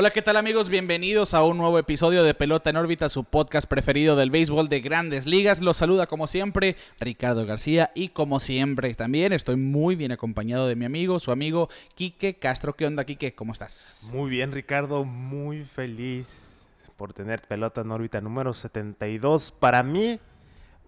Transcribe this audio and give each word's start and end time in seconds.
Hola, 0.00 0.08
¿qué 0.12 0.22
tal 0.22 0.38
amigos? 0.38 0.70
Bienvenidos 0.70 1.34
a 1.34 1.44
un 1.44 1.58
nuevo 1.58 1.78
episodio 1.78 2.24
de 2.24 2.32
Pelota 2.32 2.70
en 2.70 2.78
órbita, 2.78 3.10
su 3.10 3.24
podcast 3.24 3.68
preferido 3.68 4.16
del 4.16 4.30
béisbol 4.30 4.70
de 4.70 4.80
grandes 4.80 5.26
ligas. 5.26 5.60
Los 5.60 5.76
saluda 5.76 6.06
como 6.06 6.26
siempre 6.26 6.76
Ricardo 6.98 7.44
García 7.44 7.90
y 7.94 8.08
como 8.08 8.40
siempre 8.40 8.94
también 8.94 9.34
estoy 9.34 9.56
muy 9.56 9.96
bien 9.96 10.10
acompañado 10.10 10.66
de 10.68 10.74
mi 10.74 10.86
amigo, 10.86 11.20
su 11.20 11.32
amigo 11.32 11.68
Quique 11.96 12.32
Castro. 12.32 12.74
¿Qué 12.74 12.86
onda, 12.86 13.04
Quique? 13.04 13.34
¿Cómo 13.34 13.52
estás? 13.52 14.08
Muy 14.10 14.30
bien, 14.30 14.52
Ricardo, 14.52 15.04
muy 15.04 15.64
feliz 15.64 16.66
por 16.96 17.12
tener 17.12 17.42
Pelota 17.42 17.82
en 17.82 17.90
órbita 17.90 18.22
número 18.22 18.54
72. 18.54 19.50
Para 19.50 19.82
mí, 19.82 20.18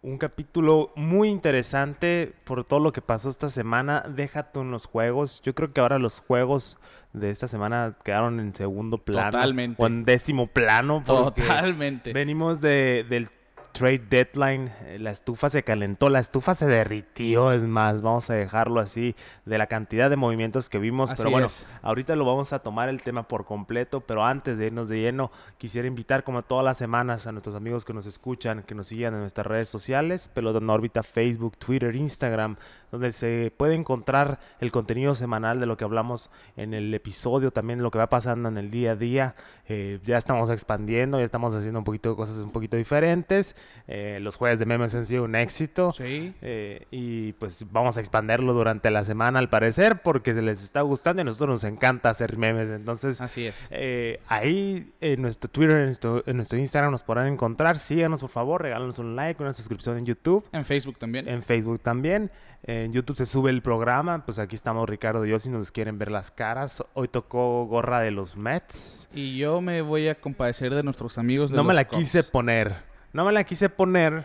un 0.03 0.19
capítulo 0.19 0.93
muy 0.97 1.29
interesante 1.29 2.35
por 2.45 2.65
todo 2.65 2.81
lo 2.81 2.93
que 2.93 3.01
pasó 3.01 3.29
esta 3.29 3.49
semana. 3.49 4.05
Déjate 4.09 4.61
en 4.61 4.71
los 4.73 4.87
juegos. 4.87 5.41
Yo 5.43 5.55
creo 5.55 5.73
que 5.73 5.81
ahora 5.81 5.99
los 5.99 6.21
juegos 6.21 6.79
de 7.13 7.31
esta 7.31 7.47
semana 7.47 7.97
quedaron 8.05 8.41
en 8.41 8.55
segundo 8.55 8.99
plano. 8.99 9.31
Totalmente. 9.31 9.83
O 9.83 9.87
en 9.87 10.05
décimo 10.05 10.49
plano. 10.49 11.05
Totalmente. 11.07 12.13
Venimos 12.13 12.61
de, 12.61 13.07
del 13.09 13.29
trade 13.73 14.03
deadline. 14.09 14.71
eh, 14.85 14.99
La 15.01 15.11
estufa 15.11 15.51
se 15.51 15.63
calentó, 15.63 16.09
la 16.09 16.21
estufa 16.21 16.55
se 16.55 16.67
derritió. 16.67 17.53
Es 17.53 17.65
más, 17.65 18.03
vamos 18.03 18.31
a 18.31 18.35
dejarlo 18.35 18.81
así 18.81 19.17
de 19.45 19.59
la 19.59 19.67
cantidad 19.67 20.09
de 20.11 20.17
movimientos 20.17 20.69
que 20.69 20.79
vimos. 20.79 21.11
Así 21.11 21.19
pero 21.23 21.31
bueno, 21.31 21.47
es. 21.47 21.67
ahorita 21.83 22.15
lo 22.17 22.25
vamos 22.25 22.53
a 22.53 22.61
tomar 22.61 22.89
el 22.89 23.03
tema 23.03 23.27
por 23.27 23.45
completo. 23.45 24.01
Pero 24.01 24.25
antes 24.25 24.59
de 24.59 24.67
irnos 24.67 24.89
de 24.89 25.01
lleno, 25.01 25.31
quisiera 25.59 25.89
invitar, 25.89 26.25
como 26.25 26.43
todas 26.43 26.65
las 26.65 26.79
semanas, 26.79 27.27
a 27.27 27.33
nuestros 27.33 27.55
amigos 27.57 27.85
que 27.85 27.93
nos 27.93 28.07
escuchan, 28.07 28.63
que 28.63 28.75
nos 28.75 28.89
sigan 28.89 29.15
en 29.15 29.21
nuestras 29.21 29.47
redes 29.47 29.69
sociales: 29.69 30.29
Pelota 30.29 30.59
en 30.59 30.71
órbita, 30.71 31.03
Facebook, 31.03 31.57
Twitter, 31.57 31.97
Instagram, 31.97 32.57
donde 32.91 33.13
se 33.13 33.53
puede 33.57 33.75
encontrar 33.75 34.39
el 34.61 34.71
contenido 34.71 35.15
semanal 35.15 35.61
de 35.61 35.67
lo 35.67 35.77
que 35.77 35.85
hablamos 35.85 36.31
en 36.57 36.75
el 36.75 36.93
episodio, 36.95 37.51
también 37.51 37.83
lo 37.83 37.91
que 37.91 37.99
va 37.99 38.09
pasando 38.09 38.49
en 38.49 38.59
el 38.59 38.71
día 38.71 38.93
a 38.93 38.97
día. 38.97 39.35
Eh, 39.69 40.01
ya 40.05 40.19
estamos 40.19 40.51
expandiendo, 40.51 41.19
ya 41.19 41.25
estamos 41.25 41.55
haciendo 41.55 41.79
un 41.79 41.85
poquito 41.85 42.11
de 42.11 42.17
cosas 42.17 42.39
un 42.39 42.51
poquito 42.51 42.77
diferentes. 42.77 43.57
Eh, 43.89 44.19
los 44.23 44.37
jueves 44.37 44.61
de 44.61 44.65
memes 44.65 44.95
han 44.95 45.05
sido 45.07 45.25
un 45.25 45.35
éxito. 45.35 45.93
Sí. 45.93 46.33
Eh, 46.41 46.87
y 46.93 47.33
pues 47.33 47.67
vamos 47.73 47.97
a 47.97 48.01
expanderlo 48.01 48.53
durante 48.53 48.91
la 48.93 49.05
semana 49.05 49.41
al 49.41 49.49
parecer 49.49 50.03
porque 50.03 50.35
se 50.35 50.41
les 50.41 50.63
está 50.63 50.83
gustando 50.83 51.21
y 51.21 51.23
a 51.23 51.25
nosotros 51.25 51.49
nos 51.51 51.65
encanta 51.65 52.09
hacer 52.09 52.37
memes. 52.39 52.71
Entonces, 52.71 53.21
Así 53.21 53.47
es. 53.47 53.67
eh, 53.73 54.21
ahí 54.29 54.93
en 55.01 55.21
nuestro 55.21 55.51
Twitter, 55.51 55.79
en 55.79 55.85
nuestro, 55.87 56.23
en 56.27 56.37
nuestro 56.37 56.59
Instagram 56.59 56.93
nos 56.93 57.03
podrán 57.03 57.27
encontrar. 57.27 57.79
Síganos 57.81 58.21
por 58.21 58.31
favor, 58.31 58.63
regálanos 58.63 58.99
un 59.01 59.17
like, 59.17 59.43
una 59.43 59.53
suscripción 59.53 59.99
en 59.99 60.07
YouTube. 60.07 60.47
En 60.53 60.65
Facebook 60.65 60.97
también. 60.99 61.29
En 61.29 61.43
Facebook 61.43 61.81
también. 61.81 62.31
En 62.65 62.93
YouTube 62.93 63.17
se 63.17 63.27
sube 63.27 63.51
el 63.51 63.63
programa. 63.63 64.25
Pues 64.25 64.39
aquí 64.39 64.55
estamos 64.55 64.89
Ricardo 64.89 65.27
y 65.27 65.31
yo 65.31 65.41
si 65.41 65.51
nos 65.51 65.73
quieren 65.73 65.99
ver 65.99 66.13
las 66.13 66.31
caras. 66.31 66.85
Hoy 66.95 67.09
tocó 67.09 67.65
gorra 67.67 67.99
de 68.01 68.13
los 68.13 68.37
Mets. 68.37 69.09
Y 69.13 69.37
yo 69.39 69.61
me 69.61 69.83
voy 69.83 70.07
a 70.09 70.15
compadecer 70.15 70.73
de 70.73 70.85
nuestros 70.85 71.19
amigos 71.19 71.51
de 71.51 71.57
No 71.57 71.65
me 71.65 71.75
la 71.75 71.87
Cubs. 71.89 71.99
quise 71.99 72.23
poner. 72.23 72.92
No 73.13 73.25
me 73.25 73.33
la 73.33 73.45
quise 73.45 73.69
poner 73.69 74.25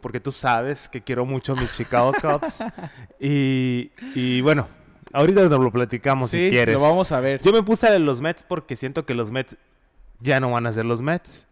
porque 0.00 0.20
tú 0.20 0.32
sabes 0.32 0.88
que 0.88 1.00
quiero 1.02 1.24
mucho 1.24 1.54
mis 1.56 1.74
Chicago 1.76 2.12
Cubs. 2.20 2.62
y, 3.20 3.90
y 4.14 4.40
bueno, 4.42 4.68
ahorita 5.12 5.42
nos 5.48 5.60
lo 5.60 5.70
platicamos 5.70 6.30
Sí, 6.30 6.46
si 6.46 6.50
quieres. 6.50 6.74
lo 6.74 6.82
vamos 6.82 7.10
a 7.12 7.20
ver. 7.20 7.40
Yo 7.42 7.52
me 7.52 7.62
puse 7.62 7.90
de 7.90 7.98
los 7.98 8.20
Mets 8.20 8.42
porque 8.42 8.76
siento 8.76 9.06
que 9.06 9.14
los 9.14 9.30
Mets 9.30 9.56
ya 10.20 10.40
no 10.40 10.50
van 10.50 10.66
a 10.66 10.72
ser 10.72 10.84
los 10.84 11.00
Mets. 11.00 11.46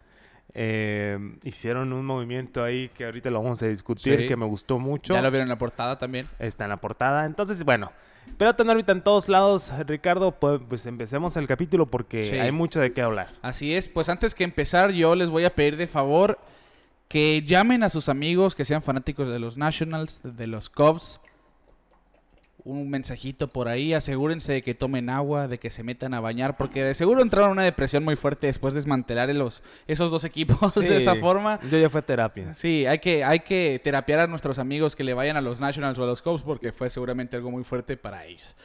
Eh, 0.55 1.19
hicieron 1.45 1.95
un 1.95 2.05
movimiento 2.05 2.63
ahí 2.63 2.91
que 2.91 3.07
ahorita 3.07 3.31
lo 3.31 3.43
vamos 3.43 3.63
a 3.63 3.67
discutir, 3.69 4.21
Sí. 4.21 4.29
que 4.29 4.37
me 4.37 4.45
gustó 4.45 4.79
mucho. 4.79 5.15
Ya 5.15 5.23
lo 5.23 5.31
vieron 5.31 5.47
en 5.47 5.51
la 5.51 5.59
portada 5.59 5.99
también. 5.99 6.27
Está 6.39 6.65
en 6.65 6.71
la 6.71 6.77
portada. 6.77 7.25
Entonces, 7.25 7.65
bueno, 7.65 7.91
pelota 8.37 8.63
en 8.63 8.69
órbita 8.69 8.93
en 8.93 9.01
todos 9.01 9.31
lados. 9.31 9.73
Ricardo, 9.87 10.33
pues, 10.33 10.61
pues 10.69 10.85
empecemos 10.85 11.39
el 11.39 11.47
capítulo 11.49 11.87
porque 11.87 12.25
Sí. 12.25 12.39
hay 12.39 12.53
mucho 12.53 12.81
de 12.81 12.93
qué 12.93 13.01
hablar. 13.01 13.29
Así 13.41 13.75
es, 13.75 13.89
pues 13.89 14.11
antes 14.11 14.35
que 14.35 14.45
empezar 14.45 14.91
yo 14.91 15.15
les 15.15 15.31
voy 15.31 15.45
a 15.47 15.55
pedir 15.55 15.79
de 15.79 15.87
favor 15.87 16.39
que 17.13 17.43
llamen 17.43 17.83
a 17.83 17.91
sus 17.91 18.09
amigos 18.09 18.55
que 18.55 18.65
sean 18.65 18.81
fanáticos 18.81 19.29
de 19.29 19.39
los 19.39 19.59
Nationals, 19.59 20.21
de 20.25 20.47
los 20.47 20.71
Cubs. 20.71 21.21
Un 22.65 22.89
mensajito 22.89 23.49
por 23.49 23.69
ahí, 23.69 23.93
asegúrense 23.93 24.51
de 24.51 24.63
que 24.63 24.73
tomen 24.73 25.11
agua, 25.11 25.47
de 25.47 25.59
que 25.59 25.69
se 25.69 25.83
metan 25.83 26.15
a 26.15 26.21
bañar, 26.21 26.57
porque 26.57 26.83
de 26.83 26.95
seguro 26.95 27.21
entraron 27.21 27.51
en 27.51 27.53
una 27.53 27.65
depresión 27.65 28.03
muy 28.03 28.17
fuerte 28.17 28.47
después 28.47 28.73
de 28.73 28.79
desmantelar 28.79 29.29
los, 29.35 29.63
esos 29.87 30.11
dos 30.11 30.25
equipos 30.25 30.75
de 30.81 30.97
esa 30.97 31.15
forma. 31.17 31.61
Yo 31.71 31.77
ya 31.77 31.91
fue 31.91 32.01
terapia. 32.01 32.55
Sí, 32.55 32.87
hay 32.87 32.99
que, 32.99 33.25
hay 33.25 33.41
que 33.41 33.79
terapiar 33.85 34.21
a 34.21 34.27
nuestros 34.27 34.59
amigos 34.59 34.97
que 34.97 35.05
le 35.05 35.13
vayan 35.13 35.37
a 35.37 35.43
los 35.43 35.61
Nationals 35.61 35.99
o 35.99 36.05
a 36.05 36.07
los 36.07 36.23
Cubs 36.23 36.41
porque 36.41 36.73
fue 36.73 36.89
seguramente 36.89 37.37
algo 37.37 37.51
muy 37.51 37.63
fuerte 37.63 37.99
para 37.99 38.25
ellos. 38.25 38.57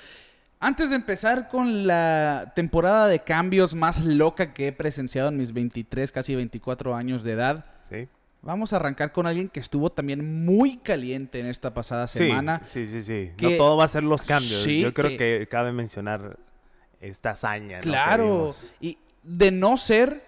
Antes 0.62 0.90
de 0.90 0.96
empezar 0.96 1.50
con 1.50 1.86
la 1.86 2.54
temporada 2.56 3.10
de 3.10 3.20
cambios 3.20 3.76
más 3.76 4.06
loca 4.06 4.54
que 4.54 4.70
he 4.70 4.72
presenciado 4.72 5.28
en 5.28 5.36
mis 5.36 5.52
23, 5.52 6.14
casi 6.14 6.34
24 6.34 6.96
años 6.96 7.24
de 7.24 7.34
edad, 7.34 7.66
Sí. 7.90 8.08
Vamos 8.48 8.72
a 8.72 8.78
arrancar 8.78 9.12
con 9.12 9.28
alguien 9.28 9.50
que 9.50 9.60
estuvo 9.60 9.92
también 9.92 10.46
muy 10.46 10.78
caliente 10.78 11.40
en 11.42 11.48
esta 11.48 11.74
pasada 11.74 12.08
Sí, 12.08 12.20
semana. 12.20 12.62
Sí, 12.66 12.88
sí, 12.88 13.04
sí. 13.04 13.32
que- 13.38 13.52
No 13.52 13.58
todo 13.58 13.76
va 13.78 13.84
a 13.84 13.88
ser 13.90 14.04
los 14.04 14.24
cambios. 14.24 14.64
Sí, 14.64 14.80
Yo 14.82 14.94
creo 14.94 15.10
que- 15.12 15.18
que... 15.18 15.48
cabe 15.50 15.74
mencionar 15.74 16.38
esta 17.02 17.32
hazaña. 17.32 17.82
Claro, 17.82 18.56
y 18.80 18.98
de 19.22 19.52
no 19.52 19.76
ser 19.78 20.24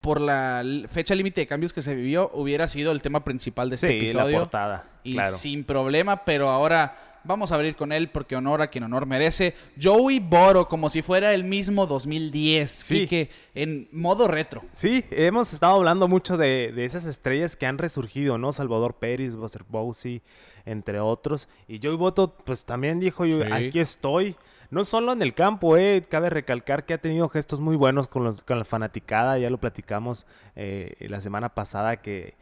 por 0.00 0.20
la 0.20 0.62
fecha 0.88 1.16
límite 1.16 1.40
de 1.40 1.46
cambios 1.48 1.72
que 1.72 1.82
se 1.82 1.94
vivió, 1.96 2.30
hubiera 2.34 2.68
sido 2.68 2.92
el 2.92 3.02
tema 3.02 3.24
principal 3.24 3.68
de 3.68 3.74
este 3.74 3.88
Sí, 3.88 4.00
la 4.12 4.22
episodio. 4.22 4.38
portada. 4.38 4.84
y 5.02 5.12
claro. 5.14 5.36
sin 5.36 5.64
problema, 5.64 6.24
pero 6.24 6.48
ahora 6.50 6.96
vamos 7.26 7.52
a 7.52 7.56
abrir 7.56 7.76
con 7.76 7.92
él 7.92 8.08
porque 8.08 8.36
honor 8.36 8.62
a 8.62 8.68
quien 8.68 8.84
honor 8.84 9.06
merece. 9.06 9.54
Joey 9.80 10.20
Boro, 10.20 10.68
como 10.68 10.88
si 10.90 11.02
fuera 11.02 11.34
el 11.34 11.44
mismo 11.44 11.86
2010, 11.86 12.70
Sí. 12.70 13.06
que 13.06 13.30
en 13.54 13.88
modo 13.92 14.28
retro. 14.28 14.62
Sí, 14.72 15.04
hemos 15.10 15.52
estado 15.52 15.76
hablando 15.76 16.08
mucho 16.08 16.36
de, 16.36 16.72
de 16.74 16.84
esas 16.84 17.04
estrellas 17.06 17.56
que 17.56 17.66
han 17.66 17.78
resurgido, 17.78 18.38
¿no? 18.38 18.52
Salvador 18.52 18.94
Pérez, 18.94 19.34
Buster 19.34 19.64
Bowsey, 19.68 20.22
entre 20.64 21.00
otros. 21.00 21.48
Y 21.68 21.80
Joey 21.82 21.96
Boto, 21.96 22.34
pues 22.44 22.64
también 22.64 23.00
dijo, 23.00 23.24
yo, 23.24 23.36
Sí. 23.44 23.52
aquí 23.52 23.78
estoy. 23.80 24.36
No 24.68 24.84
solo 24.84 25.12
en 25.12 25.22
el 25.22 25.32
campo, 25.32 25.76
eh, 25.76 26.04
cabe 26.08 26.28
recalcar 26.28 26.84
que 26.86 26.94
ha 26.94 26.98
tenido 26.98 27.28
gestos 27.28 27.60
muy 27.60 27.76
buenos 27.76 28.08
con, 28.08 28.24
los, 28.24 28.42
con 28.42 28.58
la 28.58 28.64
fanaticada. 28.64 29.38
Ya 29.38 29.48
lo 29.48 29.58
platicamos 29.58 30.26
eh, 30.56 30.94
la 31.08 31.20
semana 31.20 31.50
pasada 31.54 31.98
que, 31.98 32.34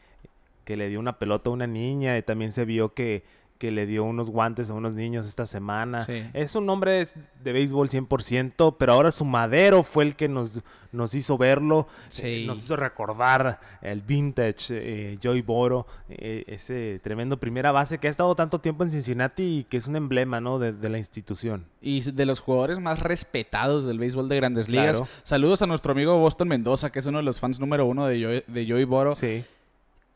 que 0.64 0.78
le 0.78 0.88
dio 0.88 1.00
una 1.00 1.18
pelota 1.18 1.50
a 1.50 1.52
una 1.52 1.66
niña 1.66 2.16
y 2.16 2.22
también 2.22 2.50
se 2.52 2.64
vio 2.64 2.94
que, 2.94 3.24
que 3.58 3.70
le 3.70 3.86
dio 3.86 4.04
unos 4.04 4.30
guantes 4.30 4.68
a 4.68 4.74
unos 4.74 4.94
niños 4.94 5.26
esta 5.26 5.46
semana. 5.46 6.04
Sí. 6.04 6.24
Es 6.34 6.54
un 6.54 6.68
hombre 6.68 7.08
de 7.42 7.52
béisbol 7.52 7.88
100%, 7.88 8.76
pero 8.78 8.92
ahora 8.92 9.10
su 9.12 9.24
madero 9.24 9.82
fue 9.82 10.04
el 10.04 10.16
que 10.16 10.28
nos, 10.28 10.60
nos 10.92 11.14
hizo 11.14 11.38
verlo, 11.38 11.86
Sí. 12.08 12.22
eh, 12.24 12.44
nos 12.46 12.58
hizo 12.64 12.76
recordar 12.76 13.60
el 13.80 14.00
vintage 14.02 14.66
eh, 14.70 15.18
Joey 15.22 15.42
Boro, 15.42 15.86
eh, 16.08 16.44
ese 16.48 17.00
tremendo 17.02 17.38
primera 17.38 17.70
base 17.72 17.98
que 17.98 18.08
ha 18.08 18.10
estado 18.10 18.34
tanto 18.34 18.60
tiempo 18.60 18.82
en 18.84 18.90
Cincinnati 18.90 19.42
y 19.60 19.64
que 19.64 19.76
es 19.76 19.86
un 19.86 19.96
emblema 19.96 20.40
¿no? 20.40 20.58
de, 20.58 20.72
de 20.72 20.88
la 20.88 20.98
institución. 20.98 21.66
Y 21.80 22.00
de 22.10 22.26
los 22.26 22.40
jugadores 22.40 22.80
más 22.80 23.00
respetados 23.00 23.86
del 23.86 23.98
béisbol 23.98 24.28
de 24.28 24.36
grandes 24.36 24.68
ligas. 24.68 24.96
Claro. 24.98 25.10
Saludos 25.22 25.62
a 25.62 25.66
nuestro 25.66 25.92
amigo 25.92 26.18
Boston 26.18 26.48
Mendoza, 26.48 26.90
que 26.90 26.98
es 26.98 27.06
uno 27.06 27.18
de 27.18 27.24
los 27.24 27.38
fans 27.40 27.60
número 27.60 27.86
uno 27.86 28.06
de 28.06 28.22
Joey, 28.22 28.44
de 28.46 28.68
Joey 28.70 28.84
Boro. 28.84 29.14
Sí. 29.14 29.44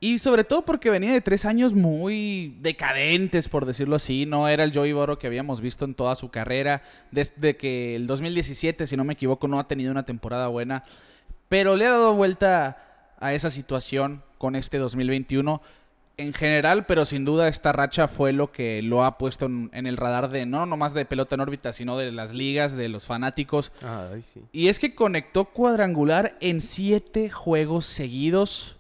Y 0.01 0.19
sobre 0.19 0.45
todo 0.45 0.65
porque 0.65 0.91
venía 0.91 1.13
de 1.13 1.21
tres 1.21 1.45
años 1.45 1.75
muy 1.75 2.57
decadentes, 2.61 3.49
por 3.49 3.67
decirlo 3.67 3.97
así. 3.97 4.27
No 4.27 4.49
era 4.49 4.63
el 4.63 4.73
Joey 4.73 4.93
Boro 4.93 5.19
que 5.19 5.27
habíamos 5.27 5.61
visto 5.61 5.85
en 5.85 5.95
toda 5.95 6.15
su 6.15 6.31
carrera. 6.31 6.83
Desde 7.11 7.57
que 7.57 7.97
el 7.97 8.07
2017, 8.07 8.87
si 8.87 8.97
no 8.97 9.03
me 9.03 9.15
equivoco, 9.15 9.49
no 9.49 9.59
ha 9.59 9.67
tenido 9.67 9.91
una 9.91 10.05
temporada 10.05 10.47
buena. 10.47 10.85
Pero 11.49 11.77
le 11.77 11.87
ha 11.87 11.91
dado 11.91 12.15
vuelta 12.15 13.15
a 13.19 13.35
esa 13.35 13.51
situación 13.51 14.23
con 14.39 14.55
este 14.55 14.79
2021 14.79 15.61
en 16.17 16.33
general, 16.33 16.85
pero 16.87 17.05
sin 17.05 17.25
duda 17.25 17.49
esta 17.49 17.73
racha 17.73 18.09
fue 18.09 18.33
lo 18.33 18.51
que 18.51 18.83
lo 18.83 19.05
ha 19.05 19.19
puesto 19.19 19.47
en, 19.47 19.71
en 19.73 19.87
el 19.87 19.97
radar 19.97 20.31
de 20.31 20.47
no 20.47 20.67
nomás 20.67 20.93
de 20.93 21.05
pelota 21.05 21.37
en 21.37 21.41
órbita, 21.41 21.73
sino 21.73 21.97
de 21.97 22.11
las 22.13 22.33
ligas, 22.33 22.75
de 22.75 22.89
los 22.89 23.07
fanáticos. 23.07 23.73
Ay, 23.83 24.23
sí. 24.23 24.43
Y 24.53 24.69
es 24.69 24.79
que 24.79 24.95
conectó 24.95 25.47
cuadrangular 25.47 26.37
en 26.41 26.61
siete 26.61 27.31
juegos 27.31 27.87
seguidos 27.87 28.78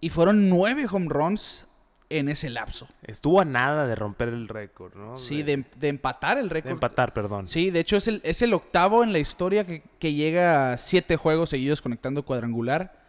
y 0.00 0.10
fueron 0.10 0.48
nueve 0.48 0.86
home 0.90 1.06
runs 1.08 1.66
en 2.10 2.28
ese 2.28 2.48
lapso. 2.48 2.88
Estuvo 3.02 3.40
a 3.40 3.44
nada 3.44 3.86
de 3.86 3.94
romper 3.94 4.28
el 4.28 4.48
récord, 4.48 4.94
¿no? 4.94 5.16
Sí, 5.16 5.42
de, 5.42 5.64
de 5.76 5.88
empatar 5.88 6.38
el 6.38 6.48
de 6.48 6.54
récord. 6.54 6.72
empatar, 6.72 7.12
perdón. 7.12 7.46
Sí, 7.46 7.70
de 7.70 7.80
hecho 7.80 7.96
es 7.96 8.08
el, 8.08 8.20
es 8.24 8.40
el 8.42 8.54
octavo 8.54 9.02
en 9.02 9.12
la 9.12 9.18
historia 9.18 9.66
que, 9.66 9.82
que 9.98 10.14
llega 10.14 10.72
a 10.72 10.78
siete 10.78 11.16
juegos 11.16 11.50
seguidos 11.50 11.82
conectando 11.82 12.24
cuadrangular. 12.24 13.06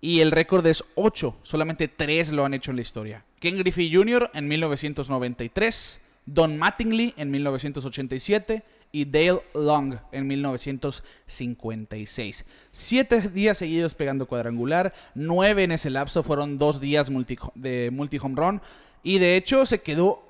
Y 0.00 0.20
el 0.20 0.30
récord 0.30 0.66
es 0.66 0.84
8. 0.94 1.36
Solamente 1.42 1.88
3 1.88 2.32
lo 2.32 2.44
han 2.44 2.54
hecho 2.54 2.70
en 2.70 2.76
la 2.76 2.82
historia. 2.82 3.24
Ken 3.40 3.56
Griffey 3.58 3.92
Jr. 3.92 4.30
en 4.34 4.46
1993. 4.46 6.00
Don 6.26 6.58
Mattingly 6.58 7.14
en 7.16 7.30
1987. 7.30 8.62
Y 8.92 9.04
Dale 9.04 9.42
Long 9.54 9.96
en 10.12 10.26
1956. 10.26 12.44
Siete 12.70 13.20
días 13.28 13.58
seguidos 13.58 13.94
pegando 13.94 14.26
cuadrangular, 14.26 14.92
nueve 15.14 15.64
en 15.64 15.72
ese 15.72 15.90
lapso 15.90 16.22
fueron 16.22 16.56
dos 16.58 16.80
días 16.80 17.10
multi, 17.10 17.36
de 17.54 17.90
multi-home 17.92 18.34
run 18.36 18.62
y 19.02 19.18
de 19.18 19.36
hecho 19.36 19.66
se 19.66 19.80
quedó 19.82 20.22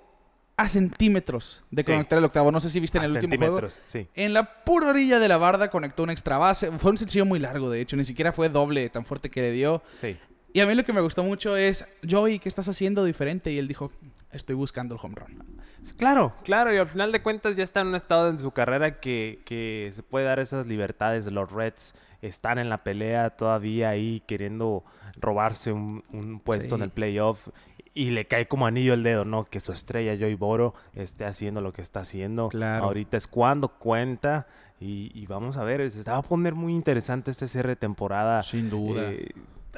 a 0.58 0.68
centímetros 0.70 1.62
de 1.70 1.82
Sí. 1.82 1.92
conectar 1.92 2.18
el 2.18 2.24
octavo. 2.24 2.50
No 2.50 2.60
sé 2.60 2.70
si 2.70 2.80
viste 2.80 2.96
en 2.98 3.04
A 3.04 3.06
el 3.08 3.12
último 3.12 3.36
juego. 3.36 3.60
sí. 3.86 4.08
En 4.14 4.32
la 4.32 4.64
pura 4.64 4.88
orilla 4.88 5.18
de 5.18 5.28
la 5.28 5.36
barda 5.36 5.70
conectó 5.70 6.02
un 6.02 6.08
extra 6.10 6.38
base. 6.38 6.70
Fue 6.78 6.90
un 6.92 6.96
sencillo 6.96 7.26
muy 7.26 7.38
largo, 7.38 7.68
de 7.68 7.82
hecho. 7.82 7.94
Ni 7.96 8.06
siquiera 8.06 8.32
fue 8.32 8.48
doble 8.48 8.88
tan 8.88 9.04
fuerte 9.04 9.28
que 9.30 9.42
le 9.42 9.52
dio. 9.52 9.82
Sí. 10.00 10.16
Y 10.54 10.60
a 10.60 10.66
mí 10.66 10.74
lo 10.74 10.82
que 10.84 10.94
me 10.94 11.02
gustó 11.02 11.22
mucho 11.22 11.54
es, 11.58 11.84
Joey, 12.08 12.38
¿qué 12.38 12.48
estás 12.48 12.66
haciendo 12.68 13.04
diferente? 13.04 13.52
Y 13.52 13.58
él 13.58 13.68
dijo, 13.68 13.92
estoy 14.32 14.54
buscando 14.54 14.94
el 14.94 15.00
home 15.02 15.16
run. 15.16 15.55
Claro, 15.98 16.32
claro, 16.42 16.74
y 16.74 16.78
al 16.78 16.86
final 16.86 17.12
de 17.12 17.22
cuentas 17.22 17.56
ya 17.56 17.64
está 17.64 17.80
en 17.80 17.88
un 17.88 17.94
estado 17.94 18.28
en 18.28 18.38
su 18.38 18.50
carrera 18.50 19.00
que, 19.00 19.40
que 19.44 19.90
se 19.94 20.02
puede 20.02 20.26
dar 20.26 20.40
esas 20.40 20.66
libertades. 20.66 21.30
Los 21.30 21.50
Reds 21.50 21.94
están 22.22 22.58
en 22.58 22.68
la 22.68 22.82
pelea 22.82 23.30
todavía 23.30 23.90
ahí 23.90 24.22
queriendo 24.26 24.84
robarse 25.20 25.72
un, 25.72 26.04
un 26.12 26.40
puesto 26.40 26.74
en 26.74 26.82
el 26.82 26.90
playoff 26.90 27.48
y 27.96 28.10
le 28.10 28.26
cae 28.26 28.46
como 28.46 28.66
anillo 28.66 28.92
el 28.92 29.02
dedo, 29.02 29.24
¿no? 29.24 29.46
Que 29.46 29.58
su 29.58 29.72
estrella 29.72 30.16
Joey 30.18 30.34
Boro 30.34 30.74
esté 30.94 31.24
haciendo 31.24 31.62
lo 31.62 31.72
que 31.72 31.80
está 31.80 32.00
haciendo. 32.00 32.48
Claro. 32.50 32.84
Ahorita 32.84 33.16
es 33.16 33.26
cuando 33.26 33.68
cuenta 33.68 34.46
y, 34.78 35.10
y 35.14 35.26
vamos 35.26 35.56
a 35.56 35.64
ver, 35.64 35.90
se 35.90 36.02
va 36.02 36.18
a 36.18 36.22
poner 36.22 36.54
muy 36.54 36.74
interesante 36.74 37.30
este 37.30 37.48
cierre 37.48 37.70
de 37.70 37.76
temporada. 37.76 38.42
Sin 38.42 38.68
duda. 38.68 39.10
Eh, 39.10 39.30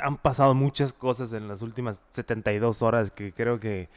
han 0.03 0.17
pasado 0.17 0.55
muchas 0.55 0.93
cosas 0.93 1.33
en 1.33 1.47
las 1.47 1.63
últimas 1.63 2.03
72 2.11 2.83
horas 2.83 3.13
que 3.13 3.33
creo 3.33 3.61
que, 3.61 3.89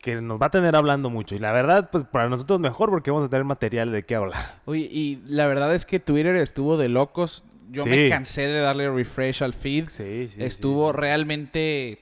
que 0.00 0.20
nos 0.20 0.40
va 0.40 0.46
a 0.46 0.50
tener 0.50 0.76
hablando 0.76 1.10
mucho. 1.10 1.34
Y 1.34 1.38
la 1.38 1.52
verdad, 1.52 1.90
pues 1.90 2.04
para 2.04 2.28
nosotros 2.28 2.60
mejor 2.60 2.90
porque 2.90 3.10
vamos 3.10 3.26
a 3.26 3.30
tener 3.30 3.44
material 3.44 3.92
de 3.92 4.04
qué 4.04 4.14
hablar. 4.14 4.60
Oye, 4.64 4.88
y 4.90 5.22
la 5.26 5.46
verdad 5.46 5.74
es 5.74 5.86
que 5.86 6.00
Twitter 6.00 6.36
estuvo 6.36 6.76
de 6.76 6.88
locos. 6.88 7.44
Yo 7.70 7.84
me 7.84 8.08
cansé 8.08 8.42
de 8.42 8.60
darle 8.60 8.90
refresh 8.90 9.42
al 9.42 9.54
feed. 9.54 9.88
Sí, 9.88 10.28
sí. 10.28 10.42
Estuvo 10.42 10.92
realmente 10.92 11.98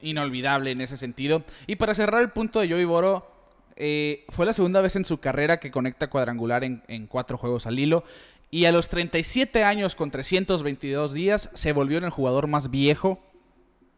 inolvidable 0.00 0.70
en 0.70 0.80
ese 0.80 0.96
sentido. 0.96 1.44
Y 1.66 1.76
para 1.76 1.94
cerrar 1.94 2.22
el 2.22 2.30
punto 2.30 2.60
de 2.60 2.68
Joey 2.68 2.84
Boro, 2.84 3.30
eh, 3.76 4.24
fue 4.30 4.46
la 4.46 4.52
segunda 4.52 4.80
vez 4.80 4.96
en 4.96 5.04
su 5.04 5.18
carrera 5.18 5.60
que 5.60 5.70
conecta 5.70 6.10
cuadrangular 6.10 6.64
en, 6.64 6.82
en 6.88 7.06
cuatro 7.06 7.36
juegos 7.36 7.66
al 7.66 7.78
hilo. 7.78 8.02
Y 8.50 8.64
a 8.64 8.72
los 8.72 8.88
37 8.88 9.62
años 9.62 9.94
con 9.94 10.10
322 10.10 11.12
días 11.12 11.50
se 11.54 11.72
volvió 11.72 11.98
en 11.98 12.04
el 12.04 12.10
jugador 12.10 12.48
más 12.48 12.70
viejo 12.70 13.20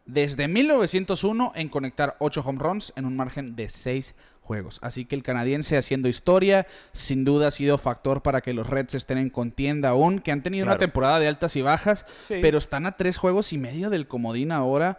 desde 0.07 0.49
1901 0.49 1.53
en 1.55 1.69
conectar 1.69 2.17
8 2.19 2.43
home 2.45 2.59
runs 2.59 2.93
en 2.97 3.05
un 3.05 3.17
margen 3.17 3.55
de 3.57 3.69
6 3.69 4.15
juegos. 4.41 4.79
Así 4.83 5.05
que 5.05 5.15
el 5.15 5.23
canadiense 5.23 5.77
haciendo 5.79 6.09
historia, 6.09 6.67
sin 6.93 7.25
duda 7.25 7.49
ha 7.49 7.51
sido 7.53 7.79
factor 7.79 8.23
para 8.23 8.41
que 8.41 8.53
los 8.53 8.69
Reds 8.69 8.95
estén 8.95 9.19
en 9.19 9.31
contienda 9.31 9.91
aún, 9.91 10.19
que 10.19 10.33
han 10.33 10.43
tenido 10.43 10.67
una 10.67 10.79
temporada 10.79 11.21
de 11.21 11.29
altas 11.29 11.55
y 11.57 11.63
bajas, 11.63 12.05
Sí. 12.23 12.39
pero 12.43 12.59
están 12.59 12.87
a 12.87 12.97
tres 12.97 13.17
juegos 13.19 13.53
y 13.53 13.59
medio 13.59 13.89
del 13.91 14.09
comodín 14.09 14.51
ahora. 14.51 14.99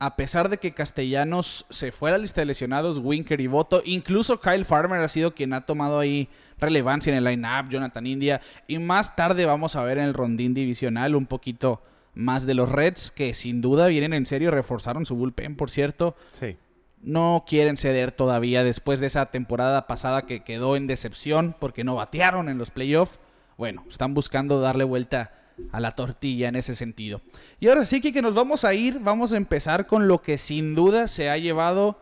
A 0.00 0.16
pesar 0.16 0.48
de 0.48 0.58
que 0.58 0.74
Castellanos 0.74 1.64
se 1.70 1.92
fue 1.92 2.10
a 2.10 2.12
la 2.12 2.18
lista 2.18 2.40
de 2.40 2.46
lesionados, 2.46 2.98
Winker 2.98 3.40
y 3.40 3.46
Voto, 3.46 3.80
incluso 3.84 4.40
Kyle 4.40 4.64
Farmer 4.64 4.98
ha 5.00 5.08
sido 5.08 5.34
quien 5.34 5.52
ha 5.52 5.62
tomado 5.62 6.00
ahí 6.00 6.28
relevancia 6.58 7.12
en 7.12 7.18
el 7.18 7.24
line-up, 7.24 7.68
Jonathan 7.70 8.04
India. 8.06 8.40
Y 8.66 8.80
más 8.80 9.14
tarde 9.14 9.46
vamos 9.46 9.76
a 9.76 9.84
ver 9.84 9.98
en 9.98 10.04
el 10.04 10.14
rondín 10.14 10.52
divisional 10.52 11.14
un 11.14 11.26
poquito 11.26 11.80
más 12.14 12.46
de 12.46 12.54
los 12.54 12.70
Reds, 12.70 13.10
que 13.10 13.34
sin 13.34 13.60
duda 13.60 13.88
vienen 13.88 14.12
en 14.12 14.26
serio, 14.26 14.50
reforzaron 14.50 15.06
su 15.06 15.16
bullpen, 15.16 15.56
por 15.56 15.70
cierto. 15.70 16.16
Sí. 16.32 16.56
No 17.02 17.44
quieren 17.46 17.76
ceder 17.76 18.12
todavía 18.12 18.64
después 18.64 19.00
de 19.00 19.08
esa 19.08 19.26
temporada 19.26 19.86
pasada 19.86 20.26
que 20.26 20.42
quedó 20.42 20.76
en 20.76 20.86
decepción 20.86 21.54
porque 21.58 21.84
no 21.84 21.96
batearon 21.96 22.48
en 22.48 22.58
los 22.58 22.70
playoffs. 22.70 23.18
Bueno, 23.58 23.84
están 23.88 24.14
buscando 24.14 24.60
darle 24.60 24.84
vuelta 24.84 25.32
a 25.70 25.80
la 25.80 25.92
tortilla 25.92 26.48
en 26.48 26.56
ese 26.56 26.74
sentido. 26.74 27.20
Y 27.60 27.68
ahora 27.68 27.84
sí 27.84 28.00
que 28.00 28.22
nos 28.22 28.34
vamos 28.34 28.64
a 28.64 28.74
ir, 28.74 28.98
vamos 29.00 29.32
a 29.32 29.36
empezar 29.36 29.86
con 29.86 30.08
lo 30.08 30.22
que 30.22 30.38
sin 30.38 30.74
duda 30.74 31.08
se 31.08 31.30
ha 31.30 31.36
llevado 31.36 31.98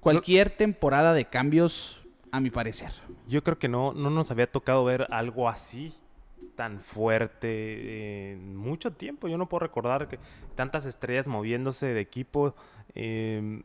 cualquier 0.00 0.50
temporada 0.50 1.12
de 1.12 1.26
cambios, 1.26 2.00
a 2.32 2.40
mi 2.40 2.50
parecer. 2.50 2.92
Yo 3.28 3.42
creo 3.42 3.58
que 3.58 3.68
no, 3.68 3.92
no 3.92 4.10
nos 4.10 4.30
había 4.30 4.50
tocado 4.50 4.84
ver 4.84 5.06
algo 5.10 5.48
así 5.48 5.94
tan 6.60 6.78
fuerte 6.82 8.32
en 8.32 8.54
mucho 8.54 8.92
tiempo. 8.92 9.28
Yo 9.28 9.38
no 9.38 9.48
puedo 9.48 9.60
recordar 9.60 10.08
que 10.08 10.18
tantas 10.56 10.84
estrellas 10.84 11.26
moviéndose 11.26 11.94
de 11.94 12.00
equipo. 12.02 12.54
eh, 12.94 13.62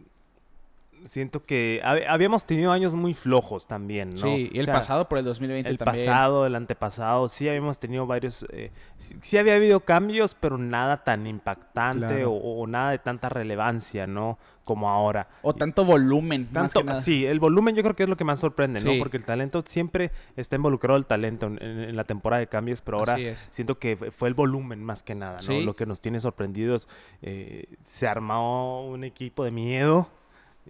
siento 1.05 1.45
que 1.45 1.81
hab- 1.83 2.05
habíamos 2.07 2.45
tenido 2.45 2.71
años 2.71 2.93
muy 2.93 3.13
flojos 3.13 3.67
también, 3.67 4.11
¿no? 4.15 4.17
Sí, 4.27 4.49
y 4.51 4.57
O 4.57 4.59
el 4.59 4.65
sea, 4.65 4.73
pasado 4.73 5.07
por 5.07 5.17
el 5.19 5.25
2020 5.25 5.69
El 5.69 5.77
también. 5.77 6.05
pasado, 6.05 6.45
el 6.45 6.55
antepasado, 6.55 7.27
sí 7.29 7.47
habíamos 7.47 7.79
tenido 7.79 8.05
varios, 8.07 8.45
eh, 8.51 8.71
sí, 8.97 9.15
sí 9.21 9.37
había 9.37 9.55
habido 9.55 9.79
cambios, 9.81 10.35
pero 10.35 10.57
nada 10.57 11.03
tan 11.03 11.27
impactante 11.27 12.07
Claro. 12.07 12.31
o, 12.33 12.61
o 12.61 12.67
nada 12.67 12.91
de 12.91 12.99
tanta 12.99 13.29
relevancia, 13.29 14.07
¿no? 14.07 14.37
Como 14.63 14.89
ahora. 14.89 15.27
O 15.43 15.53
tanto 15.53 15.85
volumen, 15.85 16.45
más 16.45 16.53
Tanto, 16.53 16.79
que 16.79 16.85
nada. 16.85 17.01
sí, 17.01 17.23
el 17.23 17.39
volumen 17.39 17.75
yo 17.75 17.83
creo 17.83 17.95
que 17.95 18.01
es 18.01 18.09
lo 18.09 18.17
que 18.17 18.23
más 18.23 18.39
sorprende, 18.39 18.81
¿no? 18.83 18.93
Porque 18.97 19.17
el 19.17 19.23
talento 19.23 19.63
siempre 19.63 20.11
está 20.35 20.55
involucrado 20.55 20.97
el 20.97 21.05
talento 21.05 21.45
en, 21.45 21.61
en- 21.61 21.79
en 21.81 21.95
la 21.95 22.03
temporada 22.03 22.39
de 22.39 22.47
cambios, 22.47 22.81
pero 22.81 22.97
ahora 22.97 23.15
siento 23.51 23.77
que 23.77 23.95
fue- 23.95 24.09
fue 24.09 24.27
el 24.27 24.33
volumen 24.33 24.83
más 24.83 25.03
que 25.03 25.13
nada, 25.13 25.35
¿no? 25.35 25.41
Sí. 25.43 25.61
Lo 25.63 25.75
que 25.75 25.85
nos 25.85 26.01
tiene 26.01 26.19
sorprendidos. 26.19 26.87
eh, 27.21 27.65
se 27.83 28.07
armó 28.07 28.87
un 28.87 29.03
equipo 29.03 29.43
de 29.43 29.51
miedo 29.51 30.09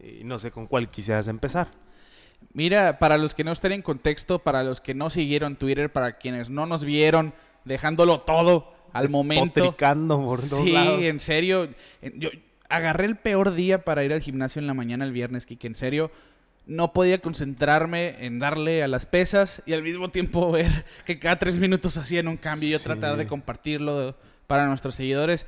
y 0.01 0.24
no 0.24 0.39
sé 0.39 0.51
con 0.51 0.68
cuál 0.68 0.89
quisieras 0.89 1.27
empezar. 1.27 1.68
Mira, 2.53 3.00
para 3.00 3.18
los 3.18 3.33
que 3.33 3.44
no 3.44 3.51
estén 3.51 3.71
en 3.71 3.81
contexto, 3.81 4.39
para 4.39 4.63
los 4.63 4.81
que 4.81 4.94
no 4.94 5.09
siguieron 5.09 5.56
Twitter, 5.56 5.92
para 5.92 6.18
quienes 6.18 6.50
no 6.50 6.65
nos 6.65 6.83
vieron, 6.83 7.33
dejándolo 7.63 8.19
todo 8.21 8.74
al 8.94 9.09
momento. 9.09 9.75
Por 9.75 10.39
todos 10.39 10.63
Sí, 10.63 10.71
lados. 10.71 11.01
en 11.03 11.19
serio. 11.19 11.69
Yo 12.15 12.30
agarré 12.69 13.06
el 13.06 13.15
peor 13.15 13.53
día 13.53 13.83
para 13.83 14.03
ir 14.03 14.13
al 14.13 14.21
gimnasio 14.21 14.59
en 14.59 14.68
la 14.68 14.74
mañana 14.74 15.06
el 15.06 15.12
viernes, 15.12 15.45
que 15.45 15.57
en 15.68 15.75
serio 15.75 16.12
no 16.68 16.94
podía 16.94 17.19
concentrarme 17.21 18.25
en 18.25 18.39
darle 18.39 18.81
a 18.83 18.88
las 18.88 19.06
pesas 19.06 19.62
y 19.65 19.74
al 19.74 19.83
mismo 19.83 20.09
tiempo 20.09 20.51
ver 20.51 20.86
que 21.06 21.19
cada 21.19 21.38
tres 21.39 21.57
minutos 21.59 21.97
hacían 21.97 22.27
un 22.27 22.38
cambio 22.38 22.69
y 22.69 22.71
yo 22.74 22.77
Sí. 22.80 22.83
tratar 22.86 23.18
de 23.18 23.27
compartirlo 23.27 24.18
para 24.47 24.68
nuestros 24.68 24.95
seguidores. 24.95 25.45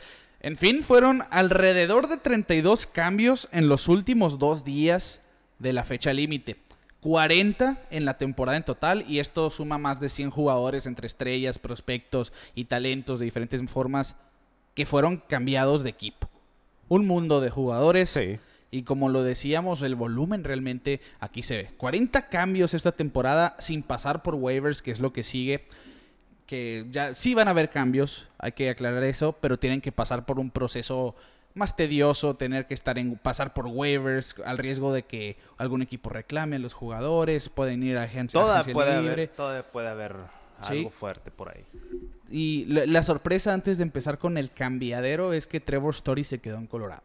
En 0.47 0.55
fin, 0.55 0.81
fueron 0.81 1.23
alrededor 1.29 2.07
de 2.07 2.15
32 2.15 2.87
cambios 2.87 3.49
en 3.51 3.67
los 3.67 3.89
últimos 3.89 4.39
dos 4.39 4.63
días 4.63 5.19
de 5.59 5.73
la 5.73 5.83
fecha 5.83 6.13
límite. 6.13 6.55
40 7.01 7.81
en 7.91 8.05
la 8.05 8.17
temporada 8.17 8.55
en 8.55 8.63
total 8.63 9.03
y 9.09 9.19
esto 9.19 9.49
suma 9.49 9.77
más 9.77 9.99
de 9.99 10.07
100 10.07 10.29
jugadores 10.29 10.85
entre 10.85 11.05
estrellas, 11.05 11.59
prospectos 11.59 12.31
y 12.55 12.63
talentos 12.63 13.19
de 13.19 13.25
diferentes 13.25 13.61
formas 13.69 14.15
que 14.73 14.85
fueron 14.85 15.17
cambiados 15.17 15.83
de 15.83 15.89
equipo. 15.89 16.29
Un 16.87 17.05
mundo 17.07 17.41
de 17.41 17.49
jugadores 17.49 18.11
Sí. 18.11 18.39
y 18.71 18.83
como 18.83 19.09
lo 19.09 19.23
decíamos, 19.23 19.81
el 19.81 19.95
volumen 19.95 20.45
realmente 20.45 21.01
aquí 21.19 21.43
se 21.43 21.57
ve. 21.57 21.69
40 21.75 22.29
cambios 22.29 22.73
esta 22.73 22.93
temporada 22.93 23.57
sin 23.59 23.83
pasar 23.83 24.23
por 24.23 24.35
waivers, 24.35 24.81
que 24.81 24.91
es 24.91 25.01
lo 25.01 25.11
que 25.11 25.23
sigue. 25.23 25.65
Que 26.47 26.85
ya 26.89 27.13
sí 27.13 27.35
van 27.35 27.47
a 27.47 27.51
haber 27.51 27.69
cambios, 27.69 28.27
hay 28.39 28.53
que 28.53 28.69
aclarar 28.69 29.03
eso, 29.03 29.33
pero 29.33 29.59
tienen 29.59 29.81
que 29.81 29.91
pasar 29.91 30.25
por 30.25 30.39
un 30.39 30.49
proceso 30.49 31.13
más 31.53 31.75
tedioso, 31.75 32.35
tener 32.35 32.65
que 32.67 32.73
estar 32.73 32.97
en 32.97 33.15
pasar 33.17 33.53
por 33.53 33.67
waivers, 33.67 34.35
al 34.45 34.57
riesgo 34.57 34.93
de 34.93 35.03
que 35.03 35.37
algún 35.57 35.81
equipo 35.81 36.09
reclame 36.09 36.55
a 36.55 36.59
los 36.59 36.73
jugadores, 36.73 37.49
pueden 37.49 37.83
ir 37.83 37.97
a 37.97 38.03
agencia, 38.03 38.39
Toda 38.39 38.55
agencia 38.59 38.73
puede, 38.73 38.97
libre. 39.01 39.11
haber, 39.13 39.29
toda 39.29 39.63
puede 39.63 39.87
haber 39.89 40.15
Sí. 40.63 40.77
algo 40.79 40.89
fuerte 40.89 41.29
por 41.29 41.49
ahí. 41.49 41.65
Y 42.31 42.65
la, 42.65 42.85
la 42.87 43.03
sorpresa 43.03 43.53
antes 43.53 43.77
de 43.77 43.83
empezar 43.83 44.17
con 44.17 44.37
el 44.37 44.51
cambiadero 44.51 45.33
es 45.33 45.45
que 45.47 45.59
Trevor 45.59 45.93
Story 45.93 46.23
se 46.23 46.39
quedó 46.39 46.57
en 46.57 46.65
Colorado. 46.67 47.03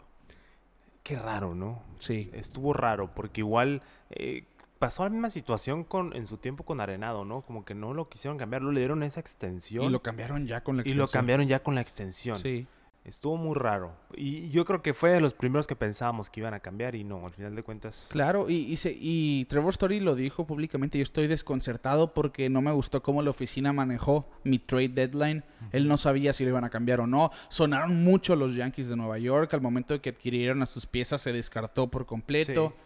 Qué 1.03 1.19
raro, 1.19 1.55
¿no? 1.55 1.83
Sí. 1.99 2.31
Estuvo 2.33 2.73
raro, 2.73 3.11
porque 3.15 3.41
igual 3.41 3.83
eh, 4.11 4.45
pasó 4.83 5.05
la 5.05 5.11
misma 5.11 5.31
situación 5.31 5.85
con, 5.85 6.13
en 6.17 6.27
su 6.27 6.39
tiempo 6.39 6.65
con 6.65 6.81
Arenado, 6.81 7.25
¿no? 7.25 7.43
Como 7.43 7.65
que 7.65 7.73
no 7.73 7.95
lo 7.95 8.09
quisieron 8.09 8.37
cambiar, 8.37 8.63
no 8.63 8.73
le 8.73 8.81
dieron 8.81 9.05
esa 9.05 9.21
extensión. 9.21 9.85
Y 9.85 9.91
lo 9.91 10.03
cambiaron 10.03 10.45
ya 10.49 10.65
con 10.65 10.77
la 10.77 10.83
y 10.83 10.87
lo 10.87 11.05
extensión. 11.05 11.09
cambiaron 11.21 11.47
ya 11.47 11.63
con 11.63 11.77
la 11.77 11.83
extensión. 11.83 12.37
Sí. 12.39 12.67
Estuvo 13.05 13.37
muy 13.37 13.55
raro. 13.55 13.93
Y 14.17 14.51
yo 14.51 14.65
creo 14.65 14.83
que 14.83 14.93
fue 14.93 15.11
de 15.11 15.21
los 15.21 15.35
primeros 15.35 15.69
que 15.69 15.77
pensábamos 15.77 16.31
que 16.31 16.41
iban 16.41 16.53
a 16.55 16.59
cambiar 16.59 16.97
y 16.97 17.05
no, 17.05 17.25
al 17.27 17.33
final 17.33 17.55
de 17.55 17.63
cuentas. 17.63 18.09
Claro, 18.11 18.51
y, 18.51 18.57
y, 18.57 18.77
se- 18.77 18.97
y 18.99 19.45
Trevor 19.45 19.71
Story 19.71 20.01
lo 20.01 20.17
dijo 20.17 20.47
públicamente, 20.49 20.99
yo 20.99 21.03
estoy 21.05 21.29
desconcertado 21.29 22.13
porque 22.13 22.49
no 22.51 22.61
me 22.61 22.73
gustó 22.73 23.05
cómo 23.05 23.23
la 23.23 23.31
oficina 23.31 23.73
manejó 23.73 24.29
mi 24.43 24.59
trade 24.59 24.89
deadline. 24.89 25.45
Él 25.71 25.87
no 25.87 25.97
sabía 25.97 26.33
si 26.33 26.43
lo 26.43 26.51
iban 26.51 26.65
a 26.65 26.71
cambiar 26.71 27.01
o 27.01 27.07
no. 27.07 27.31
Sonaron 27.49 28.03
mucho 28.03 28.35
los 28.35 28.57
Yankees 28.57 28.89
de 28.89 28.97
Nueva 28.97 29.19
York. 29.19 29.55
Al 29.55 29.61
momento 29.61 29.95
de 29.95 30.01
que 30.01 30.11
adquirieron 30.11 30.61
a 30.63 30.67
sus 30.67 30.87
piezas 30.87 31.21
se 31.21 31.33
descartó 31.33 31.89
por 31.89 32.05
completo. 32.07 32.75
Sí. 32.77 32.83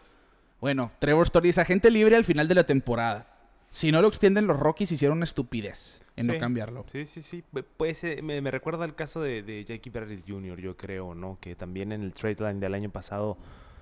Bueno, 0.59 0.91
Trevor 0.99 1.23
Story 1.25 1.49
es 1.49 1.57
agente 1.57 1.91
libre 1.91 2.15
al 2.15 2.23
final 2.25 2.47
de 2.47 2.55
la 2.55 2.65
temporada. 2.65 3.27
Si 3.71 3.91
no 3.91 4.01
lo 4.01 4.07
extienden, 4.07 4.47
los 4.47 4.59
Rockies 4.59 4.91
hicieron 4.91 5.17
una 5.17 5.25
estupidez 5.25 6.01
en 6.15 6.27
no 6.27 6.33
cambiarlo. 6.39 6.85
Sí, 6.91 7.05
sí, 7.05 7.21
sí. 7.21 7.43
Pu- 7.53 7.63
Puede 7.77 7.93
ser- 7.93 8.23
me, 8.23 8.41
me 8.41 8.49
recuerda 8.49 8.85
el 8.85 8.95
caso 8.95 9.21
de, 9.21 9.43
de 9.43 9.63
Jackie 9.65 9.89
Barrett 9.91 10.23
Jr., 10.27 10.59
yo 10.59 10.75
creo, 10.75 11.13
¿no? 11.13 11.37
Que 11.39 11.55
también 11.55 11.91
en 11.91 12.01
el 12.01 12.13
trade 12.13 12.37
line 12.39 12.59
del 12.59 12.73
año 12.73 12.89
pasado 12.89 13.37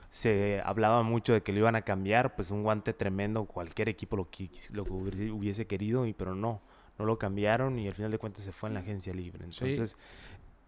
se 0.10 0.62
hablaba 0.66 1.04
mucho 1.04 1.34
de 1.34 1.42
que 1.44 1.52
lo 1.54 1.60
iban 1.60 1.76
a 1.76 1.84
cambiar, 1.84 2.36
pues 2.36 2.52
un 2.52 2.64
guante 2.64 2.94
tremendo, 2.94 3.46
cualquier 3.46 3.90
equipo 3.90 4.18
lo, 4.18 4.28
lo 4.74 4.84
hubiese- 4.86 5.68
querido, 5.68 6.06
y 6.06 6.14
pero 6.14 6.36
no, 6.36 6.62
no 6.98 7.06
lo 7.06 7.18
cambiaron 7.18 7.78
y 7.80 7.88
al 7.88 7.94
final 7.94 8.12
de 8.12 8.18
cuentas 8.18 8.44
se 8.44 8.52
fue 8.52 8.70
en 8.70 8.74
la 8.74 8.80
agencia 8.82 9.14
libre. 9.14 9.46
Sí. 9.52 9.76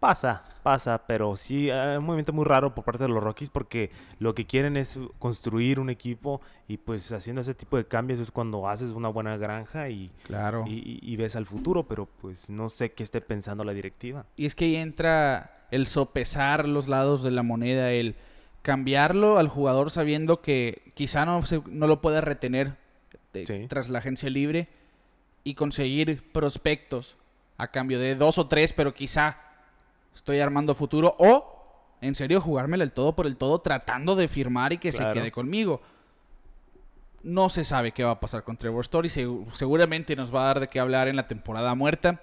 Pasa, 0.00 0.44
pasa, 0.62 1.02
pero 1.08 1.36
sí, 1.36 1.70
eh, 1.70 1.96
un 1.98 2.04
movimiento 2.04 2.32
muy 2.32 2.44
raro 2.44 2.72
por 2.72 2.84
parte 2.84 3.02
de 3.02 3.08
los 3.08 3.20
Rockies 3.20 3.50
porque 3.50 3.90
lo 4.20 4.32
que 4.32 4.46
quieren 4.46 4.76
es 4.76 4.96
construir 5.18 5.80
un 5.80 5.90
equipo 5.90 6.40
y 6.68 6.76
pues 6.76 7.10
haciendo 7.10 7.40
ese 7.40 7.52
tipo 7.54 7.76
de 7.76 7.84
cambios 7.86 8.20
es 8.20 8.30
cuando 8.30 8.68
haces 8.68 8.90
una 8.90 9.08
buena 9.08 9.36
granja 9.36 9.88
y, 9.88 10.12
Claro. 10.22 10.64
y, 10.68 11.16
ves 11.16 11.34
al 11.34 11.46
futuro, 11.46 11.88
pero 11.88 12.06
pues 12.06 12.48
no 12.48 12.68
sé 12.68 12.92
qué 12.92 13.02
esté 13.02 13.20
pensando 13.20 13.64
la 13.64 13.72
directiva. 13.72 14.24
Y 14.36 14.46
es 14.46 14.54
que 14.54 14.66
ahí 14.66 14.76
entra 14.76 15.66
el 15.72 15.88
sopesar 15.88 16.68
los 16.68 16.86
lados 16.86 17.24
de 17.24 17.32
la 17.32 17.42
moneda, 17.42 17.90
el 17.90 18.14
cambiarlo 18.62 19.36
al 19.38 19.48
jugador 19.48 19.90
sabiendo 19.90 20.42
que 20.42 20.92
quizá 20.94 21.24
no, 21.26 21.44
se- 21.44 21.62
no 21.68 21.88
lo 21.88 22.00
pueda 22.00 22.20
retener 22.20 22.76
eh, 23.34 23.44
Sí. 23.46 23.66
tras 23.68 23.88
la 23.88 23.98
agencia 23.98 24.30
libre 24.30 24.68
y 25.42 25.54
conseguir 25.54 26.22
prospectos 26.30 27.16
a 27.56 27.68
cambio 27.72 27.98
de 27.98 28.14
dos 28.14 28.38
o 28.38 28.46
tres, 28.46 28.72
pero 28.72 28.94
quizá 28.94 29.38
estoy 30.18 30.40
armando 30.40 30.74
futuro 30.74 31.16
o 31.18 31.54
en 32.00 32.14
serio 32.14 32.40
jugármela 32.40 32.84
el 32.84 32.92
todo 32.92 33.14
por 33.16 33.26
el 33.26 33.36
todo 33.36 33.60
tratando 33.60 34.14
de 34.16 34.28
firmar 34.28 34.72
y 34.72 34.78
que 34.78 34.92
Claro. 34.92 35.12
se 35.14 35.18
quede 35.20 35.32
conmigo. 35.32 35.80
No 37.22 37.48
se 37.48 37.64
sabe 37.64 37.92
qué 37.92 38.04
va 38.04 38.12
a 38.12 38.20
pasar 38.20 38.44
con 38.44 38.56
Trevor 38.56 38.82
Story. 38.82 39.08
segu- 39.08 39.50
seguramente 39.52 40.14
nos 40.14 40.32
va 40.34 40.42
a 40.42 40.46
dar 40.46 40.60
de 40.60 40.68
qué 40.68 40.78
hablar 40.80 41.08
en 41.08 41.16
la 41.16 41.26
temporada 41.26 41.74
muerta. 41.74 42.20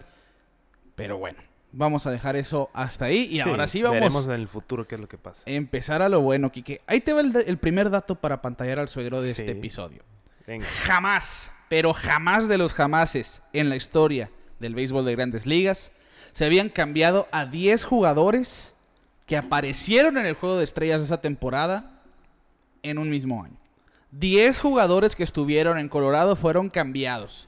Pero 0.95 1.17
bueno, 1.17 1.39
vamos 1.73 2.05
a 2.07 2.11
dejar 2.11 2.37
eso 2.37 2.69
hasta 2.73 3.05
ahí. 3.05 3.23
Y 3.29 3.41
ahora 3.41 3.67
sí 3.67 3.81
vamos 3.81 3.95
Veremos 3.95 4.25
en 4.25 4.31
el 4.31 4.47
futuro 4.47 4.87
qué 4.87 4.95
es 4.95 5.01
lo 5.01 5.09
que 5.09 5.17
pasa. 5.17 5.43
empezar 5.45 6.01
a 6.01 6.07
lo 6.09 6.21
bueno, 6.21 6.51
Kike. 6.51 6.81
Ahí 6.87 7.01
te 7.01 7.11
va 7.13 7.19
el, 7.21 7.35
el 7.45 7.57
primer 7.57 7.89
dato 7.89 8.15
para 8.15 8.41
pantallar 8.41 8.79
al 8.79 8.87
suegro 8.87 9.21
de 9.21 9.31
este 9.31 9.51
episodio. 9.51 10.03
Venga. 10.47 10.65
Jamás, 10.83 11.51
pero 11.69 11.91
jamás 11.93 12.47
de 12.47 12.57
los 12.57 12.73
jamases 12.73 13.41
en 13.51 13.67
la 13.69 13.75
historia 13.75 14.29
del 14.59 14.73
béisbol 14.75 15.03
de 15.03 15.11
grandes 15.15 15.45
ligas 15.45 15.91
se 16.35 16.43
habían 16.43 16.67
cambiado 16.67 17.29
a 17.31 17.45
10 17.45 17.85
jugadores 17.85 18.75
que 19.25 19.37
aparecieron 19.37 20.17
en 20.17 20.25
el 20.25 20.33
juego 20.33 20.57
de 20.57 20.65
estrellas 20.65 20.99
de 20.99 21.05
esa 21.05 21.21
temporada 21.21 22.01
en 22.83 22.97
un 22.97 23.09
mismo 23.09 23.41
año. 23.41 23.55
10 24.11 24.59
jugadores 24.59 25.15
que 25.15 25.23
estuvieron 25.23 25.79
en 25.79 25.87
Colorado 25.87 26.35
fueron 26.35 26.69
cambiados. 26.69 27.47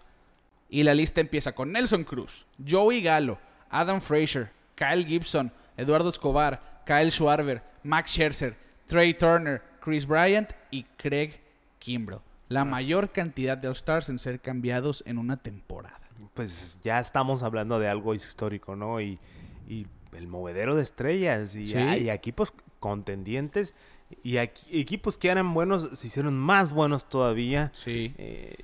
Y 0.70 0.84
la 0.84 0.96
lista 0.96 1.20
empieza 1.20 1.52
con 1.52 1.74
Nelson 1.74 2.06
Cruz, 2.06 2.46
Joey 2.66 3.02
Gallo, 3.02 3.38
Adam 3.70 4.00
Frazier, 4.00 4.52
Kyle 4.76 5.06
Gibson, 5.06 5.52
Eduardo 5.76 6.08
Escobar, 6.08 6.82
Kyle 6.86 7.12
Schwarber, 7.12 7.62
Max 7.84 8.12
Scherzer, 8.12 8.56
Trey 8.86 9.14
Turner, 9.14 9.62
Chris 9.82 10.08
Bryant 10.08 10.54
y 10.72 10.84
Craig 10.96 11.42
Kimbrell. 11.80 12.22
La 12.48 12.64
mayor 12.64 13.12
cantidad 13.12 13.58
de 13.58 13.68
All-Stars 13.68 14.08
en 14.08 14.18
ser 14.18 14.40
cambiados 14.40 15.04
en 15.06 15.18
una 15.18 15.36
temporada. 15.36 15.97
Pues 16.38 16.80
ya 16.84 17.00
estamos 17.00 17.44
hablando 17.44 17.80
de 17.80 17.90
algo 17.90 18.14
histórico, 18.14 18.76
¿no? 18.78 19.02
Y, 19.02 19.20
y 19.68 19.86
el 20.14 20.28
movedero 20.28 20.76
de 20.76 20.84
estrellas 20.84 21.54
y, 21.56 21.68
Sí. 21.68 21.78
equipos 22.10 22.54
contendientes 22.80 23.76
y 24.24 24.38
aquí- 24.38 24.80
equipos 24.80 25.18
que 25.18 25.28
eran 25.30 25.54
buenos 25.54 25.90
se 26.00 26.08
hicieron 26.08 26.38
más 26.38 26.72
buenos 26.72 27.10
todavía. 27.10 27.72
Sí. 27.74 28.14
Eh, 28.18 28.56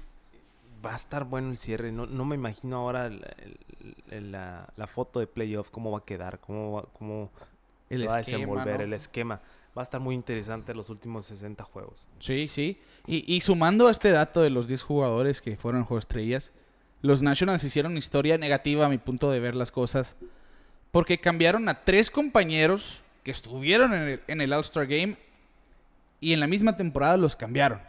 va 0.86 0.94
a 0.94 0.96
estar 0.96 1.25
bueno 1.25 1.50
el 1.50 1.58
cierre. 1.58 1.92
No, 1.92 2.06
no 2.06 2.24
me 2.25 2.36
imagino 2.36 2.77
ahora 2.77 3.10
la, 4.10 4.68
la 4.75 4.88
foto 4.88 5.20
de 5.20 5.27
playoff, 5.27 5.70
cómo 5.70 5.92
va 5.92 6.00
a 6.00 6.06
quedar, 6.06 6.39
cómo, 6.39 6.74
va- 6.74 6.86
cómo 6.98 7.30
El 7.89 8.01
se 8.01 8.08
va 8.08 8.13
a 8.15 8.18
desenvolver 8.18 8.77
¿no? 8.80 8.84
el 8.86 8.94
esquema. 8.94 9.42
Va 9.77 9.82
a 9.82 9.84
estar 9.84 10.00
muy 10.00 10.13
interesante 10.15 10.74
los 10.75 10.89
últimos 10.89 11.25
60 11.25 11.63
juegos. 11.63 12.08
Sí, 12.20 12.48
sí. 12.48 12.80
Y, 13.08 13.34
y 13.36 13.42
sumando 13.42 13.88
a 13.88 13.92
este 13.92 14.12
dato 14.12 14.42
de 14.42 14.50
los 14.51 14.68
10 14.68 14.84
jugadores 14.84 15.42
que 15.42 15.58
fueron 15.58 15.82
al 15.82 15.86
juego 15.88 15.98
de 15.98 16.01
estrellas, 16.01 16.53
los 17.03 17.22
Nationals 17.22 17.63
hicieron 17.63 17.98
historia 17.98 18.38
negativa 18.38 18.86
a 18.86 18.89
mi 18.89 18.98
punto 18.98 19.29
de 19.29 19.39
ver 19.41 19.55
las 19.55 19.72
cosas. 19.72 20.15
Porque 20.89 21.19
cambiaron 21.19 21.67
a 21.67 21.83
tres 21.83 22.10
compañeros 22.10 23.03
que 23.24 23.31
estuvieron 23.31 23.93
en 23.93 24.03
el, 24.03 24.22
en 24.27 24.41
el 24.41 24.53
All-Star 24.53 24.88
Game 24.88 25.17
y 26.19 26.33
en 26.33 26.39
la 26.39 26.48
misma 26.48 26.77
temporada 26.77 27.17
los 27.17 27.36
cambiaron. 27.36 27.81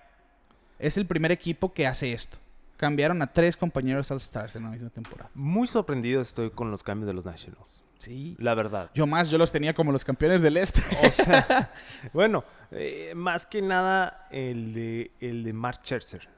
Es 0.81 0.97
el 0.97 1.07
primer 1.07 1.31
equipo 1.31 1.73
que 1.73 1.87
hace 1.87 2.13
esto. 2.13 2.39
Cambiaron 2.77 3.23
a 3.23 3.33
tres 3.33 3.57
compañeros 3.57 4.11
All-Stars 4.11 4.57
en 4.57 4.65
la 4.65 4.71
misma 4.71 4.91
temporada. 4.91 5.31
Muy 5.33 5.69
sorprendido 5.69 6.21
estoy 6.21 6.51
con 6.51 6.73
los 6.73 6.83
cambios 6.83 7.07
de 7.07 7.15
los 7.15 7.25
Nationals. 7.25 7.85
Sí. 7.99 8.35
La 8.41 8.55
verdad. 8.55 8.91
Yo 8.95 9.07
más, 9.07 9.31
yo 9.31 9.39
los 9.39 9.53
tenía 9.53 9.75
como 9.75 9.93
los 9.93 10.05
campeones 10.05 10.43
del 10.43 10.57
Este. 10.57 10.83
O 11.07 11.13
sea, 11.13 11.73
bueno, 12.13 12.45
eh, 12.73 13.13
más 13.15 13.47
que 13.47 13.63
nada 13.63 14.27
el 14.33 14.75
de, 14.75 15.13
el 15.21 15.45
de 15.45 15.53
Mark 15.53 15.83
Scherzer. 15.85 16.34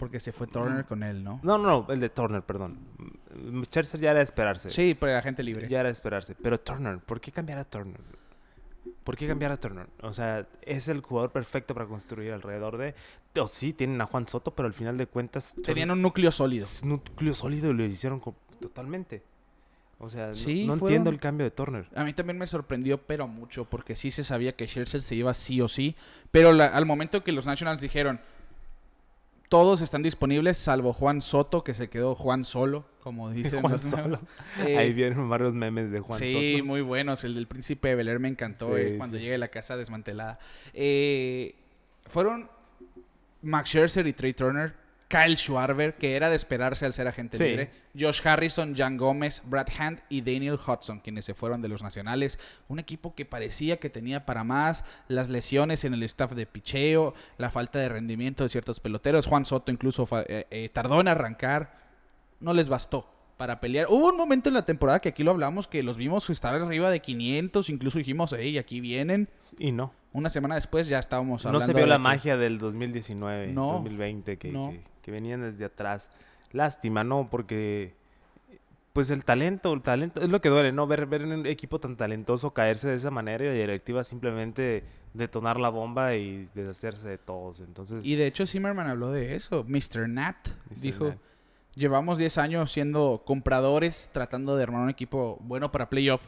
Porque 0.00 0.18
se 0.18 0.32
fue 0.32 0.46
Turner 0.46 0.86
con 0.86 1.02
él, 1.02 1.22
¿no? 1.22 1.38
No, 1.42 1.58
no, 1.58 1.84
no, 1.86 1.92
el 1.92 2.00
de 2.00 2.08
Turner, 2.08 2.40
perdón. 2.42 2.78
Scherzer 3.66 4.00
ya 4.00 4.10
era 4.12 4.18
de 4.20 4.24
esperarse. 4.24 4.70
Sí, 4.70 4.96
pero 4.98 5.12
la 5.12 5.20
gente 5.22 5.42
libre. 5.42 5.68
Ya 5.68 5.80
era 5.80 5.88
de 5.88 5.92
esperarse. 5.92 6.34
Pero 6.34 6.58
Turner, 6.58 6.98
¿por 6.98 7.20
qué 7.20 7.30
cambiar 7.30 7.58
a 7.58 7.64
Turner? 7.64 8.00
¿Por 9.04 9.16
qué 9.16 9.28
cambiar 9.28 9.52
a 9.52 9.56
Turner? 9.58 9.86
O 10.02 10.12
sea, 10.14 10.46
es 10.62 10.88
el 10.88 11.02
jugador 11.02 11.32
perfecto 11.32 11.74
para 11.74 11.86
construir 11.86 12.32
alrededor 12.32 12.78
de... 12.78 12.94
O 13.38 13.46
sí, 13.46 13.72
tienen 13.74 14.00
a 14.00 14.06
Juan 14.06 14.26
Soto, 14.26 14.52
pero 14.54 14.66
al 14.66 14.72
final 14.74 14.96
de 14.96 15.06
cuentas... 15.06 15.54
Tenían 15.62 15.90
un 15.90 16.00
núcleo 16.00 16.32
sólido. 16.32 16.64
Es 16.64 16.82
núcleo 16.84 17.34
sólido 17.34 17.70
y 17.70 17.74
lo 17.74 17.84
hicieron 17.84 18.22
totalmente. 18.60 19.22
O 19.98 20.08
sea, 20.08 20.28
no- 20.28 20.34
Sí, 20.34 20.66
no, 20.66 20.72
fueron- 20.76 20.88
entiendo 20.88 21.10
el 21.10 21.20
cambio 21.20 21.44
de 21.44 21.50
Turner. 21.50 21.86
A 21.94 22.04
mí 22.04 22.14
también 22.14 22.38
me 22.38 22.46
sorprendió, 22.46 22.98
pero 23.02 23.28
mucho, 23.28 23.66
porque 23.66 23.96
sí 23.96 24.10
se 24.10 24.24
sabía 24.24 24.56
que 24.56 24.66
Scherzer 24.66 25.02
se 25.02 25.14
iba 25.14 25.34
sí 25.34 25.60
o 25.60 25.68
sí. 25.68 25.94
Pero 26.30 26.52
la- 26.54 26.68
al 26.68 26.86
momento 26.86 27.22
que 27.22 27.32
los 27.32 27.44
Nationals 27.46 27.82
dijeron, 27.82 28.18
todos 29.50 29.82
están 29.82 30.02
disponibles, 30.02 30.56
salvo 30.56 30.92
Juan 30.94 31.20
Soto, 31.20 31.62
que 31.64 31.74
se 31.74 31.90
quedó 31.90 32.14
Juan 32.14 32.44
solo, 32.46 32.86
como 33.02 33.28
dicen 33.32 33.60
Juan 33.60 33.72
los 33.74 33.82
Solo. 33.82 34.02
nuevos. 34.08 34.24
Eh, 34.66 34.78
Ahí 34.78 34.92
vienen 34.94 35.28
varios 35.28 35.52
memes 35.52 35.90
de 35.90 36.00
Juan 36.00 36.18
sí, 36.18 36.54
Soto. 36.54 36.64
muy 36.64 36.80
buenos. 36.80 37.24
El 37.24 37.34
del 37.34 37.46
príncipe 37.46 37.88
de 37.88 37.94
Bel 37.96 38.08
Air 38.08 38.20
me 38.20 38.28
encantó 38.28 38.76
Sí, 38.76 38.82
eh, 38.82 38.94
cuando 38.96 39.16
sí. 39.18 39.22
llegue 39.24 39.34
a 39.34 39.38
la 39.38 39.48
casa 39.48 39.76
desmantelada. 39.76 40.38
Eh, 40.72 41.54
fueron 42.06 42.48
Max 43.42 43.68
Scherzer 43.70 44.06
y 44.06 44.12
Trey 44.12 44.32
Turner, 44.34 44.72
Kyle 45.10 45.36
Schwarber, 45.36 45.96
que 45.96 46.14
era 46.14 46.30
de 46.30 46.36
esperarse 46.36 46.86
al 46.86 46.92
ser 46.92 47.08
agente 47.08 47.36
Sí. 47.36 47.42
libre, 47.42 47.70
Josh 47.98 48.20
Harrison, 48.24 48.76
Jan 48.76 48.96
Gómez, 48.96 49.42
Brad 49.44 49.66
Hand 49.76 50.02
y 50.08 50.20
Daniel 50.20 50.54
Hudson, 50.54 51.00
quienes 51.00 51.24
se 51.24 51.34
fueron 51.34 51.60
de 51.60 51.66
los 51.68 51.82
nacionales. 51.82 52.38
Un 52.68 52.78
equipo 52.78 53.16
que 53.16 53.24
parecía 53.24 53.78
que 53.78 53.90
tenía 53.90 54.24
para 54.24 54.44
más, 54.44 54.84
las 55.08 55.28
lesiones 55.28 55.84
en 55.84 55.94
el 55.94 56.04
staff 56.04 56.32
de 56.34 56.46
picheo, 56.46 57.12
la 57.38 57.50
falta 57.50 57.80
de 57.80 57.88
rendimiento 57.88 58.44
de 58.44 58.50
ciertos 58.50 58.78
peloteros. 58.78 59.26
Juan 59.26 59.44
Soto 59.44 59.72
incluso 59.72 60.08
eh, 60.28 60.46
eh, 60.48 60.68
tardó 60.72 61.00
en 61.00 61.08
arrancar, 61.08 61.76
no 62.38 62.54
les 62.54 62.68
bastó 62.68 63.12
para 63.36 63.58
pelear. 63.58 63.86
Hubo 63.88 64.10
un 64.10 64.16
momento 64.16 64.48
en 64.48 64.54
la 64.54 64.64
temporada 64.64 65.00
que 65.00 65.08
aquí 65.08 65.24
lo 65.24 65.32
hablamos 65.32 65.66
que 65.66 65.82
los 65.82 65.96
vimos 65.96 66.30
estar 66.30 66.54
arriba 66.54 66.88
de 66.88 67.00
500, 67.00 67.68
incluso 67.68 67.98
dijimos, 67.98 68.32
hey, 68.38 68.58
aquí 68.58 68.80
vienen. 68.80 69.28
Y 69.58 69.72
no. 69.72 69.92
Una 70.12 70.28
semana 70.28 70.56
después 70.56 70.88
ya 70.88 70.98
estábamos 70.98 71.44
No 71.44 71.50
hablando 71.50 71.66
se 71.66 71.72
vio 71.72 71.86
la 71.86 71.94
que- 71.96 71.98
magia 72.02 72.36
del 72.36 72.58
2019, 72.58 73.48
No, 73.48 73.72
2020, 73.74 74.36
que, 74.38 74.50
no. 74.50 74.70
que- 74.70 74.82
que 75.02 75.10
venían 75.12 75.40
desde 75.42 75.64
atrás. 75.64 76.10
Lástima, 76.52 77.04
¿no? 77.04 77.28
Porque, 77.30 77.94
pues 78.92 79.10
el 79.10 79.24
talento, 79.24 79.72
el 79.72 79.82
talento, 79.82 80.20
es 80.20 80.28
lo 80.28 80.40
que 80.40 80.48
duele, 80.48 80.72
¿no? 80.72 80.86
Ver, 80.88 81.06
ver 81.06 81.24
un 81.24 81.46
equipo 81.46 81.78
tan 81.78 81.96
talentoso 81.96 82.52
caerse 82.52 82.88
de 82.88 82.96
esa 82.96 83.12
manera 83.12 83.44
y 83.44 83.48
la 83.48 83.54
directiva 83.54 84.02
simplemente 84.02 84.82
detonar 85.14 85.60
la 85.60 85.68
bomba 85.68 86.16
y 86.16 86.48
deshacerse 86.56 87.08
de 87.08 87.18
todos. 87.18 87.60
Entonces, 87.60 88.04
Y 88.04 88.16
de 88.16 88.26
hecho 88.26 88.46
Zimmerman 88.46 88.88
habló 88.88 89.12
de 89.12 89.36
eso. 89.36 89.64
Mr. 89.68 90.08
Nat 90.08 90.48
Mr. 90.70 90.80
dijo, 90.80 91.04
Nat. 91.10 91.18
llevamos 91.76 92.18
10 92.18 92.36
años 92.36 92.72
siendo 92.72 93.22
compradores, 93.24 94.10
tratando 94.12 94.56
de 94.56 94.64
armar 94.64 94.80
un 94.82 94.90
equipo 94.90 95.38
bueno 95.40 95.70
para 95.70 95.88
playoff. 95.88 96.26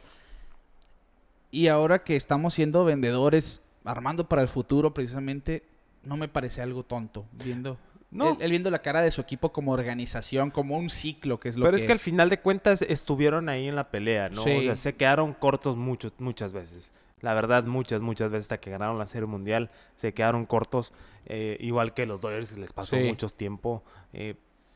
Y 1.51 1.67
ahora 1.67 1.99
que 2.03 2.15
estamos 2.15 2.53
siendo 2.53 2.83
vendedores, 2.85 3.61
armando 3.85 4.27
para 4.27 4.41
el 4.41 4.47
futuro 4.47 4.93
precisamente, 4.93 5.63
no 6.03 6.17
me 6.17 6.27
parece 6.27 6.61
algo 6.61 6.83
tonto. 6.83 7.25
Viendo, 7.33 7.77
No. 8.11 8.31
él, 8.31 8.37
él 8.41 8.49
viendo 8.51 8.69
la 8.71 8.79
cara 8.81 9.01
de 9.01 9.11
su 9.11 9.21
equipo 9.21 9.51
como 9.51 9.71
organización, 9.71 10.51
como 10.51 10.77
un 10.77 10.89
ciclo, 10.89 11.39
que 11.39 11.49
es 11.49 11.57
lo 11.57 11.65
pero 11.65 11.75
que 11.75 11.81
es 11.81 11.85
que 11.85 11.91
al 11.93 11.99
final 11.99 12.29
de 12.29 12.39
cuentas 12.39 12.81
estuvieron 12.81 13.49
ahí 13.49 13.67
en 13.67 13.75
la 13.75 13.89
pelea, 13.89 14.29
¿no? 14.29 14.43
Sí. 14.43 14.51
O 14.57 14.61
sea, 14.61 14.75
se 14.75 14.95
quedaron 14.95 15.33
cortos 15.33 15.77
mucho, 15.77 16.11
muchas 16.19 16.53
veces. 16.53 16.91
La 17.21 17.33
verdad, 17.33 17.63
muchas, 17.63 18.01
muchas 18.01 18.29
veces 18.31 18.45
hasta 18.45 18.59
que 18.59 18.69
ganaron 18.69 18.97
la 18.99 19.07
Serie 19.07 19.27
Mundial, 19.27 19.69
se 19.95 20.13
quedaron 20.13 20.45
cortos, 20.45 20.91
eh, 21.25 21.55
igual 21.61 21.93
que 21.93 22.05
los 22.05 22.19
Dodgers, 22.19 22.57
les 22.57 22.73
pasó 22.73 22.97
Sí. 22.97 23.03
mucho 23.03 23.29
tiempo. 23.29 23.83
eh, 24.11 24.35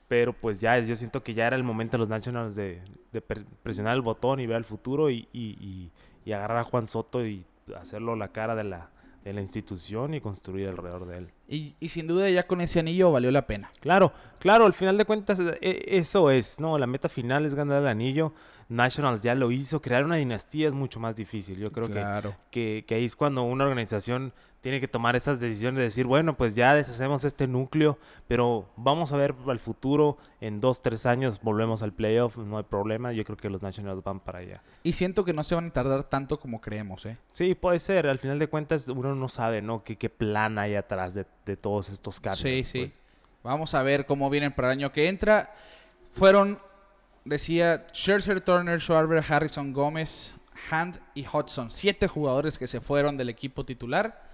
pero 0.09 0.31
pues 0.31 0.61
ya, 0.61 0.79
yo 0.79 0.95
siento 0.95 1.21
que 1.21 1.33
ya 1.33 1.47
era 1.47 1.57
el 1.57 1.65
momento 1.65 1.97
de 1.97 1.99
los 1.99 2.07
Nationals 2.07 2.55
de, 2.55 2.81
de 3.11 3.19
pre- 3.21 3.43
presionar 3.61 3.93
el 3.93 4.01
botón 4.01 4.39
y 4.39 4.47
ver 4.47 4.55
el 4.55 4.63
futuro 4.63 5.09
y, 5.09 5.27
y- 5.33 5.57
y- 5.59 5.91
y 6.23 6.31
agarrar 6.31 6.59
a 6.59 6.63
Juan 6.63 6.87
Soto 6.87 7.25
y 7.25 7.43
hacerlo 7.77 8.15
la 8.15 8.29
cara 8.29 8.55
de 8.55 8.63
la, 8.63 8.89
de 9.27 9.33
la 9.33 9.41
institución 9.41 10.13
y 10.13 10.21
construir 10.21 10.69
alrededor 10.69 11.05
de 11.05 11.17
él. 11.17 11.31
Y, 11.47 11.75
y 11.79 11.89
sin 11.89 12.07
duda 12.07 12.29
ya 12.29 12.47
con 12.47 12.61
ese 12.61 12.79
anillo 12.79 13.11
valió 13.11 13.29
la 13.31 13.45
pena. 13.45 13.71
Claro, 13.79 14.13
claro, 14.39 14.65
al 14.65 14.73
final 14.73 14.97
de 14.97 15.05
cuentas 15.05 15.39
e- 15.39 15.83
eso 15.87 16.31
es, 16.31 16.59
¿no? 16.59 16.77
La 16.77 16.87
meta 16.87 17.09
final 17.09 17.45
es 17.45 17.53
ganar 17.53 17.81
el 17.81 17.87
anillo. 17.87 18.33
Nationals 18.69 19.21
ya 19.21 19.35
lo 19.35 19.51
hizo, 19.51 19.81
crear 19.81 20.03
una 20.03 20.15
dinastía 20.17 20.67
es 20.67 20.73
mucho 20.73 20.99
más 20.99 21.15
difícil. 21.15 21.57
Yo 21.57 21.71
creo 21.71 21.89
que, 22.51 22.83
que 22.87 22.95
ahí 22.95 23.05
es 23.05 23.15
cuando 23.15 23.43
una 23.43 23.63
organización 23.65 24.33
tiene 24.67 24.81
que 24.81 24.89
tomar 24.89 25.15
esas 25.15 25.39
decisiones 25.39 25.77
de 25.77 25.83
decir, 25.83 26.05
bueno, 26.05 26.35
pues 26.35 26.53
ya 26.53 26.75
deshacemos 26.75 27.23
este 27.23 27.47
núcleo, 27.47 27.97
pero 28.27 28.67
vamos 28.75 29.13
a 29.13 29.15
ver 29.15 29.33
al 29.47 29.59
futuro, 29.59 30.17
en 30.41 30.59
dos, 30.59 30.81
tres 30.81 31.05
años 31.05 31.39
volvemos 31.41 31.83
al 31.83 31.93
playoff, 31.93 32.35
no 32.35 32.57
hay 32.57 32.65
problema. 32.65 33.13
Yo 33.13 33.23
creo 33.23 33.37
que 33.37 33.49
los 33.49 33.61
Nationals 33.61 34.03
van 34.03 34.19
para 34.19 34.39
allá. 34.39 34.61
Y 34.83 34.91
siento 34.91 35.23
que 35.23 35.31
no 35.31 35.45
se 35.45 35.55
van 35.55 35.67
a 35.67 35.69
tardar 35.69 36.03
tanto 36.03 36.41
como 36.41 36.59
creemos, 36.59 37.05
¿eh? 37.05 37.17
Sí, 37.31 37.55
puede 37.55 37.79
ser, 37.79 38.07
al 38.07 38.19
final 38.19 38.39
de 38.39 38.47
cuentas 38.47 38.89
uno 38.89 39.15
no 39.15 39.29
sabe, 39.29 39.61
¿no? 39.61 39.85
¿Qué, 39.85 39.95
qué 39.95 40.09
plan 40.09 40.59
hay 40.59 40.75
atrás 40.75 41.13
de, 41.13 41.25
de 41.45 41.55
todos 41.55 41.87
estos 41.87 42.19
cambios? 42.19 42.41
Sí, 42.41 42.63
sí. 42.63 42.79
pues. 42.87 43.01
Vamos 43.43 43.73
a 43.73 43.83
ver 43.83 44.05
cómo 44.05 44.29
vienen 44.29 44.51
para 44.51 44.67
el 44.73 44.79
año 44.79 44.91
que 44.91 45.07
entra. 45.07 45.55
Fueron, 46.11 46.59
decía, 47.23 47.87
Scherzer, 47.93 48.41
Turner, 48.41 48.81
Schwarber, 48.81 49.23
Harrison, 49.25 49.71
Gómez, 49.71 50.33
Hand 50.69 50.99
y 51.15 51.25
Hudson. 51.25 51.71
Siete 51.71 52.09
jugadores 52.09 52.59
que 52.59 52.67
se 52.67 52.81
fueron 52.81 53.15
del 53.15 53.29
equipo 53.29 53.63
titular. 53.63 54.26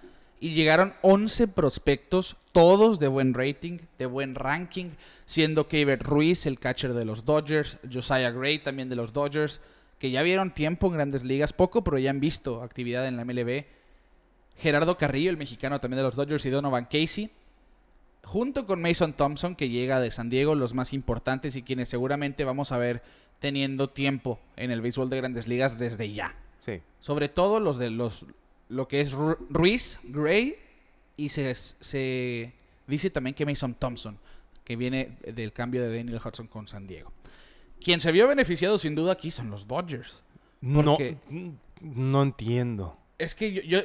Y 0.44 0.54
llegaron 0.56 0.94
11 1.04 1.48
prospectos, 1.48 2.36
todos 2.52 3.00
de 3.00 3.08
buen 3.08 3.34
rating, 3.34 3.80
de 3.98 4.06
buen 4.06 4.36
ranking, 4.36 4.90
siendo 5.26 5.70
Keibert 5.70 6.04
Ruiz 6.04 6.46
el 6.46 6.60
catcher 6.60 6.94
de 6.94 7.06
los 7.06 7.24
Dodgers, 7.24 7.78
Josiah 7.90 8.30
Gray 8.32 8.60
también 8.60 8.90
de 8.90 8.98
los 8.98 9.14
Dodgers, 9.14 9.62
que 10.00 10.12
ya 10.12 10.22
vieron 10.22 10.54
tiempo 10.54 10.88
en 10.88 10.96
grandes 10.96 11.24
ligas, 11.24 11.54
poco, 11.54 11.82
pero 11.86 11.98
ya 11.98 12.10
han 12.10 12.20
visto 12.20 12.62
actividad 12.62 13.08
en 13.08 13.16
la 13.16 13.24
MLB. 13.24 13.64
Gerardo 14.58 14.98
Carrillo, 14.98 15.30
el 15.30 15.38
mexicano 15.38 15.80
también 15.80 16.00
de 16.00 16.04
los 16.04 16.18
Dodgers, 16.18 16.46
y 16.46 16.50
Donovan 16.50 16.90
Casey 16.92 17.32
junto 18.26 18.66
con 18.66 18.82
Mason 18.82 19.14
Thompson, 19.14 19.56
que 19.56 19.70
llega 19.70 20.02
de 20.02 20.12
San 20.12 20.30
Diego, 20.30 20.56
los 20.56 20.74
más 20.74 20.92
importantes 20.92 21.56
y 21.56 21.64
quienes 21.64 21.88
seguramente 21.88 22.44
vamos 22.44 22.74
a 22.74 22.78
ver 22.78 23.02
teniendo 23.40 23.90
tiempo 23.90 24.42
en 24.58 24.72
el 24.72 24.82
béisbol 24.82 25.10
de 25.10 25.18
grandes 25.18 25.48
ligas 25.48 25.78
desde 25.78 26.12
ya. 26.12 26.36
Sí. 26.60 26.82
Sobre 27.00 27.30
todo 27.30 27.62
los 27.62 27.78
de 27.78 27.90
los 27.90 28.26
lo 28.70 28.88
que 28.88 29.02
es 29.02 29.14
Ru- 29.14 29.38
Ruiz, 29.50 30.00
Gray 30.04 30.56
y 31.18 31.30
se, 31.30 31.54
se 31.56 32.54
dice 32.88 33.10
también 33.10 33.36
que 33.36 33.46
Mason 33.46 33.76
Thompson, 33.76 34.18
que 34.64 34.76
viene 34.76 35.18
del 35.26 35.54
cambio 35.54 35.82
de 35.84 35.96
Daniel 35.98 36.20
Hudson 36.24 36.48
con 36.48 36.68
San 36.68 36.88
Diego. 36.88 37.12
Quien 37.82 38.00
se 38.00 38.12
vio 38.12 38.28
beneficiado 38.28 38.78
sin 38.78 38.96
duda 38.96 39.14
aquí 39.14 39.30
son 39.32 39.50
los 39.50 39.68
Dodgers. 39.68 40.24
No, 40.62 40.84
Porque- 40.96 41.18
no 41.82 42.24
entiendo. 42.24 42.98
Es 43.18 43.36
que 43.36 43.52
yo, 43.52 43.62
yo 43.62 43.80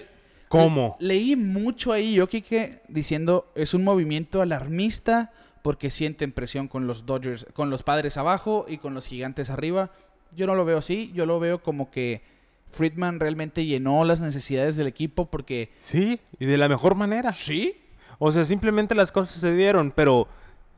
¿Cómo? 0.49 0.97
leí 1.01 1.35
mucho 1.37 1.93
ahí, 1.93 2.15
yo 2.15 2.29
Kike, 2.29 2.83
diciendo 2.89 3.51
es 3.57 3.75
un 3.75 3.83
movimiento 3.85 4.41
alarmista 4.41 5.33
porque 5.63 5.91
sienten 5.91 6.33
presión 6.33 6.69
con 6.69 6.87
los 6.87 7.05
Dodgers, 7.05 7.47
con 7.53 7.69
los 7.71 7.83
padres 7.83 8.17
abajo 8.17 8.65
y 8.69 8.79
con 8.79 8.95
los 8.95 9.07
gigantes 9.07 9.51
arriba. 9.51 9.91
Yo 10.37 10.47
no 10.47 10.55
lo 10.55 10.65
veo 10.65 10.79
así, 10.79 11.11
yo 11.13 11.27
lo 11.27 11.41
veo 11.41 11.63
como 11.63 11.91
que 11.91 12.23
Friedman 12.71 13.19
realmente 13.21 13.65
llenó 13.65 14.05
las 14.05 14.21
necesidades 14.21 14.77
del 14.77 14.87
equipo 14.87 15.27
porque 15.27 15.71
Sí, 15.79 16.21
y 16.39 16.47
de 16.47 16.59
la 16.59 16.69
mejor 16.69 16.95
manera. 16.95 17.33
sí, 17.33 17.77
O 18.19 18.33
sea, 18.33 18.45
simplemente 18.45 18.95
las 18.95 19.13
cosas 19.13 19.41
se 19.41 19.53
dieron, 19.55 19.93
pero 19.95 20.27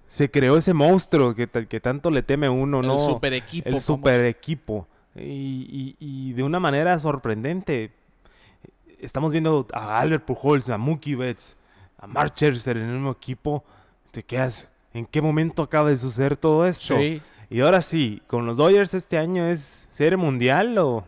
se 0.08 0.30
creó 0.30 0.56
ese 0.56 0.74
monstruo 0.74 1.34
que, 1.34 1.48
que 1.48 1.80
tanto 1.80 2.10
le 2.10 2.22
teme 2.22 2.48
uno, 2.48 2.82
¿no? 2.82 2.94
el 2.94 2.98
super 3.00 3.32
equipo. 3.32 3.68
El 3.68 3.80
super 3.80 4.24
equipo. 4.26 4.86
Y, 5.16 5.20
y- 5.20 5.96
y 5.98 6.32
de 6.34 6.42
una 6.42 6.60
manera 6.60 6.98
sorprendente. 6.98 7.92
Estamos 8.98 9.32
viendo 9.32 9.66
a 9.72 9.98
Albert 9.98 10.24
Pujols, 10.24 10.68
a 10.68 10.76
Mookie 10.78 11.14
Betts, 11.14 11.56
a 11.98 12.06
Mark 12.06 12.32
Scherzer 12.36 12.76
en 12.76 12.84
el 12.84 12.92
mismo 12.94 13.10
equipo. 13.12 13.64
Te 14.10 14.22
quedas, 14.22 14.70
¿en 14.92 15.06
qué 15.06 15.22
momento 15.22 15.62
acaba 15.62 15.88
de 15.88 15.96
suceder 15.96 16.36
todo 16.36 16.66
esto? 16.66 16.96
Sí. 16.98 17.22
Y 17.48 17.60
ahora 17.60 17.80
sí, 17.80 18.20
con 18.26 18.46
los 18.46 18.58
Dodgers 18.58 18.92
este 18.94 19.16
año 19.18 19.46
es 19.46 19.86
serie 19.90 20.16
mundial 20.16 20.76
o, 20.78 21.04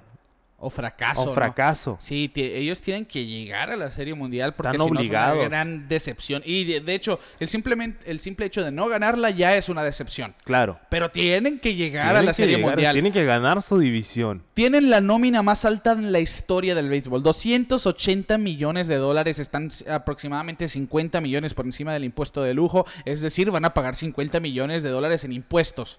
O 0.65 0.71
fracaso. 0.71 1.23
o 1.23 1.27
¿no? 1.27 1.35
fracaso. 1.35 1.97
Sí, 1.99 2.31
ellos 2.37 2.81
tienen 2.81 3.05
que 3.05 3.27
llegar 3.27 3.71
a 3.71 3.77
la 3.77 3.91
Serie 3.91 4.15
Mundial 4.15 4.53
porque 4.57 4.77
Están 4.77 4.87
si 4.87 4.93
no 4.93 5.01
es 5.01 5.09
una 5.11 5.35
gran 5.35 5.89
decepción. 5.89 6.41
Y 6.45 6.63
de, 6.63 6.81
de 6.81 6.95
hecho, 6.95 7.19
el, 7.41 7.49
simplemente, 7.49 8.09
el 8.09 8.21
simple 8.21 8.47
hecho 8.47 8.63
de 8.63 8.71
no 8.71 8.87
ganarla 8.87 9.31
ya 9.31 9.57
es 9.57 9.69
una 9.69 9.83
decepción. 9.83 10.37
Claro. 10.45 10.79
Pero 10.89 11.11
tienen 11.11 11.59
que 11.59 11.75
llegar 11.75 12.15
a 12.15 12.23
la 12.23 12.31
que 12.31 12.35
Serie 12.35 12.59
llegar, 12.59 12.71
Mundial. 12.77 12.93
Tienen 12.93 13.13
que 13.13 13.25
ganar 13.25 13.61
su 13.61 13.77
división. 13.77 14.45
Tienen 14.55 14.89
la 14.89 15.01
nómina 15.01 15.43
más 15.43 15.65
alta 15.65 15.93
en 15.93 16.13
la 16.13 16.21
historia 16.21 16.77
del 16.77 16.89
béisbol. 16.89 17.25
280 17.25 18.39
millones 18.39 18.87
de 18.87 18.99
dólares. 18.99 19.41
Están 19.41 19.69
aproximadamente 19.91 20.69
50 20.69 21.21
millones 21.21 21.55
por 21.55 21.67
encima 21.67 21.93
del 21.93 22.05
impuesto 22.05 22.41
de 22.41 22.55
lujo. 22.55 22.87
Es 23.05 23.21
decir, 23.21 23.51
van 23.51 23.65
a 23.65 23.75
pagar 23.75 23.97
50 23.97 24.39
millones 24.39 24.85
de 24.85 24.91
dólares 24.91 25.25
en 25.25 25.33
impuestos. 25.33 25.99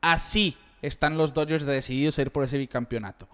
Así 0.00 0.56
están 0.82 1.16
los 1.16 1.32
Dodgers 1.32 1.64
decididos 1.64 2.18
a 2.18 2.22
ir 2.22 2.30
por 2.30 2.44
ese 2.44 2.58
bicampeonato. 2.58 3.28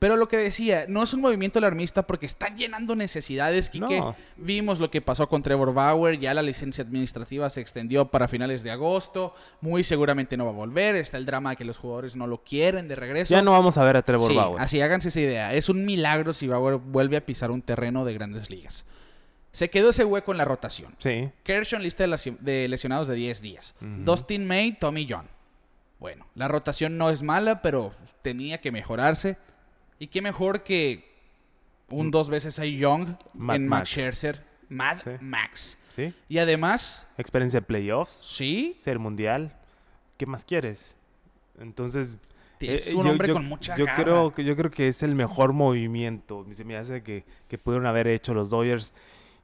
Pero 0.00 0.16
lo 0.16 0.28
que 0.28 0.38
decía, 0.38 0.86
no 0.88 1.02
es 1.02 1.12
un 1.14 1.20
movimiento 1.20 1.58
alarmista 1.58 2.06
porque 2.06 2.24
están 2.24 2.56
llenando 2.56 2.96
necesidades, 2.96 3.68
Quique. 3.70 3.98
No. 4.00 4.16
Vimos 4.38 4.80
lo 4.80 4.90
que 4.90 5.02
pasó 5.02 5.28
con 5.28 5.42
Trevor 5.42 5.74
Bauer, 5.74 6.18
ya 6.18 6.32
la 6.34 6.40
licencia 6.42 6.82
administrativa 6.82 7.48
se 7.50 7.60
extendió 7.60 8.06
para 8.10 8.26
finales 8.26 8.62
de 8.62 8.70
agosto, 8.70 9.34
muy 9.60 9.84
seguramente 9.84 10.38
no 10.38 10.46
va 10.46 10.52
a 10.52 10.54
volver, 10.54 10.96
está 10.96 11.18
el 11.18 11.26
drama 11.26 11.50
de 11.50 11.56
que 11.56 11.64
los 11.66 11.76
jugadores 11.76 12.16
no 12.16 12.26
lo 12.26 12.42
quieren 12.42 12.88
de 12.88 12.96
regreso. 12.96 13.34
Ya 13.34 13.42
no 13.42 13.52
vamos 13.52 13.76
a 13.76 13.84
ver 13.84 13.98
a 13.98 14.02
Trevor 14.02 14.30
Sí, 14.30 14.36
Bauer. 14.36 14.60
así 14.62 14.80
háganse 14.80 15.08
esa 15.08 15.20
idea. 15.20 15.52
Es 15.54 15.68
un 15.68 15.84
milagro 15.84 16.32
si 16.32 16.46
Bauer 16.48 16.76
vuelve 16.78 17.18
a 17.18 17.26
pisar 17.26 17.50
un 17.50 17.60
terreno 17.60 18.06
de 18.06 18.14
grandes 18.14 18.48
ligas. 18.48 18.86
Se 19.52 19.68
quedó 19.68 19.90
ese 19.90 20.06
hueco 20.06 20.32
en 20.32 20.38
la 20.38 20.46
rotación. 20.46 20.94
Sí. 20.98 21.28
Kershaw 21.42 21.78
lista 21.78 22.04
de, 22.04 22.08
lesi- 22.08 22.38
de 22.38 22.68
lesionados 22.68 23.06
de 23.06 23.16
10 23.16 23.42
días. 23.42 23.74
Dustin 23.80 24.46
May, 24.46 24.72
Tommy 24.72 25.06
John. 25.10 25.26
Bueno, 25.98 26.26
la 26.34 26.48
rotación 26.48 26.96
no 26.96 27.10
es 27.10 27.22
mala, 27.22 27.60
pero 27.60 27.92
tenía 28.22 28.62
que 28.62 28.72
mejorarse. 28.72 29.36
Y 30.00 30.08
qué 30.08 30.20
mejor 30.22 30.64
que 30.64 31.08
un 31.90 32.10
dos 32.10 32.28
veces 32.28 32.58
a 32.58 32.64
Young 32.64 33.14
Mad 33.34 33.56
en 33.56 33.68
Max 33.68 33.80
Max. 33.80 33.90
Scherzer. 33.90 34.44
Mad 34.68 34.98
Sí. 34.98 35.10
Max. 35.20 35.78
Sí. 35.94 36.12
Y 36.28 36.38
además, 36.38 37.06
Experiencia 37.18 37.60
de 37.60 37.66
playoffs. 37.66 38.20
sí, 38.24 38.76
Ser 38.80 38.98
mundial. 38.98 39.54
¿Qué 40.16 40.26
más 40.26 40.44
quieres? 40.44 40.96
Entonces. 41.60 42.16
es 42.60 42.88
eh, 42.88 42.94
un 42.94 43.04
yo- 43.04 43.10
hombre 43.10 43.28
yo- 43.28 43.34
con 43.34 43.44
mucha 43.46 43.76
yo 43.76 43.84
garra. 43.86 44.02
creo 44.02 44.34
que 44.34 44.44
Yo 44.44 44.56
creo 44.56 44.70
que 44.70 44.88
es 44.88 45.02
el 45.02 45.14
mejor 45.14 45.52
movimiento. 45.52 46.46
Se 46.52 46.64
me 46.64 46.76
hace 46.76 47.02
que, 47.02 47.24
que 47.48 47.58
pudieron 47.58 47.86
haber 47.86 48.06
hecho 48.06 48.32
los 48.34 48.50
Dodgers. 48.50 48.92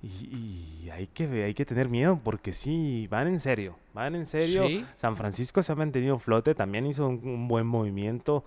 Y, 0.02 0.84
y 0.84 0.90
hay, 0.90 1.06
que, 1.08 1.24
hay 1.44 1.54
que 1.54 1.64
tener 1.64 1.88
miedo 1.88 2.20
porque 2.22 2.52
sí, 2.52 3.08
van 3.10 3.26
en 3.28 3.40
serio. 3.40 3.76
Van 3.94 4.14
en 4.14 4.26
serio. 4.26 4.66
Sí. 4.68 4.84
San 4.96 5.16
Francisco 5.16 5.62
se 5.62 5.72
ha 5.72 5.74
mantenido 5.74 6.14
en 6.14 6.20
flote. 6.20 6.54
También 6.54 6.86
hizo 6.86 7.08
un, 7.08 7.20
un 7.26 7.48
buen 7.48 7.66
movimiento. 7.66 8.44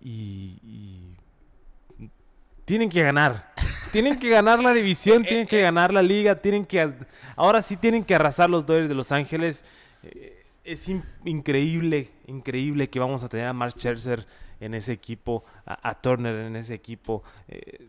Y, 0.00 0.58
y 0.64 1.14
tienen 2.64 2.88
que 2.90 3.02
ganar. 3.02 3.52
Tienen 3.92 4.18
que 4.18 4.28
ganar 4.30 4.62
la 4.62 4.72
división, 4.72 5.24
tienen 5.24 5.46
que 5.46 5.60
ganar 5.60 5.92
la 5.92 6.02
liga, 6.02 6.36
tienen 6.36 6.64
que... 6.64 6.92
Ahora 7.34 7.60
sí 7.62 7.76
tienen 7.76 8.04
que 8.04 8.14
arrasar 8.14 8.48
los 8.48 8.64
Dodgers 8.66 8.88
de 8.88 8.94
Los 8.94 9.10
Ángeles. 9.10 9.64
Eh, 10.04 10.44
es 10.62 10.88
in- 10.88 11.02
increíble, 11.24 12.10
increíble 12.26 12.88
que 12.88 13.00
vamos 13.00 13.24
a 13.24 13.28
tener 13.28 13.46
a 13.46 13.52
Mark 13.52 13.72
Scherzer 13.76 14.26
en 14.60 14.74
ese 14.74 14.92
equipo, 14.92 15.44
a, 15.66 15.88
a 15.90 16.00
Turner 16.00 16.36
en 16.36 16.54
ese 16.54 16.74
equipo. 16.74 17.24
Eh, 17.48 17.88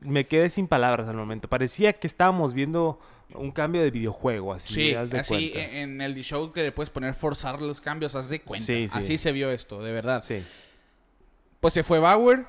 me 0.00 0.26
quedé 0.26 0.50
sin 0.50 0.66
palabras 0.66 1.06
al 1.08 1.14
momento. 1.16 1.46
Parecía 1.48 1.92
que 1.92 2.06
estábamos 2.08 2.52
viendo 2.52 2.98
un 3.34 3.52
cambio 3.52 3.82
de 3.82 3.90
videojuego, 3.90 4.52
así, 4.52 4.74
Sí, 4.74 4.94
haz 4.94 5.10
de 5.10 5.20
así 5.20 5.50
cuenta. 5.52 5.60
en 5.78 6.00
el 6.00 6.14
show 6.24 6.52
que 6.52 6.62
le 6.62 6.72
puedes 6.72 6.90
poner 6.90 7.14
forzar 7.14 7.60
los 7.62 7.80
cambios, 7.80 8.14
haz 8.16 8.28
de 8.28 8.40
cuenta. 8.40 8.64
Sí, 8.66 8.88
sí. 8.88 8.98
Así 8.98 9.18
se 9.18 9.30
vio 9.32 9.50
esto, 9.50 9.82
de 9.82 9.92
verdad. 9.92 10.22
Sí. 10.24 10.42
Pues 11.60 11.74
se 11.74 11.82
fue 11.82 11.98
Bauer, 11.98 12.46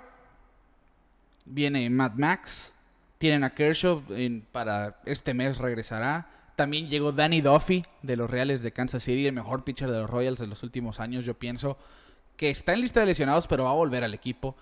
viene 1.47 1.89
Mad 1.89 2.13
Max, 2.13 2.73
tienen 3.17 3.43
a 3.43 3.53
Kershaw, 3.53 4.03
para 4.51 4.99
este 5.05 5.33
mes 5.33 5.57
regresará. 5.57 6.29
También 6.55 6.89
llegó 6.89 7.11
Danny 7.11 7.41
Duffy 7.41 7.85
de 8.01 8.15
los 8.15 8.29
Reales 8.29 8.61
de 8.61 8.71
Kansas 8.71 9.03
City, 9.03 9.27
el 9.27 9.33
mejor 9.33 9.63
pitcher 9.63 9.91
de 9.91 9.99
los 9.99 10.09
Royals 10.09 10.39
de 10.39 10.47
los 10.47 10.63
últimos 10.63 10.99
años, 10.99 11.25
yo 11.25 11.33
pienso, 11.35 11.77
que 12.35 12.49
está 12.49 12.73
en 12.73 12.81
lista 12.81 12.99
de 12.99 13.07
lesionados, 13.07 13.47
pero 13.47 13.65
va 13.65 13.71
a 13.71 13.75
volver 13.75 14.03
al 14.03 14.13
equipo. 14.13 14.55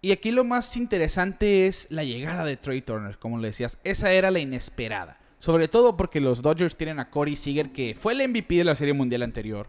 Y 0.00 0.12
aquí 0.12 0.30
lo 0.30 0.44
más 0.44 0.76
interesante 0.76 1.66
es 1.66 1.88
la 1.90 2.04
llegada 2.04 2.44
de 2.44 2.56
Trey 2.56 2.82
Turner, 2.82 3.18
como 3.18 3.38
le 3.38 3.48
decías. 3.48 3.78
Esa 3.82 4.12
era 4.12 4.30
la 4.30 4.38
inesperada. 4.38 5.18
Sobre 5.40 5.68
todo 5.68 5.96
porque 5.96 6.20
los 6.20 6.42
Dodgers 6.42 6.76
tienen 6.76 7.00
a 7.00 7.10
Corey 7.10 7.36
Seager, 7.36 7.72
que 7.72 7.96
fue 7.98 8.12
el 8.12 8.28
MVP 8.28 8.56
de 8.56 8.64
la 8.64 8.74
Serie 8.74 8.94
Mundial 8.94 9.22
anterior. 9.22 9.68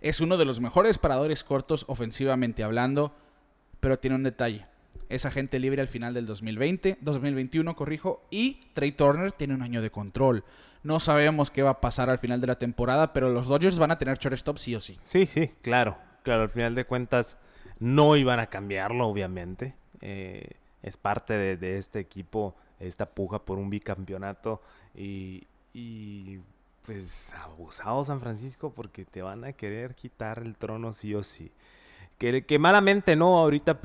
Es 0.00 0.20
uno 0.20 0.36
de 0.36 0.44
los 0.44 0.60
mejores 0.60 0.98
paradores 0.98 1.42
cortos 1.42 1.84
ofensivamente 1.88 2.62
hablando, 2.62 3.14
pero 3.80 3.98
tiene 3.98 4.16
un 4.16 4.22
detalle. 4.22 4.66
Es 5.08 5.26
agente 5.26 5.58
libre 5.58 5.82
al 5.82 5.88
final 5.88 6.14
del 6.14 6.26
2020, 6.26 6.98
2021, 7.00 7.76
corrijo, 7.76 8.22
y 8.30 8.60
Trey 8.74 8.92
Turner 8.92 9.32
tiene 9.32 9.54
un 9.54 9.62
año 9.62 9.82
de 9.82 9.90
control. 9.90 10.44
No 10.82 11.00
sabemos 11.00 11.50
qué 11.50 11.62
va 11.62 11.70
a 11.70 11.80
pasar 11.80 12.10
al 12.10 12.18
final 12.18 12.40
de 12.40 12.46
la 12.46 12.58
temporada, 12.58 13.12
pero 13.12 13.30
los 13.30 13.46
Dodgers 13.46 13.78
van 13.78 13.90
a 13.90 13.98
tener 13.98 14.18
shortstop 14.18 14.58
sí 14.58 14.74
o 14.74 14.80
sí. 14.80 14.98
Sí, 15.04 15.26
sí, 15.26 15.52
claro. 15.62 15.98
Claro, 16.22 16.42
al 16.42 16.50
final 16.50 16.74
de 16.74 16.84
cuentas 16.84 17.38
no 17.78 18.16
iban 18.16 18.40
a 18.40 18.46
cambiarlo, 18.46 19.06
obviamente. 19.06 19.74
Eh, 20.00 20.50
es 20.82 20.96
parte 20.96 21.34
de, 21.34 21.56
de 21.56 21.78
este 21.78 21.98
equipo 21.98 22.56
esta 22.78 23.06
puja 23.06 23.38
por 23.38 23.58
un 23.58 23.70
bicampeonato 23.70 24.60
y, 24.94 25.46
y 25.72 26.38
pues 26.82 27.34
abusado 27.34 28.04
San 28.04 28.20
Francisco 28.20 28.72
porque 28.74 29.04
te 29.04 29.22
van 29.22 29.44
a 29.44 29.52
querer 29.52 29.94
quitar 29.94 30.38
el 30.38 30.56
trono 30.56 30.92
sí 30.92 31.14
o 31.14 31.22
sí. 31.22 31.50
Que, 32.18 32.46
que 32.46 32.58
malamente 32.58 33.14
no, 33.16 33.38
ahorita 33.38 33.80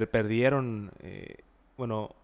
perdieron, 0.00 0.92
eh, 1.00 1.38
bueno, 1.76 2.14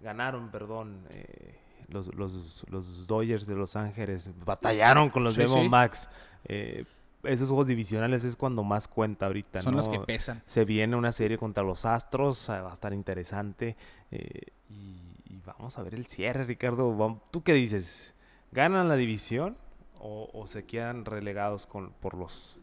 ganaron, 0.00 0.50
perdón, 0.50 1.06
eh, 1.10 1.54
los, 1.88 2.14
los, 2.14 2.64
los, 2.68 3.06
Dodgers 3.06 3.46
de 3.46 3.54
Los 3.54 3.76
Ángeles, 3.76 4.30
batallaron 4.44 5.10
con 5.10 5.24
los 5.24 5.36
Demo 5.36 5.62
Max. 5.68 6.08
Eh, 6.46 6.84
esos 7.22 7.48
juegos 7.48 7.66
divisionales 7.66 8.22
es 8.24 8.36
cuando 8.36 8.62
más 8.64 8.86
cuenta 8.86 9.26
ahorita. 9.26 9.62
Son 9.62 9.76
los 9.76 9.88
que 9.88 10.00
pesan. 10.00 10.42
Se 10.46 10.64
viene 10.64 10.94
una 10.96 11.12
serie 11.12 11.38
contra 11.38 11.62
los 11.62 11.84
Astros, 11.86 12.50
va 12.50 12.68
a 12.68 12.72
estar 12.72 12.92
interesante. 12.92 13.76
y, 14.10 15.02
vamos 15.46 15.78
a 15.78 15.82
ver 15.82 15.94
el 15.94 16.06
cierre, 16.06 16.44
Ricardo. 16.44 17.20
¿Tú 17.30 17.42
qué 17.42 17.52
dices? 17.52 18.14
¿Ganan 18.52 18.88
la 18.88 18.96
división 18.96 19.56
o, 20.04 20.46
se 20.46 20.64
quedan 20.64 21.04
relegados 21.04 21.66
con, 21.66 21.90
por 21.92 22.14
los... 22.14 22.56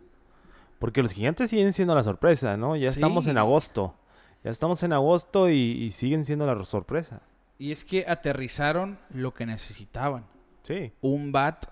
Porque 0.79 1.01
los 1.01 1.11
gigantes 1.11 1.49
siguen 1.49 1.73
siendo 1.73 1.95
la 1.95 2.03
sorpresa, 2.03 2.55
¿no? 2.57 2.75
Ya 2.75 2.89
estamos 2.89 3.27
en 3.27 3.37
agosto. 3.37 3.95
Ya 4.43 4.49
estamos 4.51 4.81
en 4.83 4.93
agosto 4.93 5.49
y, 5.49 5.91
siguen 5.91 6.25
siendo 6.25 6.45
la 6.45 6.65
sorpresa. 6.65 7.21
Y 7.59 7.71
es 7.71 7.83
que 7.85 8.05
aterrizaron 8.07 8.99
lo 9.09 9.33
que 9.33 9.45
necesitaban. 9.45 10.25
Sí. 10.63 10.91
Un 11.01 11.31
bat, 11.31 11.65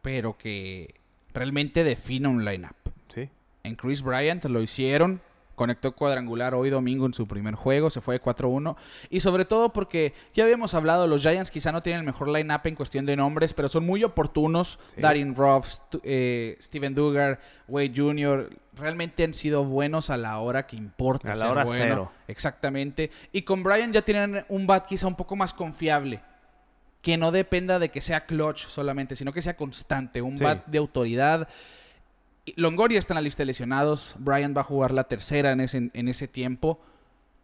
pero 0.00 0.38
que 0.38 0.94
realmente 1.32 1.82
defina 1.82 2.28
un 2.28 2.44
lineup. 2.44 2.76
Sí. 3.08 3.30
En 3.64 3.74
Chris 3.74 4.02
Bryant 4.02 4.44
lo 4.44 4.62
hicieron 4.62 5.20
Conectó 5.54 5.92
cuadrangular 5.92 6.54
hoy 6.54 6.70
domingo 6.70 7.06
en 7.06 7.14
su 7.14 7.28
primer 7.28 7.54
juego, 7.54 7.90
se 7.90 8.00
fue 8.00 8.16
de 8.16 8.22
4-1. 8.22 8.76
Y 9.10 9.20
sobre 9.20 9.44
todo 9.44 9.72
porque 9.72 10.14
ya 10.32 10.44
habíamos 10.44 10.74
hablado, 10.74 11.06
los 11.06 11.22
Giants 11.22 11.50
quizá 11.50 11.70
no 11.70 11.82
tienen 11.82 12.00
el 12.00 12.06
mejor 12.06 12.28
line-up 12.28 12.62
en 12.64 12.74
cuestión 12.74 13.06
de 13.06 13.16
nombres, 13.16 13.54
pero 13.54 13.68
son 13.68 13.86
muy 13.86 14.02
oportunos. 14.02 14.78
Darin 14.96 15.34
Ruff, 15.34 15.78
eh, 16.02 16.56
Steven 16.60 16.94
Dugar, 16.94 17.40
Wade 17.68 17.92
Jr., 17.94 18.50
realmente 18.76 19.24
han 19.24 19.34
sido 19.34 19.64
buenos 19.64 20.10
a 20.10 20.16
la 20.16 20.38
hora 20.38 20.66
que 20.66 20.76
importa. 20.76 21.32
A 21.32 21.36
la 21.36 21.50
hora 21.50 21.64
cero. 21.66 22.10
Exactamente. 22.26 23.10
Y 23.32 23.42
con 23.42 23.62
Brian 23.62 23.92
ya 23.92 24.02
tienen 24.02 24.44
un 24.48 24.66
bat 24.66 24.86
quizá 24.86 25.06
un 25.06 25.16
poco 25.16 25.36
más 25.36 25.52
confiable. 25.52 26.20
Que 27.00 27.16
no 27.16 27.32
dependa 27.32 27.78
de 27.78 27.90
que 27.90 28.00
sea 28.00 28.24
clutch 28.24 28.66
solamente, 28.66 29.14
sino 29.14 29.32
que 29.32 29.42
sea 29.42 29.56
constante. 29.56 30.22
Un 30.22 30.36
bat 30.36 30.66
de 30.66 30.78
autoridad 30.78 31.48
Longoria 32.56 32.98
está 32.98 33.14
en 33.14 33.16
la 33.16 33.22
lista 33.22 33.42
de 33.42 33.46
lesionados. 33.46 34.14
Brian 34.18 34.54
va 34.56 34.60
a 34.60 34.64
jugar 34.64 34.92
la 34.92 35.04
tercera 35.04 35.52
en 35.52 35.60
ese, 35.60 35.90
en 35.92 36.08
ese 36.08 36.28
tiempo. 36.28 36.80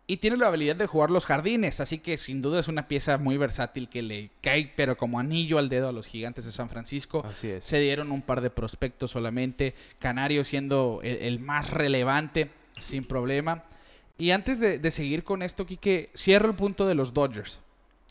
Y 0.07 0.17
tiene 0.17 0.37
la 0.37 0.49
habilidad 0.49 0.77
de 0.77 0.87
jugar 0.87 1.11
los 1.11 1.25
jardines. 1.25 1.81
Así 1.81 1.99
que 1.99 2.17
sin 2.17 2.43
duda 2.43 2.61
es 2.61 2.69
una 2.69 2.89
pieza 2.89 3.17
muy 3.17 3.37
versátil 3.37 3.89
que 3.89 4.03
le 4.03 4.31
cae, 4.43 4.73
pero 4.77 4.97
como 4.97 5.21
anillo 5.21 5.59
al 5.59 5.69
dedo 5.69 5.89
a 5.89 5.93
los 5.93 6.07
gigantes 6.07 6.45
de 6.45 6.53
San 6.53 6.69
Francisco. 6.69 7.25
Así 7.25 7.49
es. 7.49 7.65
Se 7.65 7.79
dieron 7.79 8.11
un 8.11 8.21
par 8.21 8.41
de 8.41 8.51
prospectos 8.51 9.13
solamente. 9.13 9.75
Canario 10.01 10.45
siendo 10.45 11.01
el, 11.03 11.39
más 11.39 11.71
relevante, 11.71 12.51
sin 12.79 13.05
problema. 13.05 13.63
Y 14.19 14.33
antes 14.33 14.59
de, 14.61 14.79
de 14.79 14.91
seguir 14.91 15.25
con 15.25 15.43
esto, 15.43 15.65
Kike, 15.65 16.11
cierro 16.15 16.51
el 16.51 16.57
punto 16.57 16.87
de 16.87 16.95
los 16.95 17.15
Dodgers. 17.15 17.61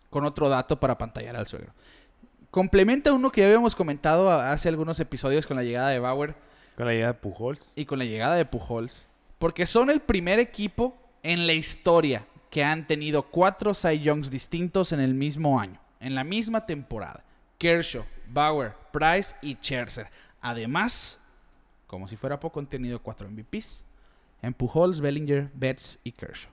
Con 0.09 0.25
otro 0.25 0.49
dato 0.49 0.79
para 0.79 0.97
pantallar 0.97 1.35
al 1.35 1.47
suegro. 1.47 1.73
Complementa 2.49 3.13
uno 3.13 3.31
que 3.31 3.41
ya 3.41 3.47
habíamos 3.47 3.75
comentado 3.75 4.31
hace 4.31 4.69
algunos 4.69 4.99
episodios 4.99 5.45
con 5.45 5.57
la 5.57 5.63
llegada 5.63 5.89
de 5.89 5.99
Bauer 5.99 6.33
con 6.79 6.87
la 6.87 6.93
llegada 6.93 7.11
de 7.11 7.19
Pujols. 7.19 7.73
Y 7.75 7.83
con 7.83 7.99
la 7.99 8.05
llegada 8.05 8.35
de 8.35 8.45
Pujols. 8.45 9.05
Porque 9.37 9.65
son 9.65 9.89
el 9.89 9.99
primer 9.99 10.39
equipo 10.39 10.95
en 11.23 11.45
la 11.45 11.51
historia 11.51 12.25
que 12.49 12.63
han 12.63 12.87
tenido 12.87 13.23
cuatro 13.23 13.73
Cy 13.73 13.99
Youngs 13.99 14.29
distintos 14.29 14.93
en 14.93 15.01
el 15.01 15.13
mismo 15.13 15.59
año, 15.59 15.77
en 15.99 16.15
la 16.15 16.23
misma 16.23 16.65
temporada. 16.65 17.25
Kershaw, 17.57 18.05
Bauer, 18.29 18.75
Price 18.93 19.35
y 19.41 19.55
Scherzer. 19.55 20.07
Además, 20.39 21.19
como 21.85 22.07
si 22.07 22.15
fuera 22.15 22.39
poco, 22.39 22.61
han 22.61 22.67
tenido 22.67 23.03
cuatro 23.03 23.29
MVPs. 23.29 23.83
En 24.41 24.53
Pujols, 24.53 25.01
Bellinger, 25.01 25.51
Betts 25.53 25.99
y 26.05 26.13
Kershaw. 26.13 26.49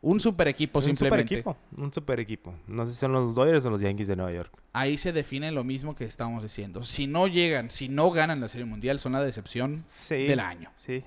Un 0.00 0.20
super 0.20 0.46
equipo, 0.46 0.80
simplemente. 0.80 1.22
Un 1.22 1.28
super 1.28 1.38
equipo, 1.38 1.56
un 1.76 1.92
super 1.92 2.20
equipo. 2.20 2.54
No 2.68 2.86
sé 2.86 2.92
si 2.92 2.98
son 2.98 3.12
los 3.12 3.34
Dodgers 3.34 3.66
o 3.66 3.70
los 3.70 3.80
Yankees 3.80 4.06
de 4.06 4.16
Nueva 4.16 4.32
York. 4.32 4.52
Ahí 4.72 4.96
se 4.96 5.12
define 5.12 5.50
lo 5.50 5.64
mismo 5.64 5.96
que 5.96 6.04
estábamos 6.04 6.44
diciendo. 6.44 6.84
Si 6.84 7.08
no 7.08 7.26
llegan, 7.26 7.70
si 7.70 7.88
no 7.88 8.10
ganan 8.10 8.40
la 8.40 8.48
Serie 8.48 8.64
Mundial, 8.64 9.00
son 9.00 9.12
la 9.12 9.22
decepción 9.22 9.74
del 10.08 10.38
año. 10.38 10.70
Sí, 10.76 11.02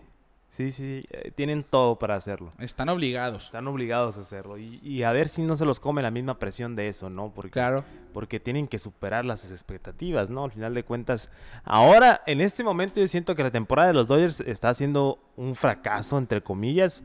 sí, 0.50 0.74
sí. 0.74 1.06
Eh, 1.10 1.32
tienen 1.34 1.64
todo 1.64 2.00
para 2.00 2.16
hacerlo. 2.16 2.52
Están 2.60 2.90
obligados. 2.90 3.46
Están 3.46 3.66
obligados 3.70 4.18
a 4.18 4.22
hacerlo. 4.22 4.58
Y, 4.58 5.04
a 5.04 5.14
ver 5.14 5.30
si 5.30 5.42
no 5.42 5.56
se 5.56 5.64
los 5.64 5.80
come 5.80 6.02
la 6.02 6.12
misma 6.12 6.38
presión 6.38 6.76
de 6.76 6.90
eso, 6.90 7.10
¿no? 7.10 7.32
Porque, 7.34 7.52
claro. 7.52 7.86
Porque 8.14 8.42
tienen 8.42 8.68
que 8.68 8.78
superar 8.78 9.24
las 9.24 9.50
expectativas, 9.50 10.30
¿no? 10.30 10.44
Al 10.44 10.52
final 10.52 10.74
de 10.74 10.84
cuentas, 10.84 11.30
ahora, 11.64 12.24
en 12.26 12.42
este 12.42 12.62
momento, 12.62 13.00
yo 13.00 13.08
siento 13.08 13.36
que 13.36 13.44
la 13.44 13.52
temporada 13.52 13.88
de 13.88 13.94
los 13.94 14.10
Dodgers 14.10 14.42
está 14.42 14.74
siendo 14.74 15.18
un 15.38 15.56
fracaso, 15.56 16.18
entre 16.18 16.42
comillas, 16.42 17.04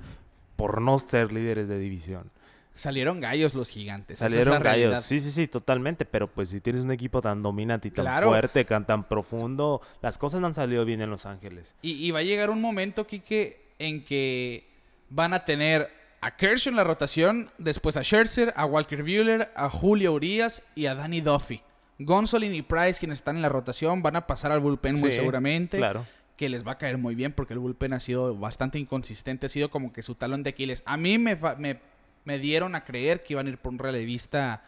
por 0.57 0.81
no 0.81 0.99
ser 0.99 1.33
líderes 1.33 1.69
de 1.69 1.79
división. 1.79 2.31
Salieron 2.77 3.21
gallos 3.21 3.55
los 3.55 3.71
gigantes. 3.71 4.19
Salieron 4.19 4.63
gallos. 4.63 5.03
Sí, 5.03 5.19
sí, 5.19 5.31
sí, 5.31 5.49
totalmente. 5.49 6.05
Pero 6.05 6.29
pues 6.29 6.51
si 6.51 6.61
tienes 6.61 6.83
un 6.83 6.91
equipo 6.91 7.23
tan 7.23 7.43
dominante 7.43 7.89
y 7.89 7.91
tan 7.91 8.23
fuerte, 8.23 8.65
tan, 8.65 9.05
profundo, 9.05 9.81
las 10.03 10.19
cosas 10.19 10.43
no 10.43 10.47
han 10.47 10.55
salido 10.55 10.85
bien 10.85 11.01
en 11.01 11.09
Los 11.09 11.25
Ángeles. 11.25 11.75
Y, 11.81 12.11
va 12.11 12.19
a 12.19 12.23
llegar 12.23 12.51
un 12.51 12.61
momento, 12.61 13.07
Kike, 13.07 13.61
en 13.79 14.05
que 14.05 14.69
van 15.09 15.33
a 15.33 15.47
tener 15.47 15.91
a 16.21 16.37
Kershaw 16.37 16.71
en 16.71 16.77
la 16.77 16.85
rotación, 16.85 17.51
después 17.57 17.97
a 17.97 18.03
Scherzer, 18.03 18.53
a 18.57 18.67
Walker 18.67 19.03
Buehler, 19.03 19.51
a 19.57 19.71
Julio 19.71 20.13
Urias 20.13 20.63
y 20.75 20.85
a 20.85 20.95
Danny 20.95 21.23
Duffy. 21.23 21.63
Gonsolin 21.99 22.55
y 22.55 22.61
Price, 22.61 22.99
quienes 22.99 23.21
están 23.21 23.37
en 23.37 23.43
la 23.43 23.49
rotación, 23.49 24.03
van 24.03 24.17
a 24.17 24.27
pasar 24.27 24.53
al 24.53 24.61
bullpen 24.61 25.01
muy 25.01 25.13
seguramente. 25.13 25.79
Claro 25.79 26.05
que 26.37 26.49
les 26.49 26.67
va 26.67 26.73
a 26.73 26.79
caer 26.79 26.99
muy 26.99 27.15
bien 27.15 27.33
porque 27.33 27.55
el 27.55 27.59
bullpen 27.59 27.95
ha 27.95 28.01
sido 28.01 28.37
bastante 28.37 28.79
inconsistente, 28.79 29.47
ha 29.47 29.49
sido 29.49 29.71
como 29.71 29.93
que 29.93 30.03
su 30.03 30.15
talón 30.15 30.43
de 30.43 30.51
Aquiles. 30.51 30.83
A 30.85 30.97
mí 30.97 31.19
me, 31.19 31.39
me, 32.25 32.39
dieron 32.39 32.75
a 32.75 32.85
creer 32.85 33.23
que 33.23 33.33
iban 33.35 33.47
a 33.47 33.51
ir 33.51 33.59
por 33.59 33.73
un 33.73 33.79
relevista 33.79 34.63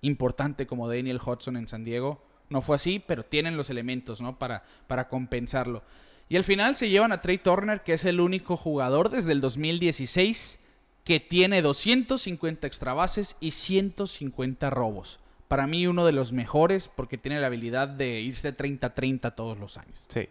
importante 0.00 0.66
como 0.66 0.88
Daniel 0.88 1.20
Hudson 1.24 1.56
en 1.56 1.68
San 1.68 1.84
Diego. 1.84 2.22
No 2.48 2.62
fue 2.62 2.76
así, 2.76 3.02
pero 3.06 3.24
tienen 3.24 3.56
los 3.56 3.70
elementos, 3.70 4.20
¿no? 4.20 4.38
Para, 4.38 4.64
para 4.86 5.08
compensarlo. 5.08 5.82
Y 6.28 6.36
al 6.36 6.44
final 6.44 6.74
se 6.74 6.88
llevan 6.88 7.12
a 7.12 7.20
Trey 7.20 7.38
Turner, 7.38 7.82
que 7.82 7.92
es 7.92 8.04
el 8.04 8.20
único 8.20 8.56
jugador 8.56 9.10
desde 9.10 9.32
el 9.32 9.40
2016 9.40 10.58
que 11.04 11.20
tiene 11.20 11.60
250 11.60 12.66
extra 12.66 12.94
bases 12.94 13.36
y 13.40 13.50
150 13.50 14.70
robos. 14.70 15.20
Para 15.48 15.66
mí 15.66 15.86
uno 15.86 16.06
de 16.06 16.12
los 16.12 16.32
mejores 16.32 16.88
porque 16.88 17.18
tiene 17.18 17.40
la 17.40 17.48
habilidad 17.48 17.88
de 17.88 18.20
irse 18.20 18.56
30-30 18.56 19.34
todos 19.34 19.58
los 19.58 19.76
años. 19.76 20.00
Sí. 20.08 20.28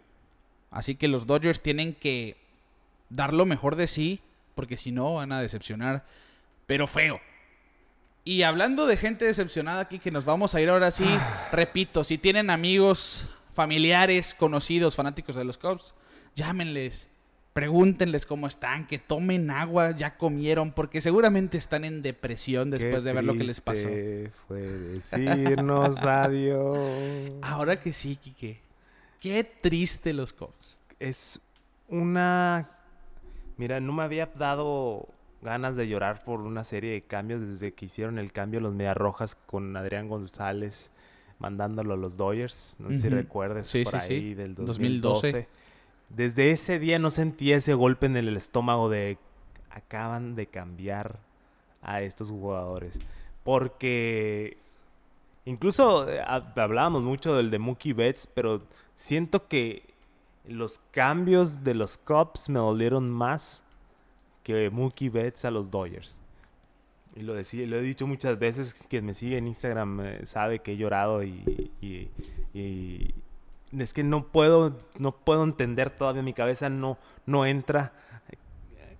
Así 0.74 0.96
que 0.96 1.06
los 1.06 1.28
Dodgers 1.28 1.60
tienen 1.60 1.94
que 1.94 2.36
dar 3.08 3.32
lo 3.32 3.46
mejor 3.46 3.76
de 3.76 3.86
sí, 3.86 4.18
porque 4.56 4.76
si 4.76 4.90
no 4.90 5.14
van 5.14 5.30
a 5.30 5.40
decepcionar, 5.40 6.04
pero 6.66 6.88
feo. 6.88 7.20
Y 8.24 8.42
hablando 8.42 8.84
de 8.86 8.96
gente 8.96 9.24
decepcionada 9.24 9.82
aquí, 9.82 10.00
que 10.00 10.10
nos 10.10 10.24
vamos 10.24 10.52
a 10.56 10.60
ir 10.60 10.68
ahora 10.68 10.90
sí, 10.90 11.06
repito, 11.52 12.02
si 12.02 12.18
tienen 12.18 12.50
amigos, 12.50 13.24
familiares, 13.52 14.34
conocidos, 14.34 14.96
fanáticos 14.96 15.36
de 15.36 15.44
los 15.44 15.58
Cubs, 15.58 15.94
llámenles, 16.34 17.08
pregúntenles 17.52 18.26
cómo 18.26 18.48
están, 18.48 18.88
que 18.88 18.98
tomen 18.98 19.52
agua, 19.52 19.92
ya 19.92 20.16
comieron, 20.16 20.72
porque 20.72 21.00
seguramente 21.00 21.56
están 21.56 21.84
en 21.84 22.02
depresión 22.02 22.72
después 22.72 23.04
de 23.04 23.12
ver 23.12 23.22
lo 23.22 23.34
que 23.38 23.44
les 23.44 23.60
pasó. 23.60 23.88
Fue 24.48 24.60
decirnos 24.60 26.02
adiós. 26.02 27.32
Ahora 27.42 27.78
que 27.78 27.92
sí, 27.92 28.16
Kike. 28.16 28.64
Qué 29.24 29.42
triste 29.42 30.12
los 30.12 30.34
Cubs. 30.34 30.76
Es 31.00 31.40
una... 31.88 32.68
Mira, 33.56 33.80
no 33.80 33.94
me 33.94 34.02
había 34.02 34.26
dado 34.26 35.08
ganas 35.40 35.76
de 35.76 35.88
llorar 35.88 36.24
por 36.24 36.40
una 36.40 36.62
serie 36.62 36.92
de 36.92 37.00
cambios 37.00 37.40
desde 37.40 37.72
que 37.72 37.86
hicieron 37.86 38.18
el 38.18 38.32
cambio 38.32 38.60
los 38.60 38.74
Medias 38.74 38.98
Rojas 38.98 39.34
con 39.34 39.74
Adrián 39.78 40.10
González 40.10 40.90
mandándolo 41.38 41.94
a 41.94 41.96
los 41.96 42.18
Dodgers. 42.18 42.76
No 42.78 42.90
sé 42.90 43.00
si 43.00 43.08
recuerdes 43.08 43.72
por 43.84 43.96
ahí 43.96 44.34
del 44.34 44.54
2012. 44.54 45.48
Desde 46.10 46.50
ese 46.50 46.78
día 46.78 46.98
no 46.98 47.10
sentí 47.10 47.52
ese 47.52 47.72
golpe 47.72 48.04
en 48.04 48.18
el 48.18 48.36
estómago 48.36 48.90
de 48.90 49.16
acaban 49.70 50.34
de 50.34 50.48
cambiar 50.48 51.18
a 51.80 52.02
estos 52.02 52.28
jugadores. 52.28 52.98
Porque 53.42 54.58
incluso 55.44 56.08
eh, 56.08 56.20
hablábamos 56.20 57.02
mucho 57.02 57.34
del 57.34 57.50
de 57.50 57.58
Mookie 57.58 57.92
Betts, 57.92 58.26
pero 58.26 58.62
siento 58.94 59.48
que 59.48 59.94
los 60.46 60.78
cambios 60.90 61.64
de 61.64 61.74
los 61.74 61.98
Cubs 61.98 62.48
me 62.48 62.58
dolieron 62.58 63.10
más 63.10 63.62
que 64.42 64.70
Mookie 64.70 65.08
Betts 65.08 65.44
a 65.44 65.50
los 65.50 65.70
Dodgers. 65.70 66.20
Y 67.16 67.22
lo, 67.22 67.34
lo 67.34 67.40
he 67.40 67.82
dicho 67.82 68.06
muchas 68.06 68.38
veces, 68.38 68.86
quien 68.88 69.06
me 69.06 69.14
sigue 69.14 69.38
en 69.38 69.46
Instagram 69.46 70.00
eh, 70.00 70.26
sabe 70.26 70.58
que 70.58 70.72
he 70.72 70.76
llorado 70.76 71.22
y, 71.22 72.10
es 73.72 73.94
que 73.94 74.04
no 74.04 74.28
puedo, 74.28 74.76
no 74.98 75.12
puedo 75.12 75.44
entender 75.44 75.90
todavía, 75.90 76.22
mi 76.22 76.32
cabeza 76.32 76.68
no, 76.68 76.98
no 77.26 77.46
entra 77.46 77.92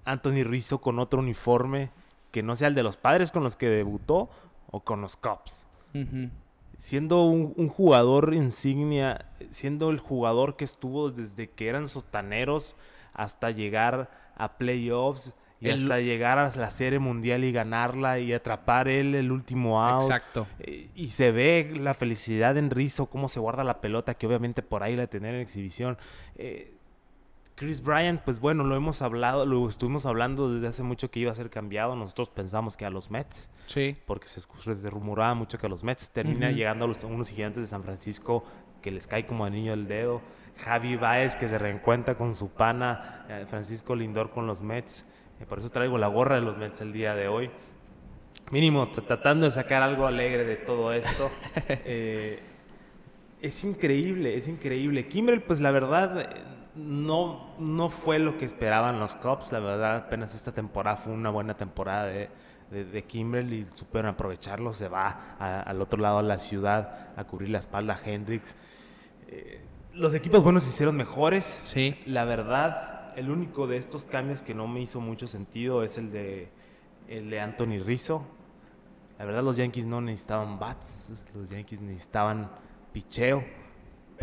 Anthony 0.04 0.44
Rizzo 0.44 0.80
con 0.80 0.98
otro 0.98 1.20
uniforme 1.20 1.90
que 2.30 2.42
no 2.42 2.56
sea 2.56 2.68
el 2.68 2.74
de 2.74 2.82
los 2.82 2.96
padres 2.96 3.30
con 3.30 3.44
los 3.44 3.56
que 3.56 3.68
debutó 3.68 4.28
o 4.70 4.80
con 4.80 5.00
los 5.00 5.16
Cubs. 5.16 5.66
Siendo 6.78 7.24
un, 7.24 7.54
un 7.56 7.68
jugador 7.68 8.34
insignia, 8.34 9.26
siendo 9.50 9.90
el 9.90 9.98
jugador 9.98 10.56
que 10.56 10.64
estuvo 10.64 11.10
desde 11.10 11.48
que 11.48 11.68
eran 11.68 11.88
sotaneros 11.88 12.76
hasta 13.14 13.50
llegar 13.52 14.10
a 14.36 14.58
playoffs 14.58 15.32
y 15.60 15.68
El- 15.70 15.84
hasta 15.84 16.00
llegar 16.00 16.38
a 16.38 16.54
la 16.56 16.70
serie 16.72 16.98
mundial 16.98 17.44
y 17.44 17.52
ganarla 17.52 18.18
y 18.18 18.32
atrapar 18.32 18.88
él 18.88 19.14
el 19.14 19.30
último 19.32 19.80
out. 19.82 20.02
Exacto. 20.02 20.46
Eh, 20.58 20.90
Y 20.96 21.10
se 21.10 21.30
ve 21.30 21.72
la 21.80 21.94
felicidad 21.94 22.58
en 22.58 22.70
Rizzo, 22.70 23.06
cómo 23.06 23.28
se 23.28 23.40
guarda 23.40 23.64
la 23.64 23.80
pelota, 23.80 24.14
que 24.14 24.26
obviamente 24.26 24.62
por 24.62 24.82
ahí 24.82 24.96
la 24.96 25.06
tener 25.06 25.34
en 25.36 25.40
exhibición. 25.40 25.96
Eh, 26.36 26.73
Chris 27.56 27.82
Bryant, 27.82 28.20
pues 28.22 28.40
bueno, 28.40 28.64
lo 28.64 28.74
hemos 28.74 29.00
hablado, 29.00 29.46
lo 29.46 29.68
estuvimos 29.68 30.06
hablando 30.06 30.52
desde 30.52 30.66
hace 30.66 30.82
mucho 30.82 31.10
que 31.10 31.20
iba 31.20 31.30
a 31.30 31.34
ser 31.34 31.50
cambiado. 31.50 31.94
Nosotros 31.94 32.28
pensamos 32.28 32.76
que 32.76 32.84
a 32.84 32.90
los 32.90 33.10
Mets, 33.10 33.48
Sí. 33.66 33.96
porque 34.06 34.26
se, 34.28 34.40
se 34.40 34.90
rumoraba 34.90 35.34
mucho 35.34 35.56
que 35.58 35.66
a 35.66 35.68
los 35.68 35.84
Mets 35.84 36.10
termina 36.10 36.50
llegando 36.50 36.84
a 36.84 36.88
los, 36.88 37.04
unos 37.04 37.28
gigantes 37.28 37.62
de 37.62 37.68
San 37.68 37.84
Francisco 37.84 38.44
que 38.82 38.90
les 38.90 39.06
cae 39.06 39.24
como 39.26 39.44
anillo 39.44 39.72
al 39.72 39.86
dedo. 39.86 40.20
Javi 40.64 40.96
Baez 40.96 41.36
que 41.36 41.48
se 41.48 41.58
reencuentra 41.58 42.16
con 42.16 42.34
su 42.34 42.48
pana, 42.50 43.24
eh, 43.28 43.46
Francisco 43.48 43.94
Lindor 43.94 44.30
con 44.30 44.46
los 44.48 44.60
Mets. 44.60 45.08
Eh, 45.40 45.46
por 45.46 45.60
eso 45.60 45.70
traigo 45.70 45.96
la 45.96 46.08
gorra 46.08 46.34
de 46.34 46.40
los 46.42 46.58
Mets 46.58 46.80
el 46.80 46.92
día 46.92 47.14
de 47.14 47.28
hoy. 47.28 47.50
Mínimo, 48.50 48.88
tratando 48.90 49.46
de 49.46 49.52
sacar 49.52 49.82
algo 49.82 50.06
alegre 50.06 50.44
de 50.44 50.56
todo 50.56 50.92
esto. 50.92 51.30
Eh, 51.68 52.40
es 53.40 53.62
increíble, 53.64 54.36
es 54.36 54.48
increíble. 54.48 55.06
Kimbrel, 55.06 55.42
pues 55.42 55.60
la 55.60 55.70
verdad, 55.70 56.30
no, 56.76 57.54
no 57.58 57.88
fue 57.88 58.18
lo 58.18 58.36
que 58.38 58.44
esperaban 58.44 58.98
los 59.00 59.14
Cubs. 59.16 59.52
La 59.52 59.60
verdad, 59.60 59.96
apenas 59.96 60.34
esta 60.34 60.52
temporada 60.52 60.96
fue 60.96 61.12
una 61.12 61.30
buena 61.30 61.54
temporada 61.56 62.06
de, 62.06 62.28
de, 62.70 62.84
de 62.84 63.04
Kimbrel 63.04 63.52
y 63.52 63.66
supieron 63.72 64.10
aprovecharlo. 64.10 64.72
Se 64.72 64.88
va 64.88 65.36
a- 65.38 65.60
al 65.62 65.80
otro 65.80 66.00
lado 66.00 66.18
de 66.18 66.24
la 66.24 66.38
ciudad 66.38 67.08
a 67.16 67.24
cubrir 67.24 67.50
la 67.50 67.58
espalda 67.58 67.94
a 67.94 68.08
Hendricks. 68.10 68.56
Eh, 69.28 69.60
los 69.94 70.12
equipos 70.14 70.42
buenos 70.42 70.64
se 70.64 70.70
hicieron 70.70 70.96
mejores. 70.96 71.44
Sí. 71.44 71.96
La 72.06 72.24
verdad, 72.24 73.12
el 73.16 73.30
único 73.30 73.66
de 73.68 73.76
estos 73.76 74.04
cambios 74.06 74.42
que 74.42 74.54
no 74.54 74.66
me 74.66 74.80
hizo 74.80 75.00
mucho 75.00 75.26
sentido 75.28 75.82
es 75.84 75.98
el 75.98 76.10
de, 76.10 76.48
el 77.08 77.30
de 77.30 77.40
Anthony 77.40 77.78
Rizzo. 77.84 78.24
La 79.18 79.24
verdad, 79.24 79.44
los 79.44 79.56
Yankees 79.56 79.86
no 79.86 80.00
necesitaban 80.00 80.58
bats, 80.58 81.12
los 81.34 81.48
Yankees 81.48 81.80
necesitaban 81.80 82.50
picheo. 82.92 83.44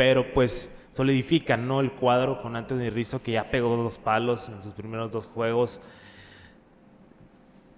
Pero 0.02 0.34
pues 0.34 0.90
solidifican 0.94 1.68
¿no? 1.68 1.80
el 1.80 1.92
cuadro 1.92 2.42
con 2.42 2.56
Anthony 2.56 2.90
Rizzo, 2.90 3.22
que 3.22 3.34
ya 3.34 3.44
pegó 3.44 3.78
dos 3.78 4.00
palos 4.00 4.50
en 4.50 4.60
sus 4.60 4.74
primeros 4.74 5.12
dos 5.12 5.28
juegos. 5.28 5.80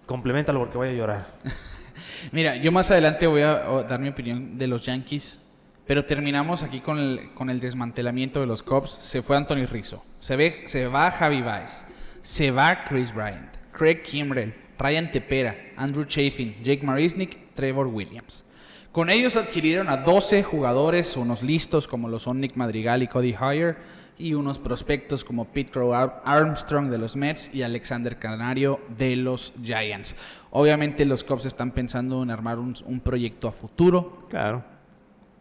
Complementalo 0.05 0.59
porque 0.59 0.77
voy 0.77 0.87
a 0.87 0.93
llorar. 0.93 1.27
Mira, 2.31 2.55
yo 2.55 2.71
más 2.71 2.89
adelante 2.91 3.27
voy 3.27 3.41
a 3.41 3.55
dar 3.89 3.99
mi 3.99 4.07
opinión 4.07 4.57
de 4.57 4.67
los 4.67 4.85
Yankees, 4.85 5.37
pero 5.85 6.05
terminamos 6.05 6.63
aquí 6.63 6.79
con 6.79 6.97
el, 6.97 7.59
desmantelamiento 7.59 8.39
de 8.39 8.45
los 8.45 8.63
Cubs. 8.63 8.91
Se 8.91 9.21
fue 9.21 9.35
Anthony 9.35 9.65
Rizzo, 9.69 10.01
se, 10.19 10.37
ve, 10.37 10.63
se 10.67 10.87
va 10.87 11.11
Javi 11.11 11.41
Baez, 11.41 11.85
se 12.21 12.51
va 12.51 12.85
Chris 12.85 13.13
Bryant, 13.13 13.53
Craig 13.73 14.01
Kimbrell, 14.01 14.55
Ryan 14.79 15.11
Tepera, 15.11 15.57
Andrew 15.75 16.05
Chafin, 16.05 16.55
Jake 16.63 16.85
Marisnick, 16.85 17.53
Trevor 17.53 17.87
Williams. 17.87 18.45
Con 18.93 19.09
ellos 19.09 19.35
adquirieron 19.35 19.89
a 19.89 19.97
12 19.97 20.43
jugadores, 20.43 21.17
unos 21.17 21.43
listos 21.43 21.87
como 21.87 22.07
lo 22.07 22.19
son 22.19 22.39
Nick 22.39 22.55
Madrigal 22.55 23.03
y 23.03 23.07
Cody 23.07 23.33
Hoyer, 23.35 23.75
y 24.19 24.35
unos 24.35 24.59
prospectos 24.59 25.23
como 25.23 25.45
Pete 25.45 25.71
Crow 25.71 25.93
Ar- 25.95 26.21
Armstrong 26.23 26.89
de 26.89 26.99
los 26.99 27.15
Mets 27.15 27.53
y 27.55 27.63
Alexander 27.63 28.17
Canario 28.19 28.79
de 28.95 29.15
los 29.15 29.53
Giants. 29.63 30.15
Obviamente 30.51 31.03
los 31.05 31.23
Cubs 31.23 31.47
están 31.47 31.71
pensando 31.71 32.21
en 32.21 32.29
armar 32.29 32.59
un, 32.59 32.75
un 32.85 32.99
proyecto 32.99 33.47
a 33.47 33.51
futuro. 33.51 34.27
Claro. 34.29 34.63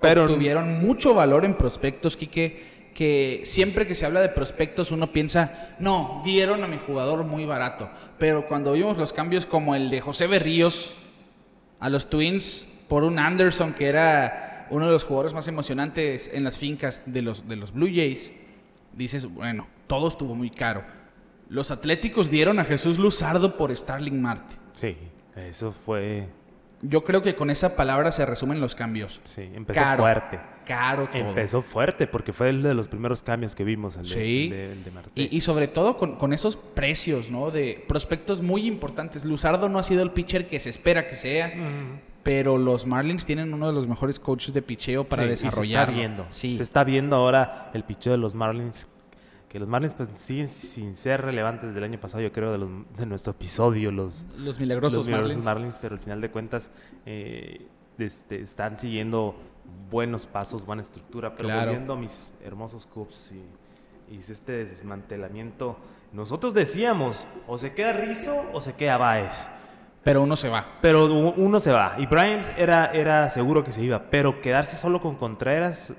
Pero 0.01 0.27
Tuvieron 0.27 0.79
mucho 0.81 1.13
valor 1.15 1.45
en 1.45 1.55
prospectos, 1.55 2.17
Quique, 2.17 2.91
que 2.95 3.43
siempre 3.45 3.87
que 3.87 3.95
se 3.95 4.07
habla 4.07 4.23
de 4.23 4.31
prospectos 4.31 4.91
uno 4.91 5.13
piensa, 5.13 5.77
no, 5.79 6.23
dieron 6.25 6.65
a 6.65 6.67
mi 6.69 6.79
jugador 6.79 7.25
muy 7.25 7.45
barato. 7.45 7.91
Pero 8.19 8.49
cuando 8.49 8.73
vimos 8.73 8.97
los 8.97 9.13
cambios 9.13 9.45
como 9.45 9.75
el 9.75 9.91
de 9.91 10.01
José 10.01 10.27
Berríos 10.27 10.95
a 11.79 11.91
los 11.91 12.09
Twins 12.09 12.72
por 12.93 13.05
un 13.05 13.19
Anderson 13.19 13.73
que 13.73 13.87
era 13.87 14.67
uno 14.69 14.85
de 14.85 14.93
los 14.93 15.05
jugadores 15.05 15.33
más 15.33 15.49
emocionantes 15.49 16.31
en 16.35 16.45
las 16.45 16.59
fincas 16.59 17.05
de 17.11 17.23
los, 17.23 17.49
de 17.49 17.57
los 17.57 17.73
Blue 17.73 17.87
Jays, 17.87 18.31
dices, 18.93 19.25
bueno, 19.25 19.67
todo 19.87 20.09
estuvo 20.09 20.35
muy 20.35 20.51
caro. 20.51 20.85
Los 21.49 21.71
Atléticos 21.71 22.29
dieron 22.31 22.59
a 22.59 22.67
Jesús 22.67 22.99
Luzardo 22.99 23.57
por 23.57 23.75
Starling 23.75 24.21
Marte. 24.21 24.57
Sí, 24.75 24.95
eso 25.35 25.73
fue. 25.73 26.27
Yo 26.83 27.03
creo 27.03 27.23
que 27.23 27.35
con 27.35 27.49
esa 27.49 27.77
palabra 27.77 28.13
se 28.13 28.27
resumen 28.27 28.61
los 28.61 28.75
cambios. 28.75 29.23
Sí, 29.25 29.51
empezó 29.55 29.81
Caro, 29.81 30.03
fuerte. 30.03 30.41
Caro 30.67 31.07
todo. 31.07 31.17
Empezó 31.31 31.63
fuerte 31.63 32.07
porque 32.07 32.35
fue 32.35 32.51
el 32.51 32.63
de 32.63 32.75
los 32.75 32.89
primeros 32.89 33.23
cambios 33.23 33.55
que 33.55 33.65
vimos, 33.65 33.97
el 33.97 34.03
de, 34.03 34.09
Sí. 34.11 34.45
el 34.45 34.51
de, 34.51 34.73
el 34.73 34.85
de 34.85 34.91
Marte. 34.91 35.11
Y, 35.15 35.35
y 35.35 35.41
sobre 35.41 35.67
todo 35.67 35.97
con, 35.97 36.17
con 36.17 36.35
esos 36.35 36.57
precios, 36.57 37.31
¿no? 37.31 37.51
De 37.51 37.83
prospectos 37.89 38.43
muy 38.43 38.67
importantes. 38.67 39.25
Luzardo 39.25 39.71
no 39.71 39.79
ha 39.79 39.83
sido 39.83 40.03
el 40.03 40.11
pitcher 40.11 40.47
que 40.47 40.61
se 40.61 40.69
espera 40.69 41.07
que 41.07 41.17
sea, 41.17 41.55
pero 42.23 42.57
los 42.59 42.87
Marlins 42.87 43.25
tienen 43.25 43.53
uno 43.53 43.67
de 43.67 43.73
los 43.73 43.87
mejores 43.89 44.19
coaches 44.19 44.55
de 44.55 44.63
picheo 44.63 45.05
para 45.05 45.25
Sí, 45.25 45.29
desarrollar. 45.31 45.87
Se 45.87 45.91
está 45.93 45.99
viendo. 45.99 46.27
Sí. 46.31 46.57
Se 46.57 46.63
está 46.63 46.85
viendo 46.85 47.17
ahora 47.17 47.71
el 47.75 47.85
picheo 47.85 48.13
de 48.13 48.19
los 48.19 48.35
Marlins. 48.35 48.87
Que 49.49 49.59
los 49.59 49.69
Marlins 49.69 49.93
pues 49.95 50.09
siguen 50.17 50.49
sin 50.49 50.95
ser 50.95 51.21
relevantes 51.21 51.65
desde 51.69 51.79
el 51.79 51.85
año 51.85 52.01
pasado, 52.01 52.23
yo 52.23 52.33
creo, 52.33 52.53
de, 52.53 52.59
los- 52.59 52.71
de 52.97 53.05
nuestro 53.05 53.33
episodio, 53.33 53.91
los, 53.91 54.25
Los 54.39 54.59
milagrosos 54.59 54.99
los 54.99 55.07
milagrosos 55.07 55.45
Marlins. 55.45 55.79
pero 55.81 55.95
al 55.97 56.01
final 56.01 56.21
de 56.23 56.31
cuentas 56.31 56.71
eh, 57.05 57.67
este, 57.99 58.41
están 58.41 58.79
siguiendo 58.81 59.35
buenos 59.91 60.25
pasos, 60.27 60.65
buena 60.65 60.81
estructura. 60.83 61.37
Pero 61.37 61.49
Claro. 61.49 61.67
volviendo 61.67 61.93
a 61.93 61.97
mis 61.97 62.39
hermosos 62.45 62.87
Cubs 62.87 63.33
y, 64.11 64.15
y 64.15 64.19
este 64.21 64.65
desmantelamiento, 64.65 65.77
nosotros 66.15 66.55
decíamos, 66.55 67.27
o 67.47 67.59
se 67.59 67.75
queda 67.75 67.93
Rizzo 67.93 68.35
o 68.55 68.61
se 68.63 68.75
queda 68.75 68.97
Baez. 68.97 69.47
Pero 70.05 70.23
uno 70.23 70.37
se 70.37 70.49
va. 70.49 70.79
Pero 70.81 71.07
uno 71.07 71.61
se 71.61 71.71
va. 71.73 71.95
Y 71.99 72.07
Bryant 72.07 72.47
era, 72.57 72.87
era 72.87 73.31
seguro 73.31 73.65
que 73.65 73.73
se 73.73 73.83
iba. 73.83 74.11
Pero 74.11 74.41
quedarse 74.41 74.77
solo 74.77 75.01
con 75.01 75.17
Contreras 75.17 75.93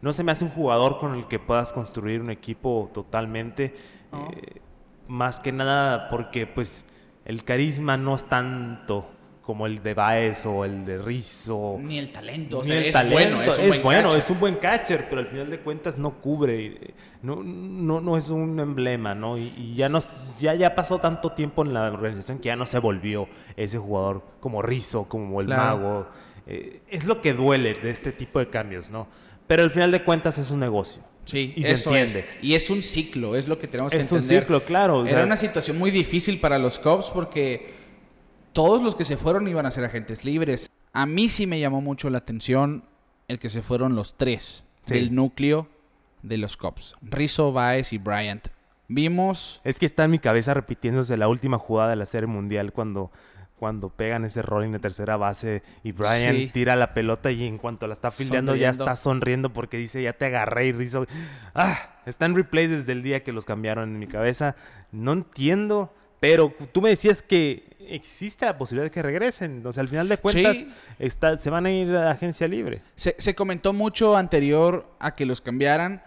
no 0.00 0.12
se 0.12 0.22
me 0.22 0.32
hace 0.32 0.44
un 0.44 0.50
jugador 0.50 0.98
con 0.98 1.14
el 1.14 1.26
que 1.26 1.38
puedas 1.38 1.72
construir 1.72 2.20
un 2.20 2.30
equipo 2.30 2.90
totalmente. 2.94 3.74
No. 4.12 4.30
eh, 4.32 4.60
más 5.08 5.40
que 5.40 5.52
nada 5.52 6.08
porque 6.10 6.46
pues 6.46 6.96
el 7.24 7.42
carisma 7.42 7.96
no 7.96 8.14
es 8.14 8.28
tanto 8.28 9.06
como 9.48 9.66
el 9.66 9.82
de 9.82 9.94
Baez 9.94 10.44
o 10.44 10.66
el 10.66 10.84
de 10.84 10.98
Rizzo. 10.98 11.78
Ni 11.80 11.98
el 11.98 12.12
talento. 12.12 12.58
o 12.58 12.62
Ni 12.62 12.68
sea, 12.68 12.76
el 12.76 12.84
es 12.84 12.92
talento. 12.92 13.36
bueno. 13.36 13.42
Es, 13.42 13.58
un 13.58 13.68
buen 13.68 13.82
bueno, 13.82 14.08
catcher. 14.10 14.18
es 14.22 14.30
un 14.30 14.40
buen 14.40 14.54
catcher, 14.56 15.06
pero 15.08 15.20
al 15.22 15.26
final 15.28 15.48
de 15.48 15.58
cuentas 15.60 15.96
no 15.96 16.20
cubre, 16.20 16.92
no, 17.22 17.42
no, 17.42 18.02
no 18.02 18.18
es 18.18 18.28
un 18.28 18.60
emblema, 18.60 19.14
¿no? 19.14 19.38
Y, 19.38 19.54
y 19.56 19.74
ya, 19.74 19.88
no, 19.88 20.00
ya, 20.38 20.54
ya 20.54 20.74
pasó 20.74 20.98
tanto 20.98 21.32
tiempo 21.32 21.64
en 21.64 21.72
la 21.72 21.84
organización 21.90 22.40
que 22.40 22.48
ya 22.48 22.56
no 22.56 22.66
se 22.66 22.78
volvió 22.78 23.26
ese 23.56 23.78
jugador 23.78 24.22
como 24.40 24.60
Rizzo, 24.60 25.08
como 25.08 25.40
el 25.40 25.46
Claro. 25.46 25.62
mago. 25.78 26.06
Eh, 26.46 26.82
es 26.90 27.06
lo 27.06 27.22
que 27.22 27.32
duele 27.32 27.72
de 27.72 27.88
este 27.90 28.12
tipo 28.12 28.40
de 28.40 28.48
cambios, 28.50 28.90
¿no? 28.90 29.08
Pero 29.46 29.62
al 29.62 29.70
final 29.70 29.90
de 29.90 30.04
cuentas 30.04 30.36
es 30.36 30.50
un 30.50 30.60
negocio. 30.60 31.00
Sí, 31.24 31.54
y 31.56 31.62
se 31.62 31.72
eso 31.72 31.88
entiende. 31.96 32.26
es. 32.38 32.44
Y 32.44 32.54
es 32.54 32.68
un 32.68 32.82
ciclo, 32.82 33.34
es 33.34 33.48
lo 33.48 33.58
que 33.58 33.66
tenemos 33.66 33.90
que 33.90 33.98
Es 33.98 34.12
un 34.12 34.18
entender. 34.18 34.42
ciclo, 34.42 34.62
claro. 34.66 34.98
o 34.98 35.04
Era 35.06 35.14
sea, 35.20 35.24
una 35.24 35.38
situación 35.38 35.78
muy 35.78 35.90
difícil 35.90 36.38
para 36.38 36.58
los 36.58 36.78
Cubs 36.78 37.06
porque 37.14 37.77
todos 38.58 38.82
los 38.82 38.96
que 38.96 39.04
se 39.04 39.16
fueron 39.16 39.46
iban 39.46 39.66
a 39.66 39.70
ser 39.70 39.84
agentes 39.84 40.24
libres. 40.24 40.68
A 40.92 41.06
mí 41.06 41.28
sí 41.28 41.46
me 41.46 41.60
llamó 41.60 41.80
mucho 41.80 42.10
la 42.10 42.18
atención 42.18 42.82
el 43.28 43.38
que 43.38 43.50
se 43.50 43.62
fueron 43.62 43.94
los 43.94 44.16
tres 44.16 44.64
Sí. 44.84 44.94
del 44.94 45.14
núcleo 45.14 45.68
de 46.24 46.38
los 46.38 46.56
Cubs. 46.56 46.96
Rizzo, 47.00 47.52
Baez 47.52 47.92
y 47.92 47.98
Bryant. 47.98 48.48
Vimos... 48.88 49.60
Es 49.62 49.78
que 49.78 49.86
está 49.86 50.04
en 50.06 50.10
mi 50.10 50.18
cabeza 50.18 50.54
repitiéndose 50.54 51.16
la 51.16 51.28
última 51.28 51.56
jugada 51.58 51.90
de 51.90 51.96
la 51.96 52.06
Serie 52.06 52.26
Mundial 52.26 52.72
cuando, 52.72 53.12
cuando 53.60 53.90
pegan 53.90 54.24
ese 54.24 54.42
rolling 54.42 54.72
de 54.72 54.80
tercera 54.80 55.16
base 55.16 55.62
y 55.84 55.92
Brian 55.92 56.34
Sí. 56.34 56.50
tira 56.52 56.74
la 56.74 56.94
pelota 56.94 57.30
y 57.30 57.46
en 57.46 57.58
cuanto 57.58 57.86
la 57.86 57.94
está 57.94 58.10
fildeando 58.10 58.56
ya 58.56 58.70
está 58.70 58.96
sonriendo 58.96 59.52
porque 59.52 59.76
dice 59.76 60.02
ya 60.02 60.14
te 60.14 60.24
agarré 60.26 60.66
y 60.66 60.72
Rizzo. 60.72 61.06
Ah, 61.54 62.00
está 62.06 62.24
en 62.26 62.34
replay 62.34 62.66
desde 62.66 62.90
el 62.90 63.04
día 63.04 63.22
que 63.22 63.30
los 63.32 63.44
cambiaron 63.44 63.90
en 63.90 63.98
mi 64.00 64.08
cabeza. 64.08 64.56
No 64.90 65.12
entiendo, 65.12 65.94
pero 66.18 66.52
tú 66.72 66.82
me 66.82 66.88
decías 66.88 67.22
que 67.22 67.67
existe 67.88 68.46
la 68.46 68.56
posibilidad 68.58 68.86
de 68.86 68.90
que 68.90 69.02
regresen. 69.02 69.62
Sea, 69.72 69.80
al 69.82 69.88
final 69.88 70.08
de 70.08 70.18
cuentas 70.18 70.58
Sí. 70.58 70.68
está, 70.98 71.36
se 71.38 71.50
van 71.50 71.66
a 71.66 71.70
ir 71.70 71.94
a 71.96 72.10
agencia 72.10 72.46
libre. 72.48 72.80
Se, 72.94 73.14
se 73.18 73.34
comentó 73.34 73.72
mucho 73.72 74.16
anterior 74.16 74.86
a 74.98 75.14
que 75.14 75.26
los 75.26 75.40
cambiaran 75.40 76.02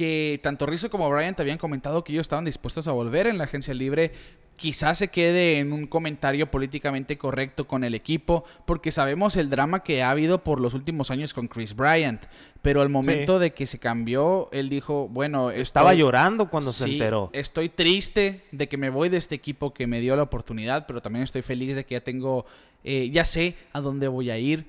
que 0.00 0.40
tanto 0.42 0.64
Rizzo 0.64 0.88
como 0.88 1.10
Bryant 1.10 1.38
habían 1.40 1.58
comentado 1.58 2.02
que 2.04 2.12
ellos 2.12 2.22
estaban 2.22 2.46
dispuestos 2.46 2.88
a 2.88 2.92
volver 2.92 3.26
en 3.26 3.36
la 3.36 3.44
agencia 3.44 3.74
libre. 3.74 4.12
Quizás 4.56 4.96
se 4.96 5.08
quede 5.08 5.58
en 5.58 5.74
un 5.74 5.86
comentario 5.86 6.50
políticamente 6.50 7.18
correcto 7.18 7.66
con 7.66 7.84
el 7.84 7.94
equipo, 7.94 8.44
porque 8.64 8.92
sabemos 8.92 9.36
el 9.36 9.50
drama 9.50 9.82
que 9.82 10.02
ha 10.02 10.08
habido 10.08 10.42
por 10.42 10.58
los 10.58 10.72
últimos 10.72 11.10
años 11.10 11.34
con 11.34 11.48
Chris 11.48 11.76
Bryant. 11.76 12.24
Pero 12.62 12.80
al 12.80 12.88
momento 12.88 13.38
de 13.38 13.52
que 13.52 13.66
se 13.66 13.78
cambió, 13.78 14.48
él 14.52 14.70
dijo, 14.70 15.06
bueno, 15.08 15.50
estaba 15.50 15.92
llorando 15.92 16.48
cuando 16.48 16.72
se 16.72 16.92
enteró. 16.92 17.28
Estoy 17.34 17.68
triste 17.68 18.46
de 18.52 18.70
que 18.70 18.78
me 18.78 18.88
voy 18.88 19.10
de 19.10 19.18
este 19.18 19.34
equipo 19.34 19.74
que 19.74 19.86
me 19.86 20.00
dio 20.00 20.16
la 20.16 20.22
oportunidad, 20.22 20.86
pero 20.86 21.02
también 21.02 21.24
estoy 21.24 21.42
feliz 21.42 21.76
de 21.76 21.84
que 21.84 21.96
ya 21.96 22.00
tengo, 22.00 22.46
eh, 22.84 23.10
ya 23.12 23.26
sé 23.26 23.54
a 23.74 23.82
dónde 23.82 24.08
voy 24.08 24.30
a 24.30 24.38
ir, 24.38 24.64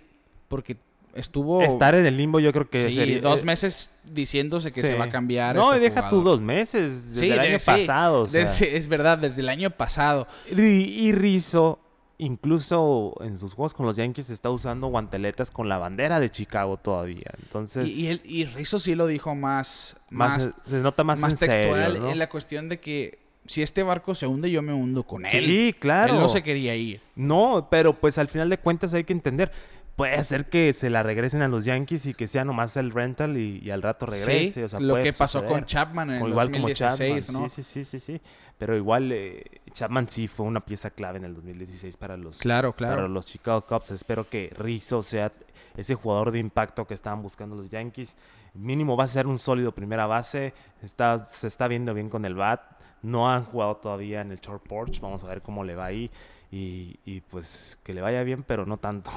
porque 0.50 0.76
estuvo... 1.16 1.62
Estar 1.62 1.96
en 1.96 2.06
el 2.06 2.18
limbo 2.18 2.40
yo 2.40 2.52
creo 2.52 2.70
que 2.70 2.92
sí, 2.92 3.16
dos 3.16 3.44
meses 3.44 3.92
diciéndose 4.04 4.72
que 4.72 4.82
se 4.82 4.96
va 4.96 5.06
a 5.06 5.10
cambiar. 5.10 5.56
No, 5.56 5.74
este 5.74 5.90
deja 5.90 6.10
tú 6.10 6.22
dos 6.22 6.42
meses, 6.42 7.12
desde 7.12 7.34
el 7.34 7.40
año 7.40 7.58
pasado. 7.66 8.26
es 8.26 8.88
verdad, 8.88 9.18
desde 9.18 9.42
el 9.42 9.50
año 9.50 9.70
pasado. 9.72 10.28
Y, 10.50 10.62
y 10.62 11.12
Rizzo, 11.14 11.80
incluso 12.18 13.16
en 13.22 13.38
sus 13.38 13.54
juegos 13.54 13.74
con 13.74 13.86
los 13.86 13.96
Yankees, 13.96 14.30
está 14.30 14.50
usando 14.50 14.88
guanteletas 14.88 15.52
con 15.52 15.70
la 15.70 15.78
bandera 15.78 16.20
de 16.20 16.30
Chicago 16.30 16.78
todavía. 16.78 17.32
Entonces... 17.42 17.90
Y, 17.90 18.10
y, 18.10 18.22
y 18.24 18.46
Rizzo 18.46 18.80
sí 18.80 18.96
lo 18.96 19.08
dijo 19.08 19.36
más... 19.36 19.98
Más, 20.10 20.52
se 20.66 20.80
nota 20.80 21.04
más, 21.04 21.20
más 21.20 21.40
textual 21.40 21.96
en 21.96 22.20
la 22.20 22.30
cuestión 22.30 22.70
de 22.70 22.80
que 22.80 23.22
si 23.46 23.62
este 23.62 23.84
barco 23.84 24.16
se 24.16 24.28
hunde, 24.28 24.52
yo 24.52 24.62
me 24.62 24.74
hundo 24.74 25.04
con 25.04 25.26
él. 25.26 25.32
Sí, 25.32 25.76
claro. 25.78 26.14
Él 26.14 26.20
no 26.20 26.30
se 26.30 26.44
quería 26.44 26.76
ir. 26.76 27.02
No, 27.16 27.68
pero 27.70 27.94
pues 27.94 28.18
al 28.18 28.28
final 28.28 28.50
de 28.50 28.58
cuentas 28.58 28.94
hay 28.94 29.04
que 29.04 29.14
entender 29.14 29.52
puede 29.96 30.24
ser 30.24 30.50
que 30.50 30.74
se 30.74 30.90
la 30.90 31.04
regresen 31.04 31.42
a 31.42 31.48
los 31.48 31.66
Yankees 31.66 32.06
y 32.06 32.14
que 32.14 32.28
sea 32.28 32.46
nomás 32.46 32.78
el 32.78 32.92
rental 32.92 33.38
y, 33.38 33.70
al 33.72 33.82
rato 33.82 34.06
regrese. 34.06 34.68
lo 34.80 34.96
que 34.96 35.14
pasó 35.14 35.46
con 35.46 35.66
Chapman 35.66 36.12
en 36.12 36.26
el 36.26 36.34
2016, 36.34 37.32
¿no? 37.32 37.50
Sí, 37.50 37.64
sí, 37.64 37.84
sí, 37.84 38.00
sí, 38.00 38.22
Pero 38.58 38.76
igual 38.76 39.12
eh, 39.12 39.44
Chapman 39.74 40.08
sí 40.08 40.28
fue 40.28 40.46
una 40.46 40.62
pieza 40.62 40.92
clave 40.92 41.18
en 41.18 41.26
el 41.26 41.36
2016 41.36 41.98
para 41.98 42.18
los, 42.18 42.40
claro, 42.40 42.74
claro. 42.74 42.96
Para 42.96 43.08
los 43.08 43.26
Chicago 43.26 43.66
Cubs. 43.66 43.92
Espero 43.92 44.28
que 44.30 44.52
Rizzo 44.58 45.04
sea 45.04 45.32
ese 45.78 45.96
jugador 45.96 46.32
de 46.32 46.40
impacto 46.40 46.86
que 46.86 46.94
estaban 46.94 47.22
buscando 47.22 47.56
los 47.56 47.70
Yankees. 47.70 48.18
Mínimo 48.54 48.98
va 48.98 49.06
a 49.06 49.08
ser 49.08 49.28
un 49.28 49.40
sólido 49.40 49.72
primera 49.72 50.06
base. 50.06 50.54
Está, 50.82 51.26
se 51.28 51.48
está 51.48 51.68
viendo 51.68 51.94
bien 51.94 52.10
con 52.10 52.26
el 52.26 52.36
bat. 52.36 52.62
No 53.02 53.32
han 53.32 53.46
jugado 53.46 53.78
todavía 53.78 54.22
en 54.22 54.32
el 54.32 54.40
short 54.40 54.68
porch. 54.68 55.00
Vamos 55.00 55.24
a 55.24 55.28
ver 55.28 55.42
cómo 55.42 55.64
le 55.64 55.76
va 55.76 55.86
ahí. 55.86 56.12
Y, 56.54 57.22
pues 57.30 57.80
que 57.84 57.94
le 57.94 58.02
vaya 58.02 58.24
bien, 58.24 58.44
pero 58.44 58.66
no 58.66 58.78
tanto. 58.78 59.10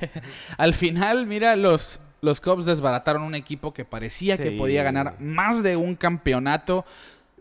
Al 0.58 0.74
final, 0.74 1.26
mira, 1.26 1.54
los, 1.54 2.00
los 2.20 2.40
Cubs 2.40 2.64
desbarataron 2.64 3.22
un 3.22 3.36
equipo 3.36 3.72
que 3.72 3.84
parecía 3.84 4.36
que 4.36 4.50
podía 4.52 4.82
ganar 4.82 5.16
más 5.20 5.62
de 5.62 5.76
un 5.76 5.94
campeonato. 5.94 6.84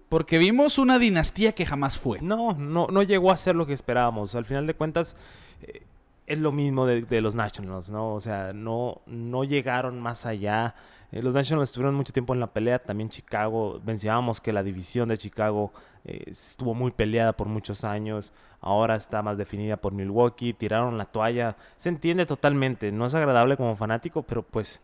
Porque 0.08 0.38
vimos 0.38 0.78
una 0.78 1.00
dinastía 1.00 1.54
que 1.54 1.66
jamás 1.66 1.98
fue. 1.98 2.22
No, 2.22 2.54
no, 2.54 2.86
no 2.86 3.02
llegó 3.02 3.32
a 3.32 3.38
ser 3.38 3.56
lo 3.56 3.66
que 3.66 3.74
esperábamos. 3.74 4.36
Al 4.36 4.46
final 4.46 4.68
de 4.68 4.76
cuentas, 4.76 5.18
eh, 5.64 5.82
es 6.28 6.38
lo 6.38 6.52
mismo 6.52 6.86
de, 6.86 7.02
de, 7.02 7.22
los 7.22 7.34
Nationals, 7.34 7.90
¿no? 7.90 8.14
O 8.14 8.20
sea, 8.20 8.54
no, 8.54 9.02
no 9.08 9.44
llegaron 9.44 10.00
más 10.00 10.28
allá. 10.28 10.76
Eh, 11.12 11.22
los 11.22 11.34
Nationals 11.34 11.70
estuvieron 11.70 11.96
mucho 11.96 12.14
tiempo 12.14 12.34
en 12.34 12.40
la 12.40 12.48
pelea, 12.48 12.80
también 12.80 13.10
Chicago, 13.10 13.82
mencionábamos 13.86 14.42
que 14.42 14.54
la 14.54 14.64
división 14.64 15.10
de 15.10 15.18
Chicago 15.18 15.72
eh, 16.06 16.24
estuvo 16.28 16.74
muy 16.74 16.92
peleada 16.92 17.34
por 17.34 17.48
muchos 17.48 17.84
años, 17.84 18.32
ahora 18.64 18.96
está 18.96 19.22
más 19.22 19.38
definida 19.38 19.78
por 19.78 19.94
Milwaukee, 19.94 20.54
tiraron 20.54 20.98
la 20.98 21.06
toalla, 21.06 21.58
se 21.78 21.90
entiende 21.90 22.26
totalmente, 22.26 22.92
no 22.92 23.06
es 23.06 23.14
agradable 23.14 23.58
como 23.58 23.76
fanático, 23.76 24.24
pero 24.24 24.42
pues 24.42 24.82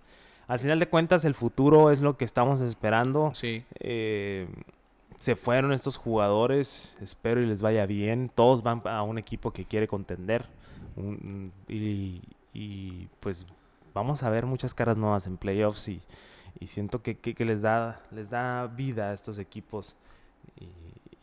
al 0.47 0.59
final 0.59 0.79
de 0.79 0.87
cuentas 0.87 1.25
el 1.25 1.33
futuro 1.33 1.91
es 1.91 2.01
lo 2.01 2.17
que 2.17 2.25
estamos 2.25 2.61
esperando. 2.61 3.31
Sí. 3.33 3.63
Eh, 3.79 4.47
se 5.17 5.35
fueron 5.35 5.73
estos 5.73 5.97
jugadores, 5.97 6.95
espero 7.01 7.41
y 7.41 7.45
les 7.45 7.61
vaya 7.61 7.85
bien, 7.85 8.31
todos 8.33 8.63
van 8.63 8.81
a 8.85 9.01
un 9.03 9.17
equipo 9.17 9.51
que 9.51 9.65
quiere 9.65 9.87
contender 9.87 10.45
y, 11.67 12.21
y 12.53 13.07
pues 13.19 13.45
vamos 13.93 14.23
a 14.23 14.29
ver 14.29 14.45
muchas 14.45 14.73
caras 14.73 14.97
nuevas 14.97 15.27
en 15.27 15.37
playoffs 15.37 15.87
y, 15.89 16.01
siento 16.65 17.01
que, 17.01 17.17
les, 17.37 17.61
da, 17.61 18.01
les 18.11 18.29
da 18.29 18.67
vida 18.67 19.09
a 19.09 19.13
estos 19.13 19.39
equipos. 19.39 19.95
Y, 20.59 20.67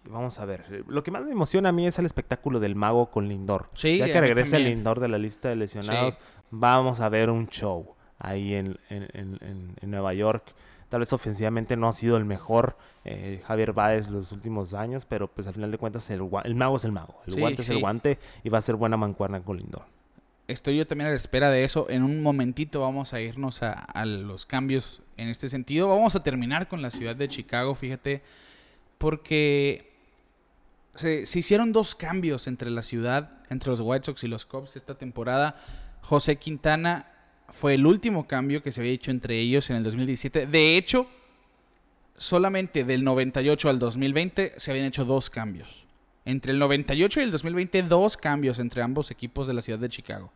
vamos 0.09 0.39
a 0.39 0.45
ver. 0.45 0.85
Lo 0.89 1.03
que 1.03 1.11
más 1.11 1.25
me 1.25 1.33
emociona 1.33 1.71
a 1.71 1.73
mí 1.73 1.87
es 1.87 1.99
el 1.99 2.07
espectáculo 2.07 2.61
del 2.61 2.75
mago 2.75 3.11
con 3.11 3.29
Lindor. 3.29 3.69
Sí, 3.75 3.99
ya 3.99 4.07
que 4.07 4.21
regrese 4.21 4.57
el 4.57 4.65
Lindor 4.65 5.01
de 5.01 5.09
la 5.09 5.19
lista 5.19 5.49
de 5.49 5.57
lesionados, 5.57 6.19
vamos 6.51 7.01
a 7.01 7.09
ver 7.09 7.31
un 7.31 7.49
show 7.49 7.95
ahí 8.19 8.55
en, 8.55 8.79
Nueva 9.83 10.15
York. 10.15 10.55
Tal 10.89 11.01
vez 11.01 11.13
ofensivamente 11.13 11.77
no 11.77 11.89
ha 11.89 11.93
sido 11.93 12.17
el 12.17 12.25
mejor 12.25 12.77
eh, 13.05 13.43
Javier 13.47 13.73
Báez 13.73 14.09
los 14.09 14.31
últimos 14.31 14.73
años, 14.73 15.05
pero 15.05 15.27
pues 15.27 15.47
al 15.49 15.55
final 15.55 15.73
de 15.73 15.79
cuentas 15.79 16.09
el, 16.11 16.23
el 16.45 16.55
mago 16.55 16.77
es 16.77 16.85
el 16.85 16.93
mago. 16.93 17.21
El 17.27 17.41
guante 17.41 17.63
es 17.63 17.71
el 17.71 17.81
guante 17.81 18.19
y 18.45 18.51
va 18.51 18.59
a 18.59 18.63
ser 18.63 18.77
buena 18.77 18.97
mancuerna 18.97 19.41
con 19.41 19.57
Lindor 19.57 19.85
estoy 20.49 20.77
yo 20.77 20.87
también 20.87 21.09
a 21.09 21.11
la 21.11 21.17
espera 21.17 21.51
de 21.51 21.65
eso. 21.65 21.89
En 21.91 22.03
un 22.03 22.23
momentito 22.23 22.81
vamos 22.81 23.13
a 23.13 23.21
irnos 23.21 23.63
a, 23.63 24.05
los 24.05 24.47
cambios 24.47 25.03
en 25.17 25.29
este 25.29 25.49
sentido. 25.49 25.89
Vamos 25.89 26.15
a 26.17 26.23
terminar 26.23 26.69
con 26.69 26.83
la 26.83 26.91
ciudad 26.91 27.17
de 27.17 27.29
Chicago, 27.29 27.75
fíjate, 27.75 28.23
porque 28.99 29.96
se, 30.97 31.23
hicieron 31.39 31.73
dos 31.73 31.95
cambios 31.95 32.47
entre 32.47 32.71
la 32.71 32.83
ciudad, 32.83 33.31
entre 33.51 33.71
los 33.71 33.81
White 33.81 34.07
Sox 34.07 34.25
y 34.25 34.29
los 34.29 34.47
Cubs 34.47 34.77
esta 34.77 34.95
temporada. 34.95 35.57
José 36.03 36.37
Quintana 36.37 37.07
fue 37.49 37.75
el 37.75 37.87
último 37.87 38.27
cambio 38.27 38.63
que 38.63 38.73
se 38.73 38.81
había 38.81 38.93
hecho 38.93 39.11
entre 39.11 39.39
ellos 39.39 39.71
en 39.71 39.77
el 39.77 39.85
2017. 39.85 40.47
De 40.47 40.77
hecho, 40.77 41.07
solamente 42.17 42.85
del 42.85 43.05
98 43.05 43.69
al 43.69 43.79
2020 43.79 44.55
se 44.57 44.71
habían 44.71 44.87
hecho 44.87 45.05
dos 45.05 45.31
cambios. 45.31 45.87
Entre 46.25 46.53
el 46.53 46.59
98 46.59 47.21
y 47.21 47.23
el 47.23 47.31
2020, 47.31 47.83
dos 47.85 48.17
cambios 48.17 48.59
entre 48.59 48.83
ambos 48.83 49.11
equipos 49.11 49.47
de 49.47 49.55
la 49.55 49.63
ciudad 49.63 49.79
de 49.79 49.89
Chicago. 49.89 50.33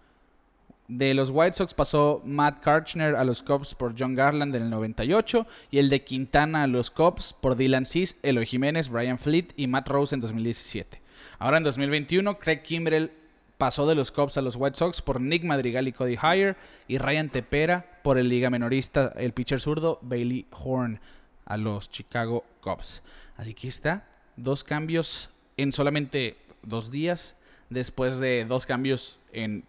De 0.90 1.14
los 1.14 1.31
White 1.31 1.57
Sox 1.57 1.72
pasó 1.72 2.20
Matt 2.24 2.64
Karchner 2.64 3.14
a 3.14 3.22
los 3.22 3.44
Cubs 3.44 3.76
por 3.76 3.94
John 3.96 4.16
Garland 4.16 4.57
en 4.57 4.64
el 4.64 4.70
98 4.70 5.46
y 5.70 5.79
el 5.79 5.88
de 5.88 6.03
Quintana 6.03 6.64
a 6.64 6.66
los 6.66 6.90
Cubs 6.90 7.33
por 7.33 7.55
Dylan 7.55 7.87
Cease, 7.87 8.16
Eloy 8.24 8.44
Jiménez, 8.44 8.88
Brian 8.88 9.20
Fleet 9.20 9.53
y 9.57 9.68
Matt 9.68 9.88
Rose 9.88 10.16
en 10.16 10.20
2017. 10.20 11.00
Ahora 11.38 11.59
en 11.59 11.62
2021, 11.62 12.40
Craig 12.40 12.62
Kimbrell 12.64 13.12
pasó 13.57 13.87
de 13.87 13.94
los 13.94 14.11
Cubs 14.11 14.37
a 14.37 14.42
los 14.42 14.57
White 14.57 14.79
Sox 14.79 15.00
por 15.00 15.20
Nick 15.20 15.44
Madrigal 15.44 15.87
y 15.87 15.92
Cody 15.92 16.18
Heyer 16.20 16.57
y 16.88 16.98
Ryan 16.98 17.29
Tepera 17.29 18.00
por 18.03 18.18
el 18.18 18.29
liga 18.29 18.50
menorista, 18.50 19.12
el 19.16 19.33
pitcher 19.33 19.61
zurdo 19.61 20.00
Bailey 20.03 20.46
Horn 20.50 20.98
a 21.44 21.57
los 21.57 21.88
Chicago 21.88 22.44
Cubs. 22.61 23.05
Así 23.37 23.55
que 23.55 23.68
está, 23.68 24.09
dos 24.35 24.64
cambios 24.64 25.31
en 25.57 25.70
solamente 25.70 26.37
dos 26.64 26.90
días, 26.90 27.37
después 27.68 28.18
de 28.18 28.44
dos 28.44 28.66
cambios 28.66 29.20
en 29.33 29.62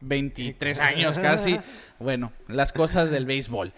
23 0.00 0.78
años 0.80 1.18
casi. 1.18 1.58
Bueno, 1.98 2.32
las 2.48 2.72
cosas 2.72 3.10
del 3.10 3.26
béisbol. 3.26 3.72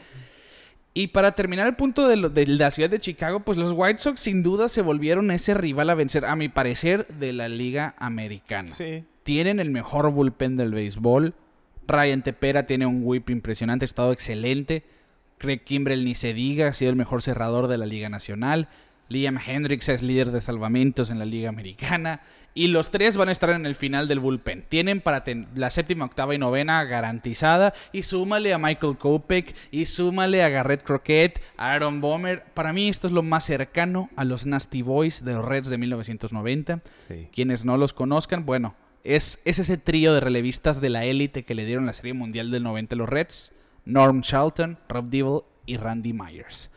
Y 0.95 1.09
para 1.09 1.33
terminar 1.35 1.67
el 1.67 1.75
punto 1.75 2.07
de, 2.07 2.29
de, 2.29 2.47
la 2.47 2.71
ciudad 2.71 2.91
de 2.91 3.01
Chicago, 3.01 3.41
pues 3.41 3.57
los 3.57 3.73
White 3.75 3.99
Sox 3.99 4.21
sin 4.21 4.43
duda 4.43 4.69
se 4.69 4.83
volvieron 4.83 5.31
ese 5.31 5.55
rival 5.55 5.89
a 5.89 5.95
vencer, 5.95 6.27
a 6.27 6.37
mi 6.37 6.51
parecer, 6.51 7.07
de 7.07 7.33
la 7.33 7.49
liga 7.49 7.95
americana. 7.99 8.71
Tienen 9.23 9.59
el 9.59 9.71
mejor 9.71 10.11
bullpen 10.11 10.57
del 10.57 10.73
béisbol. 10.73 11.35
Ryan 11.87 12.23
Tepera 12.23 12.67
tiene 12.67 12.87
un 12.87 13.01
whip 13.05 13.31
impresionante, 13.31 13.85
ha 13.85 13.87
estado 13.87 14.13
excelente. 14.13 14.85
Craig 15.39 15.61
Kimbrell 15.65 16.05
ni 16.05 16.15
se 16.15 16.35
diga, 16.35 16.69
ha 16.69 16.73
sido 16.73 16.91
el 16.91 16.97
mejor 16.97 17.23
cerrador 17.23 17.69
de 17.69 17.79
la 17.79 17.87
liga 17.87 18.09
nacional. 18.09 18.69
Liam 19.09 19.39
Hendricks 19.45 19.89
es 19.89 20.03
líder 20.03 20.31
de 20.31 20.41
salvamentos 20.41 21.11
en 21.11 21.19
la 21.19 21.25
Liga 21.25 21.49
Americana. 21.49 22.21
Y 22.55 22.69
los 22.69 22.91
tres 22.91 23.17
van 23.17 23.29
a 23.29 23.33
estar 23.33 23.51
en 23.51 23.65
el 23.65 23.75
final 23.75 24.09
del 24.09 24.21
bullpen. 24.21 24.65
Tienen 24.69 25.01
para 25.01 25.25
la 25.55 25.71
séptima, 25.71 26.05
octava 26.05 26.35
y 26.35 26.39
novena 26.39 26.85
garantizada. 26.85 27.73
Y 27.93 28.03
súmale 28.03 28.53
a 28.53 28.59
Michael 28.59 28.99
Kopech. 28.99 29.55
Y 29.71 29.87
súmale 29.87 30.43
a 30.43 30.49
Garrett 30.49 30.83
Crockett, 30.83 31.41
a 31.57 31.73
Aaron 31.73 32.01
Bomer. 32.01 32.45
Para 32.55 32.73
mí 32.73 32.89
esto 32.89 33.07
es 33.07 33.13
lo 33.13 33.23
más 33.23 33.45
cercano 33.45 34.11
a 34.17 34.25
los 34.25 34.45
Nasty 34.47 34.83
Boys 34.83 35.25
de 35.25 35.33
los 35.33 35.45
Reds 35.45 35.69
de 35.69 35.79
1990. 35.79 36.81
Quienes 37.33 37.65
no 37.65 37.77
los 37.77 37.95
conozcan, 37.95 38.45
bueno, 38.45 38.75
es, 39.05 39.41
es 39.45 39.59
ese 39.59 39.79
trío 39.79 40.13
de 40.13 40.21
relevistas 40.21 40.81
de 40.81 40.91
la 40.91 41.05
élite 41.05 41.45
que 41.45 41.55
le 41.55 41.65
dieron 41.65 41.87
la 41.87 41.93
Serie 41.95 42.13
Mundial 42.13 42.51
del 42.51 42.63
90 42.63 42.95
a 42.95 42.99
los 42.99 43.09
Reds. 43.09 43.53
Norm 43.85 44.23
Charlton, 44.23 44.79
Rob 44.89 45.09
Dibble 45.09 45.41
y 45.67 45.77
Randy 45.77 46.13
Myers. 46.13 46.71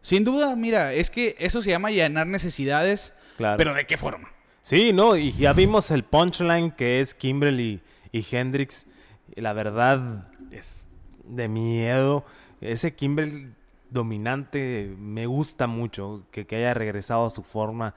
Sin 0.00 0.24
duda, 0.24 0.54
mira, 0.56 0.92
es 0.92 1.10
que 1.10 1.36
eso 1.38 1.60
se 1.60 1.70
llama 1.70 1.90
llenar 1.90 2.26
necesidades, 2.26 3.14
pero 3.36 3.74
¿de 3.74 3.86
qué 3.86 3.96
forma? 3.96 4.30
Sí, 4.68 4.92
no, 4.92 5.16
y 5.16 5.32
ya 5.32 5.54
vimos 5.54 5.90
el 5.90 6.04
punchline 6.04 6.72
que 6.72 7.00
es 7.00 7.14
Kimberly 7.14 7.80
y 8.12 8.26
Hendrix. 8.30 8.84
La 9.34 9.54
verdad 9.54 10.30
es 10.50 10.86
de 11.24 11.48
miedo. 11.48 12.22
Ese 12.60 12.94
Kimberly 12.94 13.54
dominante 13.88 14.94
me 14.98 15.24
gusta 15.24 15.68
mucho, 15.68 16.26
que, 16.32 16.46
haya 16.54 16.74
regresado 16.74 17.24
a 17.24 17.30
su 17.30 17.44
forma 17.44 17.94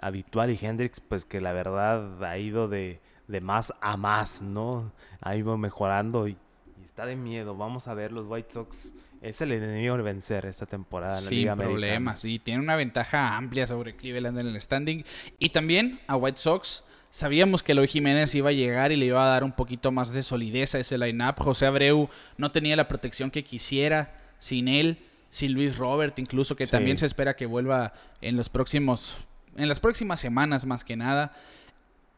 habitual 0.00 0.50
y 0.50 0.58
Hendrix, 0.58 0.98
pues 0.98 1.26
que 1.26 1.42
la 1.42 1.52
verdad 1.52 2.24
ha 2.24 2.38
ido 2.38 2.68
de, 2.68 3.02
más 3.42 3.74
a 3.82 3.98
más, 3.98 4.40
¿no? 4.40 4.92
Ha 5.20 5.36
ido 5.36 5.58
mejorando 5.58 6.26
y, 6.26 6.38
y, 6.80 6.84
está 6.86 7.04
de 7.04 7.16
miedo. 7.16 7.54
Vamos 7.54 7.86
a 7.86 7.92
ver 7.92 8.12
los 8.12 8.26
White 8.26 8.50
Sox 8.50 8.94
es 9.24 9.40
el 9.40 9.52
enemigo 9.52 9.96
de 9.96 10.02
vencer 10.02 10.46
esta 10.46 10.66
temporada 10.66 11.18
en 11.18 11.24
la 11.24 11.28
Sin 11.28 11.38
Liga 11.38 11.56
problemas. 11.56 12.24
Y 12.24 12.38
tiene 12.38 12.60
una 12.60 12.76
ventaja 12.76 13.36
amplia 13.36 13.66
sobre 13.66 13.96
Cleveland 13.96 14.38
en 14.38 14.46
el 14.48 14.60
standing. 14.60 15.04
Y 15.38 15.48
también 15.50 16.00
a 16.06 16.16
White 16.16 16.38
Sox. 16.38 16.84
Sabíamos 17.10 17.62
que 17.62 17.72
Eloy 17.72 17.86
Jiménez 17.86 18.34
iba 18.34 18.50
a 18.50 18.52
llegar 18.52 18.90
y 18.90 18.96
le 18.96 19.06
iba 19.06 19.24
a 19.24 19.28
dar 19.28 19.44
un 19.44 19.52
poquito 19.52 19.92
más 19.92 20.12
de 20.12 20.22
solidez 20.22 20.74
a 20.74 20.80
ese 20.80 20.98
line-up. 20.98 21.36
José 21.38 21.66
Abreu 21.66 22.08
no 22.36 22.50
tenía 22.50 22.74
la 22.76 22.88
protección 22.88 23.30
que 23.30 23.44
quisiera 23.44 24.14
sin 24.40 24.66
él, 24.66 24.98
sin 25.30 25.52
Luis 25.52 25.78
Robert, 25.78 26.18
incluso 26.18 26.56
que 26.56 26.66
Sí. 26.66 26.72
también 26.72 26.98
se 26.98 27.06
espera 27.06 27.36
que 27.36 27.46
vuelva 27.46 27.92
en 28.20 28.36
los 28.36 28.48
próximos, 28.48 29.16
en 29.56 29.68
las 29.68 29.78
próximas 29.78 30.18
semanas 30.20 30.66
más 30.66 30.82
que 30.84 30.96
nada. 30.96 31.30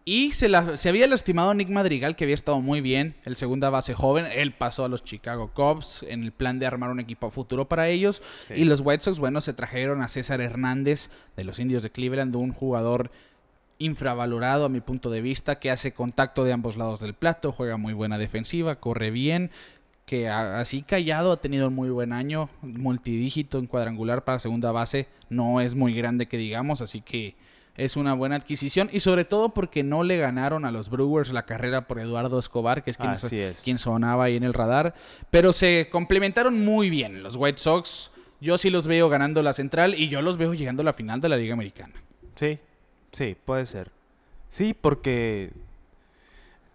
Y 0.09 0.31
se, 0.31 0.49
la- 0.49 0.77
se 0.77 0.89
había 0.89 1.09
lastimado 1.09 1.53
Nick 1.53 1.69
Madrigal, 1.69 2.15
que 2.15 2.23
había 2.23 2.37
estado 2.37 2.61
muy 2.61 2.81
bien, 2.81 3.17
el 3.25 3.35
segunda 3.35 3.71
base 3.71 3.93
joven. 3.93 4.25
Él 4.27 4.53
pasó 4.53 4.85
a 4.85 4.89
los 4.89 5.03
Chicago 5.03 5.51
Cubs 5.53 6.05
en 6.09 6.23
el 6.23 6.31
plan 6.31 6.61
de 6.61 6.67
armar 6.67 6.91
un 6.91 7.01
equipo 7.01 7.27
a 7.27 7.31
futuro 7.33 7.69
para 7.69 7.89
ellos. 7.89 8.23
Sí. 8.47 8.55
Y 8.55 8.65
los 8.67 8.83
White 8.83 9.03
Sox, 9.03 9.19
bueno, 9.19 9.41
se 9.41 9.53
trajeron 9.53 10.03
a 10.03 10.09
César 10.09 10.41
Hernández 10.41 11.11
de 11.37 11.43
los 11.43 11.59
Indios 11.59 11.83
de 11.83 11.91
Cleveland, 11.91 12.37
un 12.37 12.53
jugador 12.53 13.11
infravalorado 13.79 14.65
a 14.65 14.69
mi 14.69 14.81
punto 14.81 15.11
de 15.11 15.21
vista, 15.23 15.59
que 15.59 15.73
hace 15.73 15.93
contacto 15.93 16.45
de 16.45 16.53
ambos 16.53 16.77
lados 16.77 17.01
del 17.01 17.15
plato, 17.15 17.51
juega 17.51 17.77
muy 17.77 17.93
buena 17.93 18.17
defensiva, 18.17 18.77
corre 18.77 19.11
bien, 19.11 19.51
que 20.07 20.29
así 20.29 20.83
callado 20.83 21.33
ha 21.33 21.41
tenido 21.41 21.67
un 21.67 21.75
muy 21.75 21.91
buen 21.91 22.13
año, 22.13 22.49
multidígito 22.63 23.59
en 23.59 23.67
cuadrangular 23.67 24.23
para 24.23 24.39
segunda 24.39 24.71
base, 24.71 25.09
no 25.31 25.61
es 25.61 25.75
muy 25.75 25.95
grande 25.95 26.27
que 26.27 26.39
digamos, 26.39 26.81
así 26.81 27.01
que 27.01 27.35
es 27.77 27.97
una 27.97 28.15
buena 28.15 28.37
adquisición 28.37 28.89
y 28.93 29.01
sobre 29.01 29.25
todo 29.25 29.51
porque 29.51 29.83
no 29.83 30.03
le 30.03 30.17
ganaron 30.17 30.65
a 30.65 30.71
los 30.71 30.89
Brewers 30.91 31.33
la 31.33 31.45
carrera 31.47 31.87
por 31.87 31.99
Eduardo 31.99 32.39
Escobar, 32.39 32.83
que 32.85 32.91
es 32.91 32.97
quien, 32.99 33.11
Así 33.11 33.39
es. 33.39 33.63
quien 33.63 33.79
sonaba 33.79 34.25
ahí 34.25 34.37
en 34.37 34.45
el 34.45 34.55
radar, 34.55 34.95
pero 35.31 35.53
se 35.53 35.89
complementaron 35.91 36.65
muy 36.65 36.91
bien 36.91 37.23
los 37.23 37.37
White 37.37 37.59
Sox. 37.59 38.11
Yo 38.41 38.59
sí 38.59 38.71
los 38.71 38.87
veo 38.87 39.09
ganando 39.09 39.43
la 39.43 39.53
central 39.55 39.95
y 39.95 40.09
yo 40.09 40.21
los 40.23 40.37
veo 40.37 40.53
llegando 40.55 40.83
a 40.83 40.85
la 40.85 40.93
final 40.93 41.21
de 41.21 41.29
la 41.29 41.37
Liga 41.37 41.55
Americana. 41.55 41.95
Sí, 42.35 42.59
sí, 43.13 43.37
puede 43.45 43.65
ser. 43.67 43.91
Sí, 44.51 44.75
porque. 44.79 45.53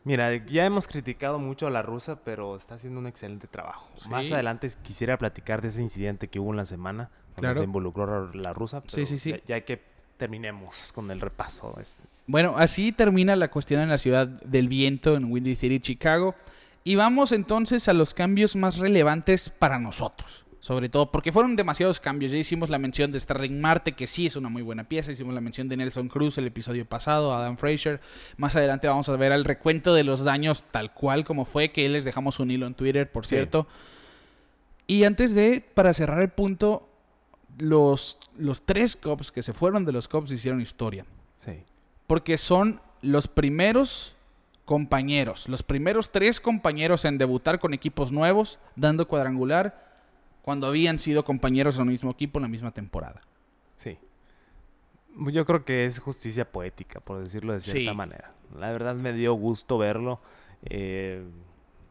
Mira, 0.04 0.36
ya 0.48 0.66
hemos 0.66 0.88
criticado 0.88 1.38
mucho 1.38 1.68
a 1.68 1.70
la 1.70 1.84
rusa, 1.84 2.20
pero 2.24 2.56
está 2.56 2.76
haciendo 2.76 3.00
un 3.00 3.06
excelente 3.06 3.46
trabajo. 3.48 3.88
Sí. 3.96 4.10
Más 4.10 4.32
adelante 4.32 4.68
quisiera 4.82 5.16
platicar 5.18 5.62
de 5.62 5.68
ese 5.68 5.82
incidente 5.82 6.28
que 6.28 6.40
hubo 6.40 6.50
en 6.50 6.58
la 6.58 6.66
semana, 6.66 7.12
donde 7.36 7.42
Claro. 7.42 7.60
se 7.60 7.64
involucró 7.66 8.34
la 8.34 8.52
rusa. 8.54 8.82
Sí, 8.88 9.06
sí, 9.06 9.20
sí. 9.20 9.30
Ya, 9.32 9.40
ya 9.46 9.56
hay 9.56 9.62
que 9.62 9.80
terminemos 10.22 10.92
con 10.94 11.10
el 11.10 11.20
repaso. 11.20 11.76
este. 11.82 12.00
Bueno, 12.28 12.54
así 12.56 12.92
termina 12.92 13.36
la 13.36 13.50
cuestión 13.50 13.82
en 13.82 13.90
la 13.90 13.98
ciudad 13.98 14.28
del 14.28 14.68
viento 14.68 15.16
en 15.16 15.32
Windy 15.32 15.56
City, 15.56 15.80
Chicago. 15.80 16.36
Y 16.84 16.94
vamos 16.94 17.32
entonces 17.32 17.88
a 17.88 17.94
los 17.94 18.14
cambios 18.14 18.56
más 18.56 18.78
relevantes 18.78 19.50
para 19.50 19.80
nosotros. 19.80 20.46
Sobre 20.60 20.90
todo 20.90 21.10
porque 21.12 21.32
fueron 21.32 21.56
demasiados 21.56 22.00
cambios. 22.00 22.32
Ya 22.32 22.38
hicimos 22.38 22.70
la 22.70 22.78
mención 22.78 23.12
de 23.12 23.20
Starling 23.20 23.60
Marte, 23.60 23.94
que 23.94 24.06
sí 24.06 24.28
es 24.28 24.36
una 24.36 24.48
muy 24.48 24.62
buena 24.62 24.84
pieza. 24.84 25.12
Hicimos 25.12 25.34
la 25.34 25.42
mención 25.42 25.68
de 25.68 25.78
Nelson 25.78 26.08
Cruz 26.08 26.38
el 26.38 26.46
episodio 26.46 26.86
pasado, 26.86 27.34
Adam 27.34 27.58
Fraser. 27.58 28.00
Más 28.38 28.56
adelante 28.56 28.88
vamos 28.88 29.10
a 29.10 29.16
ver 29.16 29.32
el 29.32 29.44
recuento 29.44 29.96
de 29.96 30.04
los 30.04 30.24
daños 30.24 30.66
tal 30.70 30.94
cual 30.94 31.24
como 31.26 31.46
fue, 31.46 31.72
que 31.72 31.90
les 31.90 32.06
dejamos 32.06 32.40
un 32.40 32.52
hilo 32.52 32.68
en 32.68 32.76
Twitter, 32.76 33.12
por 33.12 33.26
Sí. 33.26 33.30
cierto. 33.38 33.66
Y 34.86 35.04
antes 35.06 35.34
de, 35.34 35.62
para 35.74 35.96
cerrar 35.96 36.22
el 36.22 36.30
punto, 36.30 36.88
los, 37.62 38.18
los 38.38 38.64
tres 38.66 38.96
Cubs 38.96 39.32
que 39.32 39.44
se 39.44 39.54
fueron 39.54 39.86
de 39.86 39.92
los 39.92 40.08
Cubs 40.08 40.32
hicieron 40.32 40.62
historia 40.62 41.06
Sí. 41.40 41.64
porque 42.08 42.38
son 42.38 42.82
los 43.02 43.28
primeros 43.28 44.16
compañeros, 44.66 45.48
los 45.50 45.64
primeros 45.64 46.12
tres 46.12 46.40
compañeros 46.40 47.06
en 47.06 47.18
debutar 47.18 47.60
con 47.60 47.74
equipos 47.74 48.12
nuevos, 48.12 48.60
dando 48.76 49.08
cuadrangular, 49.08 49.90
cuando 50.44 50.68
habían 50.68 50.98
sido 51.00 51.24
compañeros 51.26 51.76
en 51.76 51.84
un 51.84 51.88
mismo 51.90 52.12
equipo 52.12 52.40
en 52.40 52.44
la 52.44 52.48
misma 52.48 52.72
temporada. 52.72 53.22
Sí. 53.78 53.98
Yo 55.18 55.46
creo 55.46 55.66
que 55.66 55.86
es 55.86 56.00
justicia 56.00 56.50
poética, 56.52 57.00
por 57.00 57.20
decirlo 57.20 57.54
de 57.54 57.60
cierta 57.60 57.92
Sí. 57.92 57.96
manera. 57.98 58.32
La 58.58 58.72
verdad 58.72 58.96
me 58.96 59.14
dio 59.14 59.34
gusto 59.34 59.78
verlo. 59.78 60.20
eh, 60.64 61.24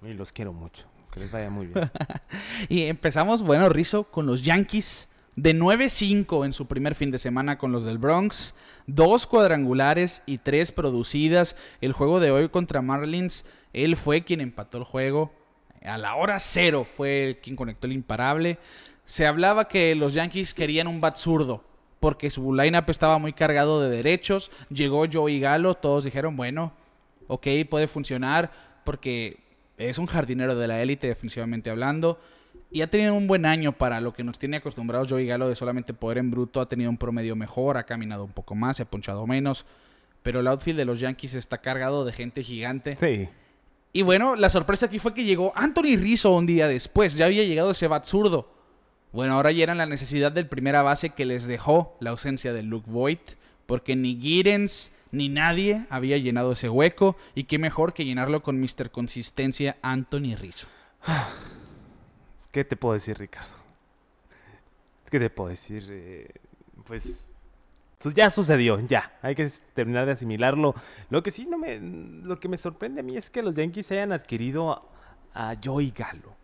y 0.03 0.14
los 0.14 0.31
quiero 0.33 0.53
mucho. 0.53 0.87
Que 1.12 1.21
les 1.21 1.31
vaya 1.33 1.51
muy 1.51 1.66
bien. 1.66 1.91
Y 2.68 2.85
empezamos, 2.85 3.43
bueno, 3.43 3.68
Rizo, 3.68 4.05
con 4.05 4.27
los 4.27 4.43
Yankees. 4.43 5.09
De 5.41 5.55
9-5 5.55 6.45
en 6.45 6.53
su 6.53 6.66
primer 6.66 6.95
fin 6.95 7.11
de 7.11 7.18
semana 7.18 7.57
con 7.57 7.72
los 7.72 7.86
del 7.86 7.97
Bronx. 7.97 8.55
Dos 8.86 9.26
cuadrangulares 9.26 10.22
y 10.26 10.36
tres 10.36 10.70
producidas. 10.70 11.57
El 11.80 11.95
juego 11.95 12.20
de 12.20 12.30
hoy 12.30 12.51
contra 12.51 12.82
Marlins, 12.82 13.47
él 13.72 13.97
fue 13.97 14.22
quien 14.22 14.43
empató 14.43 14.76
el 14.76 14.84
juego. 14.84 15.32
A 15.82 15.97
la 15.97 16.14
hora 16.16 16.38
cero 16.41 16.84
fue 16.84 17.24
el 17.24 17.38
quien 17.38 17.57
conectó 17.57 17.86
el 17.86 17.95
imparable. 17.95 18.59
Se 19.07 19.26
hablaba 19.26 19.66
que 19.66 19.95
los 19.95 20.12
Yankees 20.12 20.53
querían 20.53 20.86
un 20.86 21.01
bat 21.01 21.16
zurdo. 21.16 21.64
Porque 22.01 22.30
su 22.30 22.53
lineup 22.53 22.91
estaba 22.91 23.16
muy 23.16 23.32
cargado 23.32 23.80
de 23.80 23.88
derechos. 23.88 24.51
Llegó 24.68 25.07
Joey 25.11 25.41
Galo. 25.41 25.74
Todos 25.74 26.05
dijeron, 26.05 26.36
bueno, 26.36 26.74
ok, 27.28 27.47
puede 27.70 27.88
funcionar. 27.88 28.51
Porque 28.84 29.38
es 29.78 29.97
un 29.97 30.05
jardinero 30.05 30.55
de 30.55 30.68
la 30.68 30.82
élite, 30.82 31.07
definitivamente 31.07 31.70
hablando. 31.70 32.20
Y 32.73 32.83
ha 32.83 32.87
tenido 32.87 33.14
un 33.14 33.27
buen 33.27 33.47
año 33.47 33.73
para 33.73 34.01
lo 34.01 34.12
que 34.12 34.23
nos 34.23 34.39
tiene 34.39 34.59
acostumbrados 34.59 35.09
Joey 35.09 35.27
Galo 35.27 35.49
de 35.49 35.57
solamente 35.57 35.93
poder 35.93 36.18
en 36.18 36.31
bruto. 36.31 36.61
Ha 36.61 36.68
tenido 36.68 36.89
un 36.89 36.99
promedio 36.99 37.35
mejor, 37.35 37.77
ha 37.77 37.83
caminado 37.83 38.25
un 38.25 38.33
poco 38.33 38.55
más, 38.55 38.77
se 38.77 38.85
ha 38.85 38.87
ponchado 38.87 39.27
menos. 39.27 39.66
Pero 40.23 40.41
el 40.41 40.47
outfield 40.47 40.79
de 40.79 40.85
los 40.85 41.01
Yankees 41.01 41.35
está 41.35 41.59
cargado 41.59 42.05
de 42.05 42.12
gente 42.12 42.45
gigante. 42.45 42.97
Sí. 42.97 43.29
Y 43.93 44.03
bueno, 44.03 44.37
la 44.37 44.51
sorpresa 44.51 44.87
aquí 44.87 45.01
fue 45.01 45.14
que 45.14 45.25
llegó 45.25 45.53
Anthony 45.57 45.97
Rizzo 45.97 46.37
un 46.37 46.47
día 46.47 46.68
después. 46.68 47.14
Ya 47.14 47.27
había 47.27 47.43
llegado 47.43 47.73
ese 47.73 47.89
bat 47.89 48.05
zurdo. 48.05 48.53
Bueno, 49.12 49.35
ahora 49.35 49.51
ya 49.51 49.64
era 49.64 49.75
la 49.75 49.87
necesidad 49.87 50.31
del 50.31 50.47
primera 50.47 50.83
base 50.83 51.11
que 51.11 51.25
les 51.25 51.49
dejó 51.49 51.97
la 51.99 52.11
ausencia 52.11 52.53
de 52.53 52.62
Luke 52.62 52.89
Voigt. 52.89 53.33
Porque 53.66 53.97
ni 53.97 54.16
Giddens 54.21 54.93
ni 55.11 55.29
nadie 55.29 55.87
había 55.91 56.18
llenado 56.18 56.53
ese 56.53 56.68
hueco. 56.68 57.16
Y 57.35 57.45
qué 57.45 57.59
mejor 57.59 57.95
que 57.95 58.05
llenarlo 58.05 58.45
con 58.45 58.61
Mr. 58.61 58.93
Consistencia 58.93 59.77
Anthony 59.83 60.37
Rizzo. 60.37 60.68
¿Qué 62.51 62.64
te 62.64 62.76
puedo 62.76 62.94
decir, 62.94 63.18
Ricardo? 63.18 63.48
¿Qué 65.11 65.18
te 65.18 65.30
puedo 65.30 65.51
decir? 65.51 65.86
Eh, 65.88 66.28
pues, 66.84 67.24
ya 68.14 68.30
sucedió, 68.30 68.80
ya. 68.86 69.18
Hay 69.22 69.34
que 69.34 69.48
terminar 69.74 70.07
de 70.07 70.12
asimilarlo. 70.12 70.74
Lo 71.11 71.22
que 71.22 71.30
sí 71.30 71.46
no 71.46 71.59
me, 71.59 71.78
lo 71.80 72.38
que 72.40 72.48
me 72.48 72.59
sorprende 72.59 73.01
a 73.01 73.03
mí 73.03 73.16
es 73.16 73.30
que 73.30 73.42
los 73.42 73.55
Yankees 73.55 73.90
hayan 73.92 74.12
adquirido 74.12 74.72
a, 75.34 75.51
a 75.51 75.57
Joey 75.62 75.90
Galo. 75.96 76.34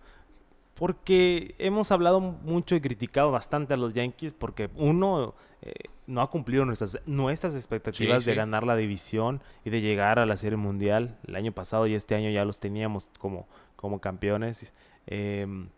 Porque 0.74 1.54
hemos 1.58 1.90
hablado 1.90 2.20
mucho 2.20 2.74
y 2.76 2.80
criticado 2.82 3.30
bastante 3.32 3.72
a 3.74 3.76
los 3.78 3.94
Yankees 3.94 4.34
porque 4.34 4.68
uno 4.74 5.34
eh, 5.62 5.72
no 6.06 6.20
ha 6.20 6.30
cumplido 6.30 6.66
nuestras, 6.66 6.98
nuestras 7.06 7.54
expectativas 7.54 8.22
Sí, 8.24 8.26
de 8.26 8.32
sí. 8.32 8.36
ganar 8.36 8.64
la 8.64 8.76
división 8.76 9.40
y 9.64 9.70
de 9.70 9.80
llegar 9.80 10.18
a 10.18 10.26
la 10.26 10.36
Serie 10.36 10.58
Mundial. 10.58 11.16
El 11.26 11.36
año 11.36 11.52
pasado 11.52 11.86
y 11.86 11.94
este 11.94 12.14
año 12.14 12.28
ya 12.30 12.44
los 12.44 12.60
teníamos 12.60 13.08
como, 13.18 13.48
como 13.76 14.00
campeones. 14.02 14.74
Em, 15.06 15.70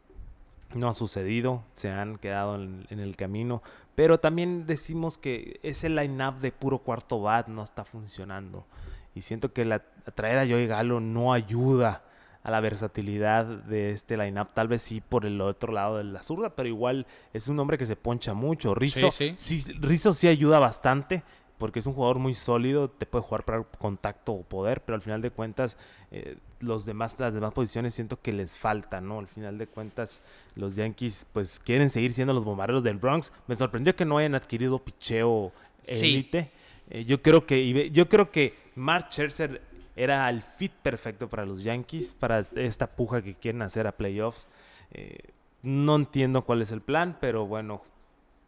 no 0.75 0.89
ha 0.89 0.95
sucedido, 0.95 1.65
se 1.73 1.91
han 1.91 2.19
quedado 2.19 2.57
en, 2.57 2.87
en 2.91 3.01
el 3.01 3.17
camino. 3.17 3.63
Pero 3.95 4.21
también 4.21 4.67
decimos 4.67 5.19
que 5.19 5.59
ese 5.63 5.89
line-up 5.89 6.41
de 6.41 6.53
puro 6.53 6.79
cuarto 6.79 7.21
bat 7.21 7.49
no 7.49 7.63
está 7.63 7.85
funcionando. 7.85 8.67
Y 9.15 9.23
siento 9.23 9.53
que 9.53 9.65
la, 9.65 9.81
traer 10.15 10.39
a 10.39 10.47
Joey 10.47 10.67
Galo 10.67 11.01
no 11.01 11.33
ayuda 11.33 12.05
a 12.43 12.51
la 12.51 12.61
versatilidad 12.61 13.45
de 13.45 13.91
este 13.91 14.17
line-up. 14.17 14.49
Tal 14.55 14.69
vez 14.69 14.83
sí 14.83 15.01
por 15.01 15.27
el 15.27 15.41
otro 15.41 15.73
lado 15.73 15.99
de 15.99 16.05
la 16.05 16.23
zurda, 16.23 16.51
pero 16.51 16.69
igual 16.69 17.07
es 17.33 17.49
un 17.49 17.59
hombre 17.59 17.79
que 17.79 17.87
se 17.87 17.97
poncha 17.97 18.35
mucho. 18.35 18.75
Rizzo 18.75 19.11
Sí, 19.11 19.33
sí, 19.37 19.73
Rizzo 19.81 20.15
sí 20.15 20.29
ayuda 20.29 20.59
bastante 20.59 21.25
porque 21.59 21.81
es 21.81 21.87
un 21.87 21.95
jugador 21.95 22.19
muy 22.19 22.35
sólido, 22.35 22.89
te 22.89 23.05
puede 23.07 23.25
jugar 23.25 23.45
para 23.45 23.63
contacto 23.65 24.33
o 24.33 24.43
poder, 24.43 24.81
pero 24.83 24.97
al 24.97 25.03
final 25.03 25.21
de 25.21 25.31
cuentas 25.31 25.77
eh, 26.11 26.37
los 26.61 26.87
demás, 26.87 27.19
las 27.19 27.35
demás 27.35 27.53
posiciones 27.53 27.95
siento 27.95 28.21
que 28.21 28.33
les 28.33 28.57
falta, 28.57 29.01
¿no? 29.01 29.19
Al 29.19 29.27
final 29.27 29.59
de 29.59 29.67
cuentas 29.67 30.21
los 30.55 30.77
Yankees 30.77 31.27
pues 31.33 31.59
quieren 31.59 31.91
seguir 31.91 32.13
siendo 32.15 32.33
los 32.33 32.45
bombarderos 32.45 32.83
del 32.83 32.97
Bronx. 32.97 33.33
Me 33.47 33.57
sorprendió 33.57 33.95
que 33.97 34.05
no 34.05 34.19
hayan 34.19 34.35
adquirido 34.35 34.79
picheo 34.79 35.53
Sí. 35.83 36.07
élite. 36.07 36.51
Eh, 36.91 37.05
yo 37.05 37.21
creo 37.23 37.47
que 37.47 37.91
yo 37.91 38.09
creo 38.09 38.31
que 38.31 38.55
Mark 38.75 39.09
Scherzer 39.11 39.61
era 39.97 40.29
el 40.31 40.43
fit 40.43 40.73
perfecto 40.73 41.29
para 41.29 41.45
los 41.45 41.63
Yankees, 41.65 42.15
para 42.19 42.45
esta 42.55 42.87
puja 42.87 43.21
que 43.23 43.35
quieren 43.35 43.63
hacer 43.63 43.87
a 43.87 43.93
playoffs. 43.93 44.47
Eh, 44.93 45.19
no 45.63 45.97
entiendo 45.97 46.43
cuál 46.43 46.63
es 46.63 46.71
el 46.73 46.81
plan, 46.81 47.17
pero 47.21 47.47
bueno, 47.47 47.83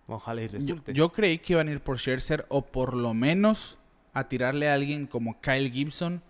ojalá 0.07 0.43
y 0.43 0.47
Yo, 0.49 0.53
resulte. 0.53 0.93
yo 0.93 1.11
creí 1.11 1.39
que 1.39 1.55
iban 1.55 1.69
a 1.69 1.73
ir 1.73 1.81
por 1.81 1.99
Scherzer 1.99 2.47
o 2.49 2.63
por 2.63 2.95
lo 2.95 3.15
menos 3.15 3.79
a 4.13 4.29
tirarle 4.29 4.69
a 4.69 4.75
alguien 4.75 5.07
como 5.07 5.41
Kyle 5.41 5.71
Gibson, 5.71 6.23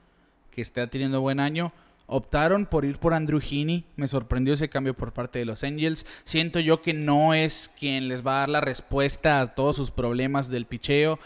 que 0.51 0.61
está 0.62 0.87
teniendo 0.87 1.21
buen 1.21 1.41
año. 1.41 1.73
Optaron 2.07 2.66
por 2.66 2.85
ir 2.85 2.99
por 2.99 3.14
Andrew 3.14 3.41
Heaney. 3.41 3.85
Me 3.95 4.09
sorprendió 4.09 4.55
ese 4.55 4.68
cambio 4.68 4.95
por 4.95 5.12
parte 5.12 5.39
de 5.39 5.45
los 5.45 5.62
Angels. 5.62 6.05
Siento 6.25 6.59
yo 6.59 6.83
que 6.83 6.93
no 6.93 7.35
es 7.35 7.73
quien 7.79 8.09
les 8.09 8.27
va 8.27 8.39
a 8.39 8.41
dar 8.41 8.49
la 8.49 8.61
respuesta 8.61 9.41
a 9.41 9.55
todos 9.55 9.77
sus 9.77 9.93
problemas 9.93 10.49
del 10.51 10.66
picheo. 10.66 11.21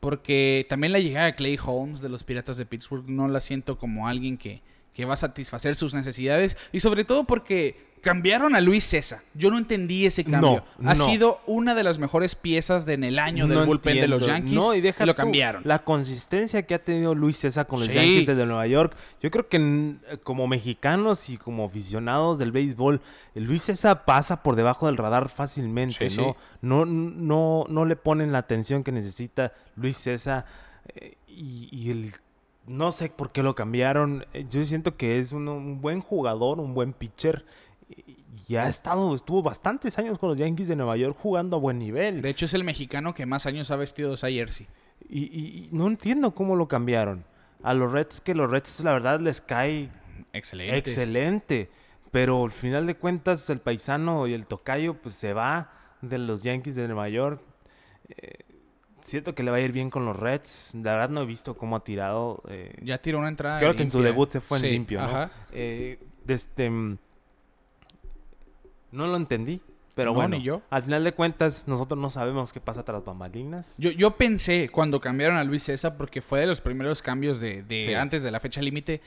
Porque 0.00 0.64
también 0.68 0.92
la 0.92 1.00
llegada 1.00 1.26
de 1.26 1.34
Clay 1.34 1.58
Holmes 1.62 2.00
de 2.00 2.08
los 2.08 2.24
Piratas 2.24 2.56
de 2.56 2.64
Pittsburgh 2.64 3.08
no 3.08 3.28
la 3.28 3.40
siento 3.40 3.76
como 3.76 4.08
alguien 4.08 4.38
que, 4.38 4.62
que 4.94 5.04
va 5.04 5.14
a 5.14 5.16
satisfacer 5.18 5.74
sus 5.76 5.94
necesidades 5.94 6.56
y 6.72 6.80
sobre 6.80 7.04
todo 7.04 7.24
porque 7.24 7.88
cambiaron 8.00 8.54
a 8.54 8.60
Luis 8.60 8.84
César. 8.84 9.22
Yo 9.34 9.50
no 9.50 9.58
entendí 9.58 10.06
ese 10.06 10.22
cambio. 10.24 10.64
No, 10.78 10.90
ha 10.90 10.94
no. 10.94 11.04
sido 11.04 11.40
una 11.46 11.74
de 11.74 11.82
las 11.82 11.98
mejores 11.98 12.36
piezas 12.36 12.86
de 12.86 12.94
en 12.94 13.02
el 13.02 13.18
año 13.18 13.48
del 13.48 13.58
No 13.58 13.66
bullpen 13.66 14.00
de 14.00 14.06
los. 14.06 14.24
Yankees 14.24 14.52
No, 14.52 14.72
y 14.72 14.80
deja 14.80 15.04
lo 15.04 15.14
tú, 15.14 15.22
cambiaron. 15.22 15.62
La 15.64 15.80
consistencia 15.84 16.62
que 16.64 16.74
ha 16.76 16.78
tenido 16.84 17.16
Luis 17.16 17.38
César 17.38 17.66
con 17.66 17.80
los 17.80 17.88
Sí. 17.88 17.94
Yankees 17.94 18.26
desde 18.28 18.46
Nueva 18.46 18.68
York. 18.68 18.96
Yo 19.20 19.32
creo 19.32 19.48
que 19.48 19.96
como 20.22 20.46
mexicanos 20.46 21.28
y 21.28 21.38
como 21.38 21.64
aficionados 21.66 22.38
del 22.38 22.52
béisbol, 22.52 23.00
Luis 23.34 23.62
César 23.62 24.04
pasa 24.04 24.44
por 24.44 24.54
debajo 24.54 24.86
del 24.86 24.96
radar 24.96 25.28
fácilmente, 25.28 26.08
Sí, 26.08 26.16
¿no? 26.16 26.36
sí. 26.38 26.56
No, 26.62 26.86
no, 26.86 27.66
no 27.68 27.84
le 27.84 27.96
ponen 27.96 28.30
la 28.30 28.38
atención 28.38 28.84
que 28.84 28.92
necesita 28.92 29.52
Luis 29.74 29.96
César. 29.96 30.44
eh, 30.94 31.16
y, 31.26 31.68
y 31.72 31.90
el 31.90 32.12
no 32.68 32.92
sé 32.92 33.08
por 33.10 33.32
qué 33.32 33.42
lo 33.42 33.54
cambiaron. 33.54 34.26
eh, 34.34 34.46
Yo 34.50 34.64
siento 34.64 34.96
que 34.96 35.18
es 35.18 35.32
un, 35.32 35.48
un 35.48 35.80
buen 35.80 36.00
jugador, 36.00 36.60
un 36.60 36.74
buen 36.74 36.92
pitcher. 36.92 37.44
y- 37.88 38.16
Y 38.48 38.56
ha 38.56 38.68
estado, 38.68 39.14
estuvo 39.14 39.42
bastantes 39.42 39.98
años 39.98 40.18
con 40.18 40.30
los 40.30 40.38
Yankees 40.38 40.68
de 40.68 40.76
Nueva 40.76 40.96
York 40.96 41.16
jugando 41.20 41.56
a 41.56 41.60
buen 41.60 41.78
nivel. 41.78 42.22
De 42.22 42.30
hecho, 42.30 42.46
es 42.46 42.54
el 42.54 42.64
mexicano 42.64 43.14
que 43.14 43.26
más 43.26 43.44
años 43.46 43.70
ha 43.70 43.76
vestido 43.76 44.14
esa 44.14 44.30
jersey. 44.30 44.66
Y, 45.08 45.24
y- 45.24 45.64
y 45.64 45.68
no 45.72 45.86
entiendo 45.86 46.34
cómo 46.34 46.56
lo 46.56 46.68
cambiaron. 46.68 47.24
A 47.62 47.74
los 47.74 47.90
Reds, 47.92 48.20
que 48.20 48.34
los 48.34 48.50
Reds 48.50 48.80
la 48.84 48.92
verdad 48.92 49.20
les 49.20 49.40
cae 49.40 49.90
Excelente. 50.32 50.78
excelente. 50.78 51.70
Pero 52.10 52.44
al 52.44 52.52
final 52.52 52.86
de 52.86 52.94
cuentas 52.96 53.50
el 53.50 53.60
paisano 53.60 54.26
y 54.26 54.32
el 54.32 54.46
tocayo 54.46 54.94
pues 54.94 55.14
se 55.14 55.34
va 55.34 55.72
de 56.00 56.16
los 56.18 56.42
Yankees 56.42 56.74
de 56.76 56.86
Nueva 56.86 57.08
York. 57.10 57.42
Eh, 58.08 58.38
siento 59.08 59.34
que 59.34 59.42
le 59.42 59.50
va 59.50 59.56
a 59.56 59.60
ir 59.60 59.72
bien 59.72 59.90
con 59.90 60.04
los 60.04 60.16
Reds. 60.16 60.74
La 60.74 60.92
verdad 60.92 61.10
no 61.10 61.22
he 61.22 61.26
visto 61.26 61.56
cómo 61.56 61.76
ha 61.76 61.84
tirado. 61.84 62.42
eh, 62.48 62.74
Ya 62.82 62.98
tiró 62.98 63.18
una 63.18 63.28
entrada. 63.28 63.58
creo 63.58 63.74
que 63.74 63.82
en 63.82 63.90
su 63.90 64.00
debut 64.02 64.30
se 64.30 64.40
fue 64.40 64.58
Sí, 64.60 64.66
en 64.66 64.72
limpio, 64.72 65.00
¿no? 65.00 65.06
ajá. 65.08 65.30
Eh, 65.52 65.98
de 66.24 66.34
este, 66.34 66.70
mm, 66.70 66.98
no 68.92 69.06
lo 69.06 69.16
entendí. 69.16 69.60
Pero 69.94 70.10
No, 70.10 70.14
bueno, 70.14 70.36
ni 70.36 70.42
yo. 70.44 70.62
al 70.70 70.84
final 70.84 71.02
de 71.02 71.12
cuentas 71.12 71.64
nosotros 71.66 71.98
no 71.98 72.08
sabemos 72.08 72.52
qué 72.52 72.60
pasa 72.60 72.84
tras 72.84 73.04
bambalinas. 73.04 73.74
Yo, 73.78 73.90
yo 73.90 74.12
pensé 74.12 74.68
cuando 74.68 75.00
cambiaron 75.00 75.36
a 75.36 75.42
Luis 75.42 75.64
César, 75.64 75.96
porque 75.96 76.20
fue 76.22 76.38
de 76.40 76.46
los 76.46 76.60
primeros 76.60 77.02
cambios 77.02 77.40
de, 77.40 77.64
de 77.64 77.80
Sí. 77.80 77.94
antes 77.94 78.22
de 78.22 78.30
la 78.30 78.38
fecha 78.38 78.62
límite, 78.62 79.00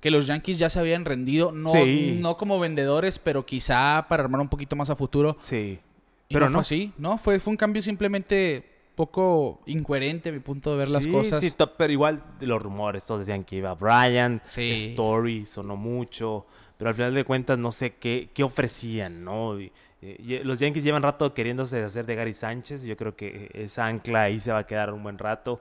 que 0.00 0.12
los 0.12 0.28
Yankees 0.28 0.58
ya 0.60 0.70
se 0.70 0.78
habían 0.78 1.04
rendido, 1.04 1.50
no, 1.50 1.72
Sí. 1.72 2.18
no 2.22 2.36
como 2.36 2.60
vendedores, 2.60 3.18
pero 3.18 3.44
quizá 3.44 4.06
para 4.08 4.22
armar 4.22 4.40
un 4.40 4.48
poquito 4.48 4.76
más 4.76 4.90
a 4.90 4.96
futuro. 4.96 5.36
Sí. 5.40 5.80
Y 6.28 6.34
Pero 6.34 6.46
no, 6.46 6.50
no. 6.52 6.58
fue 6.58 6.60
así, 6.60 6.92
¿no? 6.96 7.18
Fue, 7.18 7.40
fue 7.40 7.50
un 7.50 7.56
cambio 7.56 7.82
simplemente 7.82 8.69
poco 9.04 9.60
incoherente 9.66 10.30
mi 10.32 10.40
punto 10.40 10.72
de 10.72 10.76
ver 10.78 10.88
las 10.90 11.06
cosas. 11.06 11.40
Sí, 11.40 11.50
to- 11.52 11.72
pero 11.74 11.90
igual 11.92 12.22
los 12.40 12.62
rumores, 12.62 13.04
todos 13.04 13.20
decían 13.20 13.44
que 13.44 13.56
iba 13.56 13.74
Bryant, 13.74 14.42
Sí. 14.48 14.72
Story, 14.72 15.46
sonó 15.46 15.76
mucho, 15.76 16.44
pero 16.76 16.90
al 16.90 16.94
final 16.94 17.14
de 17.14 17.24
cuentas 17.24 17.58
no 17.58 17.72
sé 17.72 17.94
qué, 17.94 18.28
qué 18.34 18.42
ofrecían, 18.42 19.24
¿no? 19.24 19.58
Y, 19.58 19.72
y 20.02 20.38
los 20.44 20.60
Yankees 20.60 20.84
llevan 20.84 21.02
rato 21.02 21.32
queriéndose 21.32 21.82
hacer 21.82 22.04
de 22.04 22.14
Gary 22.14 22.34
Sánchez, 22.34 22.82
yo 22.84 22.96
creo 22.96 23.16
que 23.16 23.50
esa 23.54 23.86
ancla 23.86 24.24
ahí 24.24 24.38
se 24.38 24.52
va 24.52 24.58
a 24.58 24.66
quedar 24.66 24.92
un 24.92 25.02
buen 25.02 25.16
rato. 25.18 25.60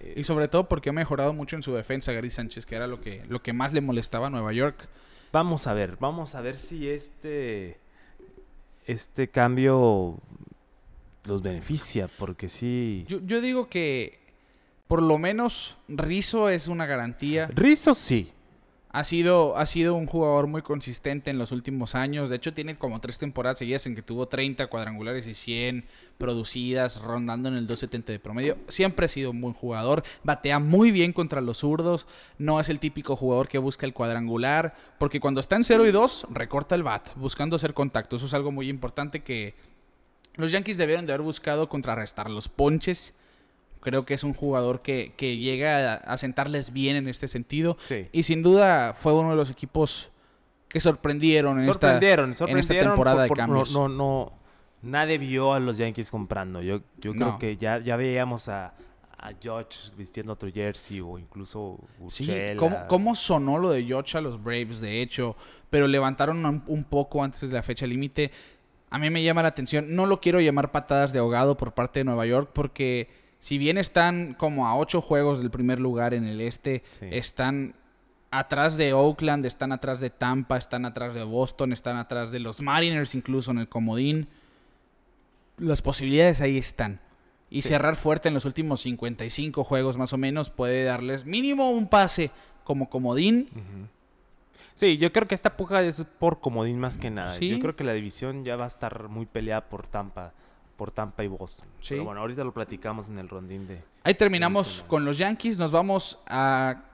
Eh, 0.00 0.14
Y 0.16 0.24
sobre 0.24 0.48
todo 0.48 0.68
porque 0.68 0.90
ha 0.90 0.92
mejorado 0.92 1.32
mucho 1.32 1.54
en 1.56 1.62
su 1.62 1.72
defensa 1.72 2.12
Gary 2.12 2.30
Sánchez, 2.30 2.66
que 2.66 2.74
era 2.74 2.86
lo 2.88 3.00
que, 3.00 3.22
lo 3.28 3.40
que 3.42 3.52
más 3.52 3.72
le 3.72 3.80
molestaba 3.80 4.26
a 4.26 4.30
Nueva 4.30 4.52
York. 4.52 4.88
Vamos 5.32 5.66
a 5.68 5.74
ver, 5.74 5.96
vamos 6.00 6.34
a 6.34 6.40
ver 6.40 6.56
si 6.56 6.88
este, 6.88 7.78
este 8.86 9.28
cambio 9.28 10.16
los 11.26 11.42
beneficia, 11.42 12.08
porque 12.18 12.48
sí... 12.48 13.04
Yo, 13.08 13.20
yo 13.24 13.40
digo 13.40 13.68
que 13.68 14.20
por 14.90 15.02
lo 15.02 15.18
menos 15.18 15.76
Rizzo 15.86 16.48
es 16.48 16.66
una 16.66 16.84
garantía. 16.84 17.46
Rizzo 17.54 17.94
sí, 17.94 18.32
Ha 18.90 19.04
sido, 19.04 19.56
ha 19.56 19.64
sido 19.66 19.94
un 19.94 20.06
jugador 20.06 20.48
muy 20.48 20.62
consistente 20.62 21.30
en 21.30 21.38
los 21.38 21.52
últimos 21.52 21.94
años. 21.94 22.28
De 22.28 22.34
hecho, 22.34 22.52
tiene 22.54 22.76
como 22.76 23.00
tres 23.00 23.16
temporadas 23.16 23.60
seguidas 23.60 23.86
en 23.86 23.94
que 23.94 24.02
tuvo 24.02 24.26
30 24.26 24.66
cuadrangulares 24.66 25.28
y 25.28 25.34
100 25.34 25.84
producidas, 26.18 27.00
rondando 27.00 27.48
en 27.48 27.54
el 27.54 27.68
270 27.68 28.10
de 28.10 28.18
promedio. 28.18 28.58
Siempre 28.66 29.06
ha 29.06 29.08
sido 29.08 29.30
un 29.30 29.40
buen 29.40 29.54
jugador. 29.54 30.02
Batea 30.24 30.58
muy 30.58 30.90
bien 30.90 31.12
contra 31.12 31.40
los 31.40 31.58
zurdos. 31.58 32.08
No 32.38 32.58
es 32.58 32.68
el 32.68 32.80
típico 32.80 33.14
jugador 33.14 33.46
que 33.46 33.58
busca 33.58 33.86
el 33.86 33.94
cuadrangular. 33.94 34.74
Porque 34.98 35.20
cuando 35.20 35.38
está 35.38 35.54
en 35.54 35.62
0 35.62 35.86
y 35.86 35.92
2, 35.92 36.26
recorta 36.30 36.74
el 36.74 36.82
bat, 36.82 37.14
buscando 37.14 37.54
hacer 37.54 37.74
contacto. 37.74 38.16
Eso 38.16 38.26
es 38.26 38.34
algo 38.34 38.50
muy 38.50 38.68
importante 38.68 39.20
que 39.20 39.54
los 40.34 40.52
Yankees 40.52 40.76
debieron 40.78 41.06
de 41.06 41.12
haber 41.12 41.24
buscado 41.24 41.68
contrarrestar 41.68 42.30
los 42.30 42.48
ponches. 42.48 43.14
Creo 43.80 44.04
que 44.04 44.12
es 44.14 44.24
un 44.24 44.34
jugador 44.34 44.82
que, 44.82 45.14
que 45.16 45.38
llega 45.38 45.94
a, 45.94 45.94
a 45.96 46.16
sentarles 46.18 46.72
bien 46.72 46.96
en 46.96 47.08
este 47.08 47.28
sentido. 47.28 47.76
sí. 47.88 48.08
Y 48.12 48.24
sin 48.24 48.42
duda 48.42 48.92
fue 48.94 49.14
uno 49.14 49.30
de 49.30 49.36
los 49.36 49.50
equipos 49.50 50.10
que 50.68 50.80
sorprendieron 50.80 51.58
en 51.58 51.64
sorprendieron, 51.64 52.30
esta, 52.30 52.44
en 52.44 52.48
sorprendieron 52.48 52.78
esta 52.78 52.90
temporada 52.94 53.26
por- 53.26 53.36
de 53.36 53.40
cambios. 53.42 53.72
No, 53.72 53.88
no, 53.88 53.96
no, 53.96 54.32
nadie 54.82 55.16
vio 55.18 55.54
a 55.54 55.60
los 55.60 55.78
Yankees 55.78 56.10
comprando. 56.10 56.60
Yo, 56.62 56.80
yo 56.98 57.12
creo 57.12 57.26
No. 57.32 57.38
que 57.38 57.56
ya, 57.56 57.78
ya 57.78 57.96
veíamos 57.96 58.48
a, 58.48 58.74
a 59.18 59.32
Judge 59.42 59.90
vistiendo 59.96 60.34
otro 60.34 60.50
jersey 60.52 61.00
o 61.00 61.18
incluso 61.18 61.78
Sí, 62.10 62.24
Urshela. 62.24 62.56
¿cómo, 62.58 62.86
cómo 62.86 63.14
sonó 63.16 63.58
lo 63.58 63.70
de 63.70 63.82
George 63.84 64.16
a 64.18 64.20
los 64.20 64.42
Braves, 64.42 64.80
de 64.80 65.00
hecho? 65.02 65.36
Pero 65.70 65.86
levantaron 65.88 66.44
un, 66.44 66.62
un 66.66 66.84
poco 66.84 67.24
antes 67.24 67.40
de 67.40 67.48
la 67.48 67.62
fecha 67.62 67.86
límite. 67.86 68.30
A 68.90 68.98
mí 68.98 69.08
me 69.10 69.22
llama 69.22 69.42
la 69.42 69.48
atención. 69.48 69.94
No 69.94 70.06
lo 70.06 70.20
quiero 70.20 70.40
llamar 70.40 70.72
patadas 70.72 71.12
de 71.12 71.20
ahogado 71.20 71.56
por 71.56 71.72
parte 71.74 72.00
de 72.00 72.04
Nueva 72.04 72.26
York 72.26 72.50
porque 72.52 73.08
si 73.38 73.56
bien 73.56 73.78
están 73.78 74.34
como 74.34 74.66
a 74.66 74.76
ocho 74.76 75.00
juegos 75.00 75.38
del 75.40 75.50
primer 75.50 75.78
lugar 75.80 76.12
en 76.12 76.24
el 76.26 76.40
este, 76.40 76.82
Sí. 76.90 77.06
están 77.10 77.74
atrás 78.32 78.76
de 78.76 78.92
Oakland, 78.92 79.46
están 79.46 79.72
atrás 79.72 80.00
de 80.00 80.10
Tampa, 80.10 80.56
están 80.56 80.84
atrás 80.84 81.14
de 81.14 81.22
Boston, 81.24 81.72
están 81.72 81.96
atrás 81.96 82.30
de 82.30 82.38
los 82.40 82.60
Mariners 82.60 83.14
incluso 83.14 83.50
en 83.52 83.58
el 83.58 83.68
comodín. 83.68 84.28
Las 85.58 85.82
posibilidades 85.82 86.40
ahí 86.40 86.58
están. 86.58 87.00
Y 87.48 87.62
Sí. 87.62 87.68
cerrar 87.68 87.96
fuerte 87.96 88.28
en 88.28 88.34
los 88.34 88.44
últimos 88.44 88.80
55 88.82 89.64
juegos 89.64 89.96
más 89.98 90.12
o 90.12 90.18
menos 90.18 90.50
puede 90.50 90.84
darles 90.84 91.24
mínimo 91.24 91.70
un 91.70 91.88
pase 91.88 92.30
como 92.64 92.88
comodín. 92.88 93.48
Sí, 94.74 94.98
yo 94.98 95.12
creo 95.12 95.28
que 95.28 95.34
esta 95.34 95.56
puja 95.56 95.82
es 95.82 96.04
por 96.18 96.40
comodín 96.40 96.78
más 96.78 96.96
que 96.98 97.10
nada. 97.10 97.34
Sí. 97.34 97.48
Yo 97.48 97.58
creo 97.58 97.76
que 97.76 97.84
la 97.84 97.92
división 97.92 98.44
ya 98.44 98.56
va 98.56 98.64
a 98.64 98.68
estar 98.68 99.08
muy 99.08 99.26
peleada 99.26 99.68
por 99.68 99.86
Tampa, 99.86 100.32
por 100.76 100.92
Tampa 100.92 101.24
y 101.24 101.28
Boston. 101.28 101.66
Sí. 101.80 101.94
Pero 101.94 102.04
bueno, 102.04 102.20
ahorita 102.20 102.44
lo 102.44 102.52
platicamos 102.52 103.08
en 103.08 103.18
el 103.18 103.28
rondín 103.28 103.66
de... 103.66 103.82
Ahí 104.04 104.14
terminamos 104.14 104.84
con 104.88 105.04
los 105.04 105.18
Yankees. 105.18 105.58
Nos 105.58 105.70
vamos 105.70 106.18
a 106.26 106.84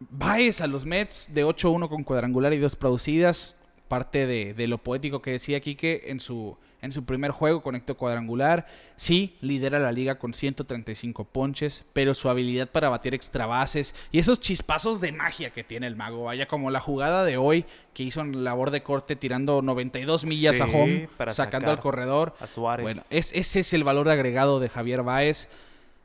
Baez, 0.00 0.60
a 0.60 0.66
los 0.66 0.86
Mets, 0.86 1.32
de 1.32 1.44
8-1 1.44 1.88
con 1.88 2.04
cuadrangular 2.04 2.52
y 2.52 2.58
dos 2.58 2.76
producidas. 2.76 3.60
Parte 3.88 4.26
de, 4.26 4.54
de 4.54 4.66
lo 4.66 4.78
poético 4.78 5.20
que 5.20 5.32
decía 5.32 5.60
Quique 5.60 6.04
en 6.06 6.18
su, 6.18 6.56
en 6.84 6.92
su 6.92 7.04
primer 7.04 7.30
juego 7.30 7.62
conectó 7.62 7.96
cuadrangular. 7.96 8.66
Sí, 8.94 9.36
lidera 9.40 9.78
la 9.78 9.90
liga 9.90 10.18
con 10.18 10.34
135 10.34 11.24
ponches, 11.24 11.84
pero 11.94 12.12
su 12.12 12.28
habilidad 12.28 12.68
para 12.68 12.90
batir 12.90 13.14
extra 13.14 13.46
bases 13.46 13.94
y 14.12 14.18
esos 14.18 14.38
chispazos 14.38 15.00
de 15.00 15.10
magia 15.12 15.50
que 15.50 15.64
tiene 15.64 15.86
el 15.86 15.96
mago, 15.96 16.24
vaya 16.24 16.46
como 16.46 16.70
la 16.70 16.80
jugada 16.80 17.24
de 17.24 17.38
hoy 17.38 17.64
que 17.94 18.02
hizo 18.02 18.20
en 18.20 18.44
labor 18.44 18.70
de 18.70 18.82
corte 18.82 19.16
tirando 19.16 19.62
92 19.62 20.26
millas 20.26 20.60
a 20.60 20.66
home, 20.66 21.08
para 21.16 21.32
sacando 21.32 21.70
al 21.70 21.80
corredor. 21.80 22.34
A 22.38 22.46
Suárez. 22.46 22.84
Bueno, 22.84 23.02
es, 23.08 23.32
ese 23.32 23.60
es 23.60 23.72
el 23.72 23.82
valor 23.82 24.10
agregado 24.10 24.60
de 24.60 24.68
Javier 24.68 25.02
Baez, 25.02 25.48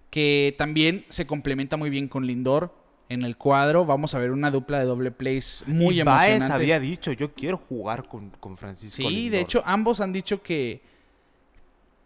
que 0.09 0.55
también 0.57 1.05
se 1.09 1.27
complementa 1.27 1.75
muy 1.75 1.89
bien 1.89 2.07
con 2.07 2.25
Lindor 2.25 2.78
en 3.09 3.23
el 3.23 3.35
cuadro. 3.37 3.85
Vamos 3.85 4.13
a 4.15 4.19
ver 4.19 4.31
una 4.31 4.51
dupla 4.51 4.79
de 4.79 4.85
doble 4.85 5.11
plays 5.11 5.63
muy 5.67 5.99
y 5.99 6.03
Baez 6.03 6.29
emocionante. 6.37 6.53
había 6.53 6.79
dicho, 6.79 7.11
yo 7.11 7.33
quiero 7.33 7.57
jugar 7.57 8.07
con, 8.07 8.29
con 8.39 8.55
Francisco 8.55 8.97
sí, 8.97 9.03
de 9.03 9.09
Lindor". 9.09 9.39
hecho, 9.41 9.63
ambos 9.65 9.99
han 9.99 10.13
dicho 10.13 10.41
que, 10.41 10.81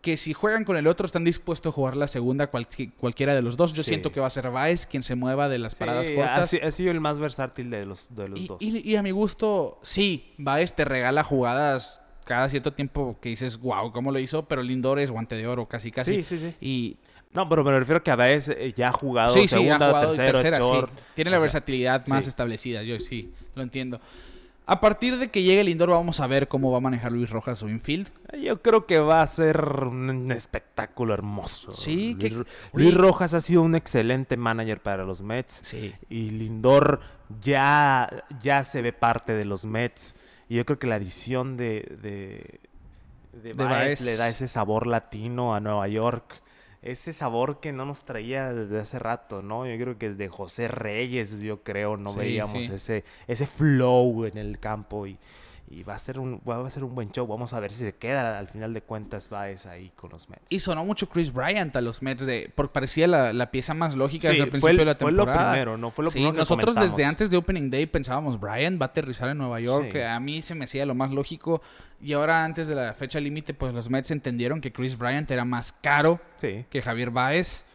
que 0.01 0.17
si 0.17 0.33
juegan 0.33 0.65
con 0.65 0.75
el 0.75 0.87
otro 0.87 1.05
están 1.05 1.23
dispuestos 1.23 1.71
a 1.71 1.75
jugar 1.75 1.95
la 1.95 2.07
segunda 2.07 2.51
cualqui- 2.51 2.91
cualquiera 2.97 3.33
de 3.35 3.41
los 3.41 3.55
dos. 3.55 3.73
Yo 3.73 3.83
Sí. 3.83 3.89
siento 3.89 4.11
que 4.11 4.19
va 4.19 4.27
a 4.27 4.29
ser 4.31 4.49
Baez 4.51 4.85
quien 4.85 5.01
se 5.03 5.15
mueva 5.15 5.47
de 5.47 5.59
las 5.59 5.73
Sí, 5.73 5.79
paradas 5.79 6.09
ha, 6.09 6.15
cortas. 6.15 6.49
si- 6.49 6.57
ha 6.59 6.71
sido 6.71 6.91
el 6.91 6.99
más 6.99 7.19
versátil 7.19 7.69
de 7.69 7.85
los, 7.85 8.13
de 8.13 8.27
los 8.29 8.39
Y, 8.39 8.47
dos. 8.47 8.57
y- 8.61 8.89
y 8.89 8.95
a 8.97 9.01
mi 9.03 9.11
gusto, 9.11 9.79
sí, 9.81 10.33
Baez 10.37 10.73
te 10.73 10.83
regala 10.83 11.23
jugadas 11.23 12.01
cada 12.25 12.49
cierto 12.49 12.71
tiempo 12.73 13.17
que 13.21 13.29
dices, 13.29 13.57
wow, 13.59 13.91
¿cómo 13.91 14.11
lo 14.11 14.19
hizo? 14.19 14.45
Pero 14.45 14.61
Lindor 14.63 14.99
es 14.99 15.11
guante 15.11 15.35
de 15.35 15.47
oro, 15.47 15.67
casi, 15.67 15.91
casi. 15.91 16.23
Sí, 16.23 16.23
sí, 16.23 16.39
sí. 16.39 16.55
Y 16.61 16.97
No, 17.33 17.49
pero 17.49 17.63
me 17.63 17.77
refiero 17.77 18.03
que 18.03 18.11
a 18.11 18.15
Baez 18.15 18.49
eh, 18.49 18.73
ya 18.75 18.89
ha 18.89 18.91
jugado 18.91 19.31
sí, 19.31 19.39
sí, 19.39 19.45
ha 19.45 19.47
segunda, 19.49 19.87
jugado 19.87 20.07
tercero, 20.09 20.41
tercera, 20.41 20.61
sí. 20.61 21.03
Tiene 21.15 21.31
la 21.31 21.37
sea, 21.37 21.41
versatilidad 21.41 22.07
más 22.07 22.27
establecida, 22.27 22.83
yo 22.83 22.99
sí, 22.99 23.33
lo 23.55 23.63
entiendo. 23.63 23.99
A 24.65 24.79
partir 24.79 25.17
de 25.17 25.29
que 25.29 25.43
llegue 25.43 25.63
Lindor 25.63 25.89
vamos 25.89 26.21
a 26.21 26.27
ver 26.27 26.47
cómo 26.47 26.71
va 26.71 26.77
a 26.77 26.81
manejar 26.81 27.11
Luis 27.11 27.29
Rojas 27.29 27.57
su 27.57 27.67
infield. 27.67 28.07
Yo 28.41 28.61
creo 28.61 28.85
que 28.85 28.97
va 28.97 29.21
a 29.21 29.27
ser 29.27 29.59
un 29.59 30.31
espectáculo 30.31 31.13
hermoso. 31.13 31.73
Sí, 31.73 32.15
Luis, 32.17 32.31
que-. 32.31 32.45
Luis 32.71 32.93
Rojas 32.93 33.33
ha 33.33 33.41
sido 33.41 33.61
un 33.61 33.75
excelente 33.75 34.37
manager 34.37 34.81
para 34.81 35.03
los 35.03 35.21
Mets. 35.21 35.59
Sí. 35.63 35.93
Y 36.09 36.29
Lindor 36.29 37.01
ya, 37.41 38.25
ya 38.41 38.63
se 38.63 38.81
ve 38.81 38.93
parte 38.93 39.33
de 39.33 39.43
los 39.43 39.65
Mets. 39.65 40.15
Y 40.47 40.55
yo 40.55 40.65
creo 40.65 40.79
que 40.79 40.87
la 40.87 40.95
adición 40.95 41.57
de, 41.57 41.97
de, 42.01 42.59
de, 43.33 43.49
De 43.49 43.53
Baez 43.53 43.99
Baez. 43.99 44.01
le 44.01 44.15
da 44.15 44.29
ese 44.29 44.47
sabor 44.47 44.87
latino 44.87 45.55
a 45.55 45.59
Nueva 45.59 45.89
York. 45.89 46.41
Ese 46.83 47.13
sabor 47.13 47.59
que 47.59 47.71
no 47.71 47.85
nos 47.85 48.03
traía 48.03 48.53
desde 48.53 48.79
hace 48.79 48.99
rato, 48.99 49.41
¿no? 49.41 49.65
Yo 49.65 49.77
creo 49.81 49.97
que 49.97 50.09
desde 50.09 50.27
José 50.27 50.67
Reyes, 50.67 51.39
yo 51.39 51.63
creo, 51.63 51.97
no 51.97 52.11
Sí, 52.13 52.19
veíamos 52.19 52.65
sí. 52.67 52.73
ese 52.73 53.03
ese 53.27 53.45
flow 53.47 54.25
en 54.25 54.37
el 54.37 54.59
campo 54.59 55.07
y, 55.07 55.17
y 55.69 55.81
va 55.83 55.95
a 55.95 55.99
ser 55.99 56.19
un 56.19 56.39
va 56.47 56.65
a 56.65 56.69
ser 56.69 56.83
un 56.83 56.93
buen 56.93 57.11
show. 57.11 57.25
Vamos 57.25 57.53
a 57.53 57.59
ver 57.59 57.71
si 57.71 57.77
se 57.77 57.93
queda 57.95 58.37
al 58.37 58.47
final 58.47 58.73
de 58.73 58.81
cuentas 58.81 59.29
Baez 59.29 59.65
ahí 59.65 59.91
con 59.95 60.11
los 60.11 60.29
Mets. 60.29 60.43
Y 60.49 60.59
sonó 60.59 60.85
mucho 60.85 61.09
Chris 61.09 61.33
Bryant 61.33 61.75
a 61.75 61.81
los 61.81 62.01
Mets, 62.01 62.25
de, 62.25 62.51
porque 62.53 62.73
parecía 62.73 63.07
la, 63.07 63.33
la 63.33 63.49
pieza 63.49 63.73
más 63.73 63.95
lógica 63.95 64.27
Sí, 64.27 64.33
desde 64.33 64.43
el 64.43 64.49
principio 64.49 64.71
el- 64.71 64.77
de 64.77 64.85
la 64.85 64.95
fue 64.95 65.11
lo 65.11 65.23
temporada. 65.25 65.51
primero, 65.51 65.77
¿no? 65.77 65.89
Fue 65.89 66.03
lo 66.05 66.11
Sí, 66.11 66.15
primero 66.15 66.33
que 66.33 66.39
nosotros 66.39 66.65
comentamos. 66.75 66.97
desde 66.97 67.05
antes 67.09 67.29
de 67.31 67.37
Opening 67.37 67.69
Day 67.71 67.85
pensábamos, 67.87 68.39
Bryant 68.39 68.79
va 68.79 68.85
a 68.85 68.89
aterrizar 68.89 69.29
en 69.29 69.37
Nueva 69.39 69.59
York, 69.59 69.89
Sí. 69.93 70.01
a 70.01 70.19
mí 70.19 70.41
se 70.41 70.53
me 70.55 70.65
hacía 70.65 70.85
lo 70.85 70.95
más 70.95 71.11
lógico. 71.11 71.61
Y 72.01 72.13
ahora 72.13 72.43
antes 72.43 72.67
de 72.67 72.75
la 72.75 72.93
fecha 72.93 73.19
límite, 73.19 73.53
pues 73.53 73.73
los 73.73 73.89
Mets 73.89 74.11
entendieron 74.11 74.59
que 74.59 74.73
Chris 74.73 74.97
Bryant 74.97 75.31
era 75.31 75.45
más 75.45 75.71
caro 75.71 76.19
que 76.41 76.81
Javier 76.83 77.09
Baez. 77.11 77.65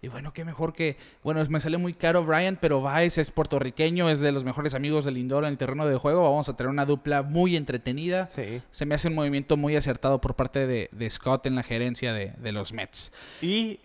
Y 0.00 0.06
bueno, 0.08 0.32
qué 0.32 0.44
mejor 0.44 0.72
que. 0.74 0.96
Bueno, 1.24 1.44
me 1.50 1.60
sale 1.60 1.76
muy 1.76 1.92
caro 1.92 2.24
Bryant, 2.24 2.58
pero 2.60 2.80
Baez 2.80 3.18
es 3.18 3.32
puertorriqueño, 3.32 4.08
es 4.10 4.20
de 4.20 4.30
los 4.30 4.44
mejores 4.44 4.74
amigos 4.74 5.04
del 5.04 5.14
Lindor 5.14 5.42
en 5.44 5.50
el 5.50 5.58
terreno 5.58 5.86
de 5.86 5.96
juego. 5.96 6.22
Vamos 6.22 6.48
a 6.48 6.56
tener 6.56 6.70
una 6.70 6.86
dupla 6.86 7.22
muy 7.22 7.56
entretenida. 7.56 8.28
Sí. 8.28 8.62
Se 8.70 8.86
me 8.86 8.94
hace 8.94 9.08
un 9.08 9.14
movimiento 9.16 9.56
muy 9.56 9.74
acertado 9.74 10.20
por 10.20 10.34
parte 10.36 10.68
de, 10.68 10.88
de 10.92 11.10
Scott 11.10 11.46
en 11.48 11.56
la 11.56 11.64
gerencia 11.64 12.12
de, 12.12 12.32
de 12.38 12.52
los 12.52 12.72
Mets. 12.72 13.12
Y 13.42 13.80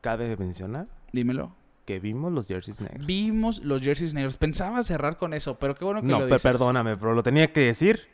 cabe 0.00 0.36
mencionar 0.36 0.86
Dímelo. 1.12 1.52
que 1.84 2.00
vimos 2.00 2.32
los 2.32 2.48
jerseys 2.48 2.80
negros. 2.80 3.06
Vimos 3.06 3.60
los 3.62 3.80
jerseys 3.80 4.14
negros. 4.14 4.36
Pensaba 4.36 4.82
cerrar 4.82 5.18
con 5.18 5.34
eso, 5.34 5.56
pero 5.58 5.76
qué 5.76 5.84
bueno 5.84 6.00
que 6.00 6.06
No, 6.08 6.18
lo 6.18 6.26
dices. 6.26 6.42
perdóname, 6.42 6.96
pero 6.96 7.14
lo 7.14 7.22
tenía 7.22 7.52
que 7.52 7.60
decir. 7.60 8.08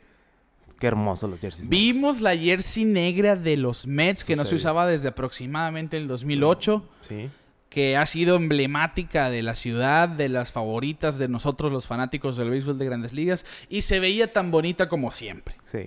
Qué 0.79 0.87
hermosos 0.87 1.29
los 1.29 1.39
jerseys 1.39 1.69
negros. 1.69 1.79
Vimos 1.79 2.21
la 2.21 2.35
jersey 2.37 2.85
negra 2.85 3.35
de 3.35 3.57
los 3.57 3.87
Mets 3.87 4.23
que 4.23 4.35
no 4.35 4.45
se 4.45 4.55
usaba 4.55 4.85
desde 4.87 5.09
aproximadamente 5.09 5.97
el 5.97 6.07
2008. 6.07 6.83
Sí. 7.01 7.29
que 7.69 7.97
ha 7.97 8.05
sido 8.05 8.37
emblemática 8.37 9.29
de 9.29 9.43
la 9.43 9.53
ciudad, 9.55 10.07
de 10.07 10.29
las 10.29 10.53
favoritas 10.53 11.17
de 11.17 11.27
nosotros 11.27 11.73
los 11.73 11.87
fanáticos 11.87 12.37
del 12.37 12.49
béisbol 12.49 12.77
de 12.77 12.85
grandes 12.85 13.11
ligas, 13.11 13.45
y 13.67 13.81
se 13.81 13.99
veía 13.99 14.31
tan 14.31 14.49
bonita 14.49 14.87
como 14.87 15.11
siempre. 15.11 15.55
Sí. 15.65 15.85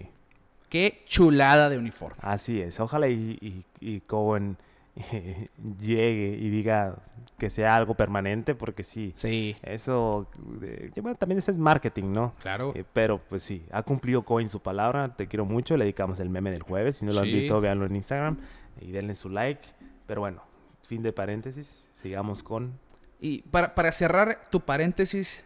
Qué 0.68 1.02
chulada 1.06 1.70
de 1.70 1.78
uniforme. 1.78 2.18
Así 2.20 2.60
es. 2.60 2.78
Ojalá 2.78 3.08
y, 3.08 3.38
y, 3.40 3.64
y 3.80 4.00
Cohen 4.00 4.58
llegue 5.80 6.36
y 6.40 6.48
diga 6.50 6.96
que 7.38 7.50
sea 7.50 7.74
algo 7.74 7.94
permanente, 7.94 8.54
porque 8.54 8.82
sí, 8.84 9.12
Sí, 9.16 9.56
eso 9.62 10.28
eh, 10.62 10.90
bueno, 11.00 11.16
también 11.16 11.38
ese 11.38 11.50
es 11.52 11.58
marketing, 11.58 12.10
¿no? 12.12 12.34
claro. 12.40 12.72
Eh, 12.74 12.84
pero 12.92 13.18
pues 13.28 13.42
sí, 13.42 13.64
ha 13.70 13.82
cumplido 13.82 14.22
Cohen 14.24 14.48
su 14.48 14.60
palabra. 14.60 15.14
Te 15.16 15.26
quiero 15.28 15.44
mucho. 15.44 15.76
Le 15.76 15.84
dedicamos 15.84 16.20
el 16.20 16.30
meme 16.30 16.50
del 16.50 16.62
jueves. 16.62 16.96
Si 16.96 17.06
no 17.06 17.12
lo 17.12 17.20
han 17.20 17.26
visto, 17.26 17.60
véanlo 17.60 17.86
en 17.86 17.96
Instagram 17.96 18.38
y 18.80 18.90
denle 18.90 19.14
su 19.14 19.28
like. 19.28 19.68
Pero 20.06 20.20
bueno, 20.20 20.42
fin 20.86 21.02
de 21.02 21.12
paréntesis. 21.12 21.84
Sigamos 21.94 22.42
con. 22.42 22.78
Y 23.20 23.42
para, 23.42 23.74
para 23.74 23.92
cerrar 23.92 24.44
tu 24.50 24.60
paréntesis, 24.60 25.44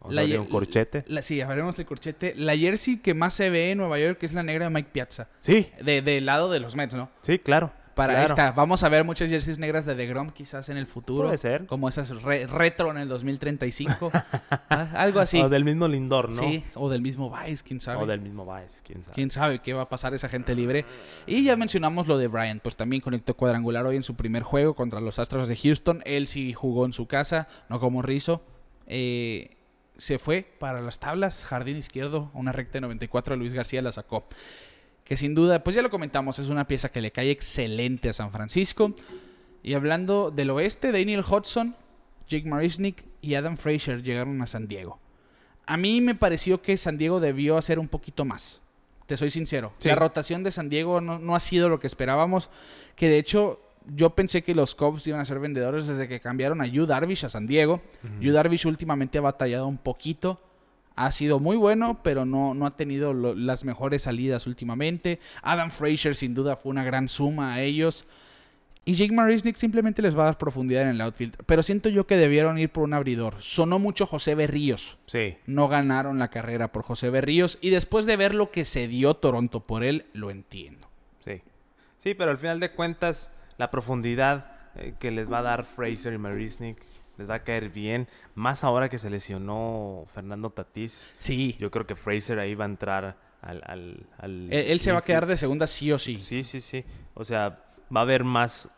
Vamos 0.00 0.14
La 0.16 0.20
a 0.20 0.24
abrir 0.24 0.38
un 0.40 0.46
corchete. 0.48 1.02
la, 1.06 1.22
sí, 1.22 1.40
abriremos 1.40 1.78
el 1.78 1.86
corchete. 1.86 2.34
La 2.36 2.54
jersey 2.54 2.98
que 2.98 3.14
más 3.14 3.32
se 3.32 3.48
ve 3.48 3.70
en 3.70 3.78
Nueva 3.78 3.98
York 3.98 4.18
es 4.22 4.34
la 4.34 4.42
negra 4.42 4.66
de 4.66 4.70
Mike 4.70 4.90
Piazza, 4.92 5.28
Sí, 5.38 5.70
de, 5.82 6.02
del 6.02 6.26
lado 6.26 6.50
de 6.50 6.60
los 6.60 6.76
Mets, 6.76 6.94
¿no? 6.94 7.08
sí, 7.22 7.38
claro. 7.38 7.72
Para 7.94 8.14
claro. 8.14 8.28
esta, 8.28 8.52
vamos 8.52 8.82
a 8.82 8.88
ver 8.88 9.04
muchas 9.04 9.30
jerseys 9.30 9.58
negras 9.58 9.86
de 9.86 9.94
DeGrom 9.94 10.30
quizás 10.30 10.68
en 10.68 10.76
el 10.76 10.86
futuro. 10.86 11.24
Puede 11.28 11.38
ser. 11.38 11.66
Como 11.66 11.88
esas 11.88 12.10
re- 12.22 12.46
retro 12.46 12.90
en 12.90 12.96
el 12.98 13.08
2035. 13.08 14.10
Ah, 14.68 14.88
Algo 14.94 15.20
así. 15.20 15.40
O 15.44 15.48
del 15.48 15.64
mismo 15.64 15.86
Lindor, 15.86 16.32
¿no? 16.34 16.42
Sí, 16.42 16.64
o 16.74 16.88
del 16.88 17.02
mismo 17.02 17.30
Vice, 17.30 17.62
quién 17.64 17.80
sabe. 17.80 18.02
O 18.02 18.06
del 18.06 18.20
mismo 18.20 18.44
Baez, 18.44 18.82
quién 18.84 19.02
sabe. 19.04 19.14
Quién 19.14 19.30
sabe 19.30 19.58
qué 19.60 19.72
va 19.74 19.82
a 19.82 19.88
pasar 19.88 20.12
esa 20.14 20.28
gente 20.28 20.54
libre. 20.54 20.84
Y 21.26 21.44
ya 21.44 21.56
mencionamos 21.56 22.06
lo 22.08 22.18
de 22.18 22.26
Bryant, 22.28 22.60
pues 22.62 22.74
también 22.76 23.00
conectó 23.00 23.34
cuadrangular 23.34 23.86
hoy 23.86 23.96
en 23.96 24.02
su 24.02 24.14
primer 24.16 24.42
juego 24.42 24.74
contra 24.74 25.00
los 25.00 25.18
Astros 25.18 25.48
de 25.48 25.56
Houston. 25.56 26.02
Él 26.04 26.26
sí 26.26 26.52
jugó 26.52 26.86
en 26.86 26.92
su 26.92 27.06
casa, 27.06 27.46
no 27.68 27.78
como 27.78 28.02
Rizzo. 28.02 28.42
Eh, 28.86 29.56
se 29.96 30.18
fue 30.18 30.44
para 30.58 30.80
las 30.80 30.98
tablas, 30.98 31.44
jardín 31.44 31.76
izquierdo, 31.76 32.30
una 32.34 32.50
recta 32.50 32.72
de 32.74 32.80
94, 32.82 33.36
Luis 33.36 33.54
García 33.54 33.80
la 33.82 33.92
sacó. 33.92 34.26
Que 35.04 35.16
sin 35.16 35.34
duda, 35.34 35.62
pues 35.62 35.76
ya 35.76 35.82
lo 35.82 35.90
comentamos, 35.90 36.38
es 36.38 36.48
una 36.48 36.66
pieza 36.66 36.90
que 36.90 37.00
le 37.00 37.12
cae 37.12 37.30
excelente 37.30 38.08
a 38.08 38.12
San 38.12 38.32
Francisco. 38.32 38.94
Y 39.62 39.74
hablando 39.74 40.30
del 40.30 40.50
oeste, 40.50 40.92
Daniel 40.92 41.20
Hudson, 41.20 41.76
Jake 42.28 42.48
Marisnik 42.48 43.04
y 43.20 43.34
Adam 43.34 43.56
Frazier 43.56 44.02
llegaron 44.02 44.40
a 44.42 44.46
San 44.46 44.66
Diego. 44.66 44.98
A 45.66 45.76
mí 45.76 46.00
me 46.00 46.14
pareció 46.14 46.62
que 46.62 46.76
San 46.76 46.98
Diego 46.98 47.20
debió 47.20 47.56
hacer 47.56 47.78
un 47.78 47.88
poquito 47.88 48.24
más. 48.24 48.62
Te 49.06 49.16
soy 49.16 49.30
sincero. 49.30 49.72
Sí. 49.78 49.88
La 49.88 49.94
rotación 49.94 50.42
de 50.42 50.50
San 50.50 50.68
Diego 50.68 51.00
no, 51.00 51.18
no 51.18 51.34
ha 51.34 51.40
sido 51.40 51.68
lo 51.68 51.78
que 51.78 51.86
esperábamos. 51.86 52.48
Que 52.96 53.08
de 53.08 53.18
hecho, 53.18 53.60
yo 53.86 54.10
pensé 54.10 54.42
que 54.42 54.54
los 54.54 54.74
Cubs 54.74 55.06
iban 55.06 55.20
a 55.20 55.24
ser 55.24 55.38
vendedores 55.38 55.86
desde 55.86 56.08
que 56.08 56.20
cambiaron 56.20 56.60
a 56.60 56.66
Yu 56.66 56.86
Darvish 56.86 57.24
a 57.24 57.28
San 57.28 57.46
Diego. 57.46 57.82
Yu 58.20 58.32
Darvish 58.32 58.66
últimamente 58.66 59.18
ha 59.18 59.22
batallado 59.22 59.66
un 59.66 59.78
poquito. 59.78 60.40
Ha 60.96 61.10
sido 61.12 61.40
muy 61.40 61.56
bueno, 61.56 62.00
pero 62.02 62.24
no, 62.24 62.54
no 62.54 62.66
ha 62.66 62.76
tenido 62.76 63.12
lo- 63.12 63.34
las 63.34 63.64
mejores 63.64 64.02
salidas 64.02 64.46
últimamente. 64.46 65.18
Adam 65.42 65.70
Frazier 65.70 66.14
sin 66.14 66.34
duda 66.34 66.56
fue 66.56 66.70
una 66.70 66.84
gran 66.84 67.08
suma 67.08 67.54
a 67.54 67.62
ellos. 67.62 68.04
Y 68.86 68.94
Jake 68.94 69.12
Marisnik 69.14 69.56
simplemente 69.56 70.02
les 70.02 70.16
va 70.16 70.22
a 70.22 70.26
dar 70.26 70.38
profundidad 70.38 70.82
en 70.82 70.88
el 70.88 71.00
outfield. 71.00 71.36
Pero 71.46 71.62
siento 71.62 71.88
yo 71.88 72.06
que 72.06 72.16
debieron 72.18 72.58
ir 72.58 72.68
por 72.70 72.84
un 72.84 72.92
abridor. 72.92 73.36
Sonó 73.40 73.78
mucho 73.78 74.06
José 74.06 74.34
Berríos. 74.34 74.98
Sí, 75.06 75.36
No 75.46 75.68
ganaron 75.68 76.18
la 76.18 76.28
carrera 76.28 76.70
por 76.70 76.82
José 76.82 77.08
Berríos. 77.08 77.56
Y 77.62 77.70
después 77.70 78.04
de 78.04 78.16
ver 78.18 78.34
lo 78.34 78.50
que 78.50 78.66
se 78.66 78.86
dio 78.86 79.14
Toronto 79.14 79.60
por 79.60 79.84
él, 79.84 80.04
lo 80.12 80.30
entiendo. 80.30 80.88
sí. 81.24 81.40
Sí, 81.98 82.12
pero 82.12 82.30
al 82.30 82.36
final 82.38 82.60
de 82.60 82.72
cuentas, 82.72 83.30
la 83.56 83.70
profundidad 83.70 84.53
eh, 84.76 84.94
que 84.98 85.10
les 85.10 85.30
va 85.30 85.38
a 85.38 85.42
dar 85.42 85.64
Fraser 85.64 86.12
y 86.12 86.18
Marisnik 86.18 86.78
les 87.16 87.28
va 87.28 87.36
a 87.36 87.44
caer 87.44 87.70
bien. 87.70 88.08
Más 88.34 88.64
ahora 88.64 88.88
que 88.88 88.98
se 88.98 89.10
lesionó 89.10 90.06
Fernando 90.12 90.50
Tatís. 90.50 91.06
Sí. 91.18 91.56
Yo 91.58 91.70
creo 91.70 91.86
que 91.86 91.94
Fraser 91.94 92.38
ahí 92.38 92.54
va 92.54 92.64
a 92.64 92.68
entrar 92.68 93.16
al. 93.40 93.62
al, 93.66 94.06
al 94.18 94.52
Él, 94.52 94.66
él 94.70 94.80
se 94.80 94.92
va 94.92 94.98
a 94.98 95.02
quedar 95.02 95.26
de 95.26 95.36
segunda 95.36 95.66
sí 95.66 95.92
o 95.92 95.98
sí. 95.98 96.16
Sí, 96.16 96.44
sí, 96.44 96.60
sí. 96.60 96.84
O 97.14 97.24
sea, 97.24 97.64
va 97.94 98.00
a 98.00 98.02
haber 98.02 98.24
más, 98.24 98.68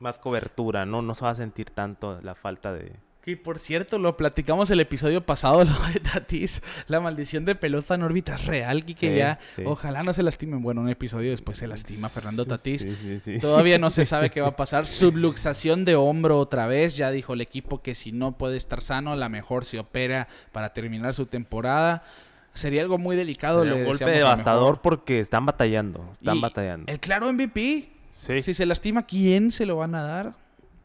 más 0.00 0.18
cobertura, 0.18 0.84
¿no? 0.86 1.02
No 1.02 1.14
se 1.14 1.24
va 1.24 1.30
a 1.30 1.34
sentir 1.34 1.70
tanto 1.70 2.20
la 2.22 2.34
falta 2.34 2.72
de. 2.72 2.92
Que 3.24 3.38
por 3.38 3.58
cierto, 3.58 3.98
lo 3.98 4.18
platicamos 4.18 4.68
el 4.70 4.80
episodio 4.80 5.24
pasado, 5.24 5.64
lo 5.64 5.72
de 5.92 5.98
Tatis. 6.00 6.60
La 6.88 7.00
maldición 7.00 7.46
de 7.46 7.54
pelota 7.54 7.94
en 7.94 8.02
órbita 8.02 8.34
es 8.34 8.44
real, 8.44 8.84
y 8.86 8.94
que 8.94 9.12
Sí, 9.12 9.16
ya. 9.16 9.38
sí. 9.56 9.62
Ojalá 9.64 10.02
no 10.02 10.12
se 10.12 10.22
lastimen. 10.22 10.60
Bueno, 10.62 10.82
un 10.82 10.90
episodio 10.90 11.30
después 11.30 11.56
se 11.56 11.66
lastima 11.66 12.10
Fernando 12.10 12.44
Tatis. 12.44 12.86
Sí. 13.24 13.38
Todavía 13.38 13.78
no 13.78 13.90
se 13.90 14.04
sabe 14.04 14.28
qué 14.28 14.42
va 14.42 14.48
a 14.48 14.56
pasar. 14.56 14.86
Subluxación 14.86 15.86
de 15.86 15.96
hombro 15.96 16.38
otra 16.38 16.66
vez. 16.66 16.96
Ya 16.98 17.10
dijo 17.10 17.32
el 17.32 17.40
equipo 17.40 17.80
que 17.80 17.94
si 17.94 18.12
no 18.12 18.32
puede 18.32 18.58
estar 18.58 18.82
sano, 18.82 19.16
la 19.16 19.30
mejor 19.30 19.64
se 19.64 19.78
opera 19.78 20.28
para 20.52 20.74
terminar 20.74 21.14
su 21.14 21.24
temporada. 21.24 22.04
Sería 22.52 22.82
algo 22.82 22.98
muy 22.98 23.16
delicado. 23.16 23.60
Sería 23.62 23.74
un 23.76 23.84
golpe 23.84 24.04
devastador 24.04 24.82
porque 24.82 25.20
están 25.20 25.46
batallando. 25.46 26.10
Están 26.12 26.36
Y 26.36 26.40
batallando. 26.42 26.92
El 26.92 27.00
claro 27.00 27.32
MVP. 27.32 27.88
Sí. 28.14 28.42
Si 28.42 28.52
se 28.52 28.66
lastima, 28.66 29.06
¿quién 29.06 29.50
se 29.50 29.64
lo 29.64 29.76
van 29.76 29.94
a 29.94 30.02
dar? 30.02 30.24
¿Quién 30.24 30.34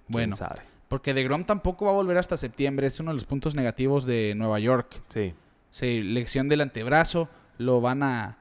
Bueno, 0.07 0.35
sabe? 0.37 0.61
Porque 0.89 1.13
de 1.13 1.23
Grom 1.23 1.45
tampoco 1.45 1.85
va 1.85 1.91
a 1.91 1.93
volver 1.93 2.17
hasta 2.17 2.35
septiembre. 2.35 2.87
Es 2.87 2.99
uno 2.99 3.11
de 3.11 3.15
los 3.15 3.25
puntos 3.25 3.55
negativos 3.55 4.05
de 4.05 4.33
Nueva 4.35 4.59
York. 4.59 5.01
Sí. 5.07 5.33
Sí, 5.71 6.01
lección 6.01 6.49
del 6.49 6.61
antebrazo. 6.61 7.29
Lo 7.57 7.79
van 7.79 8.03
a, 8.03 8.37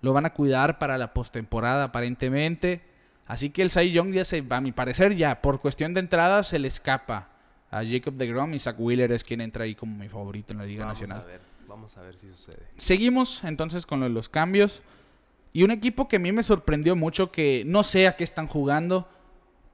lo 0.00 0.12
van 0.14 0.24
a 0.24 0.32
cuidar 0.32 0.78
para 0.78 0.96
la 0.96 1.12
postemporada, 1.12 1.84
aparentemente. 1.84 2.82
Así 3.26 3.50
que 3.50 3.62
el 3.62 3.70
Cy 3.70 3.90
Young 3.90 4.12
ya 4.12 4.24
se, 4.24 4.42
a 4.48 4.60
mi 4.60 4.72
parecer, 4.72 5.14
ya 5.14 5.42
por 5.42 5.60
cuestión 5.60 5.92
de 5.92 6.00
entrada 6.00 6.42
se 6.42 6.58
le 6.58 6.68
escapa 6.68 7.28
a 7.70 7.84
Jacob 7.84 8.14
de 8.14 8.26
Grom 8.26 8.54
y 8.54 8.58
Zach 8.58 8.76
Wheeler 8.78 9.12
es 9.12 9.24
quien 9.24 9.42
entra 9.42 9.64
ahí 9.64 9.74
como 9.74 9.94
mi 9.98 10.08
favorito 10.08 10.54
en 10.54 10.60
la 10.60 10.64
Liga 10.64 10.84
Vamos 10.84 11.00
Nacional. 11.00 11.22
a 11.22 11.26
ver. 11.26 11.40
Vamos 11.68 11.96
a 11.98 12.00
ver 12.00 12.14
si 12.14 12.30
sucede. 12.30 12.62
Seguimos 12.78 13.44
entonces 13.44 13.84
con 13.84 14.14
los 14.14 14.28
cambios. 14.30 14.80
Y 15.52 15.64
un 15.64 15.70
equipo 15.70 16.08
que 16.08 16.16
a 16.16 16.18
mí 16.18 16.32
me 16.32 16.42
sorprendió 16.42 16.96
mucho, 16.96 17.30
que 17.30 17.64
no 17.66 17.82
sé 17.82 18.06
a 18.06 18.16
qué 18.16 18.24
están 18.24 18.46
jugando, 18.46 19.08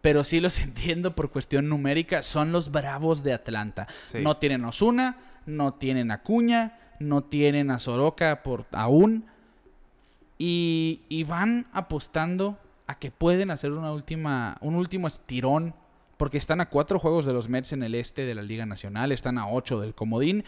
pero 0.05 0.23
sí 0.23 0.39
los 0.39 0.61
entiendo 0.61 1.17
por 1.17 1.31
cuestión 1.31 1.71
numérica, 1.71 2.23
son 2.23 2.53
los 2.53 2.71
Bravos 2.71 3.23
de 3.23 3.33
Atlanta. 3.33 3.89
Sí. 4.03 4.19
No 4.21 4.37
tienen 4.37 4.63
Osuna, 4.67 5.17
no 5.47 5.73
tienen 5.73 6.11
a 6.11 6.21
Cuña, 6.21 6.79
no 7.01 7.25
tienen 7.25 7.71
a 7.71 7.79
Soroka 7.79 8.43
por 8.43 8.67
aún. 8.73 9.25
Y, 10.37 11.01
y 11.09 11.25
van 11.25 11.69
apostando 11.73 12.59
a 12.87 12.99
que 12.99 13.11
pueden 13.11 13.51
hacer 13.51 13.73
una 13.73 13.93
última, 13.93 14.59
un 14.61 14.75
último 14.75 15.09
estirón. 15.09 15.75
Porque 16.19 16.37
están 16.37 16.61
a 16.61 16.69
cuatro 16.69 16.99
juegos 16.99 17.25
de 17.25 17.33
los 17.33 17.49
Mets 17.49 17.73
en 17.73 17.83
el 17.83 17.95
este 17.95 18.27
de 18.27 18.35
la 18.35 18.43
Liga 18.43 18.67
Nacional, 18.67 19.11
están 19.11 19.39
a 19.39 19.49
ocho 19.49 19.81
del 19.81 19.95
Comodín. 19.95 20.45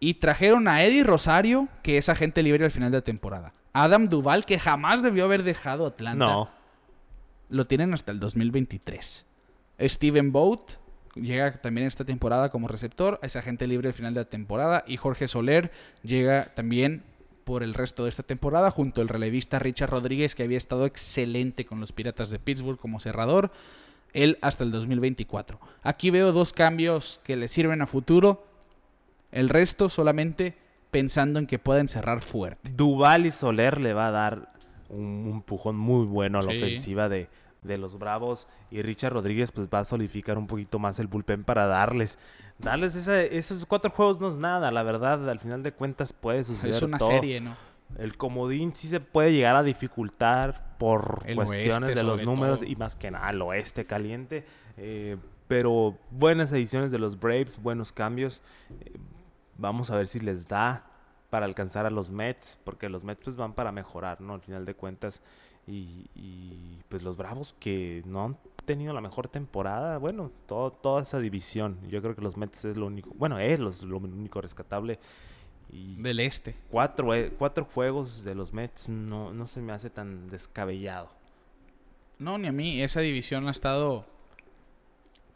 Y 0.00 0.14
trajeron 0.14 0.66
a 0.66 0.82
Eddie 0.82 1.04
Rosario, 1.04 1.68
que 1.84 1.98
es 1.98 2.08
agente 2.08 2.42
libre 2.42 2.64
al 2.64 2.72
final 2.72 2.90
de 2.90 2.98
la 2.98 3.04
temporada. 3.04 3.52
Adam 3.72 4.08
Duval, 4.08 4.44
que 4.44 4.58
jamás 4.58 5.04
debió 5.04 5.24
haber 5.24 5.44
dejado 5.44 5.86
Atlanta. 5.86 6.26
No. 6.26 6.57
Lo 7.48 7.66
tienen 7.66 7.94
hasta 7.94 8.12
el 8.12 8.20
2023. 8.20 9.26
Steven 9.80 10.32
Boat 10.32 10.72
llega 11.14 11.60
también 11.60 11.86
esta 11.86 12.04
temporada 12.04 12.50
como 12.50 12.68
receptor, 12.68 13.18
es 13.22 13.36
agente 13.36 13.66
libre 13.66 13.88
al 13.88 13.94
final 13.94 14.14
de 14.14 14.20
la 14.20 14.28
temporada. 14.28 14.84
Y 14.86 14.96
Jorge 14.96 15.28
Soler 15.28 15.70
llega 16.02 16.54
también 16.54 17.02
por 17.44 17.62
el 17.62 17.74
resto 17.74 18.04
de 18.04 18.10
esta 18.10 18.22
temporada, 18.22 18.70
junto 18.70 19.00
al 19.00 19.08
relevista 19.08 19.58
Richard 19.58 19.90
Rodríguez, 19.90 20.34
que 20.34 20.42
había 20.42 20.58
estado 20.58 20.84
excelente 20.84 21.64
con 21.64 21.80
los 21.80 21.92
Piratas 21.92 22.30
de 22.30 22.38
Pittsburgh 22.38 22.78
como 22.78 23.00
cerrador. 23.00 23.50
él 24.12 24.38
hasta 24.42 24.64
el 24.64 24.70
2024. 24.70 25.60
Aquí 25.82 26.10
veo 26.10 26.32
dos 26.32 26.52
cambios 26.52 27.20
que 27.24 27.36
le 27.36 27.48
sirven 27.48 27.82
a 27.82 27.86
futuro. 27.86 28.44
El 29.32 29.48
resto 29.48 29.88
solamente 29.88 30.56
pensando 30.90 31.38
en 31.38 31.46
que 31.46 31.58
pueden 31.58 31.88
cerrar 31.88 32.22
fuerte. 32.22 32.70
Duval 32.70 33.26
y 33.26 33.30
Soler 33.30 33.80
le 33.80 33.92
va 33.92 34.08
a 34.08 34.10
dar 34.10 34.52
un, 34.88 35.00
un 35.26 35.30
empujón 35.36 35.76
muy 35.76 36.06
bueno 36.06 36.38
a 36.38 36.42
la 36.42 36.52
Sí. 36.52 36.56
ofensiva 36.58 37.08
de, 37.08 37.28
de 37.62 37.78
los 37.78 37.98
Bravos. 37.98 38.48
Y 38.70 38.82
Richard 38.82 39.12
Rodríguez 39.12 39.52
pues 39.52 39.68
va 39.72 39.80
a 39.80 39.84
solidificar 39.84 40.38
un 40.38 40.46
poquito 40.46 40.78
más 40.78 40.98
el 41.00 41.06
bullpen 41.06 41.44
para 41.44 41.66
darles. 41.66 42.18
Darles 42.58 42.94
esa- 42.94 43.22
esos 43.22 43.66
cuatro 43.66 43.90
juegos 43.90 44.20
no 44.20 44.28
es 44.30 44.36
nada, 44.36 44.70
la 44.70 44.82
verdad. 44.82 45.28
Al 45.28 45.40
final 45.40 45.62
de 45.62 45.72
cuentas 45.72 46.12
puede 46.12 46.44
suceder 46.44 46.74
Es 46.74 46.82
una 46.82 46.98
todo. 46.98 47.08
serie, 47.08 47.40
¿no? 47.40 47.54
El 47.98 48.16
comodín 48.18 48.72
sí 48.74 48.86
se 48.86 49.00
puede 49.00 49.32
llegar 49.32 49.56
a 49.56 49.62
dificultar 49.62 50.76
por 50.78 51.22
El 51.24 51.36
cuestiones 51.36 51.94
de 51.94 52.02
los 52.02 52.22
números 52.22 52.60
todo. 52.60 52.68
y 52.68 52.76
más 52.76 52.96
que 52.96 53.10
nada 53.10 53.30
el 53.30 53.40
oeste 53.42 53.86
caliente. 53.86 54.44
eh, 54.76 55.16
pero 55.48 55.96
buenas 56.10 56.52
ediciones 56.52 56.90
de 56.92 56.98
los 56.98 57.18
Braves, 57.18 57.60
buenos 57.62 57.90
cambios. 57.92 58.42
eh, 58.80 58.92
vamos 59.56 59.90
a 59.90 59.96
ver 59.96 60.06
si 60.06 60.20
les 60.20 60.46
da 60.46 60.84
para 61.30 61.46
alcanzar 61.46 61.86
a 61.86 61.90
los 61.90 62.10
Mets, 62.10 62.58
porque 62.64 62.88
los 62.88 63.04
Mets 63.04 63.22
pues 63.22 63.36
van 63.36 63.52
para 63.52 63.72
mejorar, 63.72 64.20
¿no? 64.20 64.34
Al 64.34 64.40
final 64.40 64.64
de 64.64 64.74
cuentas. 64.74 65.22
Y, 65.66 66.06
y, 66.14 66.78
pues 66.88 67.02
los 67.02 67.18
Bravos 67.18 67.54
que 67.60 68.02
no 68.06 68.24
han 68.24 68.36
tenido 68.64 68.94
la 68.94 69.02
mejor 69.02 69.28
temporada, 69.28 69.98
bueno, 69.98 70.30
todo, 70.46 70.70
toda 70.72 71.02
esa 71.02 71.18
división. 71.18 71.78
Yo 71.90 72.00
creo 72.00 72.14
que 72.14 72.22
los 72.22 72.38
Mets 72.38 72.64
es 72.64 72.76
lo 72.76 72.86
único, 72.86 73.10
bueno, 73.14 73.38
es 73.38 73.60
los- 73.60 73.82
lo 73.82 73.98
único 73.98 74.40
rescatable. 74.40 74.98
Y 75.70 75.96
Del 75.96 76.20
este. 76.20 76.54
cuatro, 76.70 77.14
eh, 77.14 77.30
cuatro 77.38 77.66
juegos 77.66 78.24
de 78.24 78.34
los 78.34 78.54
Mets 78.54 78.88
no, 78.88 79.34
no 79.34 79.46
se 79.46 79.60
me 79.60 79.72
hace 79.72 79.90
tan 79.90 80.30
descabellado. 80.30 81.10
No, 82.18 82.38
ni 82.38 82.48
a 82.48 82.52
mí. 82.52 82.80
Esa 82.80 83.00
división 83.00 83.46
ha 83.46 83.50
estado, 83.50 84.06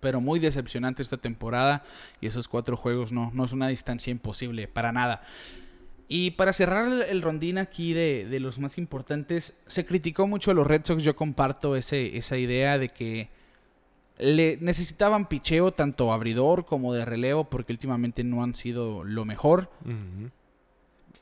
pero 0.00 0.22
muy 0.22 0.40
decepcionante 0.40 1.02
esta 1.02 1.18
temporada. 1.18 1.84
Y 2.22 2.26
esos 2.26 2.48
cuatro 2.48 2.78
juegos 2.78 3.12
no, 3.12 3.30
no 3.34 3.44
es 3.44 3.52
una 3.52 3.68
distancia 3.68 4.10
imposible, 4.10 4.66
para 4.66 4.90
nada. 4.92 5.22
Y 6.14 6.32
para 6.32 6.52
cerrar 6.52 6.92
el, 7.08 7.22
rondín 7.22 7.56
aquí 7.56 7.94
de, 7.94 8.26
de 8.28 8.38
los 8.38 8.58
más 8.58 8.76
importantes, 8.76 9.56
se 9.66 9.86
criticó 9.86 10.26
mucho 10.26 10.50
a 10.50 10.54
los 10.54 10.66
Red 10.66 10.82
Sox. 10.84 11.02
Yo 11.02 11.16
comparto 11.16 11.74
ese, 11.74 12.18
esa 12.18 12.36
idea 12.36 12.76
de 12.76 12.90
que 12.90 13.30
le 14.18 14.58
necesitaban 14.60 15.26
picheo 15.26 15.72
tanto 15.72 16.12
abridor 16.12 16.66
como 16.66 16.92
de 16.92 17.06
relevo 17.06 17.44
porque 17.44 17.72
últimamente 17.72 18.24
no 18.24 18.42
han 18.42 18.54
sido 18.54 19.04
lo 19.04 19.24
mejor. 19.24 19.70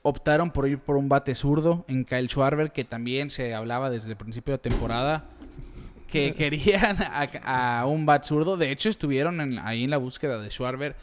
Optaron 0.02 0.50
por 0.50 0.66
ir 0.66 0.78
por 0.78 0.96
un 0.96 1.08
bate 1.08 1.34
zurdo 1.34 1.84
en 1.86 2.04
Kyle 2.04 2.28
Schwarber, 2.28 2.72
que 2.72 2.84
también 2.84 3.30
se 3.30 3.54
hablaba 3.54 3.90
desde 3.90 4.10
el 4.10 4.16
principio 4.16 4.54
de 4.54 4.58
temporada 4.58 5.24
que 6.08 6.32
querían 6.36 6.96
a, 7.02 7.80
a 7.80 7.86
un 7.86 8.06
bat 8.06 8.24
zurdo. 8.24 8.56
De 8.56 8.72
hecho, 8.72 8.88
estuvieron 8.88 9.40
en- 9.40 9.58
ahí 9.60 9.84
en 9.84 9.90
la 9.90 9.98
búsqueda 9.98 10.40
de 10.40 10.50
Schwarber, 10.50 10.96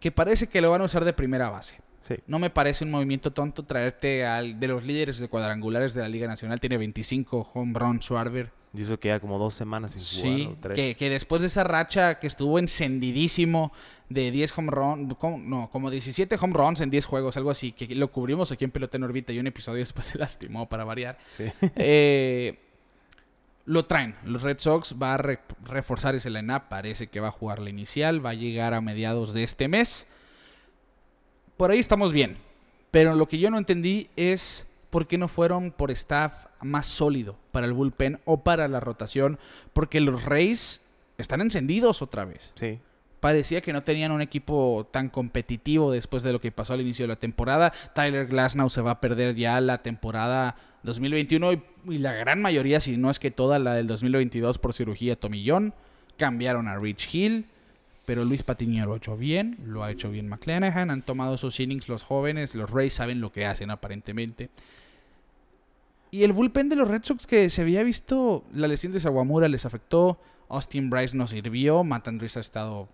que 0.00 0.10
parece 0.10 0.48
que 0.48 0.60
lo 0.60 0.70
van 0.70 0.80
a 0.80 0.84
usar 0.86 1.04
de 1.04 1.12
primera 1.12 1.48
base. 1.50 1.76
Sí. 2.02 2.16
No 2.26 2.38
me 2.38 2.50
parece 2.50 2.84
un 2.84 2.90
movimiento 2.90 3.30
tonto 3.32 3.62
traerte 3.64 4.26
al 4.26 4.58
de 4.60 4.68
los 4.68 4.84
líderes 4.84 5.18
de 5.18 5.28
cuadrangulares 5.28 5.94
de 5.94 6.02
la 6.02 6.08
Liga 6.08 6.26
Nacional. 6.26 6.60
Tiene 6.60 6.76
25 6.76 7.50
home 7.54 7.72
run 7.78 8.00
Schwarber. 8.02 8.50
Y 8.74 8.82
eso 8.82 8.98
que 8.98 9.08
ya 9.08 9.20
como 9.20 9.38
dos 9.38 9.54
semanas 9.54 9.92
sin 9.92 10.22
jugar. 10.22 10.38
Sí, 10.38 10.46
o 10.50 10.56
tres. 10.60 10.74
que, 10.76 10.94
que 10.94 11.10
después 11.10 11.42
de 11.42 11.48
esa 11.48 11.62
racha 11.62 12.18
que 12.18 12.26
estuvo 12.26 12.58
encendidísimo 12.58 13.70
de 14.08 14.30
10 14.30 14.58
home 14.58 14.70
runs, 14.70 15.16
no, 15.44 15.68
como 15.70 15.90
17 15.90 16.36
home 16.40 16.54
runs 16.54 16.80
en 16.80 16.90
10 16.90 17.04
juegos, 17.06 17.36
algo 17.36 17.50
así, 17.50 17.72
que 17.72 17.94
lo 17.94 18.10
cubrimos 18.10 18.50
aquí 18.50 18.64
en 18.64 18.70
Pelota 18.70 18.96
en 18.96 19.04
órbita 19.04 19.32
y 19.32 19.38
un 19.38 19.46
episodio 19.46 19.78
después 19.80 20.06
se 20.06 20.18
lastimó 20.18 20.68
para 20.68 20.84
variar. 20.84 21.18
Sí. 21.28 21.44
Eh, 21.76 22.58
lo 23.66 23.84
traen. 23.84 24.16
Los 24.24 24.42
Red 24.42 24.58
Sox 24.58 24.96
va 25.00 25.14
a 25.14 25.16
re- 25.18 25.40
reforzar 25.64 26.14
ese 26.14 26.30
line-up. 26.30 26.62
Parece 26.68 27.06
que 27.08 27.20
va 27.20 27.28
a 27.28 27.30
jugar 27.32 27.58
la 27.60 27.70
inicial. 27.70 28.24
Va 28.24 28.30
a 28.30 28.34
llegar 28.34 28.74
a 28.74 28.80
mediados 28.80 29.34
de 29.34 29.44
este 29.44 29.68
mes. 29.68 30.08
Por 31.62 31.70
ahí 31.70 31.78
estamos 31.78 32.12
bien. 32.12 32.38
Pero 32.90 33.14
lo 33.14 33.28
que 33.28 33.38
yo 33.38 33.48
no 33.48 33.56
entendí 33.56 34.08
es 34.16 34.66
por 34.90 35.06
qué 35.06 35.16
no 35.16 35.28
fueron 35.28 35.70
por 35.70 35.92
staff 35.92 36.46
más 36.60 36.86
sólido 36.86 37.36
para 37.52 37.66
el 37.66 37.72
bullpen 37.72 38.18
o 38.24 38.42
para 38.42 38.66
la 38.66 38.80
rotación. 38.80 39.38
Porque 39.72 40.00
los 40.00 40.24
Rays 40.24 40.80
están 41.18 41.40
encendidos 41.40 42.02
otra 42.02 42.24
vez. 42.24 42.50
Sí. 42.56 42.80
Parecía 43.20 43.60
que 43.60 43.72
no 43.72 43.84
tenían 43.84 44.10
un 44.10 44.22
equipo 44.22 44.88
tan 44.90 45.08
competitivo 45.08 45.92
después 45.92 46.24
de 46.24 46.32
lo 46.32 46.40
que 46.40 46.50
pasó 46.50 46.72
al 46.72 46.80
inicio 46.80 47.04
de 47.04 47.10
la 47.10 47.20
temporada. 47.20 47.72
Tyler 47.94 48.26
Glasnow 48.26 48.68
se 48.68 48.80
va 48.80 48.90
a 48.90 49.00
perder 49.00 49.36
ya 49.36 49.60
la 49.60 49.84
temporada 49.84 50.56
2021 50.82 51.52
y, 51.52 51.62
y 51.90 51.98
la 51.98 52.12
gran 52.12 52.42
mayoría, 52.42 52.80
si 52.80 52.96
no 52.96 53.08
es 53.08 53.20
que 53.20 53.30
toda 53.30 53.60
la 53.60 53.74
del 53.74 53.86
2022 53.86 54.58
por 54.58 54.74
cirugía 54.74 55.14
tomillón. 55.14 55.74
Cambiaron 56.16 56.66
a 56.66 56.76
Rich 56.76 57.14
Hill, 57.14 57.46
pero 58.04 58.24
Luis 58.24 58.42
Patiño 58.42 58.84
lo 58.86 58.94
ha 58.94 58.96
hecho 58.96 59.16
bien, 59.16 59.58
lo 59.64 59.84
ha 59.84 59.90
hecho 59.90 60.10
bien 60.10 60.28
McClanahan, 60.28 60.90
han 60.90 61.02
tomado 61.02 61.36
sus 61.38 61.60
innings 61.60 61.88
los 61.88 62.02
jóvenes, 62.02 62.54
los 62.54 62.70
Rays 62.70 62.94
saben 62.94 63.20
lo 63.20 63.30
que 63.30 63.46
hacen 63.46 63.70
aparentemente. 63.70 64.50
Y 66.10 66.24
el 66.24 66.32
bullpen 66.32 66.68
de 66.68 66.76
los 66.76 66.88
Red 66.88 67.04
Sox 67.04 67.26
que 67.26 67.48
se 67.48 67.62
había 67.62 67.82
visto, 67.82 68.44
la 68.52 68.68
lesión 68.68 68.92
de 68.92 69.00
Sawamura 69.00 69.48
les 69.48 69.64
afectó, 69.64 70.20
Austin 70.48 70.90
Bryce 70.90 71.16
no 71.16 71.26
sirvió, 71.26 71.84
Matt 71.84 72.08
Andrews 72.08 72.36
ha 72.36 72.40
estado 72.40 72.88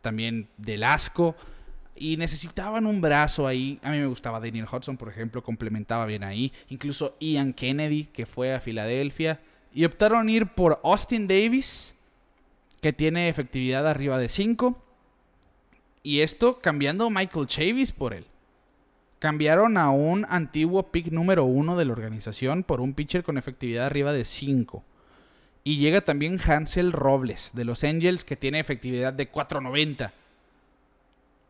también 0.00 0.48
del 0.56 0.84
asco. 0.84 1.34
Y 1.96 2.16
necesitaban 2.16 2.86
un 2.86 3.00
brazo 3.00 3.46
ahí. 3.46 3.78
A 3.82 3.90
mí 3.90 3.98
me 3.98 4.06
gustaba 4.06 4.40
Daniel 4.40 4.66
Hudson, 4.70 4.96
por 4.96 5.08
ejemplo, 5.08 5.44
complementaba 5.44 6.06
bien 6.06 6.24
ahí. 6.24 6.52
Incluso 6.68 7.16
Ian 7.20 7.52
Kennedy, 7.52 8.04
que 8.06 8.26
fue 8.26 8.52
a 8.52 8.60
Filadelfia. 8.60 9.40
Y 9.72 9.84
optaron 9.84 10.28
ir 10.28 10.48
por 10.48 10.80
Austin 10.82 11.28
Davis, 11.28 11.93
que 12.84 12.92
tiene 12.92 13.30
efectividad 13.30 13.88
arriba 13.88 14.18
de 14.18 14.28
5. 14.28 14.76
Y 16.02 16.20
esto 16.20 16.60
cambiando 16.60 17.08
Michael 17.08 17.46
Chavis 17.46 17.92
por 17.92 18.12
él. 18.12 18.26
Cambiaron 19.20 19.78
a 19.78 19.88
un 19.88 20.26
antiguo 20.28 20.90
pick 20.90 21.06
número 21.10 21.46
1 21.46 21.78
de 21.78 21.86
la 21.86 21.92
organización 21.92 22.62
por 22.62 22.82
un 22.82 22.92
pitcher 22.92 23.22
con 23.22 23.38
efectividad 23.38 23.86
arriba 23.86 24.12
de 24.12 24.26
5. 24.26 24.84
Y 25.64 25.78
llega 25.78 26.02
también 26.02 26.38
Hansel 26.38 26.92
Robles 26.92 27.52
de 27.54 27.64
los 27.64 27.84
Angels 27.84 28.22
que 28.22 28.36
tiene 28.36 28.60
efectividad 28.60 29.14
de 29.14 29.32
4.90. 29.32 30.12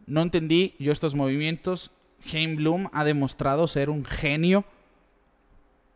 No 0.06 0.22
entendí 0.22 0.76
yo 0.78 0.92
estos 0.92 1.16
movimientos. 1.16 1.90
Hein 2.32 2.54
Bloom 2.54 2.90
ha 2.92 3.02
demostrado 3.02 3.66
ser 3.66 3.90
un 3.90 4.04
genio. 4.04 4.64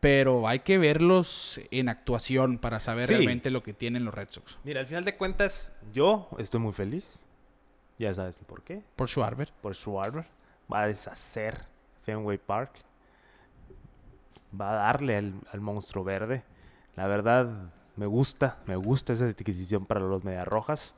Pero 0.01 0.47
hay 0.47 0.61
que 0.61 0.79
verlos 0.79 1.61
en 1.73 1.89
actuación 1.89 2.59
para 2.59 2.79
saber 2.79 3.07
Sí. 3.09 3.15
realmente 3.15 3.51
lo 3.51 3.63
que 3.65 3.73
tienen 3.73 4.05
los 4.05 4.15
Red 4.15 4.29
Sox. 4.31 4.57
Mira, 4.63 4.81
al 4.81 4.87
final 4.87 5.05
de 5.05 5.17
cuentas, 5.17 5.73
yo 5.93 6.29
estoy 6.39 6.61
muy 6.61 6.73
feliz. 6.73 7.25
Ya 7.99 8.15
sabes 8.15 8.37
por 8.47 8.63
qué. 8.63 8.83
Por 8.95 9.09
Schwarber. 9.09 9.53
Por 9.61 9.75
Schwarber. 9.75 10.25
Va 10.73 10.83
a 10.83 10.87
deshacer 10.87 11.65
Fenway 12.05 12.39
Park. 12.39 12.71
Va 14.59 14.71
a 14.71 14.75
darle 14.77 15.17
al, 15.17 15.35
al 15.53 15.61
monstruo 15.61 16.05
verde. 16.05 16.45
La 16.95 17.09
verdad, 17.09 17.49
me 17.97 18.07
gusta. 18.07 18.59
Me 18.67 18.77
gusta 18.77 19.13
esa 19.15 19.27
adquisición 19.27 19.85
para 19.85 20.01
los 20.01 20.23
Mediarrojas. 20.23 20.95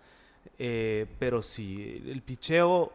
Eh, 0.59 1.07
pero 1.18 1.40
si 1.40 2.03
el 2.07 2.20
picheo 2.22 2.92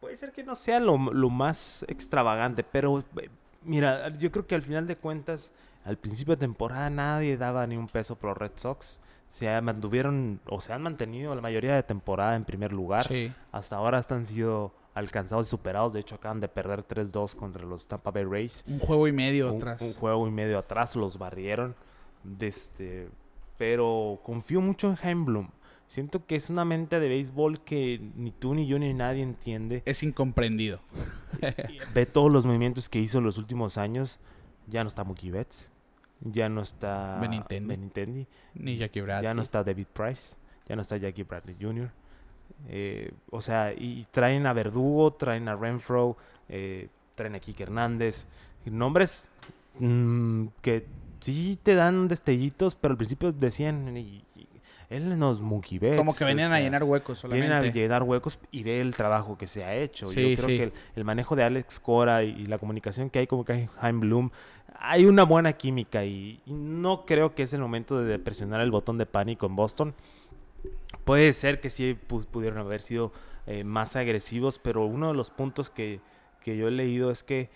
puede 0.00 0.16
ser 0.16 0.32
que 0.32 0.42
no 0.42 0.56
sea 0.56 0.80
lo, 0.80 0.96
lo 1.12 1.30
más 1.30 1.84
extravagante, 1.88 2.64
pero 2.64 3.04
eh, 3.20 3.28
mira, 3.66 4.08
yo 4.14 4.30
creo 4.30 4.46
que 4.46 4.54
al 4.54 4.62
final 4.62 4.86
de 4.86 4.96
cuentas, 4.96 5.52
al 5.84 5.96
principio 5.98 6.34
de 6.36 6.40
temporada 6.40 6.88
nadie 6.90 7.36
daba 7.36 7.66
ni 7.66 7.76
un 7.76 7.88
peso 7.88 8.16
por 8.16 8.30
los 8.30 8.38
Red 8.38 8.52
Sox. 8.56 9.00
Se 9.30 9.60
mantuvieron 9.60 10.40
o 10.48 10.60
se 10.60 10.72
han 10.72 10.82
mantenido 10.82 11.34
la 11.34 11.42
mayoría 11.42 11.74
de 11.74 11.82
temporada 11.82 12.36
en 12.36 12.44
primer 12.44 12.72
lugar. 12.72 13.06
Sí. 13.06 13.32
Hasta 13.52 13.76
ahora 13.76 13.98
están 13.98 14.24
sido 14.26 14.72
alcanzados 14.94 15.48
y 15.48 15.50
superados. 15.50 15.92
De 15.92 16.00
hecho, 16.00 16.14
acaban 16.14 16.40
de 16.40 16.48
perder 16.48 16.86
3-2 16.86 17.34
contra 17.34 17.64
los 17.64 17.86
Tampa 17.86 18.10
Bay 18.10 18.24
Rays. 18.24 18.64
Un 18.66 18.78
juego 18.78 19.06
y 19.08 19.12
medio 19.12 19.50
Un, 19.50 19.56
atrás. 19.56 19.82
un 19.82 19.92
juego 19.92 20.26
y 20.26 20.30
medio 20.30 20.58
atrás 20.58 20.96
los 20.96 21.18
barrieron. 21.18 21.74
De 22.24 22.46
este, 22.46 23.08
pero 23.58 24.20
confío 24.22 24.60
mucho 24.62 24.88
en 24.90 24.98
Heimblum. 25.06 25.48
Siento 25.86 26.26
que 26.26 26.34
es 26.34 26.50
una 26.50 26.64
mente 26.64 26.98
de 26.98 27.08
béisbol 27.08 27.60
que 27.60 28.00
ni 28.16 28.32
tú, 28.32 28.54
ni 28.54 28.66
yo, 28.66 28.78
ni 28.78 28.92
nadie 28.92 29.22
entiende. 29.22 29.82
Es 29.84 30.02
incomprendido. 30.02 30.80
Ve 31.94 32.06
todos 32.06 32.30
los 32.30 32.44
movimientos 32.44 32.88
que 32.88 32.98
hizo 32.98 33.18
en 33.18 33.24
los 33.24 33.38
últimos 33.38 33.78
años. 33.78 34.18
Ya 34.66 34.82
no 34.82 34.88
está 34.88 35.04
Mookie 35.04 35.30
Betts. 35.30 35.70
Ya 36.20 36.48
no 36.48 36.62
está 36.62 37.18
Benintendi. 37.20 37.68
Benintendi. 37.68 38.26
Ni 38.54 38.76
Jackie 38.76 39.00
Bradley. 39.00 39.24
Ya 39.24 39.34
no 39.34 39.42
está 39.42 39.62
David 39.62 39.86
Price. 39.92 40.36
Ya 40.68 40.74
no 40.74 40.82
está 40.82 40.96
Jackie 40.96 41.22
Bradley 41.22 41.56
Jr. 41.60 41.90
Eh, 42.68 43.12
o 43.30 43.40
sea, 43.40 43.72
y 43.72 44.06
traen 44.10 44.46
a 44.46 44.52
Verdugo, 44.52 45.12
traen 45.12 45.48
a 45.48 45.54
Renfro, 45.54 46.16
eh, 46.48 46.88
traen 47.14 47.36
a 47.36 47.40
Kike 47.40 47.62
Hernández. 47.62 48.26
Nombres 48.64 49.28
mm, 49.78 50.46
que 50.60 50.86
sí 51.20 51.58
te 51.62 51.76
dan 51.76 52.08
destellitos, 52.08 52.74
pero 52.74 52.92
al 52.92 52.98
principio 52.98 53.30
decían, 53.30 53.96
y 53.96 54.24
Él 54.88 55.18
no 55.18 55.32
es 55.32 55.40
Mookie 55.40 55.78
Betts. 55.78 55.96
Como 55.96 56.14
que 56.14 56.22
o 56.24 56.26
venían 56.28 56.52
a 56.52 56.60
llenar 56.60 56.84
huecos 56.84 57.18
solamente. 57.18 57.48
Vienen 57.48 57.68
a 57.68 57.72
llenar 57.72 58.02
huecos 58.04 58.38
y 58.52 58.62
ve 58.62 58.80
el 58.80 58.94
trabajo 58.94 59.36
que 59.36 59.46
se 59.46 59.64
ha 59.64 59.74
hecho. 59.74 60.06
Sí, 60.06 60.36
Yo 60.36 60.44
creo 60.44 60.48
sí. 60.48 60.56
que 60.58 60.62
el, 60.64 60.72
el 60.94 61.04
manejo 61.04 61.34
de 61.34 61.42
Alex 61.44 61.80
Cora 61.80 62.22
y, 62.22 62.30
y 62.30 62.46
la 62.46 62.58
comunicación 62.58 63.10
que 63.10 63.18
hay 63.18 63.26
con 63.26 63.42
Jaime 63.44 64.00
Bloom, 64.00 64.30
hay 64.78 65.06
una 65.06 65.24
buena 65.24 65.54
química 65.54 66.04
y, 66.04 66.40
y 66.46 66.52
no 66.52 67.04
creo 67.06 67.34
que 67.34 67.42
es 67.42 67.52
el 67.52 67.60
momento 67.60 67.98
de 68.02 68.18
presionar 68.18 68.60
el 68.60 68.70
botón 68.70 68.96
de 68.98 69.06
pánico 69.06 69.46
en 69.46 69.56
Boston. 69.56 69.94
Puede 71.04 71.32
ser 71.32 71.60
que 71.60 71.70
sí 71.70 71.96
pu- 72.08 72.26
pudieron 72.26 72.58
haber 72.58 72.80
sido 72.80 73.12
eh, 73.46 73.64
más 73.64 73.96
agresivos, 73.96 74.58
pero 74.58 74.84
uno 74.86 75.08
de 75.08 75.14
los 75.14 75.30
puntos 75.30 75.70
que, 75.70 76.00
que 76.42 76.56
yo 76.56 76.68
he 76.68 76.70
leído 76.72 77.10
es 77.10 77.22
que 77.22 77.48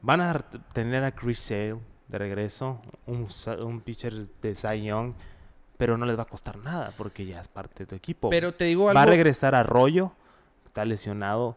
van 0.00 0.20
a 0.20 0.44
tener 0.72 1.04
a 1.04 1.12
Chris 1.12 1.40
Sale 1.40 1.76
de 2.08 2.18
regreso, 2.18 2.80
un, 3.06 3.26
un 3.64 3.80
pitcher 3.80 4.28
de 4.42 4.54
Cy 4.54 4.84
Young, 4.84 5.14
pero 5.78 5.96
no 5.96 6.04
les 6.04 6.18
va 6.18 6.22
a 6.24 6.26
costar 6.26 6.58
nada 6.58 6.92
porque 6.98 7.24
ya 7.24 7.40
es 7.40 7.48
parte 7.48 7.84
de 7.84 7.86
tu 7.86 7.94
equipo. 7.94 8.28
Pero 8.28 8.52
te 8.52 8.64
digo 8.66 8.84
Va 8.84 8.90
algo. 8.90 9.00
a 9.02 9.06
regresar 9.06 9.54
Arroyo, 9.54 10.12
está 10.66 10.84
lesionado 10.84 11.56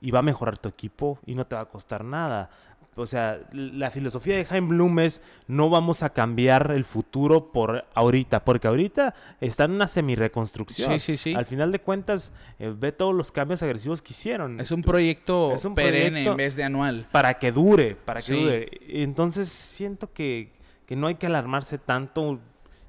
y 0.00 0.10
va 0.10 0.18
a 0.18 0.22
mejorar 0.22 0.58
tu 0.58 0.68
equipo 0.68 1.18
y 1.24 1.34
no 1.36 1.46
te 1.46 1.54
va 1.54 1.62
a 1.62 1.66
costar 1.66 2.02
nada. 2.04 2.50
O 2.96 3.06
sea, 3.06 3.38
la 3.52 3.92
filosofía 3.92 4.36
de 4.36 4.44
Jaime 4.44 4.68
Bloom 4.70 4.98
es 4.98 5.22
no 5.46 5.70
vamos 5.70 6.02
a 6.02 6.10
cambiar 6.10 6.72
el 6.72 6.84
futuro 6.84 7.52
por 7.52 7.84
ahorita, 7.94 8.44
porque 8.44 8.66
ahorita 8.66 9.14
está 9.40 9.64
en 9.66 9.70
una 9.70 9.86
semi-reconstrucción. 9.86 10.90
Sí, 10.92 10.98
sí, 10.98 11.16
sí. 11.16 11.34
Al 11.36 11.46
final 11.46 11.70
de 11.70 11.78
cuentas, 11.80 12.32
eh, 12.58 12.74
ve 12.76 12.90
todos 12.90 13.14
los 13.14 13.30
cambios 13.30 13.62
agresivos 13.62 14.02
que 14.02 14.14
hicieron. 14.14 14.58
Es 14.58 14.72
un 14.72 14.82
proyecto 14.82 15.52
Es 15.54 15.64
un 15.64 15.76
perenne 15.76 16.10
proyecto- 16.24 16.30
en 16.32 16.36
vez 16.36 16.56
de 16.56 16.64
anual. 16.64 17.06
Para 17.12 17.34
que 17.38 17.52
dure, 17.52 17.94
para 17.94 18.18
que 18.18 18.26
Sí. 18.26 18.42
dure. 18.42 18.68
Entonces 18.88 19.48
siento 19.48 20.12
que, 20.12 20.50
que 20.84 20.96
no 20.96 21.06
hay 21.06 21.14
que 21.14 21.26
alarmarse 21.26 21.78
tanto. 21.78 22.40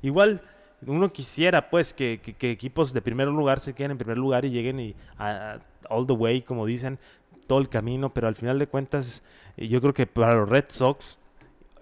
Igual 0.02 0.42
uno 0.86 1.12
quisiera 1.12 1.70
pues 1.70 1.94
que, 1.94 2.20
que- 2.24 2.34
que 2.34 2.52
equipos 2.52 2.94
de 2.94 3.02
primer 3.02 3.28
lugar 3.28 3.60
se 3.60 3.74
queden 3.74 3.92
en 3.92 3.98
primer 3.98 4.18
lugar 4.18 4.46
y 4.46 4.50
lleguen 4.52 4.80
y 4.80 4.96
a- 5.18 5.54
a- 5.54 5.60
all 5.90 6.06
the 6.08 6.14
way, 6.14 6.42
como 6.42 6.66
dicen, 6.66 7.00
todo 7.48 7.60
el 7.60 7.70
camino, 7.70 8.14
pero 8.14 8.28
al 8.28 8.36
final 8.36 8.60
de 8.60 8.68
cuentas 8.68 9.24
eh, 9.58 9.68
yo 9.68 9.82
creo 9.82 9.94
que 9.94 10.06
para 10.08 10.36
los 10.36 10.48
Red 10.50 10.66
Sox 10.70 11.18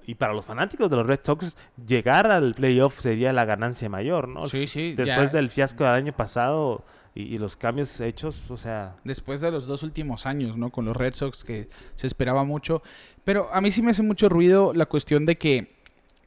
y 0.05 0.15
para 0.15 0.33
los 0.33 0.45
fanáticos 0.45 0.89
de 0.89 0.95
los 0.95 1.05
Red 1.05 1.19
Sox 1.23 1.57
llegar 1.85 2.31
al 2.31 2.53
playoff 2.53 3.01
sería 3.01 3.33
la 3.33 3.43
ganancia 3.45 3.89
mayor, 3.89 4.27
¿no? 4.29 4.45
Sí, 4.45 4.65
sí. 4.67 4.93
Después 4.93 5.31
ya- 5.31 5.37
del 5.37 5.49
fiasco 5.49 5.83
del 5.83 5.93
año 5.93 6.13
pasado 6.13 6.85
y, 7.13 7.23
y 7.23 7.37
los 7.37 7.57
cambios 7.57 7.99
hechos, 7.99 8.41
o 8.49 8.55
sea, 8.57 8.95
Después 9.03 9.41
de 9.41 9.51
los 9.51 9.67
dos 9.67 9.83
últimos 9.83 10.25
años, 10.25 10.55
¿no? 10.57 10.69
Con 10.69 10.85
los 10.85 10.95
Red 10.95 11.13
Sox, 11.15 11.43
que 11.43 11.67
se 11.95 12.07
esperaba 12.07 12.43
mucho. 12.45 12.81
Pero 13.25 13.49
a 13.53 13.59
mí 13.59 13.69
sí 13.71 13.81
me 13.81 13.91
hace 13.91 14.03
mucho 14.03 14.29
ruido 14.29 14.73
la 14.73 14.85
cuestión 14.85 15.25
de 15.25 15.37
que, 15.37 15.75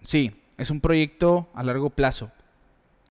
sí, 0.02 0.32
es 0.58 0.70
un 0.70 0.80
proyecto 0.82 1.48
a 1.54 1.62
largo 1.62 1.88
plazo. 1.90 2.30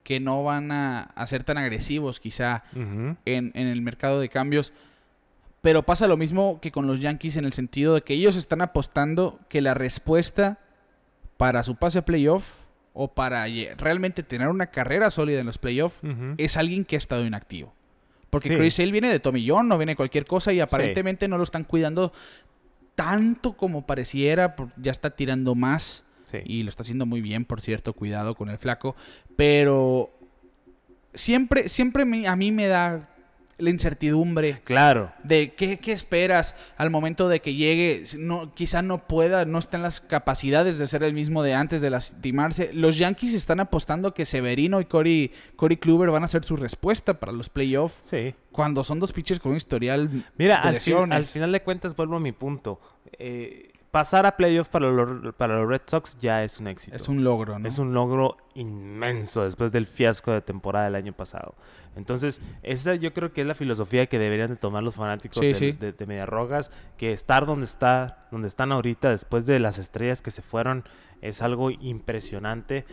Que 0.09 0.19
no 0.19 0.43
van 0.43 0.71
a, 0.71 1.01
a 1.03 1.27
ser 1.27 1.43
tan 1.43 1.59
agresivos, 1.59 2.19
quizá, 2.19 2.63
en, 2.73 3.51
en 3.53 3.67
el 3.67 3.79
mercado 3.83 4.19
de 4.19 4.27
cambios. 4.27 4.73
Pero 5.61 5.83
pasa 5.83 6.07
lo 6.07 6.17
mismo 6.17 6.59
que 6.61 6.71
con 6.71 6.87
los 6.87 6.99
Yankees 6.99 7.35
en 7.37 7.45
el 7.45 7.53
sentido 7.53 7.93
de 7.93 8.01
que 8.01 8.15
ellos 8.15 8.35
están 8.35 8.63
apostando 8.63 9.39
que 9.49 9.61
la 9.61 9.75
respuesta 9.75 10.57
para 11.37 11.61
su 11.63 11.75
pase 11.75 11.99
a 11.99 12.05
playoff 12.05 12.43
o 12.93 13.13
para 13.13 13.45
realmente 13.77 14.23
tener 14.23 14.47
una 14.47 14.67
carrera 14.71 15.11
sólida 15.11 15.41
en 15.41 15.45
los 15.45 15.59
playoffs 15.59 15.99
es 16.37 16.57
alguien 16.57 16.85
que 16.85 16.95
ha 16.95 16.97
estado 16.97 17.23
inactivo. 17.23 17.71
Porque 18.31 18.49
Sí. 18.49 18.55
Chris 18.57 18.73
Sale 18.73 18.91
viene 18.91 19.09
de 19.09 19.19
Tommy 19.19 19.47
John, 19.47 19.67
no 19.67 19.77
viene 19.77 19.91
de 19.91 19.95
cualquier 19.95 20.25
cosa 20.25 20.51
y 20.53 20.59
aparentemente 20.59 21.27
no 21.27 21.37
lo 21.37 21.43
están 21.43 21.65
cuidando 21.65 22.13
tanto 22.95 23.53
como 23.53 23.85
pareciera. 23.85 24.55
Ya 24.77 24.91
está 24.91 25.11
tirando 25.11 25.53
más 25.53 26.03
Sí. 26.29 26.37
y 26.45 26.63
lo 26.63 26.69
está 26.69 26.83
haciendo 26.83 27.05
muy 27.05 27.21
bien, 27.21 27.45
por 27.45 27.61
cierto, 27.61 27.93
cuidado 27.93 28.35
con 28.35 28.49
el 28.49 28.57
flaco. 28.57 28.95
Pero 29.35 30.11
siempre, 31.13 31.69
siempre 31.69 32.05
me- 32.05 32.27
a 32.27 32.35
mí 32.35 32.51
me 32.51 32.67
da 32.67 33.09
la 33.57 33.71
incertidumbre 33.71 34.61
Claro. 34.63 35.11
de 35.23 35.53
qué, 35.53 35.79
qué 35.79 35.91
esperas 35.91 36.55
al 36.77 36.89
momento 36.91 37.27
de 37.27 37.41
que 37.41 37.55
llegue. 37.55 38.05
No, 38.17 38.53
quizá 38.55 38.81
no 38.81 39.05
pueda, 39.05 39.43
no 39.43 39.59
está 39.59 39.75
en 39.75 39.83
las 39.83 39.99
capacidades 39.99 40.77
de 40.79 40.87
ser 40.87 41.03
el 41.03 41.13
mismo 41.13 41.43
de 41.43 41.55
antes 41.55 41.81
de 41.81 41.89
lastimarse. 41.89 42.71
Los 42.73 42.97
Yankees 42.97 43.33
están 43.33 43.59
apostando 43.59 44.13
que 44.13 44.25
Severino 44.25 44.79
y 44.79 44.85
Corey, 44.85 45.31
Corey 45.57 45.75
Kluber 45.75 46.09
van 46.09 46.23
a 46.23 46.29
ser 46.29 46.45
su 46.45 46.55
respuesta 46.55 47.19
para 47.19 47.33
los 47.33 47.49
playoffs. 47.49 47.97
Sí. 48.03 48.33
Cuando 48.53 48.85
son 48.85 49.01
dos 49.01 49.11
pitchers 49.11 49.41
con 49.41 49.51
un 49.51 49.57
historial 49.57 50.09
Mira, 50.37 50.61
de 50.61 50.67
al, 50.69 50.79
fin- 50.79 51.11
al 51.11 51.25
final 51.25 51.51
de 51.51 51.61
cuentas 51.61 51.95
vuelvo 51.97 52.15
a 52.15 52.19
mi 52.21 52.31
punto. 52.31 52.79
Eh, 53.17 53.73
pasar 53.91 54.25
a 54.25 54.37
playoff 54.37 54.69
para 54.69 54.89
los, 54.91 55.33
para 55.35 55.57
los 55.59 55.67
Red 55.67 55.81
Sox 55.85 56.17
ya 56.19 56.43
es 56.43 56.59
un 56.59 56.67
éxito. 56.67 56.95
es 56.95 57.07
un 57.07 57.23
logro, 57.23 57.57
¿no? 57.59 57.67
Es 57.67 57.79
un 57.79 57.93
logro 57.93 58.37
inmenso 58.53 59.43
después 59.43 59.71
del 59.71 59.87
fiasco 59.87 60.31
de 60.31 60.41
temporada 60.41 60.85
del 60.85 60.95
año 60.95 61.13
pasado. 61.13 61.55
Entonces, 61.95 62.41
esa 62.61 62.95
yo 62.95 63.13
creo 63.13 63.33
que 63.33 63.41
es 63.41 63.47
la 63.47 63.55
filosofía 63.55 64.05
que 64.05 64.19
deberían 64.19 64.51
de 64.51 64.55
tomar 64.57 64.83
los 64.83 64.95
fanáticos 64.95 65.39
Sí, 65.39 65.47
de, 65.47 65.53
sí. 65.55 65.71
de, 65.71 65.91
de 65.91 66.05
Medias 66.05 66.29
Rojas, 66.29 66.71
que 66.97 67.13
estar 67.13 67.45
donde 67.45 67.65
está, 67.65 68.27
donde 68.31 68.47
están 68.47 68.71
ahorita 68.71 69.09
después 69.09 69.45
de 69.45 69.59
las 69.59 69.79
estrellas 69.79 70.21
que 70.21 70.31
se 70.31 70.41
fueron 70.41 70.83
es 71.21 71.41
algo 71.41 71.69
impresionante. 71.71 72.85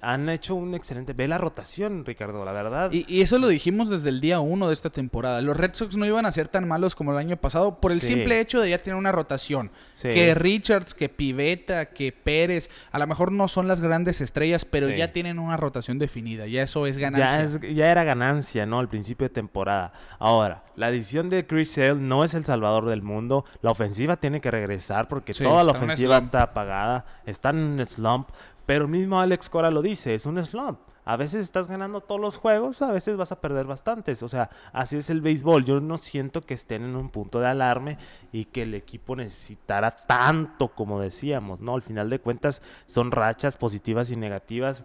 Han 0.00 0.28
hecho 0.28 0.54
un 0.54 0.74
excelente, 0.74 1.12
ve 1.12 1.28
la 1.28 1.38
rotación, 1.38 2.04
Ricardo, 2.04 2.44
la 2.44 2.52
verdad. 2.52 2.90
Y, 2.92 3.04
y 3.08 3.22
eso 3.22 3.38
lo 3.38 3.48
dijimos 3.48 3.90
desde 3.90 4.08
el 4.08 4.20
día 4.20 4.40
uno 4.40 4.68
de 4.68 4.74
esta 4.74 4.90
temporada. 4.90 5.40
Los 5.42 5.56
Red 5.56 5.74
Sox 5.74 5.96
no 5.96 6.06
iban 6.06 6.26
a 6.26 6.32
ser 6.32 6.48
tan 6.48 6.66
malos 6.68 6.94
como 6.94 7.12
el 7.12 7.18
año 7.18 7.36
pasado 7.36 7.80
por 7.80 7.92
el 7.92 8.00
Sí. 8.00 8.08
simple 8.08 8.40
hecho 8.40 8.60
de 8.60 8.70
ya 8.70 8.78
tener 8.78 8.96
una 8.96 9.12
rotación. 9.12 9.70
Sí. 9.92 10.08
Que 10.10 10.34
Richards, 10.34 10.94
que 10.94 11.08
Pivetta, 11.08 11.86
que 11.86 12.12
Pérez, 12.12 12.70
a 12.92 12.98
lo 12.98 13.06
mejor 13.06 13.32
no 13.32 13.48
son 13.48 13.68
las 13.68 13.80
grandes 13.80 14.20
estrellas, 14.20 14.64
pero 14.64 14.88
Sí. 14.88 14.96
ya 14.96 15.12
tienen 15.12 15.38
una 15.38 15.56
rotación 15.56 15.98
definida. 15.98 16.46
Ya 16.46 16.62
eso 16.62 16.86
es 16.86 16.98
ganancia. 16.98 17.38
Ya, 17.38 17.42
es- 17.42 17.74
ya 17.74 17.90
era 17.90 18.04
ganancia, 18.04 18.66
¿no? 18.66 18.78
Al 18.78 18.88
principio 18.88 19.28
de 19.28 19.34
temporada. 19.34 19.92
Ahora, 20.18 20.64
la 20.76 20.86
adición 20.88 21.28
de 21.28 21.46
Chris 21.46 21.70
Sale 21.72 21.94
no 21.96 22.24
es 22.24 22.34
el 22.34 22.44
salvador 22.44 22.86
del 22.86 23.02
mundo. 23.02 23.44
La 23.62 23.70
ofensiva 23.70 24.16
tiene 24.16 24.40
que 24.40 24.50
regresar 24.50 25.08
porque 25.08 25.32
toda 25.34 25.64
la 25.64 25.72
ofensiva 25.72 26.18
está 26.18 26.42
apagada. 26.42 27.06
Está 27.26 27.50
en 27.50 27.56
un 27.58 27.86
slump. 27.86 28.28
Pero 28.66 28.88
mismo 28.88 29.20
Alex 29.20 29.48
Cora 29.48 29.70
lo 29.70 29.80
dice, 29.80 30.14
es 30.14 30.26
un 30.26 30.44
slump. 30.44 30.80
A 31.04 31.16
veces 31.16 31.44
estás 31.44 31.68
ganando 31.68 32.00
todos 32.00 32.20
los 32.20 32.36
juegos, 32.36 32.82
a 32.82 32.90
veces 32.90 33.16
vas 33.16 33.30
a 33.30 33.40
perder 33.40 33.64
bastantes. 33.64 34.24
O 34.24 34.28
sea, 34.28 34.50
así 34.72 34.96
es 34.96 35.08
el 35.08 35.20
béisbol. 35.20 35.64
Yo 35.64 35.80
no 35.80 35.98
siento 35.98 36.42
que 36.42 36.54
estén 36.54 36.82
en 36.82 36.96
un 36.96 37.10
punto 37.10 37.38
de 37.38 37.46
alarme 37.46 37.96
y 38.32 38.46
que 38.46 38.62
el 38.62 38.74
equipo 38.74 39.14
necesitara 39.14 39.94
tanto 39.94 40.66
como 40.66 41.00
decíamos, 41.00 41.60
¿no? 41.60 41.76
Al 41.76 41.82
final 41.82 42.10
de 42.10 42.18
cuentas 42.18 42.60
son 42.86 43.12
rachas 43.12 43.56
positivas 43.56 44.10
y 44.10 44.16
negativas 44.16 44.84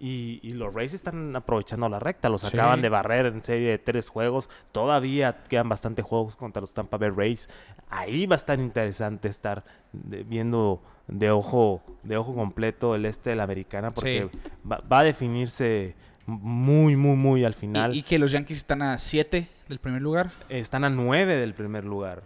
y, 0.00 0.40
y 0.42 0.54
los 0.54 0.72
Rays 0.74 0.94
están 0.94 1.36
aprovechando 1.36 1.88
la 1.88 1.98
recta. 2.00 2.28
Los 2.30 2.40
Sí. 2.40 2.48
acaban 2.56 2.80
de 2.82 2.88
barrer 2.88 3.26
en 3.26 3.42
serie 3.44 3.68
de 3.68 3.78
tres 3.78 4.08
juegos. 4.08 4.48
Todavía 4.72 5.42
quedan 5.48 5.68
bastante 5.68 6.00
juegos 6.02 6.34
contra 6.36 6.60
los 6.62 6.72
Tampa 6.72 6.96
Bay 6.96 7.10
Rays. 7.10 7.48
Ahí 7.90 8.24
va 8.26 8.34
a 8.34 8.36
estar 8.36 8.58
interesante 8.58 9.28
estar 9.28 9.62
de- 9.92 10.22
viendo 10.24 10.82
de 11.06 11.30
ojo, 11.30 11.82
de 12.02 12.16
ojo 12.16 12.34
completo 12.34 12.94
el 12.94 13.04
este 13.04 13.30
de 13.30 13.36
la 13.36 13.42
americana 13.44 13.92
porque 13.92 14.30
va, 14.70 14.80
va 14.90 15.00
a 15.00 15.02
definirse 15.04 15.94
muy, 16.26 16.96
muy, 16.96 17.16
muy 17.16 17.44
al 17.44 17.54
final. 17.54 17.94
Y, 17.94 17.98
y 17.98 18.02
que 18.02 18.18
los 18.18 18.32
Yankees 18.32 18.58
están 18.58 18.80
a 18.82 18.98
7 18.98 19.48
del 19.68 19.78
primer 19.80 20.00
lugar. 20.00 20.30
Están 20.48 20.84
a 20.84 20.90
nueve 20.90 21.34
del 21.36 21.52
primer 21.54 21.84
lugar. 21.84 22.22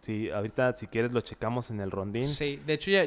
Sí, 0.00 0.30
ahorita 0.30 0.74
si 0.76 0.86
quieres 0.86 1.12
lo 1.12 1.20
checamos 1.20 1.70
en 1.70 1.80
el 1.80 1.90
rondín. 1.90 2.22
Sí, 2.24 2.60
de 2.64 2.72
hecho 2.74 2.90
ya 2.90 3.06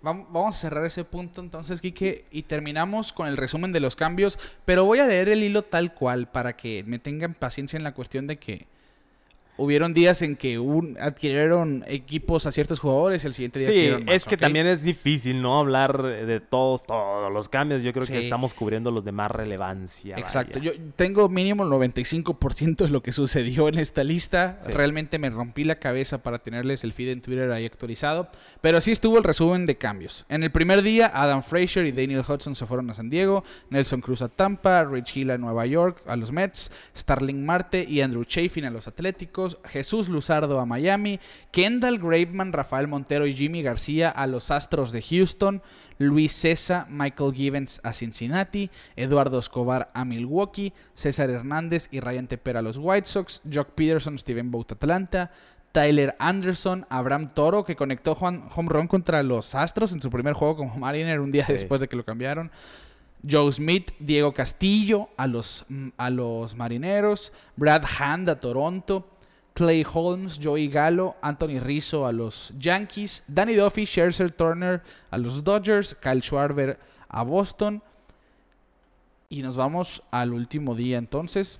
vamos 0.00 0.54
a 0.54 0.58
cerrar 0.58 0.84
ese 0.84 1.04
punto 1.04 1.40
entonces, 1.40 1.80
Quique, 1.80 2.24
y 2.30 2.42
terminamos 2.42 3.12
con 3.12 3.28
el 3.28 3.36
resumen 3.36 3.72
de 3.72 3.80
los 3.80 3.96
cambios, 3.96 4.38
pero 4.64 4.84
voy 4.84 4.98
a 4.98 5.06
leer 5.06 5.28
el 5.28 5.42
hilo 5.42 5.62
tal 5.62 5.94
cual 5.94 6.30
para 6.30 6.56
que 6.56 6.84
me 6.84 6.98
tengan 6.98 7.34
paciencia 7.34 7.76
en 7.76 7.84
la 7.84 7.94
cuestión 7.94 8.26
de 8.26 8.38
que 8.38 8.66
hubieron 9.58 9.92
días 9.92 10.22
en 10.22 10.36
que 10.36 10.58
un, 10.58 10.96
adquirieron 11.00 11.84
equipos 11.86 12.46
a 12.46 12.52
ciertos 12.52 12.80
jugadores 12.80 13.24
y 13.24 13.26
el 13.26 13.34
siguiente 13.34 13.58
día 13.58 13.66
Sí, 13.68 13.72
adquirieron 13.72 14.04
más, 14.06 14.14
es 14.14 14.24
que 14.24 14.36
también 14.36 14.66
es 14.66 14.82
difícil, 14.84 15.42
¿no? 15.42 15.58
Hablar 15.58 16.02
de 16.02 16.40
todos, 16.40 16.86
todos 16.86 17.30
los 17.32 17.48
cambios. 17.48 17.82
Yo 17.82 17.92
creo 17.92 18.04
Sí. 18.06 18.12
que 18.12 18.20
estamos 18.20 18.54
cubriendo 18.54 18.90
los 18.90 19.04
de 19.04 19.12
más 19.12 19.30
relevancia. 19.30 20.16
Exacto, 20.16 20.58
vaya. 20.58 20.72
yo 20.72 20.80
tengo 20.96 21.28
mínimo 21.28 21.64
el 21.64 21.68
95% 21.70 22.84
de 22.84 22.90
lo 22.90 23.02
que 23.02 23.12
sucedió 23.12 23.68
en 23.68 23.78
esta 23.78 24.04
lista. 24.04 24.60
Sí. 24.64 24.72
Realmente 24.72 25.18
me 25.18 25.28
rompí 25.30 25.64
la 25.64 25.78
cabeza 25.78 26.22
para 26.22 26.38
tenerles 26.38 26.84
el 26.84 26.92
feed 26.92 27.10
en 27.10 27.20
Twitter 27.20 27.50
ahí 27.50 27.66
actualizado. 27.66 28.28
Pero 28.60 28.80
sí 28.80 28.92
estuvo 28.92 29.18
el 29.18 29.24
resumen 29.24 29.66
de 29.66 29.76
cambios. 29.76 30.24
En 30.28 30.42
el 30.42 30.50
primer 30.50 30.82
día, 30.82 31.10
Adam 31.12 31.42
Frazier 31.42 31.86
y 31.86 31.92
Daniel 31.92 32.22
Hudson 32.28 32.54
se 32.54 32.66
fueron 32.66 32.90
a 32.90 32.94
San 32.94 33.10
Diego. 33.10 33.44
Nelson 33.70 34.00
Cruz 34.00 34.22
a 34.22 34.28
Tampa. 34.28 34.84
Rich 34.84 35.16
Hill 35.16 35.30
a 35.30 35.38
Nueva 35.38 35.66
York 35.66 36.02
a 36.06 36.16
los 36.16 36.32
Mets. 36.32 36.70
Starling 36.96 37.44
Marte 37.44 37.84
y 37.88 38.00
Andrew 38.00 38.24
Chafin 38.24 38.64
a 38.64 38.70
los 38.70 38.86
Atléticos. 38.88 39.47
Jesús 39.64 40.08
Luzardo 40.08 40.60
a 40.60 40.66
Miami. 40.66 41.18
Kendall 41.50 41.98
Graveman, 41.98 42.52
Rafael 42.52 42.88
Montero 42.88 43.26
y 43.26 43.34
Jimmy 43.34 43.62
García 43.62 44.10
a 44.10 44.26
los 44.26 44.50
Astros 44.50 44.92
de 44.92 45.00
Houston. 45.02 45.62
Luis 45.98 46.32
Cesa, 46.32 46.86
Michael 46.90 47.32
Givens 47.34 47.80
a 47.82 47.92
Cincinnati, 47.92 48.70
Eduardo 48.94 49.38
Escobar 49.40 49.90
a 49.94 50.04
Milwaukee, 50.04 50.72
César 50.94 51.28
Hernández 51.28 51.88
y 51.90 51.98
Ryan 52.00 52.28
Tepera 52.28 52.60
a 52.60 52.62
los 52.62 52.76
White 52.78 53.08
Sox, 53.08 53.42
Jock 53.52 53.70
Peterson, 53.70 54.16
Steven 54.16 54.50
Bout 54.52 54.70
Atlanta, 54.70 55.32
Tyler 55.72 56.14
Anderson, 56.20 56.86
Abraham 56.88 57.32
Toro, 57.34 57.64
que 57.64 57.74
conectó 57.74 58.14
Juan 58.14 58.48
home 58.54 58.68
run 58.70 58.86
contra 58.86 59.22
los 59.24 59.54
Astros 59.56 59.92
en 59.92 60.00
su 60.00 60.08
primer 60.08 60.34
juego 60.34 60.56
como 60.56 60.76
Mariner 60.76 61.18
un 61.20 61.32
día 61.32 61.46
Sí. 61.46 61.52
después 61.54 61.80
de 61.80 61.88
que 61.88 61.96
lo 61.96 62.04
cambiaron. 62.04 62.50
Joe 63.28 63.50
Smith, 63.52 63.90
Diego 63.98 64.32
Castillo 64.32 65.08
a 65.16 65.26
los, 65.26 65.64
mm, 65.68 65.88
a 65.96 66.10
los 66.10 66.54
Marineros, 66.54 67.32
Brad 67.56 67.82
Hand 67.98 68.30
a 68.30 68.38
Toronto, 68.38 69.08
Clay 69.58 69.84
Holmes, 69.92 70.38
Joey 70.40 70.68
Gallo, 70.68 71.16
Anthony 71.20 71.58
Rizzo 71.58 72.06
a 72.06 72.12
los 72.12 72.52
Yankees, 72.60 73.24
Danny 73.26 73.56
Duffy, 73.56 73.86
Scherzer 73.86 74.30
Turner 74.30 74.82
a 75.10 75.18
los 75.18 75.42
Dodgers, 75.42 75.96
Kyle 76.00 76.22
Schwarber 76.22 76.78
a 77.08 77.24
Boston. 77.24 77.82
Y 79.28 79.42
nos 79.42 79.56
vamos 79.56 80.00
al 80.12 80.32
último 80.32 80.76
día 80.76 80.96
entonces. 80.96 81.58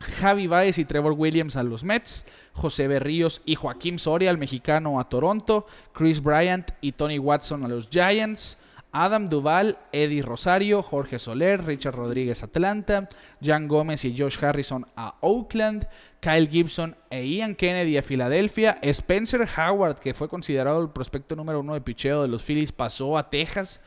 Javi 0.00 0.46
Baez 0.46 0.78
y 0.78 0.86
Trevor 0.86 1.12
Williams 1.12 1.56
a 1.56 1.62
los 1.62 1.84
Mets, 1.84 2.24
José 2.54 2.88
Berríos 2.88 3.42
y 3.44 3.56
Joaquín 3.56 3.98
Soria, 3.98 4.30
al 4.30 4.38
mexicano, 4.38 4.98
a 4.98 5.10
Toronto, 5.10 5.66
Chris 5.92 6.22
Bryant 6.22 6.70
y 6.80 6.92
Tony 6.92 7.18
Watson 7.18 7.62
a 7.62 7.68
los 7.68 7.90
Giants, 7.90 8.56
Adam 8.92 9.28
Duval, 9.28 9.78
Eddie 9.92 10.22
Rosario, 10.22 10.82
Jorge 10.82 11.18
Soler, 11.18 11.64
Richard 11.64 11.94
Rodríguez 11.94 12.42
Atlanta, 12.42 13.08
Jan 13.42 13.68
Gómez 13.68 14.04
y 14.04 14.16
Josh 14.16 14.42
Harrison 14.42 14.86
a 14.96 15.16
Oakland, 15.20 15.86
Kyle 16.20 16.48
Gibson 16.48 16.96
e 17.10 17.24
Ian 17.24 17.54
Kennedy 17.54 17.96
a 17.96 18.02
Filadelfia, 18.02 18.78
Spencer 18.82 19.46
Howard, 19.56 19.98
que 20.00 20.14
fue 20.14 20.28
considerado 20.28 20.80
el 20.82 20.90
prospecto 20.90 21.36
número 21.36 21.60
uno 21.60 21.74
de 21.74 21.80
picheo 21.80 22.22
de 22.22 22.28
los 22.28 22.42
Phillies, 22.42 22.72
pasó 22.72 23.18
a 23.18 23.30
Texas, 23.30 23.80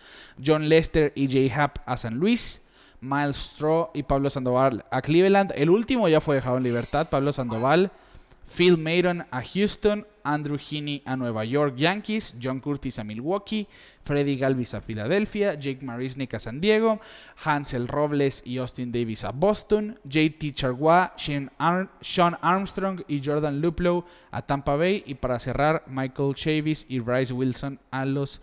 John 0.43 0.69
Lester 0.69 1.11
y 1.15 1.31
Jay 1.31 1.49
Happ 1.49 1.79
a 1.85 1.97
San 1.97 2.15
Luis, 2.15 2.61
Miles 3.01 3.35
Straw 3.35 3.89
y 3.93 4.03
Pablo 4.03 4.29
Sandoval 4.29 4.85
a 4.91 5.01
Cleveland. 5.01 5.51
El 5.55 5.71
último 5.71 6.07
ya 6.07 6.21
fue 6.21 6.35
dejado 6.35 6.57
en 6.57 6.63
libertad, 6.63 7.07
Pablo 7.09 7.33
Sandoval. 7.33 7.91
Phil 8.53 8.77
Maydon 8.77 9.25
a 9.31 9.41
Houston, 9.41 10.05
Andrew 10.23 10.57
Heaney 10.57 11.01
a 11.05 11.15
Nueva 11.15 11.45
York 11.45 11.75
Yankees, 11.77 12.35
John 12.39 12.59
Curtis 12.59 12.99
a 12.99 13.03
Milwaukee, 13.03 13.67
Freddy 14.03 14.37
Galvis 14.37 14.73
a 14.73 14.81
Filadelfia, 14.81 15.55
Jake 15.55 15.81
Marisnik 15.81 16.33
a 16.33 16.39
San 16.39 16.59
Diego, 16.59 16.99
Hansel 17.43 17.87
Robles 17.87 18.43
y 18.45 18.57
Austin 18.57 18.91
Davis 18.91 19.23
a 19.23 19.31
Boston, 19.31 19.97
JT 20.03 20.53
Chargois, 20.53 21.11
Sean 21.15 22.37
Armstrong 22.41 23.03
y 23.07 23.21
Jordan 23.23 23.61
Luplow 23.61 24.05
a 24.31 24.41
Tampa 24.41 24.75
Bay 24.75 25.03
y 25.05 25.15
para 25.15 25.39
cerrar 25.39 25.83
Michael 25.87 26.35
Chavis 26.35 26.85
y 26.89 26.99
Bryce 26.99 27.33
Wilson 27.33 27.79
a 27.89 28.05
los 28.05 28.41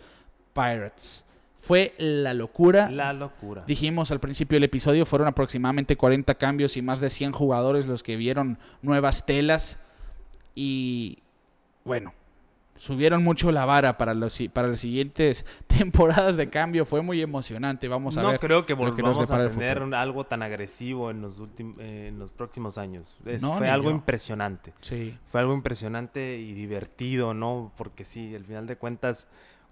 Pirates. 0.53 1.23
Fue 1.59 1.93
la 1.97 2.33
locura. 2.33 2.89
La 2.89 3.11
locura. 3.11 3.65
Dijimos 3.67 4.11
al 4.11 4.21
principio 4.21 4.55
del 4.55 4.63
episodio, 4.63 5.05
fueron 5.05 5.27
aproximadamente 5.27 5.97
40 5.97 6.35
cambios 6.35 6.77
y 6.77 6.81
más 6.81 7.01
de 7.01 7.09
100 7.09 7.33
jugadores 7.33 7.85
los 7.85 8.01
que 8.01 8.15
vieron 8.15 8.57
nuevas 8.81 9.25
telas. 9.25 9.77
Y 10.61 11.19
bueno, 11.85 12.11
subieron 12.75 13.23
mucho 13.23 13.49
la 13.49 13.63
vara 13.63 13.97
para, 13.97 14.13
los, 14.13 14.37
para 14.51 14.67
las 14.67 14.81
siguientes 14.81 15.45
temporadas 15.67 16.35
de 16.35 16.49
cambio. 16.49 16.83
Fue 16.83 17.01
muy 17.01 17.21
emocionante. 17.21 17.87
Vamos 17.87 18.17
a 18.17 18.23
ver. 18.23 18.33
No 18.33 18.39
creo 18.41 18.65
que 18.65 18.73
volvamos 18.73 19.31
a 19.31 19.49
tener 19.49 19.81
algo 19.93 20.25
tan 20.25 20.43
agresivo 20.43 21.11
en 21.11 21.21
los, 21.21 21.37
en 21.77 22.19
los 22.19 22.31
próximos 22.31 22.77
años. 22.77 23.17
fue 23.57 23.69
algo 23.69 23.89
impresionante. 23.89 24.73
Sí. 24.81 25.17
Fue 25.27 25.39
algo 25.39 25.53
impresionante 25.53 26.37
y 26.37 26.51
divertido, 26.51 27.33
¿no? 27.33 27.71
Porque 27.77 28.03
sí, 28.03 28.35
al 28.35 28.43
final 28.43 28.67
de 28.67 28.75
cuentas 28.75 29.27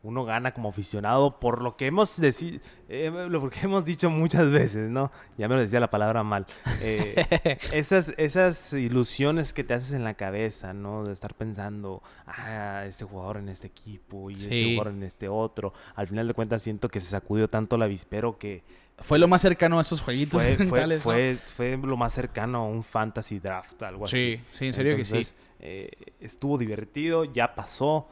uno 0.08 0.24
gana 0.24 0.54
como 0.54 0.70
aficionado 0.70 1.38
por 1.38 1.62
lo 1.62 1.76
que 1.76 1.88
hemos 1.88 2.18
eh, 2.20 3.12
lo 3.30 3.50
que 3.50 3.60
hemos 3.64 3.84
dicho 3.84 4.10
muchas 4.10 4.50
veces, 4.50 4.90
¿no? 4.90 5.12
Ya 5.38 5.50
me 5.50 5.56
lo 5.56 5.62
decía 5.62 5.82
la 5.82 5.90
palabra 5.90 6.24
mal. 6.24 6.48
Eh, 6.82 7.58
esas, 7.74 8.14
esas 8.18 8.72
ilusiones 8.72 9.52
que 9.52 9.66
te 9.66 9.74
haces 9.74 9.92
en 9.92 10.06
la 10.06 10.14
cabeza, 10.14 10.74
¿no? 10.74 11.04
De 11.04 11.12
estar 11.12 11.34
pensando, 11.34 12.02
ah, 12.26 12.86
este 12.88 13.04
jugador 13.04 13.38
en 13.38 13.50
este 13.50 13.68
equipo 13.68 14.32
y 14.32 14.36
este 14.36 14.76
jugador 14.76 14.94
en 14.94 15.04
este 15.04 15.28
otro. 15.28 15.74
Al 15.96 16.08
final 16.08 16.26
de 16.26 16.34
cuentas 16.34 16.62
siento 16.62 16.88
que 16.88 17.02
se 17.02 17.10
sacudió 17.10 17.50
tanto 17.50 17.78
la 17.78 17.88
vispero 17.88 18.38
que... 18.38 18.64
Fue 19.00 19.20
lo 19.20 19.28
más 19.28 19.42
cercano 19.42 19.78
a 19.78 19.82
esos 19.82 20.02
jueguitos 20.02 20.42
fue, 20.42 20.58
mentales, 20.58 21.04
fue, 21.04 21.38
fue, 21.56 21.78
lo 21.78 21.98
más 21.98 22.14
cercano 22.14 22.60
a 22.60 22.66
un 22.66 22.84
fantasy 22.84 23.40
draft, 23.40 23.84
algo 23.84 24.06
así. 24.06 24.38
Sí, 24.38 24.44
sí, 24.58 24.68
en 24.68 24.74
serio 24.74 24.96
que 24.96 25.04
sí. 25.04 25.20
Eh, 25.60 25.92
estuvo 26.20 26.58
divertido, 26.58 27.26
ya 27.26 27.54
pasó. 27.54 28.08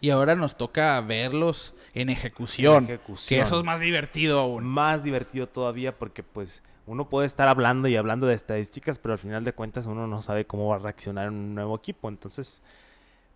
Y 0.00 0.10
ahora 0.10 0.34
nos 0.34 0.56
toca 0.56 1.00
verlos 1.00 1.74
en 1.94 2.08
ejecución, 2.08 2.86
Que 3.28 3.40
eso 3.40 3.58
es 3.58 3.64
más 3.64 3.80
divertido 3.80 4.40
aún. 4.40 4.64
Más 4.64 5.02
divertido 5.02 5.48
todavía 5.48 5.96
porque 5.96 6.22
pues 6.22 6.62
uno 6.86 7.08
puede 7.08 7.26
estar 7.26 7.48
hablando 7.48 7.88
y 7.88 7.96
hablando 7.96 8.26
de 8.26 8.34
estadísticas, 8.34 8.98
pero 8.98 9.12
al 9.12 9.18
final 9.18 9.44
de 9.44 9.52
cuentas 9.52 9.86
uno 9.86 10.06
no 10.06 10.22
sabe 10.22 10.46
cómo 10.46 10.68
va 10.68 10.76
a 10.76 10.78
reaccionar 10.78 11.28
un 11.28 11.54
nuevo 11.54 11.76
equipo. 11.76 12.08
Entonces, 12.08 12.62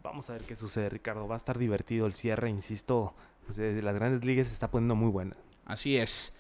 vamos 0.03 0.31
a 0.31 0.35
ver 0.35 0.43
qué 0.43 0.57
sucede, 0.57 0.89
Ricardo. 0.89 1.29
Va 1.29 1.35
a 1.35 1.39
estar 1.39 1.59
divertido 1.59 2.07
el 2.07 2.15
cierre, 2.15 2.49
insisto. 2.49 3.15
Pues, 3.47 3.59
las 3.59 3.95
grandes 3.95 4.25
ligas 4.25 4.47
se 4.47 4.55
está 4.55 4.71
poniendo 4.71 4.95
muy 4.95 5.11
buena. 5.11 5.35
Así 5.67 5.97
es. 5.97 6.33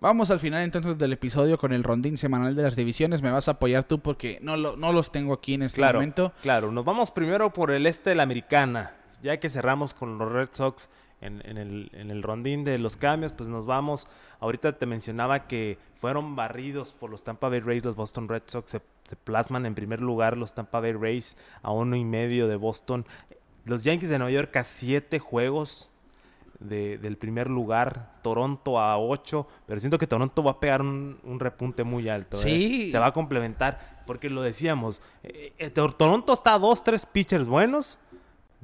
Vamos 0.00 0.32
al 0.32 0.40
final 0.40 0.62
entonces 0.62 0.98
del 0.98 1.12
episodio 1.12 1.58
con 1.58 1.72
el 1.72 1.84
rondín 1.84 2.18
semanal 2.18 2.56
de 2.56 2.62
las 2.64 2.74
divisiones. 2.74 3.22
Me 3.22 3.30
vas 3.30 3.46
a 3.46 3.52
apoyar 3.52 3.84
tú 3.84 4.00
porque 4.00 4.40
no, 4.42 4.56
no 4.56 4.92
los 4.92 5.12
tengo 5.12 5.32
aquí 5.32 5.54
en 5.54 5.62
este 5.62 5.80
momento. 5.80 6.32
Claro, 6.42 6.72
nos 6.72 6.84
vamos 6.84 7.12
primero 7.12 7.52
por 7.52 7.70
el 7.70 7.86
este 7.86 8.10
de 8.10 8.16
la 8.16 8.24
americana 8.24 8.96
ya 9.22 9.38
que 9.38 9.48
cerramos 9.48 9.94
con 9.94 10.18
los 10.18 10.30
Red 10.30 10.50
Sox 10.52 10.88
en, 11.22 11.56
el, 12.10 12.22
rondín 12.22 12.64
de 12.64 12.78
los 12.78 12.96
cambios, 12.96 13.32
pues 13.32 13.48
nos 13.48 13.64
vamos. 13.66 14.08
Ahorita 14.40 14.76
te 14.76 14.86
mencionaba 14.86 15.46
que 15.46 15.78
fueron 16.00 16.34
barridos 16.34 16.92
por 16.92 17.10
los 17.10 17.22
Tampa 17.22 17.48
Bay 17.48 17.60
Rays, 17.60 17.84
los 17.84 17.94
Boston 17.94 18.28
Red 18.28 18.42
Sox 18.46 18.72
se, 18.72 18.80
plasman 19.24 19.66
en 19.66 19.74
primer 19.74 20.00
lugar 20.00 20.36
los 20.36 20.54
Tampa 20.54 20.80
Bay 20.80 20.94
Rays 20.94 21.36
a 21.62 21.70
uno 21.70 21.96
y 21.96 22.04
medio 22.04 22.48
de 22.48 22.56
Boston. 22.56 23.06
Los 23.64 23.84
Yankees 23.84 24.10
de 24.10 24.18
Nueva 24.18 24.32
York 24.32 24.56
a 24.56 24.64
siete 24.64 25.18
juegos 25.18 25.88
del 26.58 27.16
primer 27.16 27.50
lugar, 27.50 28.12
Toronto 28.22 28.78
a 28.78 28.96
ocho, 28.96 29.48
pero 29.66 29.80
siento 29.80 29.98
que 29.98 30.06
Toronto 30.06 30.44
va 30.44 30.52
a 30.52 30.60
pegar 30.60 30.80
un, 30.80 31.36
repunte 31.38 31.82
muy 31.82 32.08
alto. 32.08 32.36
¿eh? 32.36 32.40
Sí. 32.40 32.90
Se 32.90 32.98
va 32.98 33.06
a 33.06 33.12
complementar, 33.12 34.02
porque 34.06 34.30
lo 34.30 34.42
decíamos, 34.42 35.02
eh, 35.24 35.52
eh, 35.58 35.70
Toronto 35.70 36.32
está 36.32 36.54
a 36.54 36.58
dos, 36.60 36.84
tres 36.84 37.04
pitchers 37.04 37.46
buenos 37.46 37.98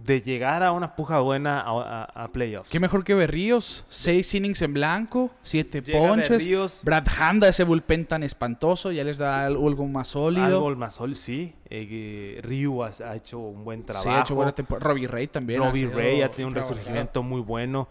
de 0.05 0.23
llegar 0.23 0.63
a 0.63 0.73
una 0.73 0.95
puja 0.95 1.21
buena 1.21 1.65
a, 1.67 2.29
playoffs. 2.33 2.71
Qué 2.71 2.81
mejor 2.81 3.05
que 3.05 3.15
Berríos. 3.15 3.85
Seis 3.89 4.33
innings 4.35 4.63
en 4.63 4.75
blanco, 4.75 5.31
siete 5.43 5.83
ponches. 5.83 6.83
Brad 6.85 7.07
Handa, 7.19 7.49
ese 7.49 7.65
bullpen 7.65 8.07
tan 8.07 8.23
espantoso, 8.23 8.93
ya 8.93 9.05
les 9.05 9.19
da 9.19 9.47
algo 9.47 9.87
más 9.87 10.09
sólido. 10.09 10.47
Algo 10.47 10.77
más 10.77 10.95
sólido, 10.95 11.19
sí. 11.19 11.55
Eh, 11.69 12.41
Ryu 12.43 12.83
ha, 12.83 13.17
hecho 13.17 13.39
un 13.39 13.65
buen 13.65 13.85
trabajo. 13.85 14.09
Sí, 14.09 14.15
ha 14.15 14.21
hecho 14.21 14.35
buena 14.35 14.55
temporada. 14.55 14.89
Robbie 14.89 15.07
Ray 15.07 15.27
también. 15.27 15.61
Robbie 15.61 15.87
Ray 15.87 16.23
ha 16.23 16.31
tenido 16.31 16.49
un 16.49 16.55
resurgimiento 16.55 17.23
muy 17.23 17.41
bueno 17.41 17.89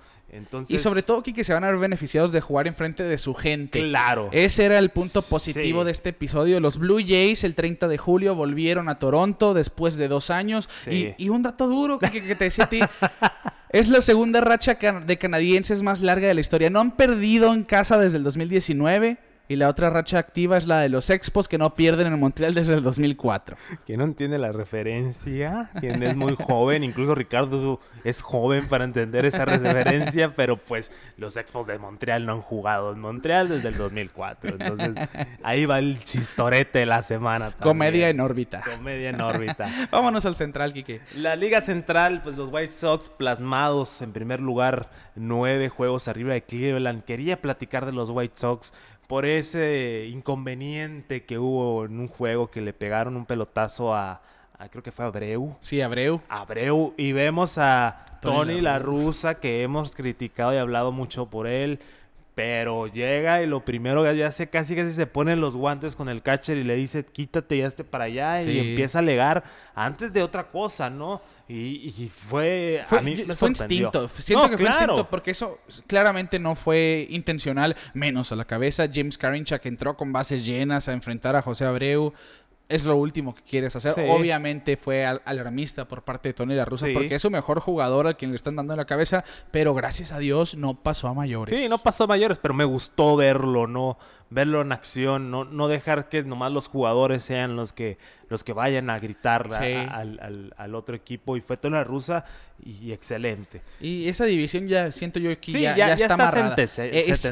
y 0.67 0.77
sobre 0.77 1.03
todo, 1.03 1.23
que 1.23 1.43
se 1.43 1.53
van 1.53 1.63
a 1.63 1.67
ver 1.67 1.77
beneficiados 1.77 2.31
de 2.31 2.41
jugar 2.41 2.67
enfrente 2.67 3.03
de 3.03 3.17
su 3.17 3.33
gente. 3.33 3.79
Claro. 3.79 4.29
Ese 4.33 4.65
era 4.65 4.77
el 4.77 4.89
punto 4.89 5.21
positivo 5.21 5.85
de 5.85 5.91
este 5.91 6.09
episodio. 6.09 6.59
Los 6.59 6.77
Blue 6.77 6.99
Jays 6.99 7.45
el 7.45 7.55
30 7.55 7.87
de 7.87 7.97
julio 7.97 8.35
volvieron 8.35 8.89
a 8.89 8.99
Toronto 8.99 9.53
después 9.53 9.95
de 9.95 10.09
dos 10.09 10.29
años. 10.29 10.67
Y, 10.89 11.29
un 11.29 11.43
dato 11.43 11.67
duro 11.67 11.99
que, 11.99 12.09
que 12.09 12.35
te 12.35 12.45
decía 12.45 12.65
a 12.65 12.69
ti. 12.69 12.79
es 13.69 13.89
la 13.89 14.01
segunda 14.01 14.41
racha 14.41 14.75
de 14.75 15.17
canadienses 15.17 15.81
más 15.81 16.01
larga 16.01 16.27
de 16.27 16.33
la 16.33 16.41
historia. 16.41 16.69
No 16.69 16.81
han 16.81 16.91
perdido 16.97 17.53
en 17.53 17.63
casa 17.63 17.97
desde 17.97 18.17
el 18.17 18.23
2019. 18.23 19.17
Y 19.49 19.55
la 19.55 19.69
otra 19.69 19.89
racha 19.89 20.19
activa 20.19 20.57
es 20.57 20.67
la 20.67 20.81
de 20.81 20.89
los 20.89 21.09
Expos 21.09 21.47
que 21.47 21.57
no 21.57 21.73
pierden 21.73 22.07
en 22.07 22.19
Montreal 22.19 22.53
desde 22.53 22.73
el 22.73 22.83
2004. 22.83 23.55
Que 23.85 23.95
no 23.95 24.03
entiende 24.03 24.37
la 24.37 24.51
referencia, 24.51 25.69
quien 25.79 26.03
es 26.03 26.17
muy 26.17 26.35
joven, 26.35 26.83
incluso 26.83 27.15
Ricardo 27.15 27.79
es 28.03 28.21
joven 28.21 28.67
para 28.67 28.83
entender 28.83 29.25
esa 29.25 29.45
referencia, 29.45 30.35
pero 30.35 30.57
pues 30.57 30.91
los 31.15 31.37
Expos 31.37 31.65
de 31.65 31.79
Montreal 31.79 32.25
no 32.25 32.33
han 32.33 32.41
jugado 32.41 32.91
en 32.91 32.99
Montreal 32.99 33.47
desde 33.47 33.69
el 33.69 33.77
2004. 33.77 34.57
Entonces 34.59 35.09
ahí 35.43 35.65
va 35.65 35.79
el 35.79 36.03
chistorete 36.03 36.79
de 36.79 36.85
la 36.85 37.01
semana. 37.01 37.53
Comedia 37.57 38.09
en 38.09 38.19
órbita. 38.19 38.61
Comedia 38.61 39.11
en 39.11 39.21
órbita. 39.21 39.69
Vámonos 39.91 40.25
al 40.25 40.35
central, 40.35 40.73
Kike. 40.73 40.99
La 41.15 41.37
Liga 41.37 41.61
Central, 41.61 42.21
pues 42.21 42.35
los 42.35 42.51
White 42.51 42.73
Sox 42.73 43.09
plasmados 43.09 44.01
en 44.01 44.11
primer 44.11 44.41
lugar, 44.41 44.89
nueve 45.15 45.69
juegos 45.69 46.09
arriba 46.09 46.33
de 46.33 46.43
Cleveland. 46.43 47.05
Quería 47.05 47.41
platicar 47.41 47.85
de 47.85 47.93
los 47.93 48.09
White 48.09 48.35
Sox 48.35 48.73
por 49.07 49.25
ese 49.25 50.07
inconveniente 50.11 51.23
que 51.23 51.39
hubo 51.39 51.85
en 51.85 51.99
un 51.99 52.07
juego 52.07 52.51
que 52.51 52.61
le 52.61 52.73
pegaron 52.73 53.15
un 53.15 53.25
pelotazo 53.25 53.95
a, 53.95 54.21
creo 54.69 54.83
que 54.83 54.91
fue 54.91 55.05
Abreu. 55.05 55.55
Sí, 55.61 55.81
Abreu. 55.81 56.21
Abreu. 56.27 56.93
Y 56.97 57.13
vemos 57.13 57.57
a 57.57 58.03
Tony, 58.21 58.59
la, 58.59 58.79
rusa, 58.79 59.39
que 59.39 59.63
hemos 59.63 59.95
criticado 59.95 60.53
y 60.53 60.57
hablado 60.57 60.91
mucho 60.91 61.27
por 61.27 61.47
él. 61.47 61.79
Pero 62.35 62.85
llega 62.85 63.41
y 63.41 63.47
lo 63.47 63.65
primero 63.65 64.13
ya 64.13 64.31
se 64.31 64.47
casi 64.47 64.75
casi 64.75 64.91
se 64.91 65.07
pone 65.07 65.35
los 65.35 65.55
guantes 65.55 65.95
con 65.95 66.07
el 66.07 66.21
catcher 66.21 66.57
y 66.57 66.63
le 66.63 66.75
dice 66.75 67.03
quítate 67.03 67.57
ya 67.57 67.65
esté 67.65 67.83
para 67.83 68.03
allá 68.03 68.43
y 68.43 68.59
empieza 68.59 68.99
a 68.99 69.01
alegar 69.01 69.43
antes 69.73 70.13
de 70.13 70.21
otra 70.21 70.51
cosa, 70.51 70.87
¿no? 70.91 71.19
Y, 71.49 72.11
fue, 72.13 72.83
fue, 72.87 72.99
a 72.99 73.01
mí 73.01 73.15
fue 73.15 73.49
instinto. 73.49 74.09
Siento 74.09 74.49
que 74.49 74.57
fue 74.57 74.67
instinto 74.67 75.09
porque 75.09 75.31
eso 75.31 75.59
claramente 75.87 76.39
no 76.39 76.55
fue 76.55 77.07
intencional, 77.09 77.75
menos 77.93 78.31
a 78.33 78.35
la 78.35 78.43
cabeza. 78.43 78.89
James 78.93 79.17
Carincha 79.17 79.59
que 79.59 79.69
entró 79.69 79.95
con 79.95 80.11
bases 80.11 80.45
llenas 80.45 80.89
a 80.89 80.93
enfrentar 80.93 81.35
a 81.37 81.41
José 81.41 81.65
Abreu. 81.65 82.13
Es 82.69 82.83
lo 82.83 82.97
último 82.97 83.33
que 83.33 83.41
quieres 83.43 83.75
hacer. 83.77 83.93
Sí. 83.95 84.01
Obviamente 84.09 84.75
fue 84.75 85.05
al- 85.05 85.21
alarmista 85.23 85.87
por 85.87 86.01
parte 86.01 86.29
de 86.29 86.33
Tony 86.33 86.53
La 86.53 86.65
Russa 86.65 86.87
Sí. 86.87 86.93
porque 86.93 87.15
es 87.15 87.21
su 87.21 87.29
mejor 87.31 87.61
jugador 87.61 88.07
al 88.07 88.17
quien 88.17 88.31
le 88.31 88.35
están 88.37 88.57
dando 88.57 88.73
en 88.73 88.77
la 88.77 88.85
cabeza, 88.85 89.23
pero 89.51 89.73
gracias 89.73 90.11
a 90.11 90.19
Dios 90.19 90.55
no 90.55 90.73
pasó 90.75 91.07
a 91.07 91.13
mayores. 91.13 91.57
Sí, 91.57 91.69
no 91.69 91.77
pasó 91.77 92.03
a 92.03 92.07
mayores, 92.07 92.39
pero 92.39 92.53
me 92.53 92.65
gustó 92.65 93.15
verlo, 93.15 93.67
¿no? 93.67 93.97
Verlo 94.29 94.59
en 94.61 94.73
acción, 94.73 95.31
no, 95.31 95.45
no 95.45 95.69
dejar 95.69 96.09
que 96.09 96.23
nomás 96.23 96.51
los 96.51 96.67
jugadores 96.67 97.23
sean 97.23 97.55
los 97.55 97.71
que, 97.71 97.97
los 98.27 98.43
que 98.43 98.51
vayan 98.51 98.89
a 98.89 98.99
gritar 98.99 99.47
a- 99.53 99.59
Sí. 99.59 99.71
a- 99.71 99.83
al, 99.83 100.19
al- 100.21 100.53
al 100.57 100.75
otro 100.75 100.93
equipo. 100.97 101.37
Y 101.37 101.41
fue 101.41 101.55
Tony 101.55 101.75
La 101.75 101.85
Russa 101.85 102.25
y 102.61 102.91
excelente. 102.91 103.61
Y 103.79 104.09
esa 104.09 104.25
división 104.25 104.67
ya 104.67 104.91
siento 104.91 105.19
yo 105.19 105.29
que 105.39 105.53
ya, 105.53 105.59
ya- 105.59 105.75
ya 105.77 105.87
ya 105.87 105.93
está 105.93 106.03
está 106.05 106.13
amarrada. 106.15 106.55
es, 106.61 106.77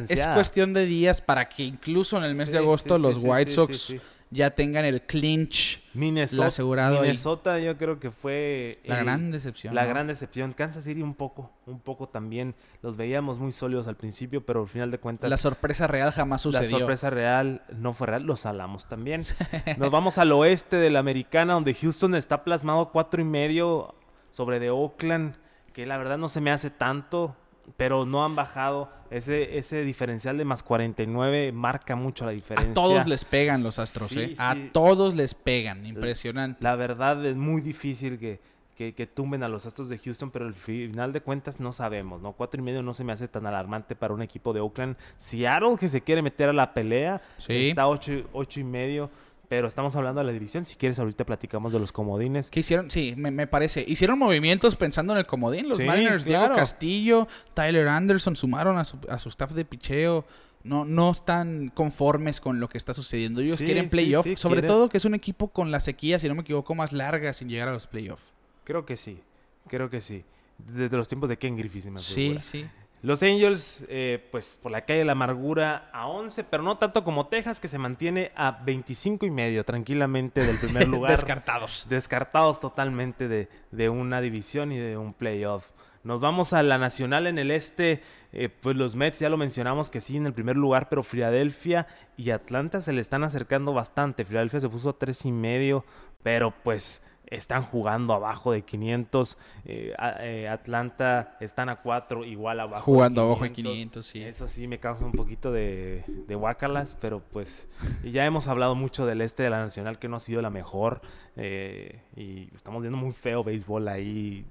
es 0.09 0.27
cuestión 0.27 0.73
de 0.73 0.85
días 0.85 1.19
para 1.19 1.49
que 1.49 1.63
incluso 1.63 2.17
en 2.17 2.23
el 2.23 2.35
mes 2.35 2.49
de 2.51 2.59
agosto 2.59 2.97
los 2.97 3.17
White 3.21 3.51
Sox. 3.51 3.93
Ya 4.31 4.51
tengan 4.51 4.85
el 4.85 5.01
clinch. 5.03 5.81
Minnesota, 5.93 6.41
La 6.41 6.47
asegurado. 6.47 7.01
Minnesota 7.01 7.59
yo 7.59 7.77
creo 7.77 7.99
que 7.99 8.11
fue 8.11 8.79
La 8.83 8.99
el- 8.99 9.05
gran 9.05 9.31
decepción. 9.31 9.73
La 9.73 9.83
¿no? 9.83 9.89
gran 9.89 10.07
decepción. 10.07 10.51
Kansas 10.53 10.83
City 10.83 11.01
un 11.01 11.13
poco, 11.13 11.51
un 11.67 11.79
poco 11.79 12.09
también. 12.09 12.53
Los 12.81 12.97
veíamos 12.97 13.39
muy 13.39 13.51
sólidos 13.53 13.87
al 13.87 13.95
principio, 13.95 14.45
pero 14.45 14.61
al 14.63 14.67
final 14.67 14.91
de 14.91 14.97
cuentas 14.97 15.29
La 15.29 15.37
sorpresa 15.37 15.87
real 15.87 16.11
jamás 16.11 16.45
la 16.45 16.51
sucedió. 16.59 16.79
sorpresa 16.79 17.09
real 17.09 17.61
no 17.77 17.93
fue 17.93 18.07
real, 18.07 18.23
los 18.23 18.41
salamos 18.41 18.87
también. 18.89 19.23
Nos 19.77 19.89
vamos 19.91 20.17
al 20.17 20.31
oeste 20.33 20.75
de 20.77 20.89
la 20.89 20.99
americana, 20.99 21.53
donde 21.53 21.73
Houston 21.73 22.15
está 22.15 22.43
plasmado 22.43 22.91
cuatro 22.91 23.21
y 23.21 23.25
medio 23.25 23.95
sobre 24.31 24.59
de 24.59 24.69
Oakland, 24.69 25.35
que 25.71 25.85
la 25.85 25.97
verdad 25.97 26.17
no 26.17 26.27
se 26.27 26.41
me 26.41 26.51
hace 26.51 26.69
tanto, 26.69 27.37
pero 27.77 28.05
no 28.05 28.23
han 28.25 28.35
bajado. 28.35 28.89
Ese, 29.11 29.57
ese 29.57 29.83
diferencial 29.83 30.37
de 30.37 30.45
más 30.45 30.63
49 30.63 31.51
marca 31.51 31.95
mucho 31.95 32.25
la 32.25 32.31
diferencia. 32.31 32.71
A 32.71 32.73
todos 32.73 33.07
les 33.07 33.23
pegan 33.25 33.63
los 33.63 33.79
Astros, 33.79 34.09
Sí, 34.09 34.19
¿eh? 34.19 34.35
A 34.37 34.55
todos 34.71 35.15
les 35.15 35.33
pegan. 35.33 35.85
Impresionante. 35.85 36.63
La 36.63 36.75
verdad 36.75 37.23
es 37.25 37.35
muy 37.35 37.61
difícil 37.61 38.17
que, 38.19 38.39
que, 38.75 38.93
que 38.93 39.07
tumben 39.07 39.43
a 39.43 39.47
los 39.47 39.65
Astros 39.65 39.89
de 39.89 39.97
Houston, 39.99 40.31
pero 40.31 40.45
al 40.45 40.53
final 40.53 41.13
de 41.13 41.21
cuentas 41.21 41.59
no 41.59 41.71
sabemos, 41.71 42.21
¿no? 42.21 42.33
Cuatro 42.33 42.59
y 42.59 42.63
medio 42.63 42.81
no 42.81 42.93
se 42.93 43.03
me 43.03 43.13
hace 43.13 43.27
tan 43.27 43.45
alarmante 43.45 43.95
para 43.95 44.13
un 44.13 44.21
equipo 44.21 44.51
de 44.53 44.59
Oakland. 44.59 44.97
Seattle 45.17 45.77
que 45.79 45.87
se 45.87 46.01
quiere 46.01 46.21
meter 46.21 46.49
a 46.49 46.53
la 46.53 46.73
pelea, 46.73 47.21
Sí. 47.37 47.69
está 47.69 47.87
ocho, 47.87 48.11
ocho 48.33 48.59
y 48.59 48.63
medio, 48.63 49.09
pero 49.47 49.67
estamos 49.67 49.95
hablando 49.95 50.21
de 50.21 50.27
la 50.27 50.33
división. 50.33 50.65
Si 50.65 50.75
quieres 50.75 50.97
ahorita 50.99 51.25
platicamos 51.25 51.71
de 51.73 51.79
los 51.79 51.91
comodines. 51.91 52.49
¿Qué 52.49 52.61
hicieron? 52.61 52.89
Sí, 52.89 53.13
me, 53.17 53.31
me 53.31 53.47
parece. 53.47 53.83
Hicieron 53.87 54.17
movimientos 54.19 54.75
pensando 54.75 55.13
en 55.13 55.19
el 55.19 55.25
comodín. 55.25 55.69
Los 55.69 55.77
Sí, 55.79 55.83
Mariners, 55.85 56.25
Diego. 56.25 56.55
Castillo, 56.55 57.27
Tyler 57.53 57.87
Anderson 57.87 58.35
sumaron 58.35 58.77
a 58.77 58.83
su, 58.85 58.97
a 59.09 59.19
su 59.19 59.29
staff 59.29 59.51
de 59.51 59.65
picheo. 59.65 60.25
No, 60.63 60.83
no 60.83 61.11
están 61.11 61.69
conformes 61.75 62.41
con 62.41 62.59
lo 62.59 62.67
que 62.69 62.79
está 62.79 62.93
sucediendo. 62.95 63.39
Ellos 63.41 63.59
Sí, 63.59 63.65
quieren 63.65 63.87
playoff. 63.87 64.23
sí, 64.25 64.35
sobre 64.35 64.61
quieren- 64.61 64.67
todo 64.67 64.89
que 64.89 64.97
es 64.97 65.05
un 65.05 65.13
equipo 65.13 65.49
con 65.49 65.69
la 65.69 65.79
sequía, 65.79 66.17
si 66.17 66.27
no 66.27 66.33
me 66.33 66.41
equivoco, 66.41 66.73
más 66.73 66.91
larga 66.91 67.33
sin 67.33 67.49
llegar 67.49 67.67
a 67.67 67.71
los 67.71 67.85
playoffs. 67.85 68.23
Creo 68.63 68.83
que 68.83 68.97
sí, 68.97 69.19
creo 69.67 69.91
que 69.91 70.01
sí. 70.01 70.23
Desde 70.57 70.97
los 70.97 71.07
tiempos 71.07 71.29
de 71.29 71.37
Ken 71.37 71.55
Griffey 71.55 71.81
se 71.83 71.91
me 71.91 71.99
Sí, 71.99 72.35
sí. 72.41 72.65
Los 73.05 73.21
Angels, 73.21 73.85
eh, 73.87 74.27
pues 74.31 74.57
por 74.63 74.71
la 74.71 74.81
calle 74.81 74.99
de 74.99 75.05
la 75.05 75.11
amargura 75.11 75.91
a 75.93 76.07
11, 76.07 76.43
pero 76.45 76.63
no 76.63 76.75
tanto 76.79 77.03
como 77.03 77.27
Texas, 77.27 77.59
que 77.59 77.67
se 77.67 77.77
mantiene 77.77 78.31
a 78.35 78.63
25 78.65 79.27
y 79.27 79.29
medio 79.29 79.63
tranquilamente 79.63 80.43
del 80.43 80.57
primer 80.57 80.87
lugar. 80.89 81.11
Descartados. 81.11 81.85
descartados 81.87 82.59
totalmente 82.59 83.27
de, 83.27 83.47
de 83.69 83.89
una 83.89 84.21
división 84.21 84.71
y 84.71 84.79
de 84.79 84.97
un 84.97 85.13
playoff. 85.13 85.69
Nos 86.03 86.19
vamos 86.19 86.53
a 86.53 86.63
la 86.63 86.79
nacional 86.79 87.27
en 87.27 87.37
el 87.37 87.51
este, 87.51 88.01
eh, 88.33 88.49
pues 88.49 88.75
los 88.75 88.95
Mets 88.95 89.19
ya 89.19 89.29
lo 89.29 89.37
mencionamos 89.37 89.91
que 89.91 90.01
sí 90.01 90.17
en 90.17 90.25
el 90.25 90.33
primer 90.33 90.55
lugar, 90.55 90.89
pero 90.89 91.03
Filadelfia 91.03 91.85
y 92.17 92.31
Atlanta 92.31 92.81
se 92.81 92.91
le 92.91 93.01
están 93.01 93.23
acercando 93.23 93.71
bastante. 93.71 94.25
Filadelfia 94.25 94.61
se 94.61 94.69
puso 94.69 94.89
a 94.89 94.97
tres 94.97 95.25
y 95.25 95.31
medio, 95.31 95.85
pero 96.23 96.55
pues 96.63 97.03
están 97.27 97.63
jugando 97.63 98.13
abajo 98.13 98.51
de 98.51 98.61
500. 98.63 99.37
eh, 99.65 99.93
eh, 100.19 100.47
Atlanta 100.47 101.37
están 101.39 101.69
a 101.69 101.77
4, 101.77 102.25
igual 102.25 102.59
abajo. 102.59 102.91
de 102.91 102.95
Jugando 102.95 103.21
abajo 103.23 103.43
de 103.43 103.51
500, 103.51 104.05
sí. 104.05 104.21
Eso 104.21 104.47
sí 104.47 104.67
me 104.67 104.79
causa 104.79 105.05
un 105.05 105.11
poquito 105.11 105.51
de, 105.51 106.03
de 106.27 106.35
guácalas, 106.35 106.97
pero 106.99 107.21
pues 107.31 107.67
ya 108.03 108.25
hemos 108.25 108.47
hablado 108.47 108.75
mucho 108.75 109.05
del 109.05 109.21
este 109.21 109.43
de 109.43 109.49
la 109.49 109.59
Nacional 109.59 109.99
que 109.99 110.07
no 110.07 110.17
ha 110.17 110.19
sido 110.19 110.41
la 110.41 110.49
mejor 110.49 111.01
eh, 111.37 111.99
y 112.15 112.49
estamos 112.55 112.81
viendo 112.81 112.97
muy 112.97 113.11
feo 113.11 113.43
béisbol 113.43 113.87
ahí. 113.87 114.45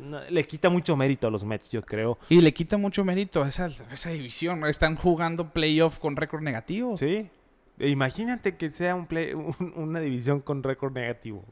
No, 0.00 0.20
le 0.28 0.44
quita 0.44 0.70
mucho 0.70 0.96
mérito 0.96 1.26
a 1.26 1.30
los 1.30 1.44
Mets, 1.44 1.70
yo 1.70 1.82
creo. 1.82 2.18
Y 2.28 2.40
le 2.40 2.52
quita 2.54 2.76
mucho 2.76 3.04
mérito 3.04 3.42
a 3.42 3.48
esa, 3.48 3.64
a 3.66 3.94
esa 3.94 4.10
división. 4.10 4.64
Están 4.66 4.94
jugando 4.96 5.52
playoff 5.52 5.98
con 5.98 6.16
récord 6.16 6.42
negativo. 6.42 6.96
Sí. 6.96 7.28
Imagínate 7.80 8.56
que 8.56 8.70
sea 8.70 8.94
un 8.94 9.06
play- 9.06 9.34
un- 9.34 9.72
una 9.76 10.00
división 10.00 10.40
con 10.40 10.62
récord 10.62 10.92
negativo, 10.92 11.44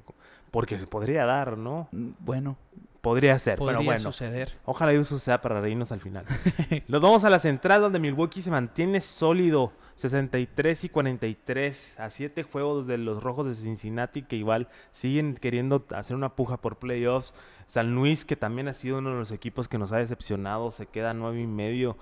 porque 0.50 0.78
se 0.78 0.86
podría 0.86 1.24
dar, 1.26 1.56
¿no? 1.58 1.88
Mm, 1.92 2.08
Bueno, 2.20 2.56
Podría 3.00 3.38
ser, 3.38 3.56
podría 3.56 3.76
pero 3.78 3.84
bueno. 3.84 4.00
suceder. 4.00 4.58
Ojalá 4.64 4.92
eso 4.92 5.20
sea 5.20 5.40
para 5.40 5.60
reírnos 5.60 5.92
al 5.92 6.00
final. 6.00 6.24
Nos 6.88 7.00
vamos 7.00 7.22
a 7.22 7.30
la 7.30 7.38
central 7.38 7.80
donde 7.80 8.00
Milwaukee 8.00 8.42
se 8.42 8.50
mantiene 8.50 9.00
sólido. 9.00 9.70
63 9.94 10.82
y 10.84 10.88
43 10.88 12.00
a 12.00 12.10
7 12.10 12.42
juegos 12.42 12.88
de 12.88 12.98
los 12.98 13.22
Rojos 13.22 13.46
de 13.46 13.54
Cincinnati 13.54 14.22
que 14.22 14.34
igual 14.34 14.66
siguen 14.90 15.36
queriendo 15.36 15.86
hacer 15.94 16.16
una 16.16 16.30
puja 16.30 16.56
por 16.56 16.78
playoffs. 16.78 17.32
San 17.68 17.94
Luis 17.94 18.24
que 18.24 18.34
también 18.34 18.66
ha 18.66 18.74
sido 18.74 18.98
uno 18.98 19.10
de 19.10 19.16
los 19.18 19.30
equipos 19.30 19.68
que 19.68 19.78
nos 19.78 19.92
ha 19.92 19.98
decepcionado. 19.98 20.72
Se 20.72 20.86
queda 20.86 21.10
a 21.10 21.14
9 21.14 21.40
y 21.40 21.46
medio. 21.46 21.96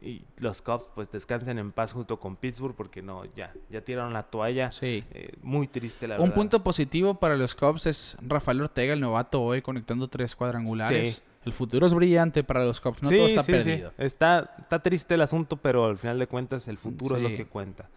Y 0.00 0.22
los 0.38 0.62
Cubs 0.62 0.86
pues 0.94 1.10
descansen 1.10 1.58
en 1.58 1.72
paz 1.72 1.92
junto 1.92 2.18
con 2.18 2.36
Pittsburgh 2.36 2.74
porque 2.74 3.02
no, 3.02 3.24
ya, 3.34 3.52
ya 3.70 3.80
tiraron 3.80 4.12
la 4.12 4.24
toalla. 4.24 4.70
Sí. 4.72 5.04
Eh, 5.10 5.32
muy 5.42 5.68
triste 5.68 6.06
la 6.06 6.16
Un 6.16 6.22
verdad. 6.22 6.34
punto 6.34 6.62
positivo 6.62 7.14
para 7.14 7.36
los 7.36 7.54
Cubs 7.54 7.86
es 7.86 8.16
Rafael 8.20 8.60
Ortega, 8.60 8.92
el 8.92 9.00
novato 9.00 9.42
hoy, 9.42 9.62
conectando 9.62 10.08
tres 10.08 10.36
cuadrangulares. 10.36 11.16
Sí. 11.16 11.22
El 11.44 11.52
futuro 11.52 11.86
es 11.86 11.94
brillante 11.94 12.42
para 12.42 12.64
los 12.64 12.80
Cubs, 12.80 13.02
no 13.02 13.08
todo 13.10 13.26
está 13.26 13.42
sí, 13.42 13.52
perdido. 13.52 13.92
Está, 13.98 14.56
está 14.58 14.82
triste 14.82 15.14
el 15.14 15.22
asunto, 15.22 15.56
pero 15.56 15.86
al 15.86 15.96
final 15.96 16.18
de 16.18 16.26
cuentas 16.26 16.66
el 16.66 16.76
futuro 16.76 17.16
es 17.16 17.22
lo 17.22 17.28
que 17.28 17.46
cuenta. 17.46 17.88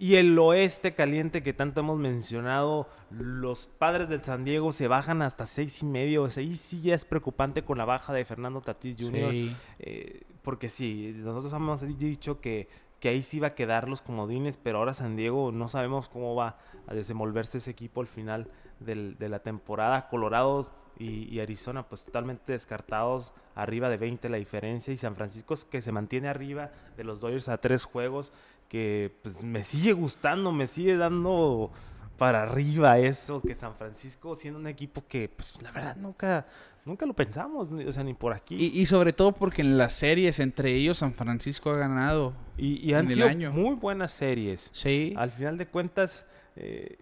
Y 0.00 0.16
el 0.16 0.36
oeste 0.38 0.92
caliente 0.92 1.42
que 1.42 1.52
tanto 1.52 1.80
hemos 1.80 1.98
mencionado, 1.98 2.88
los 3.10 3.66
padres 3.66 4.08
del 4.08 4.22
San 4.22 4.44
Diego 4.44 4.72
se 4.72 4.88
bajan 4.88 5.20
hasta 5.20 5.44
seis 5.44 5.82
y 5.82 5.84
medio. 5.84 6.22
O 6.22 6.30
sea, 6.30 6.42
ahí 6.42 6.56
sí 6.56 6.80
ya 6.80 6.94
es 6.94 7.04
preocupante 7.04 7.62
con 7.62 7.76
la 7.76 7.84
baja 7.84 8.14
de 8.14 8.24
Fernando 8.24 8.62
Tatís 8.62 8.96
Jr. 8.98 9.30
Sí. 9.30 9.56
Eh, 9.78 10.22
porque 10.42 10.68
sí, 10.68 11.12
nosotros 11.16 11.52
hemos 11.52 11.98
dicho 11.98 12.40
que, 12.40 12.68
que 12.98 13.08
ahí 13.08 13.22
sí 13.22 13.38
iba 13.38 13.48
a 13.48 13.54
quedar 13.54 13.88
los 13.88 14.02
comodines, 14.02 14.56
pero 14.56 14.78
ahora 14.78 14.94
San 14.94 15.16
Diego 15.16 15.52
no 15.52 15.68
sabemos 15.68 16.08
cómo 16.08 16.34
va 16.34 16.58
a 16.86 16.94
desenvolverse 16.94 17.58
ese 17.58 17.70
equipo 17.70 18.00
al 18.00 18.06
final 18.06 18.50
de 18.80 19.28
la 19.28 19.40
temporada. 19.40 20.08
Colorados 20.08 20.70
y, 20.98 21.24
y 21.34 21.40
Arizona 21.40 21.82
pues 21.88 22.04
totalmente 22.04 22.52
descartados, 22.52 23.32
arriba 23.54 23.88
de 23.88 23.96
20 23.96 24.28
la 24.28 24.36
diferencia 24.36 24.92
y 24.92 24.96
San 24.96 25.16
Francisco 25.16 25.54
es 25.54 25.64
que 25.64 25.82
se 25.82 25.92
mantiene 25.92 26.28
arriba 26.28 26.70
de 26.96 27.04
los 27.04 27.20
Dodgers 27.20 27.48
a 27.48 27.58
tres 27.58 27.84
juegos, 27.84 28.32
que 28.68 29.14
pues 29.22 29.42
me 29.42 29.64
sigue 29.64 29.92
gustando, 29.92 30.52
me 30.52 30.66
sigue 30.66 30.96
dando 30.96 31.70
para 32.16 32.42
arriba 32.42 32.98
eso, 32.98 33.40
que 33.40 33.54
San 33.54 33.74
Francisco 33.74 34.36
siendo 34.36 34.60
un 34.60 34.66
equipo 34.66 35.02
que 35.08 35.28
pues 35.28 35.54
la 35.62 35.70
verdad 35.70 35.96
nunca... 35.96 36.46
Nunca 36.84 37.04
lo 37.06 37.12
pensamos, 37.14 37.70
ni- 37.70 37.84
o 37.84 37.92
sea, 37.92 38.02
ni 38.04 38.14
por 38.14 38.32
aquí. 38.32 38.56
Y, 38.56 38.80
y 38.80 38.86
sobre 38.86 39.12
todo 39.12 39.32
porque 39.32 39.62
en 39.62 39.76
las 39.78 39.92
series 39.92 40.40
entre 40.40 40.74
ellos 40.74 40.98
San 40.98 41.12
Francisco 41.14 41.70
ha 41.70 41.76
ganado. 41.76 42.32
Y, 42.56 42.76
y 42.86 42.94
han 42.94 43.04
en 43.04 43.10
el 43.10 43.14
sido 43.14 43.26
año. 43.28 43.52
muy 43.52 43.74
buenas 43.74 44.12
series. 44.12 44.70
Sí. 44.72 45.12
Al 45.16 45.30
final 45.30 45.58
de 45.58 45.66
cuentas, 45.66 46.26
eh, 46.56 46.98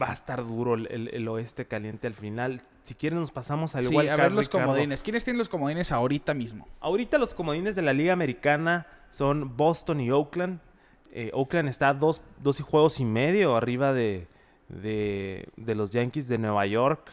va 0.00 0.10
a 0.10 0.12
estar 0.14 0.42
duro 0.44 0.74
el, 0.74 0.86
el- 0.90 1.08
el 1.12 1.28
oeste 1.28 1.66
caliente 1.66 2.06
al 2.06 2.14
final. 2.14 2.62
Si 2.84 2.94
quieren, 2.94 3.20
nos 3.20 3.30
pasamos 3.30 3.76
al 3.76 3.84
Sí, 3.84 3.90
igual 3.90 4.08
a 4.08 4.16
ver 4.16 4.32
los 4.32 4.48
comodines. 4.48 5.02
¿Quiénes 5.02 5.22
tienen 5.24 5.38
los 5.38 5.48
comodines 5.48 5.92
ahorita 5.92 6.34
mismo? 6.34 6.66
Ahorita 6.80 7.16
los 7.18 7.32
comodines 7.34 7.76
de 7.76 7.82
la 7.82 7.92
Liga 7.92 8.12
Americana 8.12 8.86
son 9.10 9.56
Boston 9.56 10.00
y 10.00 10.10
Oakland. 10.10 10.58
Eh, 11.12 11.30
Oakland 11.34 11.68
está 11.68 11.90
a 11.90 11.94
dos, 11.94 12.22
dos 12.42 12.58
y 12.58 12.62
juegos 12.64 12.98
y 12.98 13.04
medio 13.04 13.54
arriba 13.54 13.92
de, 13.92 14.26
de, 14.68 15.48
de 15.56 15.74
los 15.74 15.90
Yankees 15.90 16.26
de 16.26 16.38
Nueva 16.38 16.66
York. 16.66 17.10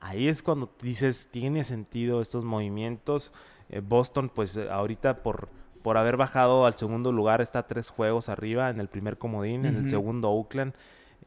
Ahí 0.00 0.28
es 0.28 0.42
cuando 0.42 0.70
dices, 0.80 1.28
tiene 1.30 1.64
sentido 1.64 2.20
estos 2.20 2.44
movimientos. 2.44 3.32
Eh, 3.68 3.80
Boston, 3.80 4.30
pues 4.32 4.56
eh, 4.56 4.68
ahorita 4.70 5.16
por, 5.16 5.48
por 5.82 5.96
haber 5.96 6.16
bajado 6.16 6.66
al 6.66 6.74
segundo 6.74 7.12
lugar, 7.12 7.40
está 7.40 7.66
tres 7.66 7.90
juegos 7.90 8.28
arriba 8.28 8.70
en 8.70 8.80
el 8.80 8.88
primer 8.88 9.18
comodín, 9.18 9.66
en 9.66 9.76
el 9.76 9.88
segundo 9.88 10.30
Oakland. 10.30 10.74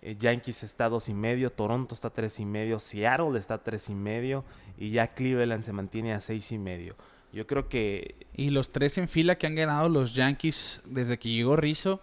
Eh, 0.02 0.16
Yankees 0.18 0.64
está 0.64 0.88
dos 0.88 1.10
y 1.10 1.14
medio, 1.14 1.52
Toronto 1.52 1.94
está 1.94 2.10
tres 2.10 2.40
y 2.40 2.46
medio, 2.46 2.80
Seattle 2.80 3.38
está 3.38 3.58
tres 3.58 3.90
y 3.90 3.96
medio 3.96 4.46
y 4.78 4.92
ya 4.92 5.08
Cleveland 5.08 5.64
se 5.64 5.74
mantiene 5.74 6.14
a 6.14 6.22
seis 6.22 6.52
y 6.52 6.58
medio. 6.58 6.96
Yo 7.34 7.46
creo 7.46 7.68
que 7.68 8.16
Y 8.34 8.50
los 8.50 8.72
tres 8.72 8.98
en 8.98 9.08
fila 9.08 9.38
que 9.38 9.46
han 9.46 9.56
ganado 9.56 9.90
los 9.90 10.16
Yankees 10.16 10.82
desde 10.86 11.20
que 11.20 11.30
llegó 11.30 11.56
Rizzo, 11.56 12.02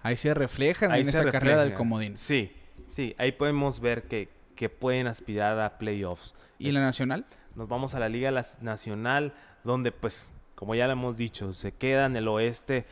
ahí 0.00 0.16
se 0.16 0.32
reflejan 0.32 0.92
ahí 0.92 1.00
en 1.00 1.10
se 1.10 1.18
esa 1.18 1.30
carrera 1.30 1.64
del 1.64 1.74
comodín. 1.74 2.16
Sí, 2.16 2.52
sí, 2.88 3.14
ahí 3.18 3.32
podemos 3.32 3.80
ver 3.80 4.04
que, 4.04 4.28
que 4.54 4.68
pueden 4.68 5.06
aspirar 5.06 5.58
a 5.60 5.78
playoffs. 5.78 6.34
¿Y 6.58 6.68
en 6.68 6.74
la 6.74 6.80
nacional? 6.80 7.24
Nos 7.54 7.68
vamos 7.68 7.94
a 7.94 8.00
la 8.00 8.08
Liga 8.08 8.30
Nacional, 8.60 9.32
donde 9.62 9.92
pues, 9.92 10.28
como 10.54 10.74
ya 10.74 10.86
lo 10.86 10.92
hemos 10.92 11.16
dicho, 11.16 11.52
se 11.52 11.72
queda 11.72 12.06
en 12.06 12.16
el 12.16 12.28
oeste 12.28 12.86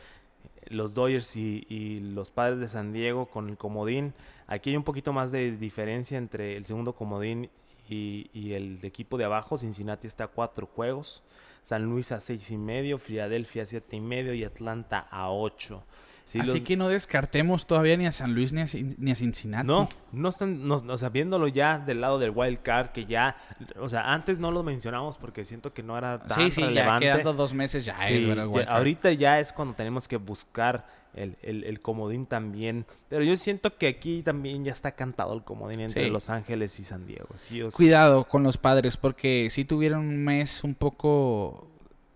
los 0.67 0.93
Dodgers 0.93 1.35
y, 1.35 1.65
y 1.69 1.99
los 1.99 2.31
Padres 2.31 2.59
de 2.59 2.67
San 2.67 2.93
Diego 2.93 3.25
con 3.27 3.49
el 3.49 3.57
comodín. 3.57 4.13
Aquí 4.47 4.71
hay 4.71 4.77
un 4.77 4.83
poquito 4.83 5.13
más 5.13 5.31
de 5.31 5.55
diferencia 5.57 6.17
entre 6.17 6.55
el 6.57 6.65
segundo 6.65 6.93
comodín 6.93 7.49
y, 7.89 8.29
y 8.33 8.53
el 8.53 8.79
equipo 8.83 9.17
de 9.17 9.25
abajo. 9.25 9.57
Cincinnati 9.57 10.07
está 10.07 10.25
a 10.25 10.27
cuatro 10.27 10.67
juegos. 10.67 11.23
San 11.63 11.83
Luis 11.83 12.11
a 12.11 12.19
seis 12.19 12.51
y 12.51 12.57
medio, 12.57 12.97
Filadelfia 12.97 13.63
a 13.63 13.65
siete 13.65 13.95
y 13.95 14.01
medio 14.01 14.33
y 14.33 14.43
Atlanta 14.43 14.99
a 14.99 15.29
ocho. 15.29 15.83
Sí, 16.25 16.39
Así 16.39 16.51
los- 16.59 16.61
que 16.61 16.77
no 16.77 16.87
descartemos 16.87 17.67
todavía 17.67 17.97
ni 17.97 18.05
a 18.05 18.11
San 18.13 18.33
Luis 18.33 18.53
ni 18.53 18.61
a, 18.61 18.65
ni 18.97 19.11
a 19.11 19.15
Cincinnati. 19.15 19.67
no, 19.67 19.89
no 20.13 20.29
están, 20.29 20.65
no, 20.67 20.75
o 20.75 20.97
sea, 20.97 21.09
viéndolo 21.09 21.47
ya 21.49 21.79
del 21.79 21.99
lado 21.99 22.17
del 22.17 22.31
wild 22.33 22.61
card, 22.61 22.89
que 22.91 23.05
ya, 23.05 23.35
o 23.77 23.89
sea, 23.89 24.13
antes 24.13 24.39
no 24.39 24.49
lo 24.51 24.63
mencionamos 24.63 25.17
porque 25.17 25.43
siento 25.43 25.73
que 25.73 25.83
no 25.83 25.97
era 25.97 26.19
tan 26.23 26.39
Sí, 26.39 26.51
sí, 26.51 26.61
ya 26.61 26.67
relevante. 26.67 27.05
quedando 27.07 27.33
dos 27.33 27.53
meses 27.53 27.83
ya 27.83 27.97
Sí, 28.01 28.15
es 28.15 28.25
ya- 28.25 28.35
card. 28.35 28.67
ahorita 28.69 29.11
ya 29.11 29.39
es 29.41 29.51
cuando 29.51 29.73
tenemos 29.75 30.07
que 30.07 30.15
buscar 30.15 30.87
el, 31.13 31.35
el- 31.43 31.65
el 31.65 31.81
comodín 31.81 32.25
también. 32.25 32.85
Pero 33.09 33.23
yo 33.23 33.35
siento 33.37 33.77
que 33.77 33.87
aquí 33.87 34.23
también 34.23 34.63
ya 34.63 34.71
está 34.71 34.93
cantado 34.93 35.33
el 35.35 35.43
comodín 35.43 35.81
entre 35.81 36.05
Sí. 36.05 36.09
Los 36.09 36.29
Ángeles 36.29 36.79
y 36.79 36.85
San 36.85 37.05
Diego. 37.05 37.27
Sí, 37.35 37.61
o 37.61 37.69
sí. 37.69 37.75
Cuidado 37.77 38.23
con 38.23 38.41
los 38.43 38.57
padres, 38.57 38.95
porque 38.97 39.49
sí 39.51 39.65
tuvieron 39.65 39.99
un 40.07 40.23
mes 40.23 40.63
un 40.63 40.73
poco 40.73 41.67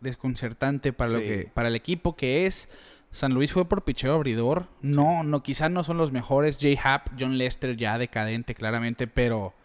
desconcertante 0.02 0.94
para 0.94 1.12
lo 1.12 1.20
que, 1.20 1.50
para 1.54 1.68
el 1.68 1.76
equipo 1.76 2.16
que 2.16 2.46
es. 2.46 2.70
San 3.18 3.34
Luis 3.34 3.52
fue 3.52 3.66
por 3.66 3.84
picheo 3.84 4.14
abridor. 4.14 4.68
No, 4.84 5.24
no, 5.24 5.42
quizás 5.42 5.72
no 5.72 5.84
son 5.84 5.98
los 5.98 6.12
mejores. 6.12 6.60
Jay 6.62 6.78
Happ, 6.82 7.08
John 7.20 7.40
Lester 7.40 7.76
ya 7.76 7.98
decadente 7.98 8.54
claramente, 8.54 9.08
pero 9.08 9.56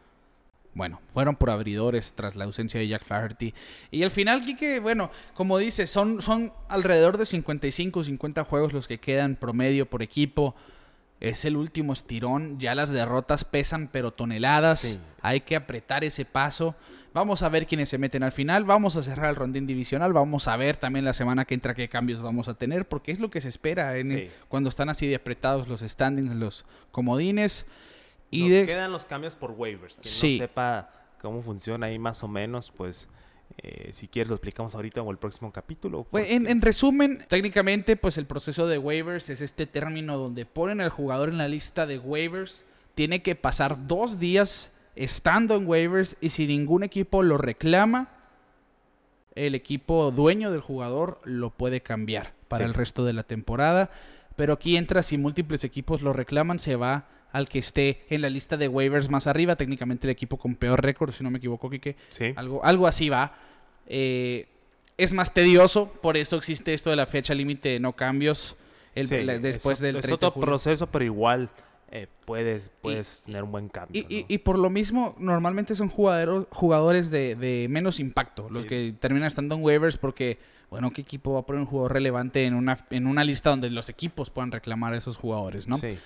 bueno, 0.72 1.02
fueron 1.12 1.36
por 1.36 1.50
abridores 1.50 2.14
tras 2.14 2.34
la 2.34 2.44
ausencia 2.44 2.80
de 2.80 2.88
Jack 2.88 3.04
Flaherty. 3.04 3.52
Y 3.90 4.04
al 4.04 4.10
final, 4.10 4.40
Kike, 4.40 4.80
bueno, 4.80 5.10
como 5.34 5.58
dices, 5.58 5.90
son, 5.90 6.22
son 6.22 6.50
alrededor 6.70 7.18
de 7.18 7.26
55, 7.26 8.04
50 8.04 8.42
juegos 8.44 8.72
los 8.72 8.88
que 8.88 8.96
quedan 8.96 9.36
promedio 9.36 9.84
por 9.84 10.02
equipo. 10.02 10.54
Es 11.20 11.44
el 11.44 11.56
último 11.56 11.92
estirón, 11.92 12.58
ya 12.58 12.74
las 12.74 12.88
derrotas 12.88 13.44
pesan 13.44 13.90
pero 13.92 14.12
toneladas. 14.12 14.80
Sí. 14.80 14.98
Hay 15.20 15.42
que 15.42 15.56
apretar 15.56 16.04
ese 16.04 16.24
paso. 16.24 16.74
Vamos 17.14 17.42
a 17.42 17.48
ver 17.50 17.66
quiénes 17.66 17.88
se 17.90 17.98
meten 17.98 18.22
al 18.22 18.32
final. 18.32 18.64
Vamos 18.64 18.96
a 18.96 19.02
cerrar 19.02 19.28
el 19.30 19.36
rondín 19.36 19.66
divisional. 19.66 20.12
Vamos 20.14 20.48
a 20.48 20.56
ver 20.56 20.76
también 20.78 21.04
la 21.04 21.12
semana 21.12 21.44
que 21.44 21.54
entra 21.54 21.74
qué 21.74 21.88
cambios 21.88 22.22
vamos 22.22 22.48
a 22.48 22.54
tener, 22.54 22.88
porque 22.88 23.12
es 23.12 23.20
lo 23.20 23.30
que 23.30 23.40
se 23.42 23.48
espera 23.48 23.98
en 23.98 24.08
Sí. 24.08 24.28
cuando 24.48 24.68
están 24.70 24.88
así 24.88 25.06
de 25.06 25.16
apretados 25.16 25.68
los 25.68 25.80
standings, 25.82 26.34
los 26.34 26.64
comodines. 26.90 27.66
Y 28.30 28.42
Nos 28.42 28.50
de, 28.50 28.66
quedan 28.66 28.92
los 28.92 29.04
cambios 29.04 29.36
por 29.36 29.50
waivers. 29.50 29.96
Quien 29.96 30.04
Sí. 30.14 30.38
no 30.38 30.44
sepa 30.46 30.90
cómo 31.20 31.42
funciona 31.42 31.86
ahí 31.86 31.98
más 31.98 32.22
o 32.22 32.28
menos, 32.28 32.72
pues 32.74 33.08
eh, 33.58 33.90
si 33.92 34.08
quieres 34.08 34.30
lo 34.30 34.36
explicamos 34.36 34.74
ahorita 34.74 35.02
o 35.02 35.10
el 35.10 35.18
próximo 35.18 35.52
capítulo. 35.52 36.04
Pues, 36.10 36.30
en, 36.30 36.38
porque- 36.44 36.52
en 36.52 36.62
resumen, 36.62 37.24
técnicamente, 37.28 37.96
pues 37.98 38.16
el 38.16 38.24
proceso 38.24 38.66
de 38.66 38.78
waivers 38.78 39.28
es 39.28 39.42
este 39.42 39.66
término 39.66 40.16
donde 40.16 40.46
ponen 40.46 40.80
al 40.80 40.88
jugador 40.88 41.28
en 41.28 41.36
la 41.36 41.48
lista 41.48 41.84
de 41.84 41.98
waivers. 41.98 42.64
Tiene 42.94 43.20
que 43.20 43.34
pasar 43.34 43.86
dos 43.86 44.18
días 44.18 44.71
estando 44.96 45.56
en 45.56 45.66
waivers 45.66 46.16
y 46.20 46.30
si 46.30 46.46
ningún 46.46 46.82
equipo 46.82 47.22
lo 47.22 47.38
reclama, 47.38 48.08
el 49.34 49.54
equipo 49.54 50.10
dueño 50.10 50.50
del 50.50 50.60
jugador 50.60 51.20
lo 51.24 51.50
puede 51.50 51.80
cambiar 51.80 52.34
para 52.48 52.64
Sí. 52.64 52.68
el 52.70 52.74
resto 52.74 53.04
de 53.04 53.12
la 53.14 53.22
temporada. 53.22 53.90
Pero 54.36 54.54
aquí 54.54 54.76
entra, 54.76 55.02
si 55.02 55.16
múltiples 55.18 55.64
equipos 55.64 56.02
lo 56.02 56.12
reclaman, 56.12 56.58
se 56.58 56.76
va 56.76 57.08
al 57.32 57.48
que 57.48 57.58
esté 57.58 58.04
en 58.10 58.20
la 58.20 58.28
lista 58.28 58.56
de 58.58 58.68
waivers 58.68 59.08
más 59.08 59.26
arriba. 59.26 59.56
Técnicamente 59.56 60.06
el 60.06 60.10
equipo 60.10 60.36
con 60.36 60.54
peor 60.54 60.82
récord, 60.82 61.12
si 61.12 61.24
no 61.24 61.30
me 61.30 61.38
equivoco, 61.38 61.70
Kike. 61.70 61.96
Sí. 62.10 62.32
Algo, 62.36 62.62
algo 62.64 62.86
así 62.86 63.08
va. 63.08 63.34
Eh, 63.86 64.46
es 64.98 65.14
más 65.14 65.32
tedioso, 65.32 65.90
por 66.02 66.18
eso 66.18 66.36
existe 66.36 66.74
esto 66.74 66.90
de 66.90 66.96
la 66.96 67.06
fecha 67.06 67.34
límite 67.34 67.70
de 67.70 67.80
no 67.80 67.94
cambios. 67.94 68.56
El- 68.94 69.06
Sí, 69.08 69.22
la- 69.22 69.38
después 69.38 69.78
es, 69.78 69.82
del 69.82 69.96
es 69.96 70.02
30 70.02 70.08
de 70.08 70.14
otro 70.14 70.30
julio. 70.32 70.46
proceso, 70.46 70.86
pero 70.88 71.04
igual 71.06 71.48
eh, 71.94 72.08
puedes, 72.24 72.70
puedes 72.80 73.22
tener 73.26 73.44
un 73.44 73.52
buen 73.52 73.68
cambio. 73.68 74.02
Y, 74.08 74.14
y- 74.16 74.20
¿no? 74.22 74.26
y 74.28 74.38
por 74.38 74.58
lo 74.58 74.70
mismo, 74.70 75.14
normalmente 75.18 75.76
son 75.76 75.88
jugadero- 75.90 76.48
jugadores 76.50 77.10
de, 77.10 77.36
de 77.36 77.66
menos 77.68 78.00
impacto, 78.00 78.48
los 78.50 78.62
Sí. 78.62 78.68
que 78.68 78.94
terminan 78.98 79.26
estando 79.28 79.54
en 79.54 79.62
waivers 79.62 79.96
porque, 79.98 80.38
bueno, 80.70 80.90
¿qué 80.90 81.02
equipo 81.02 81.34
va 81.34 81.40
a 81.40 81.42
poner 81.42 81.60
un 81.60 81.66
jugador 81.66 81.92
relevante 81.92 82.46
en 82.46 82.54
una, 82.54 82.78
en 82.90 83.06
una 83.06 83.24
lista 83.24 83.50
donde 83.50 83.68
los 83.70 83.88
equipos 83.90 84.30
puedan 84.30 84.50
reclamar 84.52 84.94
a 84.94 84.96
esos 84.96 85.16
jugadores, 85.18 85.68
¿no? 85.68 85.76
Sí. 85.78 85.98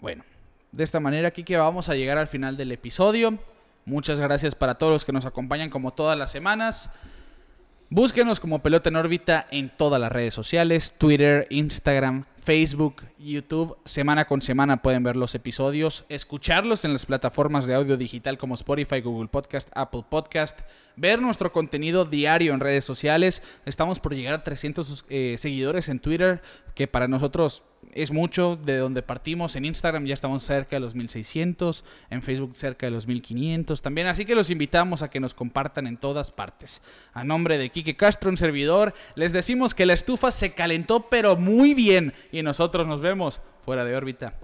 Bueno, 0.00 0.24
de 0.72 0.84
esta 0.84 0.98
manera 1.00 1.28
aquí 1.28 1.44
que 1.44 1.56
vamos 1.56 1.88
a 1.88 1.94
llegar 1.94 2.18
al 2.18 2.26
final 2.28 2.56
del 2.56 2.72
episodio. 2.72 3.38
Muchas 3.84 4.18
gracias 4.20 4.54
para 4.54 4.74
todos 4.76 4.92
los 4.92 5.04
que 5.04 5.12
nos 5.12 5.24
acompañan 5.24 5.70
como 5.70 5.92
todas 5.92 6.16
las 6.18 6.30
semanas. 6.30 6.90
Búsquenos 7.92 8.38
como 8.38 8.62
Pelota 8.62 8.88
en 8.88 8.94
órbita 8.94 9.48
en 9.50 9.68
todas 9.68 10.00
las 10.00 10.12
redes 10.12 10.32
sociales, 10.32 10.94
Twitter, 10.96 11.48
Instagram, 11.50 12.24
Facebook, 12.40 13.02
YouTube. 13.18 13.78
Semana 13.84 14.28
con 14.28 14.42
semana 14.42 14.80
pueden 14.80 15.02
ver 15.02 15.16
los 15.16 15.34
episodios, 15.34 16.04
escucharlos 16.08 16.84
en 16.84 16.92
las 16.92 17.04
plataformas 17.04 17.66
de 17.66 17.74
audio 17.74 17.96
digital 17.96 18.38
como 18.38 18.54
Spotify, 18.54 19.00
Google 19.00 19.26
Podcast, 19.26 19.70
Apple 19.74 20.04
Podcast, 20.08 20.60
ver 20.94 21.20
nuestro 21.20 21.50
contenido 21.50 22.04
diario 22.04 22.54
en 22.54 22.60
redes 22.60 22.84
sociales. 22.84 23.42
Estamos 23.66 23.98
por 23.98 24.14
llegar 24.14 24.34
a 24.34 24.44
300 24.44 25.06
eh, 25.08 25.34
seguidores 25.36 25.88
en 25.88 25.98
Twitter, 25.98 26.42
que 26.76 26.86
para 26.86 27.08
nosotros 27.08 27.64
es 27.92 28.10
mucho 28.10 28.56
de 28.56 28.78
donde 28.78 29.02
partimos. 29.02 29.56
En 29.56 29.64
Instagram 29.64 30.04
ya 30.06 30.14
estamos 30.14 30.42
cerca 30.42 30.76
de 30.76 30.80
los 30.80 30.94
1600, 30.94 31.84
en 32.10 32.22
Facebook 32.22 32.54
cerca 32.54 32.86
de 32.86 32.92
los 32.92 33.06
1500 33.06 33.82
también. 33.82 34.06
Así 34.06 34.24
que 34.24 34.34
los 34.34 34.50
invitamos 34.50 35.02
a 35.02 35.10
que 35.10 35.20
nos 35.20 35.34
compartan 35.34 35.86
en 35.86 35.96
todas 35.96 36.30
partes. 36.30 36.82
A 37.12 37.24
nombre 37.24 37.58
de 37.58 37.70
Quique 37.70 37.96
Castro, 37.96 38.30
un 38.30 38.36
servidor, 38.36 38.94
les 39.14 39.32
decimos 39.32 39.74
que 39.74 39.86
la 39.86 39.94
estufa 39.94 40.30
se 40.30 40.52
calentó 40.52 41.08
pero 41.08 41.36
muy 41.36 41.74
bien 41.74 42.12
y 42.32 42.42
nosotros 42.42 42.86
nos 42.86 43.00
vemos 43.00 43.40
fuera 43.60 43.84
de 43.84 43.96
órbita. 43.96 44.34